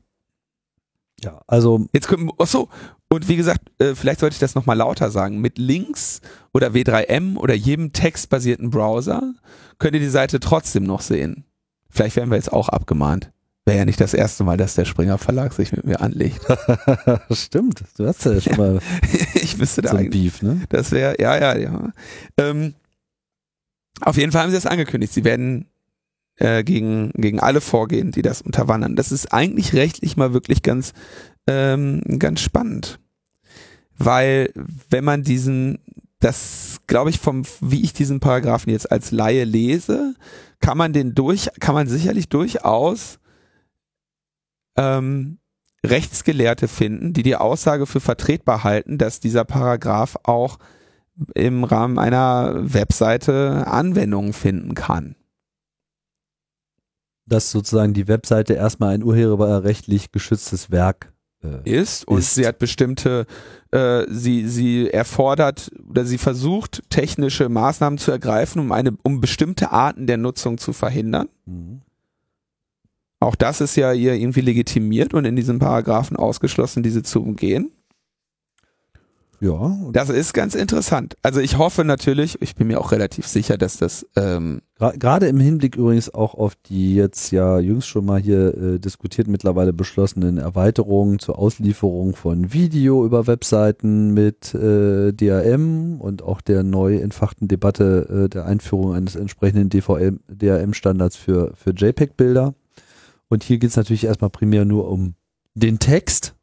Ja, 1.24 1.42
also. 1.48 1.86
Jetzt 1.94 2.08
können, 2.08 2.30
achso, 2.38 2.70
und 3.10 3.28
wie 3.28 3.36
gesagt, 3.36 3.62
äh, 3.80 3.94
vielleicht 3.94 4.22
sollte 4.22 4.36
ich 4.36 4.40
das 4.40 4.56
nochmal 4.56 4.78
lauter 4.78 5.12
sagen. 5.12 5.40
Mit 5.40 5.58
Links 5.58 6.22
oder 6.54 6.70
W3M 6.70 7.38
oder 7.38 7.54
jedem 7.54 7.94
textbasierten 7.94 8.70
Browser 8.70 9.34
könnt 9.80 9.96
ihr 9.96 10.00
die 10.00 10.08
Seite 10.08 10.40
trotzdem 10.40 10.84
noch 10.84 11.02
sehen. 11.02 11.46
Vielleicht 11.90 12.16
werden 12.16 12.30
wir 12.30 12.38
jetzt 12.38 12.54
auch 12.54 12.70
abgemahnt. 12.70 13.32
Wäre 13.66 13.80
ja 13.80 13.86
nicht 13.86 14.02
das 14.02 14.14
erste 14.14 14.44
Mal, 14.44 14.58
dass 14.58 14.76
der 14.76 14.86
Springer 14.86 15.18
Verlag 15.18 15.54
sich 15.54 15.72
mit 15.72 15.86
mir 15.86 16.02
anlegt. 16.02 16.42
Stimmt, 17.32 17.84
du 17.98 18.08
hast 18.08 18.26
ja 18.26 18.42
schon 18.42 18.58
mal 18.58 18.80
ich 19.34 19.58
müsste 19.58 19.82
da 19.82 19.92
so 19.92 19.98
ein. 19.98 20.10
Beef, 20.10 20.42
ne? 20.42 20.62
Das 20.70 20.92
wäre, 20.92 21.16
ja, 21.20 21.38
ja, 21.38 21.58
ja. 21.58 21.92
Ähm, 22.38 22.74
auf 24.02 24.18
jeden 24.18 24.32
Fall 24.32 24.44
haben 24.44 24.50
sie 24.50 24.58
das 24.58 24.66
angekündigt. 24.66 25.14
Sie 25.14 25.24
werden 25.24 25.68
äh, 26.42 26.64
gegen, 26.64 27.12
gegen 27.12 27.40
alle 27.40 27.62
vorgehen, 27.62 28.12
die 28.12 28.24
das 28.24 28.42
unterwandern. 28.42 28.96
Das 28.96 29.12
ist 29.12 29.32
eigentlich 29.32 29.74
rechtlich 29.74 30.18
mal 30.18 30.34
wirklich 30.34 30.64
ganz, 30.64 30.94
ähm, 31.46 32.02
ganz 32.18 32.42
spannend. 32.42 33.00
Weil, 33.98 34.52
wenn 34.90 35.04
man 35.04 35.22
diesen, 35.22 35.78
das 36.20 36.80
glaube 36.88 37.12
ich 37.12 37.20
vom, 37.20 37.44
wie 37.62 37.84
ich 37.84 37.94
diesen 37.94 38.20
Paragraphen 38.20 38.72
jetzt 38.72 38.92
als 38.92 39.12
Laie 39.12 39.44
lese, 39.44 40.16
kann 40.60 40.78
man 40.78 40.94
den 40.94 41.14
durch, 41.14 41.50
kann 41.60 41.76
man 41.76 41.88
sicherlich 41.88 42.28
durchaus 42.28 43.20
ähm, 44.76 45.38
Rechtsgelehrte 45.86 46.68
finden, 46.68 47.14
die 47.14 47.24
die 47.24 47.36
Aussage 47.36 47.86
für 47.86 48.00
vertretbar 48.00 48.64
halten, 48.64 48.98
dass 48.98 49.20
dieser 49.20 49.46
Paragraph 49.46 50.18
auch 50.24 50.58
im 51.36 51.64
Rahmen 51.64 52.00
einer 52.00 52.54
Webseite 52.56 53.68
Anwendungen 53.68 54.34
finden 54.34 54.74
kann. 54.74 55.16
Dass 57.26 57.52
sozusagen 57.52 57.94
die 57.94 58.08
Webseite 58.08 58.54
erstmal 58.54 58.94
ein 58.94 59.04
urheberrechtlich 59.04 60.12
geschütztes 60.12 60.72
Werk 60.72 61.12
äh, 61.44 61.70
ist 61.70 62.08
und 62.08 62.20
Ist. 62.20 62.36
sie 62.36 62.46
hat 62.46 62.60
bestimmte, 62.60 63.26
äh, 63.72 64.06
sie 64.10 64.48
sie 64.48 64.90
erfordert 64.90 65.72
oder 65.90 66.06
sie 66.06 66.18
versucht 66.18 66.84
technische 66.90 67.50
Maßnahmen 67.50 67.98
zu 67.98 68.12
ergreifen, 68.12 68.60
um 68.60 68.72
eine 68.72 68.98
um 69.04 69.22
bestimmte 69.22 69.72
Arten 69.72 70.08
der 70.08 70.18
Nutzung 70.18 70.58
zu 70.58 70.74
verhindern. 70.74 71.30
Mhm. 71.46 71.82
Auch 73.20 73.36
das 73.36 73.62
ist 73.62 73.76
ja 73.76 73.94
ihr 73.94 74.14
irgendwie 74.16 74.42
legitimiert 74.42 75.14
und 75.14 75.26
in 75.26 75.36
diesem 75.36 75.60
Paragraphen 75.60 76.18
ausgeschlossen, 76.18 76.82
diese 76.82 77.04
zu 77.04 77.22
umgehen. 77.22 77.72
Ja, 79.42 79.76
Das 79.92 80.10
ist 80.10 80.34
ganz 80.34 80.54
interessant. 80.54 81.16
Also 81.24 81.40
ich 81.40 81.58
hoffe 81.58 81.84
natürlich, 81.84 82.40
ich 82.44 82.54
bin 82.54 82.68
mir 82.68 82.80
auch 82.80 82.92
relativ 82.92 83.26
sicher, 83.26 83.58
dass 83.58 83.78
das 83.78 84.06
ähm, 84.16 84.62
gerade 84.78 85.28
im 85.30 85.40
Hinblick 85.40 85.76
übrigens 85.76 86.14
auch 86.14 86.36
auf 86.36 86.54
die 86.54 86.94
jetzt 86.94 87.32
ja 87.32 87.58
jüngst 87.58 87.88
schon 87.88 88.06
mal 88.06 88.22
hier 88.22 88.56
äh, 88.56 88.80
diskutiert 88.80 89.28
mittlerweile 89.28 89.74
beschlossenen 89.74 90.38
Erweiterungen 90.38 91.18
zur 91.18 91.40
Auslieferung 91.40 92.16
von 92.16 92.54
Video 92.54 93.04
über 93.04 93.26
Webseiten 93.26 94.14
mit 94.14 94.54
äh, 94.54 95.12
DRM 95.12 96.00
und 96.00 96.22
auch 96.22 96.42
der 96.42 96.62
neu 96.62 96.98
entfachten 96.98 97.48
Debatte 97.48 98.26
äh, 98.26 98.30
der 98.30 98.46
Einführung 98.46 98.94
eines 98.94 99.16
entsprechenden 99.16 99.70
DVM, 99.70 100.20
DRM-Standards 100.28 101.16
für, 101.16 101.54
für 101.56 101.72
JPEG-Bilder. 101.72 102.54
Und 103.28 103.44
hier 103.44 103.58
geht 103.58 103.72
es 103.72 103.76
natürlich 103.76 104.04
erstmal 104.04 104.30
primär 104.30 104.66
nur 104.66 104.88
um 104.88 105.16
den 105.56 105.80
Text, 105.80 106.36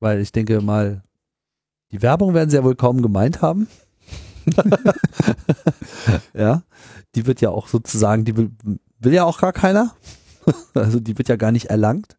weil 0.00 0.18
ich 0.20 0.32
denke 0.32 0.60
mal, 0.60 1.04
die 1.92 2.02
Werbung 2.02 2.34
werden 2.34 2.50
sie 2.50 2.56
ja 2.56 2.64
wohl 2.64 2.76
kaum 2.76 3.02
gemeint 3.02 3.42
haben. 3.42 3.68
ja, 6.34 6.62
die 7.14 7.26
wird 7.26 7.40
ja 7.40 7.50
auch 7.50 7.68
sozusagen, 7.68 8.24
die 8.24 8.36
will, 8.36 8.50
will 8.98 9.12
ja 9.12 9.24
auch 9.24 9.40
gar 9.40 9.52
keiner. 9.52 9.94
also 10.74 11.00
die 11.00 11.18
wird 11.18 11.28
ja 11.28 11.36
gar 11.36 11.52
nicht 11.52 11.66
erlangt, 11.66 12.16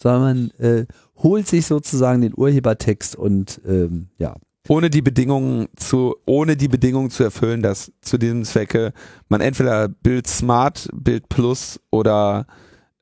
sondern 0.00 0.22
man 0.22 0.50
äh, 0.58 0.86
holt 1.16 1.48
sich 1.48 1.66
sozusagen 1.66 2.20
den 2.20 2.34
Urhebertext 2.36 3.16
und 3.16 3.60
ähm, 3.66 4.08
ja, 4.18 4.36
ohne 4.68 4.88
die 4.88 5.02
Bedingungen 5.02 5.68
zu, 5.76 6.16
ohne 6.24 6.56
die 6.56 6.68
Bedingungen 6.68 7.10
zu 7.10 7.22
erfüllen, 7.22 7.62
dass 7.62 7.92
zu 8.00 8.16
diesem 8.16 8.44
Zwecke 8.44 8.92
man 9.28 9.40
entweder 9.40 9.88
Bild 9.88 10.26
Smart, 10.26 10.88
Bild 10.94 11.28
Plus 11.28 11.80
oder 11.90 12.46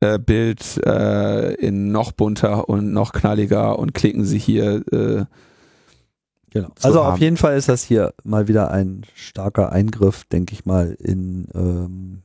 äh, 0.01 0.19
Bild 0.19 0.81
äh, 0.85 1.55
in 1.55 1.93
noch 1.93 2.11
bunter 2.13 2.69
und 2.69 2.93
noch 2.93 3.13
knalliger 3.13 3.79
und 3.79 3.95
klicken 3.95 4.25
Sie 4.25 4.39
hier. 4.39 4.83
Äh, 4.93 5.25
Genau. 6.53 6.69
Also 6.83 7.01
auf 7.01 7.13
haben. 7.15 7.21
jeden 7.21 7.37
Fall 7.39 7.57
ist 7.57 7.69
das 7.69 7.83
hier 7.83 8.13
mal 8.25 8.47
wieder 8.47 8.71
ein 8.71 9.05
starker 9.15 9.73
Eingriff, 9.73 10.25
denke 10.25 10.53
ich 10.53 10.67
mal, 10.67 10.97
in 10.99 11.49
ähm, 11.55 12.23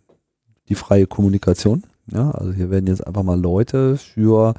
die 0.68 0.76
freie 0.76 1.08
Kommunikation. 1.08 1.84
Ja, 2.12 2.32
also 2.32 2.52
hier 2.52 2.70
werden 2.70 2.88
jetzt 2.88 3.06
einfach 3.06 3.24
mal 3.24 3.40
Leute 3.40 3.98
für 3.98 4.54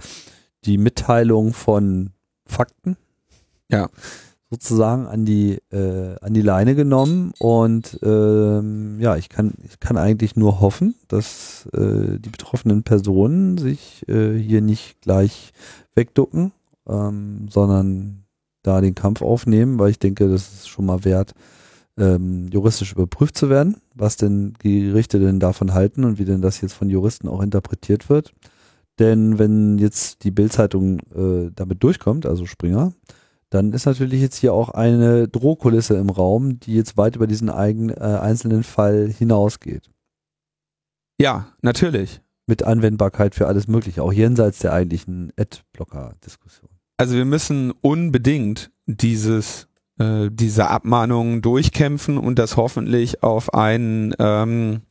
die 0.65 0.79
Mitteilung 0.79 1.53
von 1.53 2.11
Fakten 2.47 2.97
Ja. 3.71 3.89
sozusagen 4.51 5.07
an 5.07 5.25
die 5.27 5.59
äh, 5.71 6.17
an 6.21 6.33
die 6.35 6.43
Leine 6.43 6.75
genommen 6.75 7.33
und 7.39 7.99
ähm, 8.03 8.99
ja, 9.01 9.17
ich 9.17 9.29
kann 9.29 9.53
ich 9.65 9.81
kann 9.81 9.99
eigentlich 9.99 10.37
nur 10.37 10.61
hoffen, 10.61 10.95
dass 11.09 11.67
äh, 11.75 12.19
die 12.19 12.31
betroffenen 12.31 12.83
Personen 12.85 13.59
sich 13.59 14.07
äh, 14.09 14.37
hier 14.39 14.63
nicht 14.63 15.01
gleich 15.03 15.53
wegducken, 15.95 16.53
ähm, 16.89 17.49
sondern 17.51 18.25
da 18.63 18.81
den 18.81 18.95
Kampf 18.95 19.23
aufnehmen, 19.23 19.79
weil 19.79 19.91
ich 19.91 19.99
denke, 19.99 20.29
das 20.29 20.53
ist 20.53 20.69
schon 20.69 20.87
mal 20.87 21.05
wert, 21.05 21.35
ähm, 21.99 22.49
juristisch 22.49 22.93
überprüft 22.93 23.37
zu 23.37 23.51
werden, 23.51 23.77
was 23.95 24.17
denn 24.17 24.55
die 24.63 24.83
Gerichte 24.83 25.19
denn 25.19 25.41
davon 25.41 25.75
halten 25.75 26.05
und 26.05 26.19
wie 26.19 26.25
denn 26.25 26.41
das 26.41 26.61
jetzt 26.61 26.75
von 26.75 26.91
Juristen 26.91 27.29
auch 27.29 27.43
interpretiert 27.43 28.09
wird. 28.09 28.33
Denn 28.99 29.39
wenn 29.39 29.79
jetzt 29.79 30.25
die 30.25 30.31
Bildzeitung 30.31 31.01
äh, 31.15 31.51
damit 31.55 31.83
durchkommt, 31.83 32.27
also 32.27 32.47
Springer, 32.47 32.93
dann 33.51 33.73
ist 33.73 33.87
natürlich 33.87 34.21
jetzt 34.21 34.37
hier 34.37 34.53
auch 34.53 34.71
eine 34.71 35.29
Drohkulisse 35.29 35.97
im 35.97 36.11
Raum, 36.11 36.61
die 36.61 36.75
jetzt 36.75 36.97
weit 36.97 37.17
über 37.17 37.27
diesen 37.27 37.49
eigen, 37.49 37.91
äh, 37.91 37.95
einzelnen 37.95 38.63
Fall 38.63 39.09
hinausgeht. 39.09 39.91
ja, 41.21 41.49
natürlich. 41.63 42.21
Mit 42.47 42.63
Anwendbarkeit 42.63 43.35
für 43.35 43.47
alles 43.47 43.69
Mögliche, 43.69 44.03
auch 44.03 44.13
jenseits 44.13 44.61
der 44.61 44.73
eigentlichen 44.73 45.33
Adblocker-Diskussion. 45.37 46.78
Also 46.99 47.15
wir 47.15 47.25
müssen 47.25 47.73
unbedingt 47.81 48.71
dieses 48.87 49.69
äh, 49.99 50.31
diese 50.31 50.69
Abmahnungen 50.69 51.43
durchkämpfen 51.43 52.19
und 52.19 52.39
das 52.39 52.57
hoffentlich 52.57 53.23
auf 53.23 53.55
ein 53.55 54.15
ähm, 54.19 54.83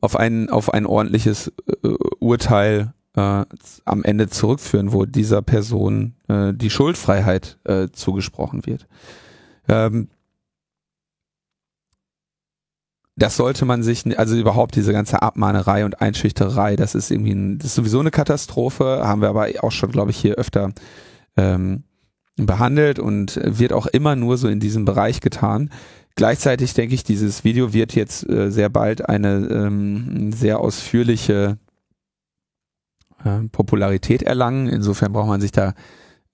auf 0.00 0.16
ein 0.16 0.48
auf 0.50 0.72
ein 0.72 0.86
ordentliches 0.86 1.52
äh, 1.82 1.88
Urteil 2.20 2.94
äh, 3.16 3.44
am 3.84 4.04
Ende 4.04 4.28
zurückführen, 4.28 4.92
wo 4.92 5.04
dieser 5.04 5.42
Person 5.42 6.14
äh, 6.28 6.52
die 6.54 6.70
Schuldfreiheit 6.70 7.58
äh, 7.64 7.88
zugesprochen 7.92 8.64
wird. 8.64 8.86
Ähm, 9.68 10.08
das 13.16 13.36
sollte 13.36 13.64
man 13.64 13.82
sich, 13.82 14.18
also 14.18 14.36
überhaupt 14.36 14.74
diese 14.74 14.92
ganze 14.92 15.22
Abmahnerei 15.22 15.84
und 15.84 16.00
Einschüchterei, 16.00 16.76
das 16.76 16.94
ist 16.94 17.10
irgendwie, 17.10 17.32
ein, 17.32 17.58
das 17.58 17.68
ist 17.68 17.74
sowieso 17.76 18.00
eine 18.00 18.10
Katastrophe, 18.10 19.02
haben 19.04 19.20
wir 19.20 19.28
aber 19.28 19.48
auch 19.60 19.72
schon, 19.72 19.92
glaube 19.92 20.10
ich, 20.10 20.16
hier 20.16 20.34
öfter 20.34 20.72
ähm, 21.36 21.84
behandelt 22.36 22.98
und 22.98 23.40
wird 23.44 23.72
auch 23.72 23.86
immer 23.86 24.16
nur 24.16 24.36
so 24.36 24.48
in 24.48 24.58
diesem 24.58 24.84
Bereich 24.84 25.20
getan. 25.20 25.70
Gleichzeitig 26.16 26.74
denke 26.74 26.94
ich, 26.94 27.04
dieses 27.04 27.44
Video 27.44 27.72
wird 27.72 27.94
jetzt 27.94 28.28
äh, 28.28 28.50
sehr 28.50 28.68
bald 28.68 29.08
eine 29.08 29.48
ähm, 29.48 30.32
sehr 30.32 30.58
ausführliche 30.60 31.58
äh, 33.24 33.40
Popularität 33.50 34.22
erlangen. 34.22 34.68
Insofern 34.68 35.12
braucht 35.12 35.28
man 35.28 35.40
sich 35.40 35.52
da 35.52 35.74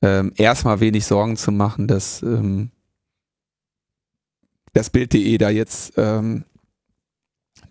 ähm, 0.03 0.33
erstmal 0.37 0.81
wenig 0.81 1.05
Sorgen 1.07 1.37
zu 1.37 1.53
machen, 1.53 1.87
dass 1.87 2.23
ähm, 2.23 2.71
das 4.73 4.91
Bild.de 4.91 5.37
da 5.39 5.51
jetzt 5.51 5.95
ähm, 5.97 6.45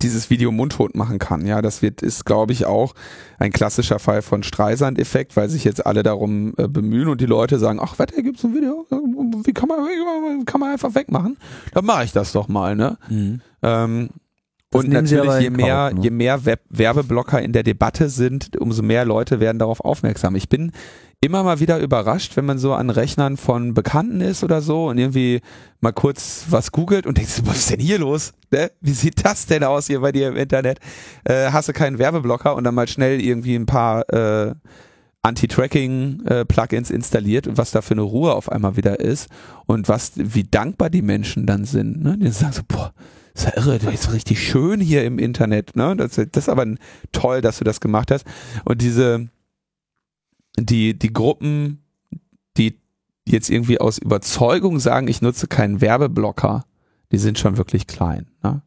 dieses 0.01 0.30
Video 0.30 0.51
mundtot 0.51 0.95
machen 0.95 1.19
kann. 1.19 1.45
Ja, 1.45 1.61
das 1.61 1.81
wird, 1.81 2.01
ist, 2.01 2.26
glaube 2.26 2.53
ich, 2.53 2.65
auch 2.65 2.93
ein 3.38 3.51
klassischer 3.51 3.99
Fall 3.99 4.21
von 4.21 4.43
Streisand-Effekt, 4.43 5.35
weil 5.35 5.49
sich 5.49 5.63
jetzt 5.63 5.85
alle 5.85 6.03
darum 6.03 6.53
äh, 6.57 6.67
bemühen 6.67 7.09
und 7.09 7.21
die 7.21 7.26
Leute 7.26 7.59
sagen, 7.59 7.80
ach, 7.81 7.99
warte, 7.99 8.21
gibt's 8.23 8.43
ein 8.43 8.53
Video? 8.55 8.85
Wie 8.89 9.53
kann 9.53 9.67
man, 9.67 10.45
kann 10.45 10.59
man 10.59 10.71
einfach 10.71 10.95
wegmachen? 10.95 11.38
Dann 11.73 11.85
mache 11.85 12.05
ich 12.05 12.11
das 12.11 12.31
doch 12.31 12.47
mal, 12.47 12.76
ne? 12.76 12.97
Ähm, 13.61 14.09
Das 14.71 14.84
und 14.84 14.91
natürlich, 14.91 15.39
je 15.39 15.49
mehr, 15.49 15.89
Kauf, 15.89 15.93
ne? 15.97 16.03
je 16.03 16.09
mehr 16.11 16.45
Web 16.45 16.61
Werbeblocker 16.69 17.41
in 17.41 17.53
der 17.53 17.63
Debatte 17.63 18.09
sind, 18.09 18.55
umso 18.57 18.84
mehr 18.84 19.03
Leute 19.03 19.39
werden 19.39 19.57
darauf 19.59 19.81
aufmerksam. 19.81 20.35
Ich 20.35 20.47
bin 20.47 20.71
immer 21.21 21.43
mal 21.43 21.59
wieder 21.59 21.79
überrascht, 21.79 22.37
wenn 22.37 22.45
man 22.45 22.59
so 22.59 22.73
an 22.73 22.89
Rechnern 22.89 23.35
von 23.35 23.73
Bekannten 23.73 24.21
ist 24.21 24.43
oder 24.43 24.61
so 24.61 24.87
und 24.87 24.97
irgendwie 24.97 25.41
mal 25.81 25.91
kurz 25.91 26.45
was 26.49 26.71
googelt 26.71 27.05
und 27.05 27.17
denkt, 27.17 27.41
was 27.45 27.57
ist 27.57 27.71
denn 27.71 27.79
hier 27.79 27.99
los? 27.99 28.33
Ne? 28.51 28.71
Wie 28.79 28.93
sieht 28.93 29.25
das 29.25 29.45
denn 29.45 29.63
aus 29.63 29.87
hier 29.87 29.99
bei 29.99 30.13
dir 30.13 30.29
im 30.29 30.37
Internet? 30.37 30.79
Äh, 31.25 31.51
hast 31.51 31.67
du 31.67 31.73
keinen 31.73 31.99
Werbeblocker 31.99 32.55
und 32.55 32.63
dann 32.63 32.75
mal 32.75 32.87
schnell 32.87 33.19
irgendwie 33.19 33.55
ein 33.55 33.65
paar 33.65 34.07
äh, 34.13 34.55
Anti-Tracking-Plugins 35.21 36.89
installiert 36.89 37.47
und 37.47 37.57
was 37.57 37.71
da 37.71 37.81
für 37.81 37.95
eine 37.95 38.01
Ruhe 38.03 38.33
auf 38.33 38.49
einmal 38.49 38.77
wieder 38.77 39.01
ist 39.01 39.27
und 39.65 39.89
was, 39.89 40.13
wie 40.15 40.45
dankbar 40.45 40.89
die 40.89 41.01
Menschen 41.01 41.45
dann 41.45 41.65
sind. 41.65 42.01
Ne? 42.01 42.17
Die 42.17 42.29
sagen 42.29 42.53
so, 42.53 42.61
boah, 42.65 42.93
ist 43.33 43.45
ja 43.45 43.57
irre, 43.57 43.79
das 43.79 43.93
ist 43.93 44.13
richtig 44.13 44.41
schön 44.41 44.79
hier 44.79 45.03
im 45.03 45.19
Internet, 45.19 45.75
ne? 45.75 45.95
Das, 45.95 46.15
das 46.15 46.27
ist 46.33 46.49
aber 46.49 46.65
toll, 47.11 47.41
dass 47.41 47.59
du 47.59 47.63
das 47.63 47.79
gemacht 47.79 48.11
hast. 48.11 48.25
Und 48.65 48.81
diese, 48.81 49.29
die, 50.65 50.98
die 50.98 51.14
Gruppen, 51.14 51.84
die 52.57 52.80
jetzt 53.27 53.49
irgendwie 53.49 53.80
aus 53.80 53.98
Überzeugung 53.98 54.80
sagen, 54.80 55.07
ich 55.07 55.22
nutze 55.22 55.48
keinen 55.48 55.81
Werbeblocker, 55.81 56.65
die 57.11 57.18
sind 57.18 57.40
schon 57.40 57.57
wirklich 57.57 57.88
klein. 57.88 58.27
Ne? 58.44 58.61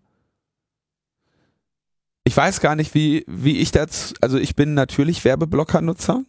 Ich 2.24 2.36
weiß 2.36 2.60
gar 2.60 2.76
nicht, 2.76 2.94
wie, 2.94 3.24
wie 3.26 3.58
ich 3.58 3.72
das, 3.72 4.14
also 4.20 4.38
ich 4.38 4.54
bin 4.54 4.74
natürlich 4.74 5.24
Werbeblocker-Nutzer. 5.24 6.24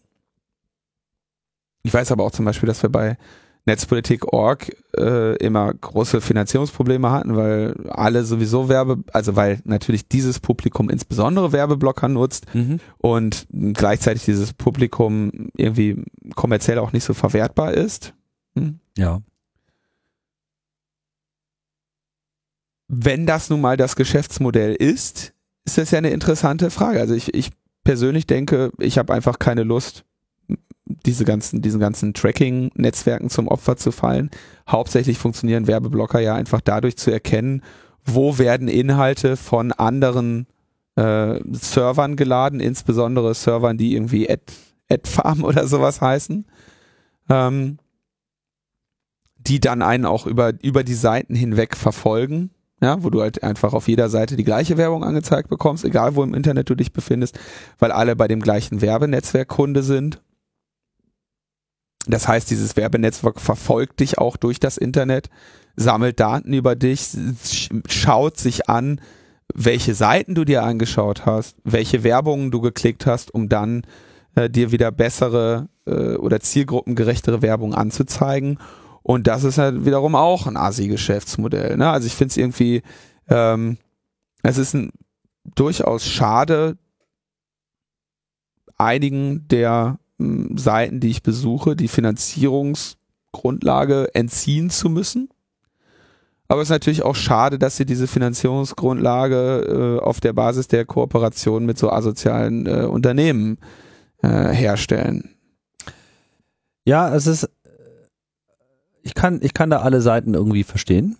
Ich 1.84 1.94
weiß 1.94 2.11
aber 2.11 2.23
auch 2.23 2.31
zum 2.31 2.45
Beispiel, 2.45 2.68
dass 2.68 2.81
wir 2.81 2.90
bei 2.90 3.18
Netzpolitik.org 3.65 4.76
äh, 4.98 5.38
immer 5.38 5.73
große 5.73 6.19
Finanzierungsprobleme 6.19 7.11
hatten, 7.11 7.35
weil 7.35 7.76
alle 7.90 8.26
sowieso 8.26 8.68
Werbe, 8.68 9.03
also 9.14 9.38
weil 9.38 9.61
natürlich 9.64 10.07
dieses 10.10 10.41
Publikum 10.41 10.90
insbesondere 10.90 11.53
Werbeblocker 11.53 12.10
nutzt 12.10 12.53
mhm. 12.53 12.80
und 12.98 13.48
gleichzeitig 13.52 14.26
dieses 14.26 14.53
Publikum 14.53 15.49
irgendwie 15.56 16.03
kommerziell 16.35 16.77
auch 16.80 16.91
nicht 16.91 17.06
so 17.06 17.14
verwertbar 17.14 17.73
ist. 17.73 18.14
Hm? 18.57 18.80
Ja. 18.98 19.22
Wenn 22.90 23.26
das 23.26 23.49
nun 23.49 23.61
mal 23.61 23.77
das 23.77 23.95
Geschäftsmodell 23.95 24.76
ist, 24.76 25.34
ist 25.65 25.77
das 25.77 25.91
ja 25.91 25.99
eine 25.99 26.10
interessante 26.10 26.69
Frage. 26.69 26.99
Also 26.99 27.14
ich, 27.14 27.34
ich 27.34 27.52
persönlich 27.85 28.27
denke, 28.27 28.72
ich 28.77 28.98
habe 28.98 29.14
einfach 29.14 29.40
keine 29.40 29.64
Lust, 29.64 30.03
diese 30.85 31.26
ganzen, 31.26 31.61
diesen 31.61 31.80
ganzen 31.80 32.14
Tracking-Netzwerken 32.14 33.30
zum 33.30 33.47
Opfer 33.47 33.77
zu 33.77 33.91
fallen. 33.91 34.30
Hauptsächlich 34.68 35.18
funktionieren 35.18 35.68
Werbeblocker 35.68 36.19
ja 36.19 36.35
einfach 36.35 36.61
dadurch 36.61 36.97
zu 36.97 37.11
erkennen, 37.11 37.61
wo 38.03 38.38
werden 38.38 38.68
Inhalte 38.68 39.38
von 39.38 39.72
anderen 39.72 40.47
äh, 40.95 41.39
Servern 41.51 42.15
geladen, 42.15 42.60
insbesondere 42.60 43.34
Servern, 43.34 43.77
die 43.77 43.95
irgendwie 43.95 44.30
Ad, 44.30 44.43
AdFarm 44.89 45.43
oder 45.43 45.68
sowas 45.68 46.01
heißen, 46.01 46.45
ähm, 47.30 47.77
die 49.38 49.60
dann 49.60 49.81
einen 49.81 50.05
auch 50.05 50.26
über, 50.26 50.53
über 50.61 50.84
die 50.84 50.93
Seiten 50.93 51.35
hinweg 51.35 51.77
verfolgen 51.77 52.51
ja, 52.84 53.01
wo 53.01 53.10
du 53.10 53.22
halt 53.22 53.41
einfach 53.43 53.73
auf 53.73 53.88
jeder 53.88 54.10
Seite 54.10 54.35
die 54.35 54.43
gleiche 54.43 54.76
Werbung 54.77 55.05
angezeigt 55.05 55.47
bekommst, 55.47 55.85
egal 55.85 56.15
wo 56.18 56.23
im 56.23 56.34
Internet 56.34 56.69
du 56.69 56.76
dich 56.76 56.91
befindest, 56.91 57.39
weil 57.80 57.93
alle 57.93 58.18
bei 58.18 58.27
dem 58.27 58.41
gleichen 58.41 58.81
Werbenetzwerk 58.81 59.47
Kunde 59.47 59.84
sind. 59.84 60.22
Das 62.07 62.27
heißt, 62.27 62.49
dieses 62.49 62.75
Werbenetzwerk 62.75 63.39
verfolgt 63.39 63.99
dich 63.99 64.17
auch 64.17 64.38
durch 64.38 64.59
das 64.59 64.77
Internet, 64.77 65.30
sammelt 65.75 66.19
Daten 66.19 66.53
über 66.53 66.75
dich, 66.75 67.09
schaut 67.88 68.38
sich 68.38 68.69
an, 68.69 68.99
welche 69.53 69.95
Seiten 69.95 70.35
du 70.35 70.45
dir 70.45 70.63
angeschaut 70.63 71.25
hast, 71.25 71.57
welche 71.63 72.03
Werbungen 72.03 72.51
du 72.51 72.61
geklickt 72.61 73.05
hast, 73.05 73.34
um 73.34 73.49
dann 73.49 73.84
äh, 74.35 74.49
dir 74.49 74.71
wieder 74.71 74.91
bessere 74.91 75.69
äh, 75.85 76.15
oder 76.15 76.39
zielgruppengerechtere 76.39 77.41
Werbung 77.41 77.73
anzuzeigen 77.73 78.57
und 79.03 79.27
das 79.27 79.43
ist 79.43 79.57
halt 79.57 79.85
wiederum 79.85 80.15
auch 80.15 80.47
ein 80.47 80.57
Asi-Geschäftsmodell. 80.57 81.77
Ne? 81.77 81.89
Also 81.89 82.07
ich 82.07 82.15
finde 82.15 82.31
es 82.31 82.38
irgendwie, 82.38 82.81
ähm, 83.27 83.77
es 84.41 84.57
ist 84.57 84.73
ein, 84.73 84.91
durchaus 85.55 86.07
schade, 86.07 86.77
einigen 88.77 89.45
der 89.49 89.99
Seiten, 90.18 90.99
die 90.99 91.10
ich 91.10 91.23
besuche, 91.23 91.76
die 91.76 91.88
Finanzierungsgrundlage 91.88 94.14
entziehen 94.14 94.69
zu 94.69 94.90
müssen. 94.90 95.30
Aber 96.48 96.61
es 96.61 96.68
ist 96.68 96.72
natürlich 96.72 97.03
auch 97.03 97.15
schade, 97.15 97.57
dass 97.57 97.77
sie 97.77 97.85
diese 97.85 98.07
Finanzierungsgrundlage 98.07 99.99
äh, 99.99 100.03
auf 100.03 100.19
der 100.19 100.34
Basis 100.34 100.68
der 100.68 100.85
Kooperation 100.85 101.65
mit 101.65 101.77
so 101.77 101.90
asozialen 101.90 102.68
äh, 102.68 102.84
Unternehmen 102.84 103.57
äh, 104.22 104.49
herstellen. 104.49 105.30
Ja, 106.85 107.15
es 107.15 107.27
ist 107.27 107.49
ich 109.03 109.14
kann, 109.14 109.40
ich 109.44 109.53
kann 109.53 109.69
da 109.69 109.81
alle 109.81 110.02
Seiten 110.02 110.34
irgendwie 110.34 110.64
verstehen. 110.64 111.18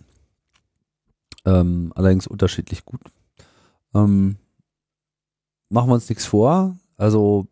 Ähm, 1.44 1.92
allerdings 1.94 2.26
unterschiedlich 2.26 2.86
gut. 2.86 3.00
Ähm, 3.94 4.36
machen 5.68 5.90
wir 5.90 5.94
uns 5.94 6.08
nichts 6.08 6.24
vor. 6.24 6.76
Also 6.96 7.46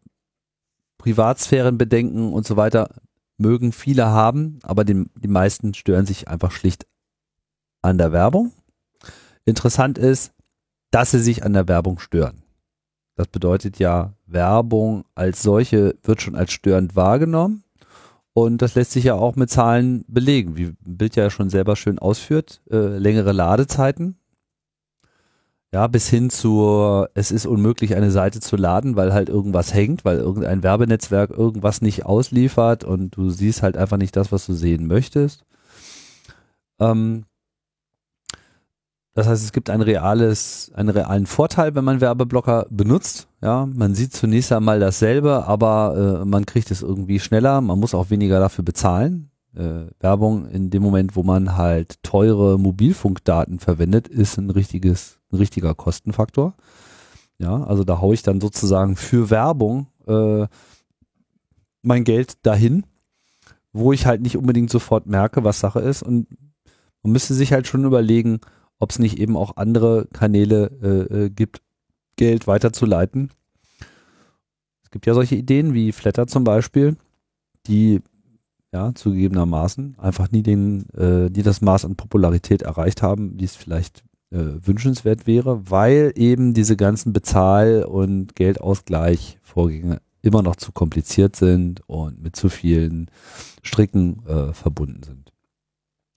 Privatsphärenbedenken 1.03 2.33
und 2.33 2.47
so 2.47 2.57
weiter 2.57 2.89
mögen 3.37 3.73
viele 3.73 4.07
haben, 4.07 4.61
aber 4.63 4.85
die, 4.85 5.05
die 5.17 5.29
meisten 5.29 5.75
stören 5.75 6.07
sich 6.07 6.29
einfach 6.29 6.53
schlicht 6.53 6.87
an 7.83 7.99
der 7.99 8.13
Werbung. 8.13 8.53
Interessant 9.45 9.99
ist, 9.99 10.33
dass 10.93 11.11
sie 11.11 11.19
sich 11.19 11.45
an 11.45 11.55
der 11.55 11.67
Werbung 11.67 11.99
stören. 11.99 12.45
Das 13.17 13.27
bedeutet 13.27 13.81
ja, 13.81 14.15
Werbung 14.27 15.05
als 15.17 15.43
solche 15.43 15.97
wird 16.05 16.23
schon 16.23 16.37
als 16.37 16.53
störend 16.53 16.95
wahrgenommen. 16.95 17.65
Und 18.33 18.63
das 18.63 18.77
lässt 18.77 18.93
sich 18.93 19.05
ja 19.05 19.15
auch 19.15 19.35
mit 19.35 19.51
Zahlen 19.51 20.05
belegen, 20.07 20.57
wie 20.57 20.73
Bild 20.85 21.17
ja 21.17 21.31
schon 21.31 21.51
selber 21.51 21.75
schön 21.75 21.99
ausführt. 21.99 22.63
Äh, 22.71 22.97
längere 22.97 23.33
Ladezeiten. 23.33 24.19
Ja, 25.73 25.87
bis 25.87 26.09
hin 26.09 26.29
zu, 26.29 27.07
es 27.15 27.31
ist 27.31 27.47
unmöglich, 27.47 27.97
eine 27.97 28.11
Seite 28.11 28.41
zu 28.41 28.57
laden, 28.57 28.95
weil 28.95 29.15
halt 29.15 29.31
irgendwas 29.31 29.73
hängt, 29.73 30.05
weil 30.05 30.19
irgendein 30.19 30.63
Werbenetzwerk 30.63 31.31
irgendwas 31.31 31.81
nicht 31.81 32.05
ausliefert 32.05 32.85
und 32.85 33.17
du 33.17 33.31
siehst 33.31 33.63
halt 33.63 33.77
einfach 33.79 33.97
nicht 33.97 34.15
das, 34.15 34.33
was 34.33 34.45
du 34.45 34.53
sehen 34.53 34.87
möchtest. 34.87 35.45
Ähm, 36.79 37.25
das 39.15 39.27
heißt, 39.29 39.45
es 39.45 39.53
gibt 39.53 39.69
ein 39.69 39.83
reales, 39.83 40.73
einen 40.75 40.89
realen 40.89 41.27
Vorteil, 41.27 41.75
wenn 41.75 41.85
man 41.85 42.01
Werbeblocker 42.01 42.67
benutzt. 42.71 43.29
Ja, 43.43 43.67
man 43.67 43.95
sieht 43.95 44.15
zunächst 44.15 44.53
einmal 44.53 44.81
dasselbe, 44.81 45.47
aber 45.47 46.21
äh, 46.23 46.25
man 46.25 46.47
kriegt 46.47 46.71
es 46.71 46.81
irgendwie 46.81 47.21
schneller. 47.21 47.61
Man 47.61 47.79
muss 47.79 47.95
auch 47.95 48.09
weniger 48.09 48.41
dafür 48.41 48.65
bezahlen. 48.65 49.31
Äh, 49.55 49.87
Werbung 50.01 50.49
in 50.49 50.71
dem 50.71 50.83
Moment, 50.83 51.15
wo 51.15 51.23
man 51.23 51.59
halt 51.59 52.03
teure 52.03 52.59
Mobilfunkdaten 52.59 53.59
verwendet, 53.59 54.09
ist 54.09 54.39
ein 54.39 54.49
richtiges, 54.49 55.19
ein 55.33 55.39
richtiger 55.39 55.75
Kostenfaktor. 55.75 56.55
Ja, 57.39 57.65
also 57.65 57.85
da 57.85 58.01
haue 58.01 58.15
ich 58.15 58.23
dann 58.23 58.41
sozusagen 58.41 58.97
für 58.97 59.31
Werbung 59.31 59.89
äh, 60.07 60.47
mein 61.83 62.05
Geld 62.05 62.47
dahin, 62.47 62.87
wo 63.73 63.93
ich 63.93 64.07
halt 64.07 64.23
nicht 64.23 64.37
unbedingt 64.37 64.71
sofort 64.71 65.07
merke, 65.07 65.43
was 65.43 65.61
Sache 65.61 65.81
ist. 65.81 66.03
Und 66.03 66.29
man 67.03 67.13
müsste 67.13 67.35
sich 67.35 67.53
halt 67.53 67.67
schon 67.67 67.85
überlegen, 67.85 68.41
ob 68.79 68.91
es 68.91 68.99
nicht 68.99 69.19
eben 69.19 69.37
auch 69.37 69.57
andere 69.57 70.07
Kanäle 70.13 70.71
äh, 70.83 71.25
äh, 71.25 71.31
gibt, 71.31 71.63
Geld 72.17 72.47
weiterzuleiten. 72.47 73.31
Es 74.85 74.91
gibt 74.91 75.07
ja 75.07 75.15
solche 75.15 75.35
Ideen 75.35 75.75
wie 75.75 75.93
Flatter 75.93 76.27
zum 76.27 76.45
Beispiel, 76.45 76.97
die 77.67 78.01
ja 78.73 78.95
zugegebenermaßen 78.95 79.99
einfach 79.99 80.31
nie 80.31 80.43
den, 80.43 80.89
äh, 80.91 81.31
die 81.31 81.43
das 81.43 81.61
Maß 81.61 81.85
an 81.85 81.97
Popularität 81.97 82.63
erreicht 82.63 83.03
haben, 83.03 83.39
wie 83.39 83.45
es 83.45 83.57
vielleicht 83.57 84.05
wünschenswert 84.33 85.27
wäre, 85.27 85.71
weil 85.71 86.13
eben 86.17 86.55
diese 86.55 86.77
ganzen 86.77 87.13
Bezahl- 87.13 87.85
und 87.85 88.35
Geldausgleichvorgänge 88.35 90.01
immer 90.23 90.43
noch 90.43 90.57
zu 90.57 90.73
kompliziert 90.73 91.37
sind 91.37 91.83
und 91.89 92.23
mit 92.23 92.37
zu 92.37 92.49
vielen 92.49 93.11
Stricken 93.63 94.25
äh, 94.27 94.53
verbunden 94.53 95.03
sind. 95.03 95.33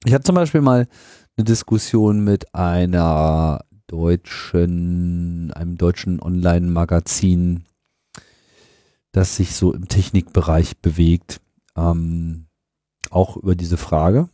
Ich 0.06 0.14
hatte 0.14 0.24
zum 0.24 0.36
Beispiel 0.36 0.62
mal 0.62 0.88
eine 1.36 1.44
Diskussion 1.44 2.24
mit 2.24 2.54
einer 2.54 3.66
deutschen, 3.88 5.52
einem 5.54 5.78
deutschen 5.78 6.22
Online-Magazin, 6.22 7.66
das 9.12 9.36
sich 9.36 9.56
so 9.56 9.74
im 9.74 9.88
Technikbereich 9.88 10.78
bewegt, 10.78 11.42
ähm, 11.76 12.46
auch 13.10 13.38
über 13.38 13.56
diese 13.56 13.78
Frage. 13.78 14.30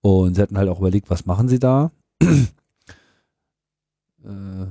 Und 0.00 0.34
sie 0.34 0.42
hatten 0.42 0.58
halt 0.58 0.68
auch 0.68 0.80
überlegt, 0.80 1.10
was 1.10 1.26
machen 1.26 1.48
sie 1.48 1.58
da? 1.58 1.92
Äh, 4.24 4.66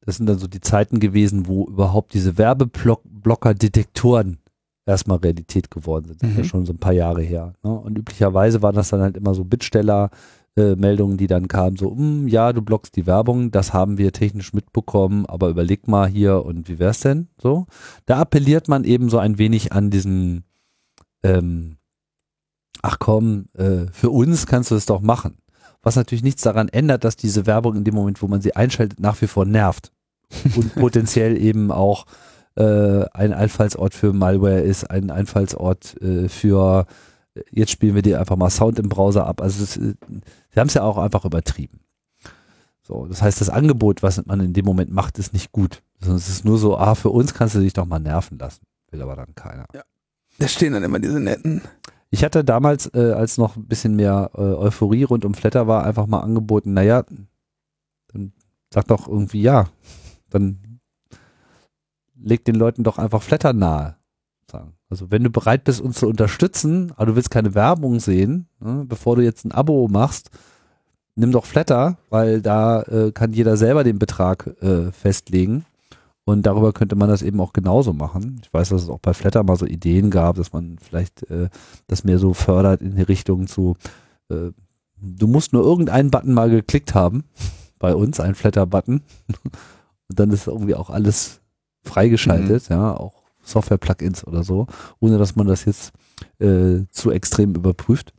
das 0.00 0.16
sind 0.16 0.26
dann 0.26 0.40
so 0.40 0.48
die 0.48 0.60
Zeiten 0.60 0.98
gewesen, 0.98 1.46
wo 1.46 1.66
überhaupt 1.66 2.14
diese 2.14 2.36
Werbeblocker-Detektoren 2.36 4.38
erstmal 4.86 5.18
Realität 5.18 5.70
geworden 5.70 6.06
sind. 6.06 6.20
Das 6.20 6.30
ist 6.30 6.36
ja 6.36 6.42
mhm. 6.42 6.48
schon 6.48 6.66
so 6.66 6.72
ein 6.72 6.78
paar 6.78 6.92
Jahre 6.92 7.22
her. 7.22 7.52
Ne? 7.62 7.70
Und 7.70 7.96
üblicherweise 7.96 8.60
waren 8.62 8.74
das 8.74 8.88
dann 8.88 9.02
halt 9.02 9.16
immer 9.16 9.34
so 9.34 9.44
Bittsteller, 9.44 10.10
Meldungen, 10.56 11.18
die 11.18 11.26
dann 11.26 11.48
kamen, 11.48 11.76
so, 11.76 11.90
mm, 11.90 12.28
ja, 12.28 12.54
du 12.54 12.62
blockst 12.62 12.96
die 12.96 13.06
Werbung, 13.06 13.50
das 13.50 13.74
haben 13.74 13.98
wir 13.98 14.12
technisch 14.12 14.54
mitbekommen, 14.54 15.26
aber 15.26 15.50
überleg 15.50 15.86
mal 15.86 16.08
hier 16.08 16.46
und 16.46 16.66
wie 16.68 16.78
wär's 16.78 17.00
denn? 17.00 17.28
So. 17.36 17.66
Da 18.06 18.20
appelliert 18.20 18.66
man 18.66 18.84
eben 18.84 19.10
so 19.10 19.18
ein 19.18 19.36
wenig 19.36 19.72
an 19.72 19.90
diesen, 19.90 20.44
ähm, 21.22 21.76
ach 22.80 22.98
komm, 22.98 23.48
äh, 23.52 23.88
für 23.92 24.08
uns 24.08 24.46
kannst 24.46 24.70
du 24.70 24.76
es 24.76 24.86
doch 24.86 25.02
machen. 25.02 25.36
Was 25.86 25.94
natürlich 25.94 26.24
nichts 26.24 26.42
daran 26.42 26.68
ändert, 26.68 27.04
dass 27.04 27.14
diese 27.14 27.46
Werbung 27.46 27.76
in 27.76 27.84
dem 27.84 27.94
Moment, 27.94 28.20
wo 28.20 28.26
man 28.26 28.40
sie 28.40 28.56
einschaltet, 28.56 28.98
nach 28.98 29.22
wie 29.22 29.28
vor 29.28 29.44
nervt. 29.44 29.92
Und 30.56 30.74
potenziell 30.80 31.40
eben 31.40 31.70
auch 31.70 32.06
äh, 32.56 33.04
ein 33.12 33.32
Einfallsort 33.32 33.94
für 33.94 34.12
Malware 34.12 34.62
ist, 34.62 34.90
ein 34.90 35.12
Einfallsort 35.12 35.94
äh, 36.02 36.28
für 36.28 36.86
jetzt 37.50 37.70
spielen 37.70 37.94
wir 37.94 38.02
dir 38.02 38.18
einfach 38.18 38.34
mal 38.34 38.50
Sound 38.50 38.80
im 38.80 38.88
Browser 38.88 39.28
ab. 39.28 39.40
Also 39.40 39.62
äh, 39.62 39.94
sie 40.50 40.60
haben 40.60 40.66
es 40.66 40.74
ja 40.74 40.82
auch 40.82 40.98
einfach 40.98 41.24
übertrieben. 41.24 41.78
So, 42.82 43.06
das 43.06 43.22
heißt, 43.22 43.40
das 43.40 43.48
Angebot, 43.48 44.02
was 44.02 44.24
man 44.26 44.40
in 44.40 44.54
dem 44.54 44.64
Moment 44.64 44.90
macht, 44.92 45.20
ist 45.20 45.32
nicht 45.32 45.52
gut. 45.52 45.82
Sondern 46.00 46.18
es 46.18 46.28
ist 46.28 46.44
nur 46.44 46.58
so, 46.58 46.76
ah, 46.76 46.96
für 46.96 47.10
uns 47.10 47.32
kannst 47.32 47.54
du 47.54 47.60
dich 47.60 47.74
doch 47.74 47.86
mal 47.86 48.00
nerven 48.00 48.38
lassen. 48.38 48.64
Will 48.90 49.02
aber 49.02 49.14
dann 49.14 49.36
keiner. 49.36 49.66
Ja. 49.72 49.82
Da 50.38 50.48
stehen 50.48 50.72
dann 50.72 50.82
immer 50.82 50.98
diese 50.98 51.20
netten. 51.20 51.62
Ich 52.16 52.24
hatte 52.24 52.44
damals, 52.44 52.86
äh, 52.94 53.12
als 53.12 53.36
noch 53.36 53.56
ein 53.56 53.66
bisschen 53.66 53.94
mehr 53.94 54.30
äh, 54.34 54.40
Euphorie 54.40 55.02
rund 55.02 55.26
um 55.26 55.34
Flatter 55.34 55.66
war, 55.66 55.84
einfach 55.84 56.06
mal 56.06 56.20
angeboten, 56.20 56.72
naja, 56.72 57.04
dann 58.08 58.32
sag 58.72 58.86
doch 58.86 59.06
irgendwie 59.06 59.42
ja. 59.42 59.66
Dann 60.30 60.80
leg 62.14 62.42
den 62.46 62.54
Leuten 62.54 62.84
doch 62.84 62.96
einfach 62.96 63.20
Flatter 63.20 63.52
nahe. 63.52 63.96
Also 64.88 65.10
wenn 65.10 65.24
du 65.24 65.30
bereit 65.30 65.64
bist, 65.64 65.82
uns 65.82 65.98
zu 65.98 66.08
unterstützen, 66.08 66.90
aber 66.96 67.04
du 67.04 67.16
willst 67.16 67.30
keine 67.30 67.54
Werbung 67.54 68.00
sehen, 68.00 68.48
ne, 68.60 68.86
bevor 68.88 69.16
du 69.16 69.22
jetzt 69.22 69.44
ein 69.44 69.52
Abo 69.52 69.86
machst, 69.86 70.30
nimm 71.16 71.32
doch 71.32 71.44
Flatter, 71.44 71.98
weil 72.08 72.40
da 72.40 72.80
äh, 72.84 73.12
kann 73.12 73.34
jeder 73.34 73.58
selber 73.58 73.84
den 73.84 73.98
Betrag 73.98 74.46
äh, 74.62 74.90
festlegen. 74.90 75.66
Und 76.28 76.44
darüber 76.44 76.72
könnte 76.72 76.96
man 76.96 77.08
das 77.08 77.22
eben 77.22 77.40
auch 77.40 77.52
genauso 77.52 77.92
machen. 77.92 78.40
Ich 78.42 78.52
weiß, 78.52 78.70
dass 78.70 78.82
es 78.82 78.88
auch 78.88 78.98
bei 78.98 79.14
Flatter 79.14 79.44
mal 79.44 79.56
so 79.56 79.64
Ideen 79.64 80.10
gab, 80.10 80.34
dass 80.34 80.52
man 80.52 80.76
vielleicht 80.80 81.22
äh, 81.30 81.48
das 81.86 82.02
mehr 82.02 82.18
so 82.18 82.34
fördert 82.34 82.82
in 82.82 82.96
die 82.96 83.02
Richtung 83.02 83.46
zu, 83.46 83.76
äh, 84.28 84.50
du 85.00 85.26
musst 85.28 85.52
nur 85.52 85.62
irgendeinen 85.62 86.10
Button 86.10 86.34
mal 86.34 86.50
geklickt 86.50 86.94
haben, 86.94 87.22
bei 87.78 87.94
uns, 87.94 88.18
ein 88.18 88.34
Flatter-Button. 88.34 89.02
Und 90.08 90.18
dann 90.18 90.30
ist 90.30 90.48
irgendwie 90.48 90.74
auch 90.74 90.90
alles 90.90 91.42
freigeschaltet, 91.84 92.70
mhm. 92.70 92.76
ja, 92.76 92.96
auch 92.96 93.22
Software-Plugins 93.44 94.26
oder 94.26 94.42
so, 94.42 94.66
ohne 94.98 95.18
dass 95.18 95.36
man 95.36 95.46
das 95.46 95.64
jetzt 95.64 95.92
äh, 96.40 96.80
zu 96.90 97.12
extrem 97.12 97.54
überprüft. 97.54 98.12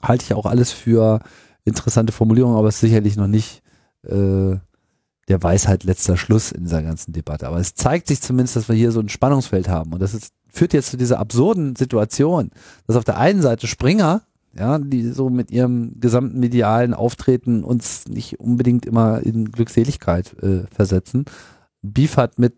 Halte 0.00 0.24
ich 0.24 0.34
auch 0.34 0.46
alles 0.46 0.70
für 0.70 1.18
interessante 1.64 2.12
Formulierungen, 2.12 2.56
aber 2.56 2.68
es 2.68 2.76
ist 2.76 2.82
sicherlich 2.82 3.16
noch 3.16 3.26
nicht 3.26 3.62
äh, 4.04 4.58
der 5.28 5.42
Weisheit 5.42 5.84
letzter 5.84 6.16
Schluss 6.16 6.52
in 6.52 6.64
dieser 6.64 6.82
ganzen 6.82 7.12
Debatte. 7.12 7.46
Aber 7.46 7.58
es 7.58 7.74
zeigt 7.74 8.08
sich 8.08 8.20
zumindest, 8.20 8.56
dass 8.56 8.68
wir 8.68 8.76
hier 8.76 8.92
so 8.92 9.00
ein 9.00 9.08
Spannungsfeld 9.08 9.68
haben. 9.68 9.92
Und 9.92 10.00
das 10.00 10.14
ist, 10.14 10.32
führt 10.48 10.72
jetzt 10.72 10.90
zu 10.90 10.96
dieser 10.96 11.18
absurden 11.18 11.76
Situation, 11.76 12.50
dass 12.86 12.96
auf 12.96 13.04
der 13.04 13.18
einen 13.18 13.42
Seite 13.42 13.66
Springer, 13.66 14.22
ja, 14.54 14.78
die 14.78 15.10
so 15.10 15.28
mit 15.28 15.50
ihrem 15.50 16.00
gesamten 16.00 16.40
medialen 16.40 16.94
Auftreten 16.94 17.62
uns 17.62 18.08
nicht 18.08 18.40
unbedingt 18.40 18.86
immer 18.86 19.20
in 19.20 19.52
Glückseligkeit 19.52 20.34
äh, 20.42 20.64
versetzen, 20.74 21.26
Beef 21.82 22.16
hat 22.16 22.38
mit 22.38 22.54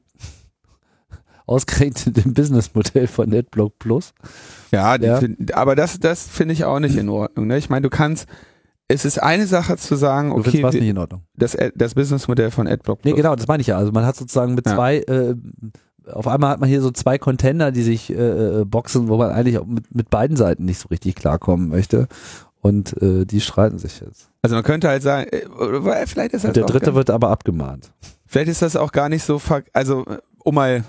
ausgerechnet 1.47 2.25
dem 2.25 2.35
Businessmodell 2.35 3.09
von 3.09 3.29
NetBlock 3.29 3.79
Plus. 3.81 4.15
Ja, 4.71 4.97
ja. 4.97 5.19
Find, 5.19 5.55
aber 5.55 5.75
das, 5.75 5.99
das 5.99 6.29
finde 6.29 6.55
ich 6.55 6.65
auch 6.65 6.79
nicht 6.79 6.97
in 6.97 7.09
Ordnung. 7.09 7.49
Ne? 7.49 7.59
Ich 7.59 7.69
meine, 7.69 7.83
du 7.83 7.91
kannst, 7.91 8.27
es 8.91 9.05
ist 9.05 9.23
eine 9.23 9.47
Sache 9.47 9.77
zu 9.77 9.95
sagen, 9.95 10.33
okay, 10.33 10.65
was 10.65 10.75
nicht 10.75 10.89
in 10.89 10.99
Ordnung. 10.99 11.23
Das, 11.37 11.57
das 11.77 11.95
Businessmodell 11.95 12.51
von 12.51 12.67
AdBlock. 12.67 13.05
Nee, 13.05 13.13
genau, 13.13 13.37
das 13.37 13.47
meine 13.47 13.61
ich 13.61 13.69
ja. 13.69 13.77
Also 13.77 13.93
man 13.93 14.05
hat 14.05 14.17
sozusagen 14.17 14.55
mit 14.55 14.67
ja. 14.67 14.75
zwei, 14.75 14.97
äh, 14.99 15.37
auf 16.11 16.27
einmal 16.27 16.51
hat 16.51 16.61
man 16.61 16.69
hier 16.69 16.83
so 16.83 16.91
zwei 16.91 17.17
Contender, 17.17 17.71
die 17.71 17.83
sich 17.83 18.11
äh, 18.11 18.15
äh, 18.61 18.65
boxen, 18.65 19.09
wo 19.09 19.17
man 19.17 19.31
eigentlich 19.31 19.59
auch 19.59 19.67
mit, 19.67 19.95
mit 19.95 20.11
beiden 20.11 20.37
Seiten 20.37 20.65
nicht 20.65 20.81
so 20.81 20.89
richtig 20.89 21.15
klarkommen 21.15 21.69
möchte. 21.69 22.09
Und 22.63 23.01
äh, 23.01 23.25
die 23.27 23.41
streiten 23.41 23.79
sich 23.79 24.01
jetzt. 24.01 24.29
Also 24.43 24.57
man 24.57 24.65
könnte 24.65 24.89
halt 24.89 25.03
sagen, 25.03 25.31
äh, 25.31 26.07
vielleicht 26.07 26.35
ist 26.35 26.43
das 26.43 26.49
Und 26.51 26.57
der 26.57 26.67
dritte 26.67 26.95
wird 26.97 27.11
aber 27.11 27.31
abgemahnt. 27.31 27.93
Vielleicht 28.27 28.49
ist 28.49 28.61
das 28.61 28.75
auch 28.75 28.91
gar 28.91 29.09
nicht 29.09 29.23
so, 29.23 29.41
also 29.73 30.05
um 30.43 30.55
mal 30.57 30.85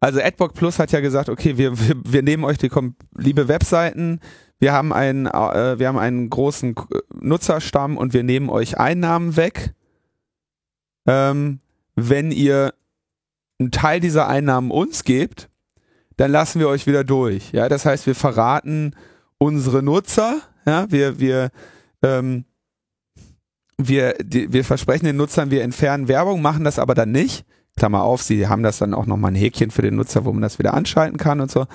also 0.00 0.20
AdBlock 0.20 0.54
Plus 0.54 0.80
hat 0.80 0.90
ja 0.90 0.98
gesagt, 0.98 1.28
okay, 1.28 1.56
wir, 1.56 1.78
wir, 1.78 1.94
wir 2.04 2.22
nehmen 2.22 2.42
euch 2.42 2.58
die 2.58 2.70
liebe 3.16 3.46
Webseiten, 3.46 4.18
wir 4.62 4.72
haben 4.72 4.92
einen, 4.92 5.26
äh, 5.26 5.80
wir 5.80 5.88
haben 5.88 5.98
einen 5.98 6.30
großen 6.30 6.76
Nutzerstamm 7.20 7.96
und 7.96 8.14
wir 8.14 8.22
nehmen 8.22 8.48
euch 8.48 8.78
Einnahmen 8.78 9.36
weg. 9.36 9.74
Ähm, 11.04 11.58
wenn 11.96 12.30
ihr 12.30 12.72
einen 13.58 13.72
Teil 13.72 13.98
dieser 13.98 14.28
Einnahmen 14.28 14.70
uns 14.70 15.02
gebt, 15.02 15.48
dann 16.16 16.30
lassen 16.30 16.60
wir 16.60 16.68
euch 16.68 16.86
wieder 16.86 17.02
durch. 17.02 17.50
Ja, 17.50 17.68
das 17.68 17.84
heißt, 17.84 18.06
wir 18.06 18.14
verraten 18.14 18.94
unsere 19.38 19.82
Nutzer. 19.82 20.40
Ja, 20.64 20.88
wir 20.92 21.18
wir 21.18 21.50
ähm, 22.04 22.44
wir 23.78 24.14
die, 24.22 24.52
wir 24.52 24.64
versprechen 24.64 25.06
den 25.06 25.16
Nutzern, 25.16 25.50
wir 25.50 25.64
entfernen 25.64 26.06
Werbung, 26.06 26.40
machen 26.40 26.62
das 26.62 26.78
aber 26.78 26.94
dann 26.94 27.10
nicht. 27.10 27.44
Klammer 27.76 28.04
auf, 28.04 28.22
sie 28.22 28.46
haben 28.46 28.62
das 28.62 28.78
dann 28.78 28.94
auch 28.94 29.06
nochmal 29.06 29.32
ein 29.32 29.36
Häkchen 29.36 29.72
für 29.72 29.82
den 29.82 29.96
Nutzer, 29.96 30.24
wo 30.24 30.32
man 30.32 30.42
das 30.42 30.60
wieder 30.60 30.74
anschalten 30.74 31.18
kann 31.18 31.40
und 31.40 31.50
so 31.50 31.66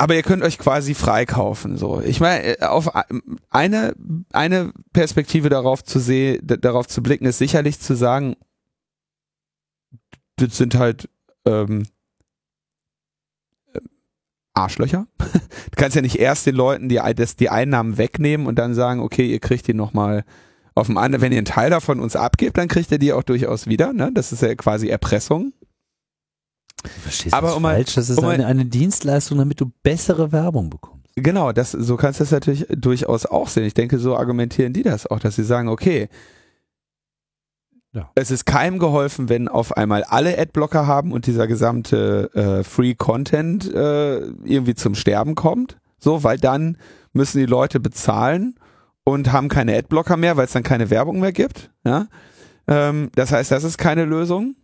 aber 0.00 0.14
ihr 0.14 0.22
könnt 0.22 0.42
euch 0.42 0.56
quasi 0.56 0.94
freikaufen. 0.94 1.76
So, 1.76 2.00
ich 2.00 2.20
meine, 2.20 2.58
äh, 2.58 2.64
auf 2.64 2.90
eine 3.50 3.94
eine 4.32 4.72
Perspektive 4.94 5.50
darauf 5.50 5.84
zu 5.84 5.98
sehen, 5.98 6.40
darauf 6.42 6.88
zu 6.88 7.02
blicken, 7.02 7.26
ist 7.26 7.36
sicherlich 7.36 7.80
zu 7.80 7.94
sagen, 7.94 8.34
das 10.36 10.56
sind 10.56 10.76
halt 10.76 11.10
ähm, 11.44 11.84
äh, 13.74 13.80
Arschlöcher. 14.54 15.06
Du 15.70 15.76
kannst 15.76 15.96
ja 15.96 16.02
nicht 16.02 16.16
erst 16.16 16.46
den 16.46 16.56
Leuten 16.56 16.88
die, 16.88 17.00
das, 17.14 17.36
die 17.36 17.50
Einnahmen 17.50 17.98
wegnehmen 17.98 18.46
und 18.46 18.58
dann 18.58 18.74
sagen, 18.74 19.00
okay, 19.00 19.26
ihr 19.26 19.40
kriegt 19.40 19.66
die 19.66 19.74
nochmal 19.74 20.24
auf 20.74 20.86
dem 20.86 20.96
anderen, 20.96 21.20
wenn 21.20 21.32
ihr 21.32 21.38
einen 21.38 21.44
Teil 21.44 21.70
davon 21.70 22.00
uns 22.00 22.16
abgebt, 22.16 22.56
dann 22.56 22.68
kriegt 22.68 22.90
ihr 22.90 22.98
die 22.98 23.12
auch 23.12 23.22
durchaus 23.22 23.66
wieder. 23.66 23.92
Ne? 23.92 24.10
Das 24.14 24.32
ist 24.32 24.40
ja 24.42 24.54
quasi 24.54 24.88
Erpressung. 24.88 25.52
Verstehst 27.02 27.34
aber 27.34 27.56
um 27.56 27.62
falsch. 27.62 27.94
Das 27.94 28.10
ist 28.10 28.18
um 28.18 28.24
eine, 28.26 28.46
eine 28.46 28.64
Dienstleistung, 28.64 29.38
damit 29.38 29.60
du 29.60 29.70
bessere 29.82 30.32
Werbung 30.32 30.70
bekommst. 30.70 31.00
Genau, 31.16 31.52
das, 31.52 31.72
so 31.72 31.96
kannst 31.96 32.20
du 32.20 32.24
das 32.24 32.30
natürlich 32.30 32.66
durchaus 32.70 33.26
auch 33.26 33.48
sehen. 33.48 33.64
Ich 33.64 33.74
denke, 33.74 33.98
so 33.98 34.16
argumentieren 34.16 34.72
die 34.72 34.82
das 34.82 35.06
auch, 35.06 35.18
dass 35.18 35.36
sie 35.36 35.44
sagen, 35.44 35.68
okay, 35.68 36.08
ja. 37.92 38.08
Es 38.14 38.30
ist 38.30 38.46
keinem 38.46 38.78
geholfen, 38.78 39.28
wenn 39.28 39.48
auf 39.48 39.76
einmal 39.76 40.04
alle 40.04 40.38
Adblocker 40.38 40.86
haben 40.86 41.12
und 41.12 41.26
dieser 41.26 41.48
gesamte 41.48 42.30
äh, 42.34 42.62
Free 42.62 42.94
Content 42.94 43.72
äh, 43.72 44.18
irgendwie 44.44 44.76
zum 44.76 44.94
Sterben 44.94 45.34
kommt. 45.34 45.76
So, 45.98 46.22
weil 46.22 46.38
dann 46.38 46.78
müssen 47.12 47.38
die 47.38 47.46
Leute 47.46 47.80
bezahlen 47.80 48.54
und 49.02 49.32
haben 49.32 49.48
keine 49.48 49.76
Adblocker 49.76 50.16
mehr, 50.16 50.36
weil 50.36 50.46
es 50.46 50.52
dann 50.52 50.62
keine 50.62 50.88
Werbung 50.90 51.18
mehr 51.18 51.32
gibt. 51.32 51.70
Ja? 51.84 52.06
Ähm, 52.68 53.10
das 53.16 53.32
heißt, 53.32 53.50
das 53.50 53.64
ist 53.64 53.76
keine 53.76 54.04
Lösung. 54.04 54.54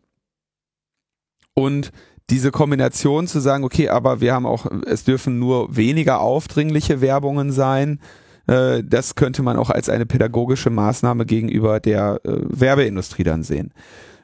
Und 1.58 1.90
diese 2.28 2.50
Kombination 2.50 3.26
zu 3.26 3.40
sagen, 3.40 3.64
okay, 3.64 3.88
aber 3.88 4.20
wir 4.20 4.34
haben 4.34 4.46
auch, 4.46 4.66
es 4.86 5.04
dürfen 5.04 5.38
nur 5.38 5.74
weniger 5.74 6.20
aufdringliche 6.20 7.00
Werbungen 7.00 7.50
sein, 7.50 8.00
äh, 8.46 8.82
das 8.84 9.14
könnte 9.14 9.42
man 9.42 9.56
auch 9.56 9.70
als 9.70 9.88
eine 9.88 10.06
pädagogische 10.06 10.70
Maßnahme 10.70 11.24
gegenüber 11.24 11.80
der 11.80 12.20
äh, 12.24 12.30
Werbeindustrie 12.42 13.24
dann 13.24 13.42
sehen. 13.42 13.72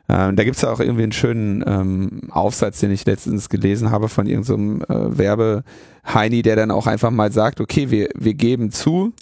Ähm, 0.09 0.36
da 0.36 0.44
gibt's 0.44 0.60
ja 0.60 0.70
auch 0.70 0.80
irgendwie 0.80 1.04
einen 1.04 1.12
schönen 1.12 1.64
ähm, 1.66 2.30
Aufsatz, 2.30 2.80
den 2.80 2.90
ich 2.90 3.06
letztens 3.06 3.48
gelesen 3.48 3.90
habe 3.90 4.09
von 4.09 4.26
irgendeinem 4.26 4.82
so 4.86 4.94
äh, 4.94 5.18
Werbeheini, 5.18 6.42
der 6.42 6.56
dann 6.56 6.70
auch 6.70 6.86
einfach 6.86 7.10
mal 7.10 7.32
sagt, 7.32 7.60
okay, 7.60 7.90
wir, 7.90 8.10
wir 8.14 8.34
geben 8.34 8.70
zu, 8.72 9.14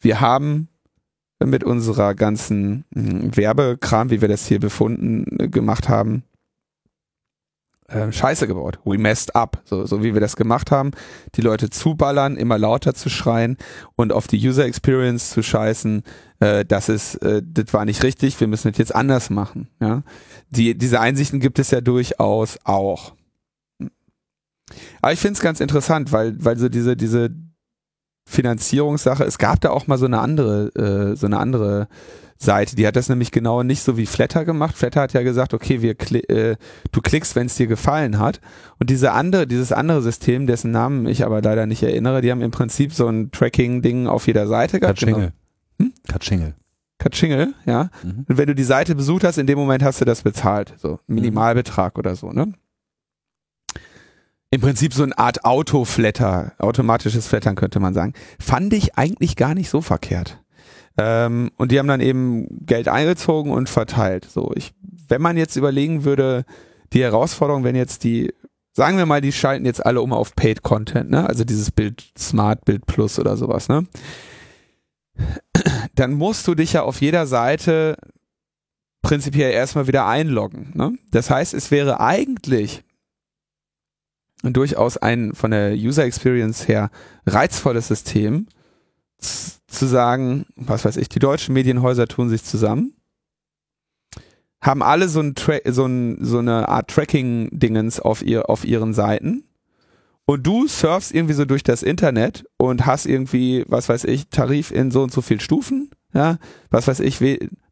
wir 0.00 0.20
haben 0.20 0.68
mit 1.42 1.64
unserer 1.64 2.14
ganzen 2.14 2.84
mh, 2.90 3.36
Werbekram, 3.36 4.10
wie 4.10 4.20
wir 4.20 4.28
das 4.28 4.46
hier 4.46 4.60
befunden, 4.60 5.24
äh, 5.38 5.48
gemacht 5.48 5.88
haben, 5.88 6.24
äh, 7.88 8.12
Scheiße 8.12 8.46
gebaut. 8.46 8.78
We 8.84 8.98
messed 8.98 9.34
up. 9.34 9.62
So, 9.64 9.86
so 9.86 10.02
wie 10.02 10.14
wir 10.14 10.20
das 10.20 10.36
gemacht 10.36 10.70
haben. 10.70 10.92
Die 11.34 11.40
Leute 11.40 11.70
zuballern, 11.70 12.36
immer 12.36 12.58
lauter 12.58 12.94
zu 12.94 13.08
schreien 13.08 13.56
und 13.96 14.12
auf 14.12 14.26
die 14.26 14.46
User 14.46 14.66
Experience 14.66 15.30
zu 15.30 15.42
scheißen. 15.42 16.02
Äh, 16.40 16.64
das 16.64 16.88
ist, 16.88 17.16
äh, 17.16 17.42
das 17.44 17.72
war 17.72 17.84
nicht 17.84 18.02
richtig. 18.02 18.38
Wir 18.40 18.46
müssen 18.46 18.70
das 18.70 18.78
jetzt 18.78 18.94
anders 18.94 19.30
machen. 19.30 19.68
Ja, 19.80 20.02
die, 20.50 20.76
diese 20.76 21.00
Einsichten 21.00 21.40
gibt 21.40 21.58
es 21.58 21.70
ja 21.70 21.80
durchaus 21.80 22.58
auch. 22.64 23.14
Aber 25.00 25.12
ich 25.12 25.18
finde 25.18 25.34
es 25.34 25.40
ganz 25.40 25.60
interessant, 25.60 26.12
weil, 26.12 26.36
weil 26.44 26.58
so 26.58 26.68
diese, 26.68 26.94
diese 26.94 27.30
Finanzierungssache, 28.28 29.24
es 29.24 29.38
gab 29.38 29.62
da 29.62 29.70
auch 29.70 29.86
mal 29.86 29.96
so 29.96 30.04
eine 30.04 30.20
andere, 30.20 30.68
äh, 30.74 31.16
so 31.16 31.26
eine 31.26 31.38
andere 31.38 31.88
Seite. 32.38 32.76
Die 32.76 32.86
hat 32.86 32.96
das 32.96 33.08
nämlich 33.08 33.32
genau 33.32 33.62
nicht 33.62 33.82
so 33.82 33.96
wie 33.96 34.06
Flatter 34.06 34.44
gemacht. 34.44 34.76
Flatter 34.76 35.02
hat 35.02 35.12
ja 35.12 35.22
gesagt, 35.22 35.54
okay, 35.54 35.82
wir 35.82 35.94
kli 35.94 36.20
äh, 36.20 36.56
du 36.92 37.00
klickst, 37.00 37.34
wenn 37.34 37.46
es 37.46 37.56
dir 37.56 37.66
gefallen 37.66 38.18
hat. 38.18 38.40
Und 38.78 38.90
diese 38.90 39.12
andere, 39.12 39.46
dieses 39.46 39.72
andere 39.72 40.02
System, 40.02 40.46
dessen 40.46 40.70
Namen 40.70 41.06
ich 41.06 41.24
aber 41.24 41.42
leider 41.42 41.66
nicht 41.66 41.82
erinnere, 41.82 42.20
die 42.20 42.30
haben 42.30 42.42
im 42.42 42.52
Prinzip 42.52 42.92
so 42.92 43.08
ein 43.08 43.32
Tracking-Ding 43.32 44.06
auf 44.06 44.26
jeder 44.28 44.46
Seite 44.46 44.78
gehabt. 44.78 45.00
Katschingel. 45.00 45.32
Genau. 45.78 45.90
Hm? 45.90 45.92
Katschingel. 46.06 46.54
Katschingel, 46.98 47.54
ja. 47.66 47.90
Mhm. 48.02 48.24
Und 48.28 48.38
wenn 48.38 48.46
du 48.46 48.54
die 48.54 48.64
Seite 48.64 48.94
besucht 48.94 49.24
hast, 49.24 49.38
in 49.38 49.46
dem 49.46 49.58
Moment 49.58 49.82
hast 49.82 50.00
du 50.00 50.04
das 50.04 50.22
bezahlt. 50.22 50.74
So 50.78 51.00
Minimalbetrag 51.06 51.96
mhm. 51.96 51.98
oder 52.00 52.16
so, 52.16 52.30
ne? 52.30 52.52
Im 54.50 54.62
Prinzip 54.62 54.94
so 54.94 55.02
eine 55.02 55.16
Art 55.18 55.44
Autoflatter, 55.44 56.52
automatisches 56.58 57.26
Flattern 57.26 57.54
könnte 57.54 57.80
man 57.80 57.92
sagen. 57.92 58.14
Fand 58.40 58.72
ich 58.72 58.96
eigentlich 58.96 59.36
gar 59.36 59.54
nicht 59.54 59.68
so 59.68 59.82
verkehrt. 59.82 60.42
Ähm, 60.98 61.50
und 61.56 61.72
die 61.72 61.78
haben 61.78 61.88
dann 61.88 62.00
eben 62.00 62.66
Geld 62.66 62.88
eingezogen 62.88 63.52
und 63.52 63.68
verteilt. 63.68 64.26
So, 64.30 64.52
ich, 64.54 64.72
wenn 65.08 65.22
man 65.22 65.36
jetzt 65.36 65.56
überlegen 65.56 66.04
würde, 66.04 66.44
die 66.92 67.02
Herausforderung, 67.02 67.64
wenn 67.64 67.76
jetzt 67.76 68.04
die, 68.04 68.34
sagen 68.72 68.98
wir 68.98 69.06
mal, 69.06 69.20
die 69.20 69.32
schalten 69.32 69.64
jetzt 69.64 69.84
alle 69.84 70.02
um 70.02 70.12
auf 70.12 70.34
Paid 70.34 70.62
Content, 70.62 71.10
ne? 71.10 71.26
Also 71.28 71.44
dieses 71.44 71.70
Bild 71.70 72.12
Smart, 72.18 72.64
Bild 72.64 72.86
Plus 72.86 73.18
oder 73.18 73.36
sowas, 73.36 73.68
ne? 73.68 73.86
dann 75.94 76.14
musst 76.14 76.46
du 76.46 76.54
dich 76.54 76.74
ja 76.74 76.82
auf 76.82 77.00
jeder 77.00 77.26
Seite 77.26 77.96
prinzipiell 79.02 79.52
erstmal 79.52 79.86
wieder 79.86 80.06
einloggen. 80.06 80.72
Ne? 80.74 80.98
Das 81.10 81.30
heißt, 81.30 81.54
es 81.54 81.70
wäre 81.70 82.00
eigentlich 82.00 82.84
durchaus 84.42 84.96
ein 84.96 85.34
von 85.34 85.50
der 85.50 85.72
User 85.72 86.04
Experience 86.04 86.68
her 86.68 86.90
reizvolles 87.26 87.88
System, 87.88 88.46
zu 89.68 89.86
sagen, 89.86 90.46
was 90.56 90.84
weiß 90.84 90.96
ich, 90.96 91.08
die 91.08 91.18
deutschen 91.18 91.54
Medienhäuser 91.54 92.06
tun 92.08 92.28
sich 92.28 92.42
zusammen, 92.42 92.94
haben 94.60 94.82
alle 94.82 95.08
so, 95.08 95.20
ein 95.20 95.34
so, 95.66 95.86
ein, 95.86 96.18
so 96.20 96.38
eine 96.38 96.68
Art 96.68 96.90
Tracking-Dingens 96.90 98.00
auf, 98.00 98.22
ihr, 98.22 98.50
auf 98.50 98.64
ihren 98.64 98.92
Seiten 98.94 99.44
und 100.30 100.46
du 100.46 100.66
surfst 100.66 101.14
irgendwie 101.14 101.32
so 101.32 101.46
durch 101.46 101.62
das 101.62 101.82
Internet 101.82 102.44
und 102.58 102.84
hast 102.84 103.06
irgendwie, 103.06 103.64
was 103.66 103.88
weiß 103.88 104.04
ich, 104.04 104.28
Tarif 104.28 104.70
in 104.70 104.90
so 104.90 105.02
und 105.02 105.10
so 105.10 105.22
viel 105.22 105.40
Stufen, 105.40 105.90
ja, 106.12 106.36
was 106.68 106.86
weiß 106.86 107.00
ich, 107.00 107.18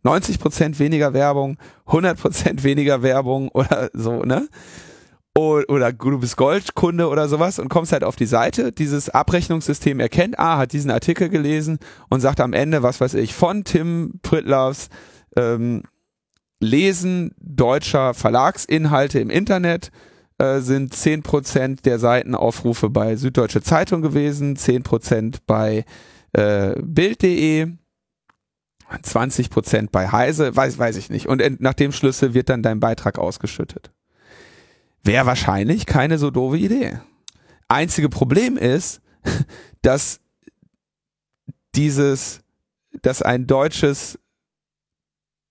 90 0.04 0.38
Prozent 0.38 0.78
weniger 0.78 1.12
Werbung, 1.12 1.58
100 1.84 2.18
Prozent 2.18 2.64
weniger 2.64 3.02
Werbung 3.02 3.48
oder 3.52 3.90
so, 3.92 4.22
ne? 4.22 4.48
Oder 5.36 5.92
du 5.92 6.18
bist 6.18 6.36
Goldkunde 6.36 7.08
oder 7.08 7.28
sowas 7.28 7.58
und 7.58 7.68
kommst 7.68 7.92
halt 7.92 8.04
auf 8.04 8.16
die 8.16 8.26
Seite, 8.26 8.72
dieses 8.72 9.10
Abrechnungssystem 9.10 10.00
erkennt, 10.00 10.38
ah, 10.38 10.58
hat 10.58 10.72
diesen 10.72 10.90
Artikel 10.90 11.28
gelesen 11.28 11.78
und 12.08 12.20
sagt 12.20 12.40
am 12.40 12.52
Ende, 12.52 12.82
was 12.82 13.00
weiß 13.00 13.14
ich, 13.14 13.34
von 13.34 13.64
Tim 13.64 14.18
Pritloffs 14.22 14.88
ähm, 15.36 15.82
Lesen 16.58 17.34
deutscher 17.38 18.14
Verlagsinhalte 18.14 19.20
im 19.20 19.28
Internet 19.28 19.90
äh, 20.38 20.60
sind 20.60 20.94
10% 20.94 21.82
der 21.82 21.98
Seitenaufrufe 21.98 22.88
bei 22.88 23.16
Süddeutsche 23.16 23.60
Zeitung 23.60 24.00
gewesen, 24.00 24.56
10% 24.56 25.40
bei 25.46 25.84
äh, 26.32 26.74
Bild.de, 26.82 27.68
20% 28.90 29.88
bei 29.92 30.08
Heise, 30.08 30.56
weiß, 30.56 30.78
weiß 30.78 30.96
ich 30.96 31.10
nicht. 31.10 31.26
Und 31.26 31.42
nach 31.60 31.74
dem 31.74 31.92
Schlüssel 31.92 32.32
wird 32.32 32.48
dann 32.48 32.62
dein 32.62 32.80
Beitrag 32.80 33.18
ausgeschüttet. 33.18 33.90
Wäre 35.06 35.26
wahrscheinlich 35.26 35.86
keine 35.86 36.18
so 36.18 36.30
doofe 36.30 36.58
Idee. 36.58 36.98
Einzige 37.68 38.08
Problem 38.08 38.56
ist, 38.56 39.00
dass 39.82 40.20
dieses, 41.76 42.40
dass 43.02 43.22
ein 43.22 43.46
deutsches, 43.46 44.18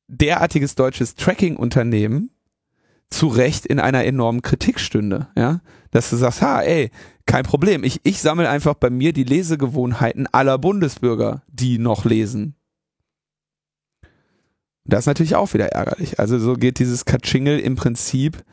derartiges 0.07 0.75
deutsches 0.75 1.15
Tracking-Unternehmen 1.15 2.31
zu 3.09 3.27
Recht 3.27 3.65
in 3.65 3.79
einer 3.79 4.03
enormen 4.03 4.41
Kritik 4.41 4.79
stünde, 4.79 5.29
ja, 5.37 5.61
dass 5.91 6.09
du 6.09 6.17
sagst, 6.17 6.41
ha, 6.41 6.61
ey, 6.61 6.91
kein 7.25 7.43
Problem, 7.43 7.83
ich, 7.83 8.01
ich 8.03 8.19
sammle 8.19 8.49
einfach 8.49 8.73
bei 8.73 8.89
mir 8.89 9.13
die 9.13 9.23
Lesegewohnheiten 9.23 10.27
aller 10.33 10.57
Bundesbürger, 10.57 11.43
die 11.47 11.77
noch 11.77 12.03
lesen. 12.03 12.55
Das 14.83 15.01
ist 15.01 15.07
natürlich 15.07 15.35
auch 15.35 15.53
wieder 15.53 15.67
ärgerlich. 15.69 16.19
Also 16.19 16.39
so 16.39 16.55
geht 16.55 16.79
dieses 16.79 17.05
Katschingel 17.05 17.59
im 17.59 17.75
Prinzip 17.75 18.43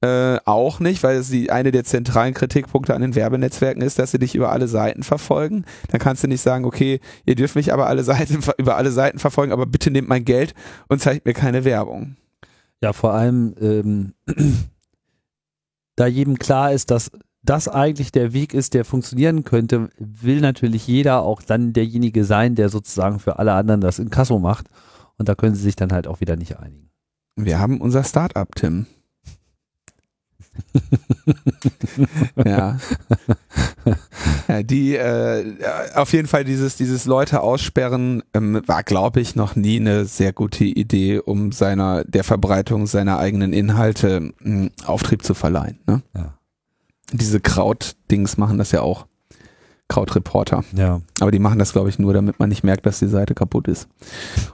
äh, 0.00 0.38
auch 0.44 0.78
nicht, 0.78 1.02
weil 1.02 1.16
es 1.16 1.28
die, 1.28 1.50
eine 1.50 1.72
der 1.72 1.84
zentralen 1.84 2.34
Kritikpunkte 2.34 2.94
an 2.94 3.02
den 3.02 3.16
Werbenetzwerken 3.16 3.82
ist, 3.82 3.98
dass 3.98 4.12
sie 4.12 4.20
dich 4.20 4.34
über 4.34 4.52
alle 4.52 4.68
Seiten 4.68 5.02
verfolgen. 5.02 5.64
Dann 5.88 6.00
kannst 6.00 6.22
du 6.22 6.28
nicht 6.28 6.40
sagen, 6.40 6.64
okay, 6.64 7.00
ihr 7.26 7.34
dürft 7.34 7.56
mich 7.56 7.72
aber 7.72 7.88
alle 7.88 8.04
Seiten 8.04 8.38
über 8.58 8.76
alle 8.76 8.92
Seiten 8.92 9.18
verfolgen, 9.18 9.52
aber 9.52 9.66
bitte 9.66 9.90
nehmt 9.90 10.08
mein 10.08 10.24
Geld 10.24 10.54
und 10.88 11.00
zeigt 11.00 11.26
mir 11.26 11.34
keine 11.34 11.64
Werbung. 11.64 12.16
Ja, 12.80 12.92
vor 12.92 13.12
allem, 13.12 13.54
ähm, 13.60 14.14
da 15.96 16.06
jedem 16.06 16.38
klar 16.38 16.72
ist, 16.72 16.92
dass 16.92 17.10
das 17.42 17.66
eigentlich 17.66 18.12
der 18.12 18.32
Weg 18.32 18.54
ist, 18.54 18.74
der 18.74 18.84
funktionieren 18.84 19.42
könnte, 19.42 19.90
will 19.98 20.40
natürlich 20.40 20.86
jeder 20.86 21.22
auch 21.22 21.42
dann 21.42 21.72
derjenige 21.72 22.24
sein, 22.24 22.54
der 22.54 22.68
sozusagen 22.68 23.18
für 23.18 23.38
alle 23.38 23.52
anderen 23.54 23.80
das 23.80 23.98
in 23.98 24.10
Kasso 24.10 24.38
macht. 24.38 24.68
Und 25.16 25.28
da 25.28 25.34
können 25.34 25.56
sie 25.56 25.62
sich 25.62 25.74
dann 25.74 25.90
halt 25.90 26.06
auch 26.06 26.20
wieder 26.20 26.36
nicht 26.36 26.58
einigen. 26.58 26.90
Wir 27.34 27.58
haben 27.58 27.80
unser 27.80 28.04
Startup, 28.04 28.48
Tim. 28.54 28.86
ja. 32.44 32.78
ja. 34.48 34.62
Die 34.62 34.96
äh, 34.96 35.54
auf 35.94 36.12
jeden 36.12 36.28
Fall 36.28 36.44
dieses 36.44 36.76
dieses 36.76 37.04
Leute 37.04 37.40
aussperren 37.40 38.22
ähm, 38.34 38.62
war, 38.66 38.82
glaube 38.82 39.20
ich, 39.20 39.36
noch 39.36 39.56
nie 39.56 39.80
eine 39.80 40.04
sehr 40.04 40.32
gute 40.32 40.64
Idee, 40.64 41.18
um 41.18 41.52
seiner 41.52 42.04
der 42.04 42.24
Verbreitung 42.24 42.86
seiner 42.86 43.18
eigenen 43.18 43.52
Inhalte 43.52 44.20
mh, 44.20 44.32
hm, 44.40 44.70
Auftrieb 44.84 45.22
zu 45.24 45.34
verleihen. 45.34 45.78
Ne? 45.86 46.02
Ja. 46.14 46.34
Diese 47.12 47.40
Kraut-Dings 47.40 48.36
machen 48.36 48.58
das 48.58 48.72
ja 48.72 48.82
auch. 48.82 49.06
Krautreporter. 49.88 50.64
Ja. 50.74 51.00
Aber 51.20 51.30
die 51.30 51.38
machen 51.38 51.58
das, 51.58 51.72
glaube 51.72 51.88
ich, 51.88 51.98
nur, 51.98 52.12
damit 52.12 52.38
man 52.38 52.50
nicht 52.50 52.62
merkt, 52.62 52.84
dass 52.84 52.98
die 52.98 53.06
Seite 53.06 53.34
kaputt 53.34 53.68
ist 53.68 53.88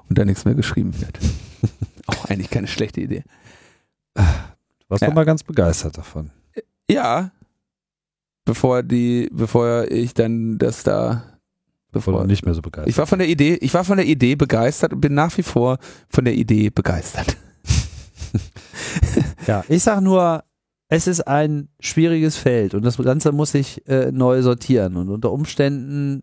und 0.09 0.17
da 0.17 0.25
nichts 0.25 0.45
mehr 0.45 0.55
geschrieben 0.55 0.95
wird. 1.01 1.19
auch 2.07 2.27
eigentlich 2.27 2.51
keine 2.51 2.69
schlechte 2.69 3.01
Idee. 3.01 3.25
warst 4.89 5.03
ja. 5.03 5.09
du 5.09 5.15
mal 5.15 5.25
ganz 5.25 5.43
begeistert 5.43 5.99
davon. 5.99 6.31
Ja. 6.91 7.31
Bevor 8.45 8.83
die, 8.83 9.31
bevor 9.33 9.91
ich 9.91 10.15
dann 10.15 10.59
das 10.59 10.83
da 10.83 11.35
bevor 11.93 12.27
nicht 12.27 12.45
mehr 12.45 12.55
so 12.55 12.61
begeistert. 12.61 12.91
Ich 12.91 12.99
war 12.99 13.07
von 13.07 13.21
der 13.21 13.29
Idee, 13.29 13.55
ich 13.61 13.73
war 13.73 13.85
von 13.85 13.97
der 13.97 14.07
Idee 14.07 14.35
begeistert 14.35 14.93
und 14.93 15.01
bin 15.01 15.15
nach 15.15 15.37
wie 15.39 15.43
vor 15.43 15.79
von 16.09 16.25
der 16.25 16.35
Idee 16.35 16.69
begeistert. 16.69 17.37
ja, 19.47 19.65
ich 19.69 19.83
sag 19.83 20.01
nur, 20.01 20.45
es 20.89 21.07
ist 21.07 21.27
ein 21.27 21.69
schwieriges 21.81 22.37
Feld 22.37 22.75
und 22.75 22.85
das 22.85 22.99
Ganze 22.99 23.33
muss 23.33 23.53
sich 23.53 23.87
äh, 23.89 24.13
neu 24.13 24.43
sortieren 24.43 24.97
und 24.97 25.09
unter 25.09 25.33
Umständen 25.33 26.23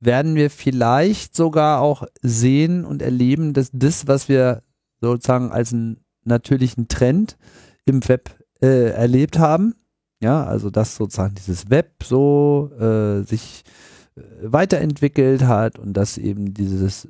werden 0.00 0.34
wir 0.34 0.50
vielleicht 0.50 1.34
sogar 1.34 1.80
auch 1.80 2.04
sehen 2.22 2.84
und 2.84 3.02
erleben, 3.02 3.54
dass 3.54 3.70
das, 3.72 4.06
was 4.06 4.28
wir 4.28 4.62
sozusagen 5.00 5.52
als 5.52 5.72
einen 5.72 6.00
natürlichen 6.24 6.88
Trend 6.88 7.36
im 7.86 8.06
Web 8.08 8.30
äh, 8.60 8.90
erlebt 8.90 9.38
haben. 9.38 9.74
Ja, 10.20 10.44
also 10.44 10.70
dass 10.70 10.96
sozusagen 10.96 11.34
dieses 11.34 11.70
Web 11.70 12.02
so 12.02 12.70
äh, 12.78 13.22
sich 13.22 13.64
äh, 14.16 14.20
weiterentwickelt 14.42 15.42
hat 15.42 15.78
und 15.78 15.94
dass 15.94 16.18
eben 16.18 16.54
dieses 16.54 17.08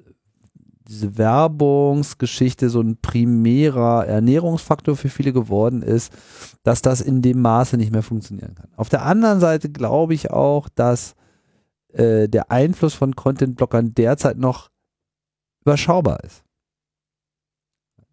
diese 0.89 1.19
Werbungsgeschichte 1.19 2.71
so 2.71 2.81
ein 2.81 2.97
primärer 2.97 4.07
Ernährungsfaktor 4.07 4.97
für 4.97 5.09
viele 5.09 5.33
geworden 5.33 5.83
ist, 5.83 6.13
dass 6.63 6.81
das 6.81 7.01
in 7.01 7.23
dem 7.23 7.43
Maße 7.43 7.77
nicht 7.77 7.93
mehr 7.93 8.05
funktionieren 8.05 8.55
kann. 8.55 8.69
Auf 8.77 8.89
der 8.89 9.05
anderen 9.05 9.41
Seite 9.41 9.69
glaube 9.69 10.15
ich 10.15 10.31
auch, 10.31 10.69
dass 10.69 11.17
äh, 11.93 12.29
der 12.29 12.51
Einfluss 12.51 12.95
von 12.95 13.17
Content-Blockern 13.17 13.95
derzeit 13.95 14.39
noch 14.39 14.71
überschaubar 15.63 16.23
ist. 16.23 16.45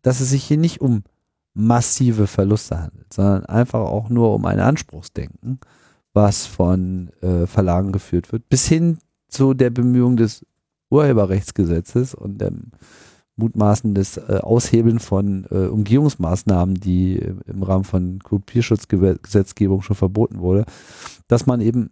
Dass 0.01 0.19
es 0.19 0.31
sich 0.31 0.43
hier 0.43 0.57
nicht 0.57 0.81
um 0.81 1.03
massive 1.53 2.27
Verluste 2.27 2.79
handelt, 2.81 3.13
sondern 3.13 3.45
einfach 3.45 3.81
auch 3.81 4.09
nur 4.09 4.33
um 4.33 4.45
ein 4.45 4.59
Anspruchsdenken, 4.59 5.59
was 6.13 6.45
von 6.45 7.09
äh, 7.21 7.45
Verlagen 7.47 7.91
geführt 7.91 8.31
wird, 8.31 8.49
bis 8.49 8.67
hin 8.67 8.99
zu 9.27 9.53
der 9.53 9.69
Bemühung 9.69 10.17
des 10.17 10.45
Urheberrechtsgesetzes 10.89 12.13
und 12.13 12.39
dem 12.39 12.71
Mutmaßen 13.35 13.95
des 13.95 14.17
äh, 14.17 14.39
Aushebeln 14.41 14.99
von 14.99 15.45
äh, 15.49 15.67
Umgehungsmaßnahmen, 15.67 16.75
die 16.75 17.15
im 17.15 17.63
Rahmen 17.63 17.83
von 17.83 18.19
Kopierschutzgesetzgebung 18.19 19.81
schon 19.81 19.95
verboten 19.95 20.39
wurde, 20.39 20.65
dass 21.27 21.47
man 21.47 21.61
eben 21.61 21.89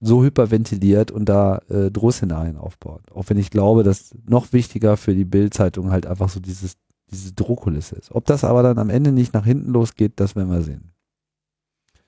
so 0.00 0.24
hyperventiliert 0.24 1.10
und 1.10 1.28
da 1.28 1.58
äh, 1.68 1.90
Drohszenarien 1.90 2.56
aufbaut. 2.56 3.02
Auch 3.12 3.24
wenn 3.28 3.38
ich 3.38 3.50
glaube, 3.50 3.82
dass 3.84 4.14
noch 4.26 4.52
wichtiger 4.52 4.96
für 4.96 5.14
die 5.14 5.26
Bildzeitung 5.26 5.90
halt 5.90 6.06
einfach 6.06 6.28
so 6.28 6.40
dieses 6.40 6.76
diese 7.10 7.32
Drohkulisse 7.32 7.96
ist. 7.96 8.12
Ob 8.12 8.26
das 8.26 8.44
aber 8.44 8.62
dann 8.62 8.78
am 8.78 8.90
Ende 8.90 9.12
nicht 9.12 9.34
nach 9.34 9.44
hinten 9.44 9.72
losgeht, 9.72 10.14
das 10.16 10.36
werden 10.36 10.50
wir 10.50 10.62
sehen. 10.62 10.92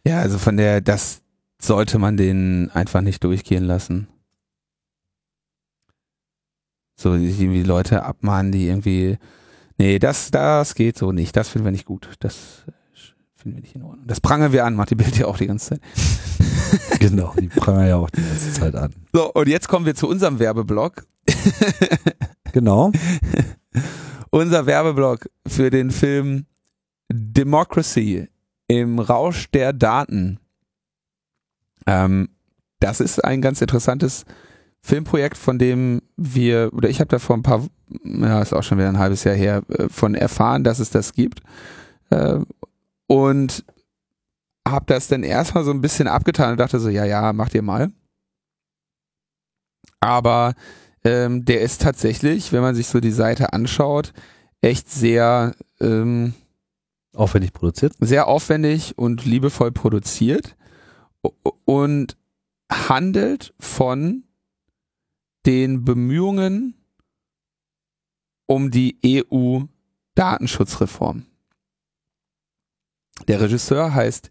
Ja, 0.05 0.20
also 0.20 0.39
von 0.39 0.57
der, 0.57 0.81
das 0.81 1.23
sollte 1.61 1.99
man 1.99 2.16
den 2.16 2.70
einfach 2.73 3.01
nicht 3.01 3.23
durchgehen 3.23 3.65
lassen. 3.65 4.09
So 6.97 7.15
irgendwie 7.15 7.62
Leute 7.62 8.05
abmahnen, 8.05 8.53
die 8.53 8.66
irgendwie, 8.66 9.19
nee, 9.79 9.99
das, 9.99 10.31
das 10.31 10.74
geht 10.74 10.99
so 10.99 11.12
nicht, 11.12 11.37
das 11.37 11.49
finden 11.49 11.66
wir 11.66 11.73
nicht 11.73 11.87
gut, 11.87 12.09
das 12.20 12.65
finden 13.35 13.57
wir 13.57 13.62
nicht 13.62 13.74
in 13.74 13.83
Ordnung. 13.83 14.07
Das 14.07 14.20
prangern 14.20 14.53
wir 14.53 14.65
an, 14.65 14.74
macht 14.74 14.91
die 14.91 14.97
Bild 14.97 15.16
ja 15.16 15.27
auch 15.27 15.39
die 15.39 15.47
ganze 15.47 15.70
Zeit. 15.70 15.81
genau, 17.01 17.35
die 17.39 17.49
prangern 17.49 17.89
ja 17.89 17.97
auch 17.97 18.11
die 18.11 18.23
ganze 18.23 18.53
Zeit 18.53 18.74
an. 18.74 18.93
So, 19.12 19.33
und 19.33 19.49
jetzt 19.49 19.69
kommen 19.69 19.87
wir 19.87 19.95
zu 19.95 20.09
unserem 20.09 20.39
Werbeblock. 20.39 21.07
genau. 22.53 22.93
unser 24.33 24.67
Werbeblock 24.67 25.29
für 25.47 25.71
den 25.71 25.91
Film 25.91 26.47
Democracy 27.13 28.29
im 28.67 28.99
Rausch 28.99 29.51
der 29.51 29.73
Daten. 29.73 30.41
Ähm, 31.87 32.31
das 32.81 33.01
ist 33.01 33.23
ein 33.23 33.43
ganz 33.43 33.61
interessantes 33.61 34.25
Filmprojekt, 34.81 35.37
von 35.37 35.59
dem 35.59 36.03
wir, 36.17 36.71
oder 36.73 36.89
ich 36.89 36.99
habe 36.99 37.09
da 37.09 37.19
vor 37.19 37.37
ein 37.37 37.43
paar, 37.43 37.65
ja, 38.05 38.41
ist 38.41 38.53
auch 38.53 38.63
schon 38.63 38.79
wieder 38.79 38.89
ein 38.89 38.99
halbes 38.99 39.23
Jahr 39.25 39.35
her, 39.35 39.63
äh, 39.69 39.89
von 39.89 40.15
erfahren, 40.15 40.65
dass 40.65 40.79
es 40.79 40.91
das 40.91 41.13
gibt. 41.13 41.41
Äh, 42.11 42.41
und 43.07 43.65
habe 44.67 44.87
das 44.87 45.09
dann 45.09 45.23
erstmal 45.23 45.65
so 45.65 45.71
ein 45.71 45.83
bisschen 45.83 46.09
abgetan 46.09 46.53
und 46.53 46.59
dachte 46.59 46.81
so, 46.81 46.89
ja, 46.89 47.05
ja, 47.05 47.33
macht 47.33 47.55
ihr 47.55 47.63
mal. 47.63 47.93
Aber 50.01 50.55
ähm, 51.05 51.45
der 51.45 51.61
ist 51.61 51.83
tatsächlich, 51.83 52.53
wenn 52.53 52.62
man 52.62 52.74
sich 52.74 52.87
so 52.87 53.01
die 53.01 53.11
Seite 53.11 53.53
anschaut, 53.53 54.15
echt 54.61 54.91
sehr 54.91 55.55
ähm, 55.81 56.35
aufwendig 57.15 57.53
produziert. 57.53 57.95
Sehr 58.01 58.27
aufwendig 58.29 58.97
und 58.97 59.24
liebevoll 59.24 59.73
produziert 59.73 60.57
und 61.65 62.16
handelt 62.70 63.53
von 63.59 64.23
den 65.47 65.85
Bemühungen 65.85 66.74
um 68.47 68.70
die 68.70 68.99
EU-Datenschutzreform. 69.05 71.27
Der 73.29 73.41
Regisseur 73.41 73.95
heißt 73.95 74.31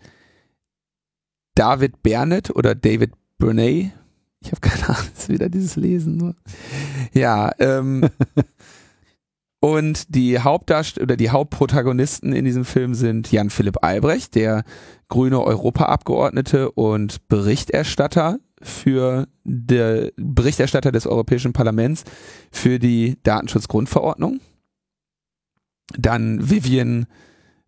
David 1.55 2.03
Bernett 2.03 2.49
oder 2.49 2.75
David 2.75 3.13
Burney. 3.37 3.93
Ich 4.43 4.51
habe 4.51 4.61
keine 4.61 4.89
Ahnung, 4.89 5.09
ist 5.15 5.29
wieder 5.29 5.49
dieses 5.49 5.75
Lesen 5.75 6.17
nur. 6.17 6.35
Ja, 7.13 7.51
ähm, 7.59 8.09
und 9.59 10.15
die 10.15 10.39
Hauptdarsteller 10.39 11.03
oder 11.03 11.17
die 11.17 11.29
Hauptprotagonisten 11.29 12.33
in 12.33 12.45
diesem 12.45 12.65
Film 12.65 12.95
sind 12.95 13.31
Jan 13.31 13.49
Philipp 13.49 13.83
Albrecht, 13.83 14.35
der 14.35 14.63
grüne 15.09 15.41
Europaabgeordnete 15.41 16.71
und 16.71 17.27
Berichterstatter 17.27 18.39
für 18.61 19.27
der 19.43 20.11
Berichterstatter 20.17 20.91
des 20.91 21.07
Europäischen 21.07 21.53
Parlaments 21.53 22.03
für 22.51 22.79
die 22.79 23.17
Datenschutzgrundverordnung. 23.23 24.39
Dann 25.97 26.49
Vivian 26.49 27.07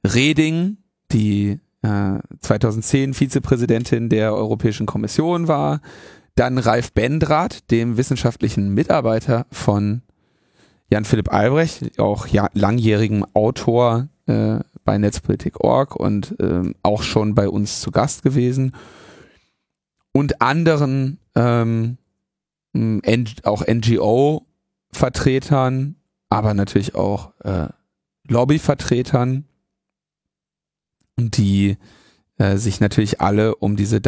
Reding, 0.05 0.77
die 1.11 1.59
äh, 1.81 2.19
2010 2.39 3.13
Vizepräsidentin 3.13 4.09
der 4.09 4.33
Europäischen 4.33 4.85
Kommission 4.85 5.47
war. 5.47 5.81
Dann 6.35 6.57
Ralf 6.57 6.91
Bendrath, 6.93 7.69
dem 7.71 7.97
wissenschaftlichen 7.97 8.73
Mitarbeiter 8.73 9.45
von 9.51 10.01
Jan 10.89 11.05
Philipp 11.05 11.31
Albrecht, 11.31 11.99
auch 11.99 12.25
ja, 12.27 12.49
langjährigen 12.53 13.23
Autor 13.33 14.09
äh, 14.25 14.59
bei 14.83 14.97
Netzpolitik.org 14.97 15.95
und 15.95 16.35
ähm, 16.39 16.75
auch 16.83 17.03
schon 17.03 17.35
bei 17.35 17.47
uns 17.47 17.79
zu 17.81 17.91
Gast 17.91 18.23
gewesen. 18.23 18.75
Und 20.11 20.41
anderen 20.41 21.19
ähm, 21.35 21.97
auch 23.43 23.63
NGO-Vertretern, 23.65 25.95
aber 26.29 26.53
natürlich 26.53 26.95
auch 26.95 27.31
äh, 27.43 27.69
Lobbyvertretern 28.27 29.45
die 31.17 31.77
äh, 32.37 32.57
sich 32.57 32.79
natürlich 32.79 33.21
alle 33.21 33.55
um 33.55 33.75
diese 33.75 34.01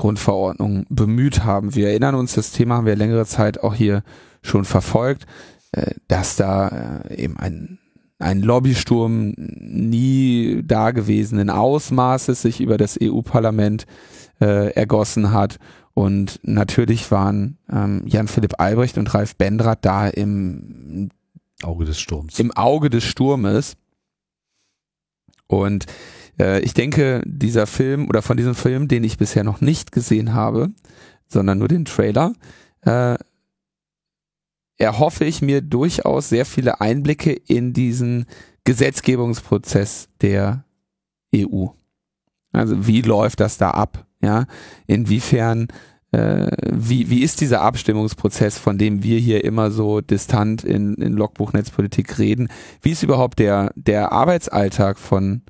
Datenschutzgrundverordnung 0.00 0.86
bemüht 0.88 1.44
haben. 1.44 1.74
Wir 1.74 1.88
erinnern 1.88 2.14
uns, 2.14 2.34
das 2.34 2.52
Thema 2.52 2.76
haben 2.76 2.86
wir 2.86 2.96
längere 2.96 3.26
Zeit 3.26 3.62
auch 3.62 3.74
hier 3.74 4.02
schon 4.42 4.64
verfolgt, 4.64 5.26
äh, 5.72 5.92
dass 6.08 6.36
da 6.36 7.02
äh, 7.08 7.22
eben 7.22 7.36
ein 7.38 7.78
ein 8.18 8.42
Lobbysturm 8.42 9.32
nie 9.38 10.62
dagewesenen 10.62 11.48
Ausmaßes 11.48 12.42
sich 12.42 12.60
über 12.60 12.76
das 12.76 12.98
EU-Parlament 13.02 13.86
äh, 14.42 14.74
ergossen 14.74 15.32
hat. 15.32 15.56
Und 15.94 16.38
natürlich 16.42 17.10
waren 17.10 17.56
ähm, 17.72 18.02
Jan-Philipp 18.04 18.60
Albrecht 18.60 18.98
und 18.98 19.14
Ralf 19.14 19.36
Bendrath 19.36 19.86
da 19.86 20.06
im 20.06 21.08
Auge 21.62 21.86
des 21.86 21.98
Sturms. 21.98 22.38
Im 22.38 22.52
Auge 22.52 22.90
des 22.90 23.04
Sturmes. 23.04 23.78
Und 25.46 25.86
äh, 26.40 26.60
ich 26.60 26.74
denke, 26.74 27.22
dieser 27.26 27.66
Film 27.66 28.08
oder 28.08 28.22
von 28.22 28.36
diesem 28.36 28.54
Film, 28.54 28.88
den 28.88 29.04
ich 29.04 29.18
bisher 29.18 29.44
noch 29.44 29.60
nicht 29.60 29.92
gesehen 29.92 30.34
habe, 30.34 30.70
sondern 31.28 31.58
nur 31.58 31.68
den 31.68 31.84
Trailer, 31.84 32.32
äh, 32.82 33.16
erhoffe 34.78 35.24
ich 35.26 35.42
mir 35.42 35.60
durchaus 35.60 36.30
sehr 36.30 36.46
viele 36.46 36.80
Einblicke 36.80 37.32
in 37.32 37.72
diesen 37.72 38.24
Gesetzgebungsprozess 38.64 40.08
der 40.22 40.64
EU. 41.34 41.66
Also 42.52 42.86
wie 42.86 43.02
läuft 43.02 43.40
das 43.40 43.58
da 43.58 43.70
ab? 43.70 44.06
Ja, 44.22 44.46
inwiefern 44.86 45.68
äh, 46.12 46.48
wie, 46.70 47.08
wie 47.08 47.22
ist 47.22 47.40
dieser 47.40 47.62
Abstimmungsprozess, 47.62 48.58
von 48.58 48.78
dem 48.78 49.02
wir 49.02 49.18
hier 49.18 49.44
immer 49.44 49.70
so 49.70 50.00
distant 50.00 50.64
in, 50.64 50.94
in 50.96 51.12
Logbuch 51.12 51.52
reden? 51.54 52.48
Wie 52.82 52.90
ist 52.90 53.02
überhaupt 53.02 53.38
der, 53.38 53.72
der 53.76 54.12
Arbeitsalltag 54.12 54.98
von 54.98 55.42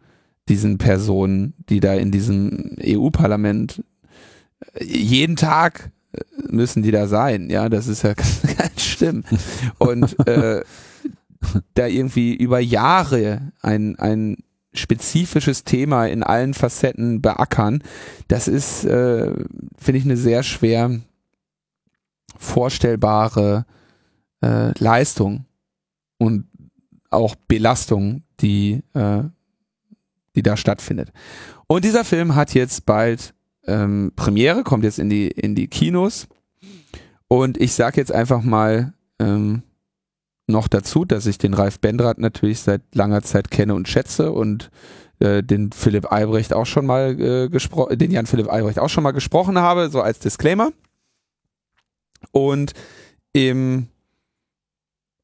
diesen 0.51 0.79
Personen, 0.79 1.55
die 1.69 1.79
da 1.79 1.95
in 1.95 2.11
diesem 2.11 2.77
EU-Parlament 2.85 3.85
äh, 4.75 4.85
jeden 4.85 5.37
Tag 5.37 5.93
äh, 6.13 6.23
müssen 6.49 6.83
die 6.83 6.91
da 6.91 7.07
sein, 7.07 7.49
ja, 7.51 7.69
das 7.69 7.87
ist 7.87 8.03
ja 8.03 8.15
ganz 8.59 8.83
schlimm. 8.83 9.25
Und 9.79 10.19
äh, 10.27 10.63
da 11.75 11.87
irgendwie 11.87 12.35
über 12.35 12.59
Jahre 12.59 13.53
ein, 13.63 13.97
ein 13.99 14.39
spezifisches 14.73 15.65
Thema 15.65 16.07
in 16.07 16.25
allen 16.25 16.53
Facetten 16.53 17.23
beackern, 17.23 17.83
das 18.27 18.49
ist, 18.49 18.85
äh, 18.85 19.33
finde 19.79 19.99
ich, 19.99 20.05
eine 20.05 20.17
sehr 20.17 20.43
schwer 20.43 21.01
vorstellbare 22.37 23.67
äh, 24.43 24.77
Leistung 24.79 25.45
und 26.19 26.47
auch 27.11 27.35
Belastung, 27.35 28.23
die, 28.41 28.83
äh, 28.95 29.23
die 30.37 30.43
da 30.43 30.57
stattfindet. 30.57 31.11
Und 31.67 31.85
dieser 31.85 32.05
Film 32.05 32.35
hat 32.35 32.55
jetzt 32.55 32.87
bald 32.87 33.35
ähm, 33.67 34.13
Premiere, 34.17 34.63
kommt 34.63 34.85
jetzt 34.85 34.99
in 34.99 35.09
die, 35.09 35.29
in 35.29 35.55
die 35.55 35.69
Kinos. 35.69 36.29
Und 37.29 37.61
ich 37.61 37.75
sage 37.75 38.01
jetzt 38.01 38.13
einfach 38.13 38.43
mal, 38.43 38.93
ähm, 39.19 39.63
noch 40.51 40.69
dazu, 40.69 41.05
dass 41.05 41.27
ich 41.27 41.39
den 41.39 41.55
Ralf 41.55 41.81
Bendrath 41.81 42.19
natürlich 42.19 42.61
seit 42.61 42.83
langer 42.95 43.23
Zeit 43.23 43.51
kenne 43.51 43.75
und 43.75 43.89
schätze 43.89 44.33
und 44.33 44.71
äh, 45.21 45.43
den 45.43 45.73
Philipp 45.73 46.13
Albrecht 46.13 46.53
auch 46.53 46.67
schon 46.67 46.87
mal 46.87 47.19
äh, 47.21 47.49
gesprochen, 47.49 47.99
den 47.99 48.11
Jan 48.11 48.27
Philipp 48.27 48.51
Albrecht 48.51 48.79
auch 48.79 48.89
schon 48.89 49.05
mal 49.05 49.13
gesprochen 49.13 49.59
habe, 49.59 49.91
so 49.91 50.03
als 50.03 50.19
Disclaimer. 50.19 50.73
Und 52.33 52.73
im 53.33 53.87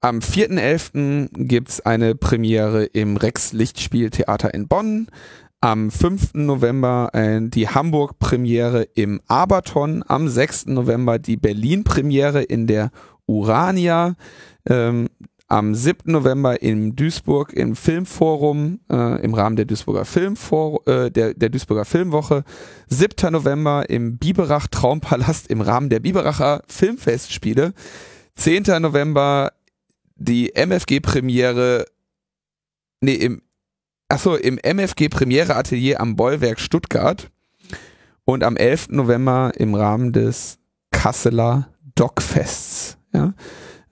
am 0.06 0.20
4.11. 0.20 1.30
gibt's 1.32 1.80
eine 1.80 2.14
Premiere 2.14 2.84
im 2.84 3.16
Rex 3.16 3.52
Lichtspieltheater 3.52 4.54
in 4.54 4.68
Bonn. 4.68 5.08
Am 5.60 5.90
5. 5.90 6.34
November 6.34 7.10
äh, 7.12 7.40
die 7.42 7.68
Hamburg-Premiere 7.68 8.84
im 8.94 9.20
Aberton. 9.26 10.04
Am 10.06 10.28
6. 10.28 10.66
November 10.66 11.18
die 11.18 11.36
Berlin-Premiere 11.36 12.44
in 12.44 12.68
der 12.68 12.92
Urania 13.26 14.14
ähm, 14.68 15.08
am 15.48 15.74
7. 15.74 16.12
November 16.12 16.62
in 16.62 16.94
Duisburg 16.94 17.52
im 17.52 17.74
Filmforum 17.74 18.78
äh, 18.88 19.20
im 19.24 19.34
Rahmen 19.34 19.56
der 19.56 19.64
Duisburger 19.64 20.04
Filmfor 20.04 20.86
äh, 20.86 21.10
der, 21.10 21.34
der 21.34 21.48
Duisburger 21.48 21.84
Filmwoche. 21.84 22.44
7. 22.86 23.32
November 23.32 23.90
im 23.90 24.18
Biberach 24.18 24.68
Traumpalast 24.68 25.50
im 25.50 25.62
Rahmen 25.62 25.88
der 25.88 25.98
Biberacher 25.98 26.62
Filmfestspiele. 26.68 27.72
10. 28.36 28.64
November 28.80 29.50
die 30.16 30.54
MFG 30.54 31.00
Premiere 31.00 31.86
nee 33.00 33.14
im 33.14 33.42
achso 34.08 34.34
im 34.34 34.58
MFG 34.58 35.08
Premiere 35.08 35.56
Atelier 35.56 36.00
am 36.00 36.16
Bollwerk 36.16 36.60
Stuttgart 36.60 37.30
und 38.24 38.42
am 38.42 38.56
11. 38.56 38.88
November 38.90 39.52
im 39.56 39.74
Rahmen 39.74 40.12
des 40.12 40.58
Kasseler 40.90 41.68
Dogfests. 41.94 42.98
Ja. 43.14 43.34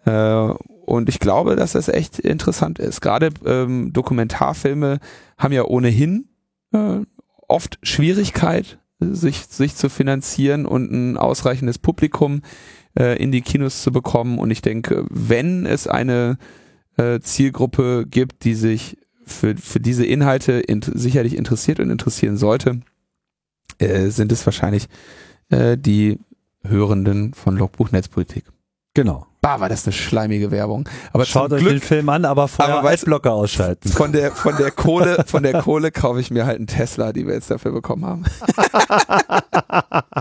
Äh, 0.05 0.55
und 0.87 1.09
ich 1.09 1.19
glaube, 1.19 1.57
dass 1.57 1.73
das 1.73 1.89
echt 1.89 2.19
interessant 2.19 2.79
ist. 2.79 3.01
Gerade 3.01 3.31
ähm, 3.47 3.93
Dokumentarfilme 3.93 4.99
haben 5.39 5.53
ja 5.53 5.65
ohnehin 5.65 6.29
äh, 6.73 7.01
oft 7.49 7.79
Schwierigkeit, 7.83 8.79
sich, 9.01 9.47
sich 9.47 9.77
zu 9.77 9.89
finanzieren 9.89 10.67
und 10.67 10.91
ein 10.93 11.17
ausreichendes 11.17 11.79
Publikum 11.79 12.43
äh, 12.99 13.21
in 13.23 13.33
die 13.33 13.43
Kinos 13.43 13.83
zu 13.83 13.93
bekommen. 13.93 14.39
Und 14.39 14.51
ich 14.51 14.62
denke, 14.62 15.07
wenn 15.11 15.66
es 15.66 15.87
eine 15.87 16.39
äh, 16.97 17.21
Zielgruppe 17.21 18.07
gibt, 18.09 18.45
die 18.45 18.55
sich 18.55 18.99
für, 19.27 19.57
für 19.57 19.81
diese 19.81 20.05
Inhalte 20.05 20.53
in, 20.53 20.83
sicherlich 20.83 21.37
interessiert 21.37 21.81
und 21.81 21.91
interessieren 21.91 22.37
sollte, 22.37 22.81
äh, 23.79 24.09
sind 24.09 24.33
es 24.33 24.45
wahrscheinlich 24.47 24.89
äh, 25.51 25.77
die 25.77 26.19
Hörenden 26.62 27.35
von 27.35 27.57
Logbuch 27.57 27.91
Netzpolitik. 27.91 28.45
Genau. 28.95 29.27
Bah, 29.41 29.59
war 29.61 29.69
das 29.69 29.85
eine 29.85 29.93
schleimige 29.93 30.53
Werbung. 30.53 30.89
Aber 31.12 31.27
Schaut 31.27 31.53
euch 31.53 31.61
Glück, 31.61 31.75
den 31.75 31.81
Film 31.81 32.09
an, 32.09 32.25
aber 32.25 32.49
vorher 32.49 32.79
aber 32.79 32.91
Adblocker 32.91 33.33
ausschalten. 33.33 33.91
Von 33.91 34.12
der, 34.12 34.33
von 34.33 34.57
der 34.57 34.71
Kohle, 34.71 35.23
von 35.27 35.43
der 35.43 35.61
Kohle 35.61 35.91
kaufe 35.91 36.21
ich 36.21 36.31
mir 36.31 36.47
halt 36.47 36.59
einen 36.59 36.69
Tesla, 36.69 37.12
die 37.12 37.27
wir 37.27 37.35
jetzt 37.35 37.51
dafür 37.51 37.73
bekommen 37.73 38.07
haben. 38.07 38.25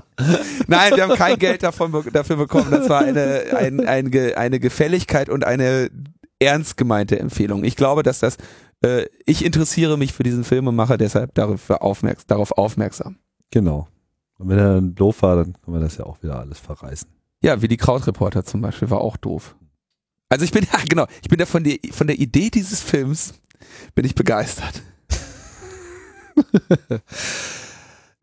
Nein, 0.68 0.95
wir 0.95 1.04
haben 1.04 1.16
kein 1.16 1.38
Geld 1.40 1.64
davon, 1.64 1.94
dafür 2.12 2.36
bekommen. 2.36 2.72
Das 2.72 2.90
war 2.90 3.02
eine, 3.02 3.44
ein, 3.56 3.88
ein, 3.88 4.12
eine 4.36 4.60
Gefälligkeit 4.60 5.30
und 5.30 5.45
eine 5.45 5.90
ernst 6.40 6.76
gemeinte 6.76 7.20
Empfehlung. 7.20 7.64
Ich 7.64 7.76
glaube, 7.76 8.02
dass 8.04 8.20
das, 8.20 8.38
äh, 8.84 9.06
ich 9.26 9.45
interessiere 9.45 9.98
mich 9.98 10.14
für 10.14 10.24
diesen 10.24 10.44
Film 10.44 10.68
und 10.68 10.76
mache 10.76 10.98
deshalb 10.98 11.36
darauf, 11.36 11.68
darauf 12.28 12.52
aufmerksam. 12.52 13.18
Genau. 13.52 13.88
Und 14.40 14.50
wenn 14.50 14.58
er 14.58 14.74
dann 14.74 14.95
doof 14.95 15.22
war, 15.22 15.36
dann 15.38 15.54
können 15.62 15.78
wir 15.78 15.82
das 15.82 15.98
ja 15.98 16.06
auch 16.06 16.22
wieder 16.24 16.40
alles 16.40 16.60
verreißen. 16.60 17.12
Ja, 17.44 17.61
wie 17.61 17.68
die 17.68 17.78
Krautreporter 17.78 18.45
zum 18.45 18.61
Beispiel, 18.61 18.90
war 18.90 19.02
auch 19.02 19.18
doof. 19.18 19.56
Also 20.30 20.45
ich 20.45 20.52
bin, 20.52 20.64
ja 20.74 20.80
genau, 20.88 21.06
ich 21.22 21.30
bin 21.30 21.40
ja 21.40 21.45
von 21.45 21.64
der, 21.64 21.78
von 21.91 22.07
der 22.07 22.18
Idee 22.20 22.49
dieses 22.49 22.82
Films, 22.82 23.34
bin 23.95 24.06
ich 24.06 24.15
begeistert. 24.15 24.82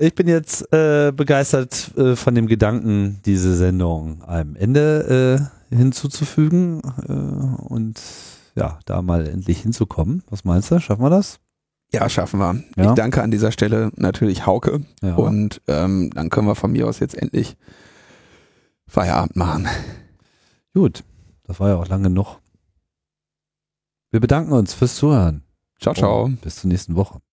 Ich 0.02 0.14
bin 0.14 0.28
jetzt 0.28 0.62
äh, 0.72 1.12
begeistert 1.14 1.94
äh, 1.98 2.16
von 2.16 2.34
dem 2.34 2.46
Gedanken, 2.46 3.20
diese 3.26 3.54
Sendung 3.54 4.22
einem 4.22 4.56
Ende 4.56 5.50
äh, 5.70 5.76
hinzuzufügen 5.76 6.80
äh, 7.06 7.12
und 7.68 8.00
ja, 8.54 8.78
da 8.86 9.02
mal 9.02 9.26
endlich 9.28 9.60
hinzukommen. 9.60 10.22
Was 10.30 10.46
meinst 10.46 10.70
du? 10.70 10.80
Schaffen 10.80 11.02
wir 11.04 11.10
das? 11.10 11.38
Ja, 11.92 12.08
schaffen 12.08 12.40
wir. 12.40 12.64
Ja. 12.78 12.88
Ich 12.88 12.94
danke 12.94 13.22
an 13.22 13.30
dieser 13.30 13.52
Stelle 13.52 13.90
natürlich 13.96 14.46
Hauke 14.46 14.80
Ja. 15.02 15.16
und 15.16 15.60
ähm, 15.68 16.10
dann 16.14 16.30
können 16.30 16.46
wir 16.46 16.54
von 16.54 16.72
mir 16.72 16.88
aus 16.88 16.98
jetzt 17.00 17.14
endlich 17.14 17.58
Feierabend 18.90 19.36
machen. 19.36 19.68
Gut, 20.74 21.04
das 21.44 21.60
war 21.60 21.68
ja 21.68 21.76
auch 21.76 21.86
lang 21.86 22.02
genug. 22.02 22.40
Wir 24.10 24.18
bedanken 24.18 24.52
uns 24.52 24.74
fürs 24.74 24.96
Zuhören. 24.96 25.44
Ciao, 25.80 25.94
ciao. 25.94 26.24
Und 26.24 26.40
bis 26.40 26.56
zur 26.56 26.68
nächsten 26.68 26.96
Woche. 26.96 27.20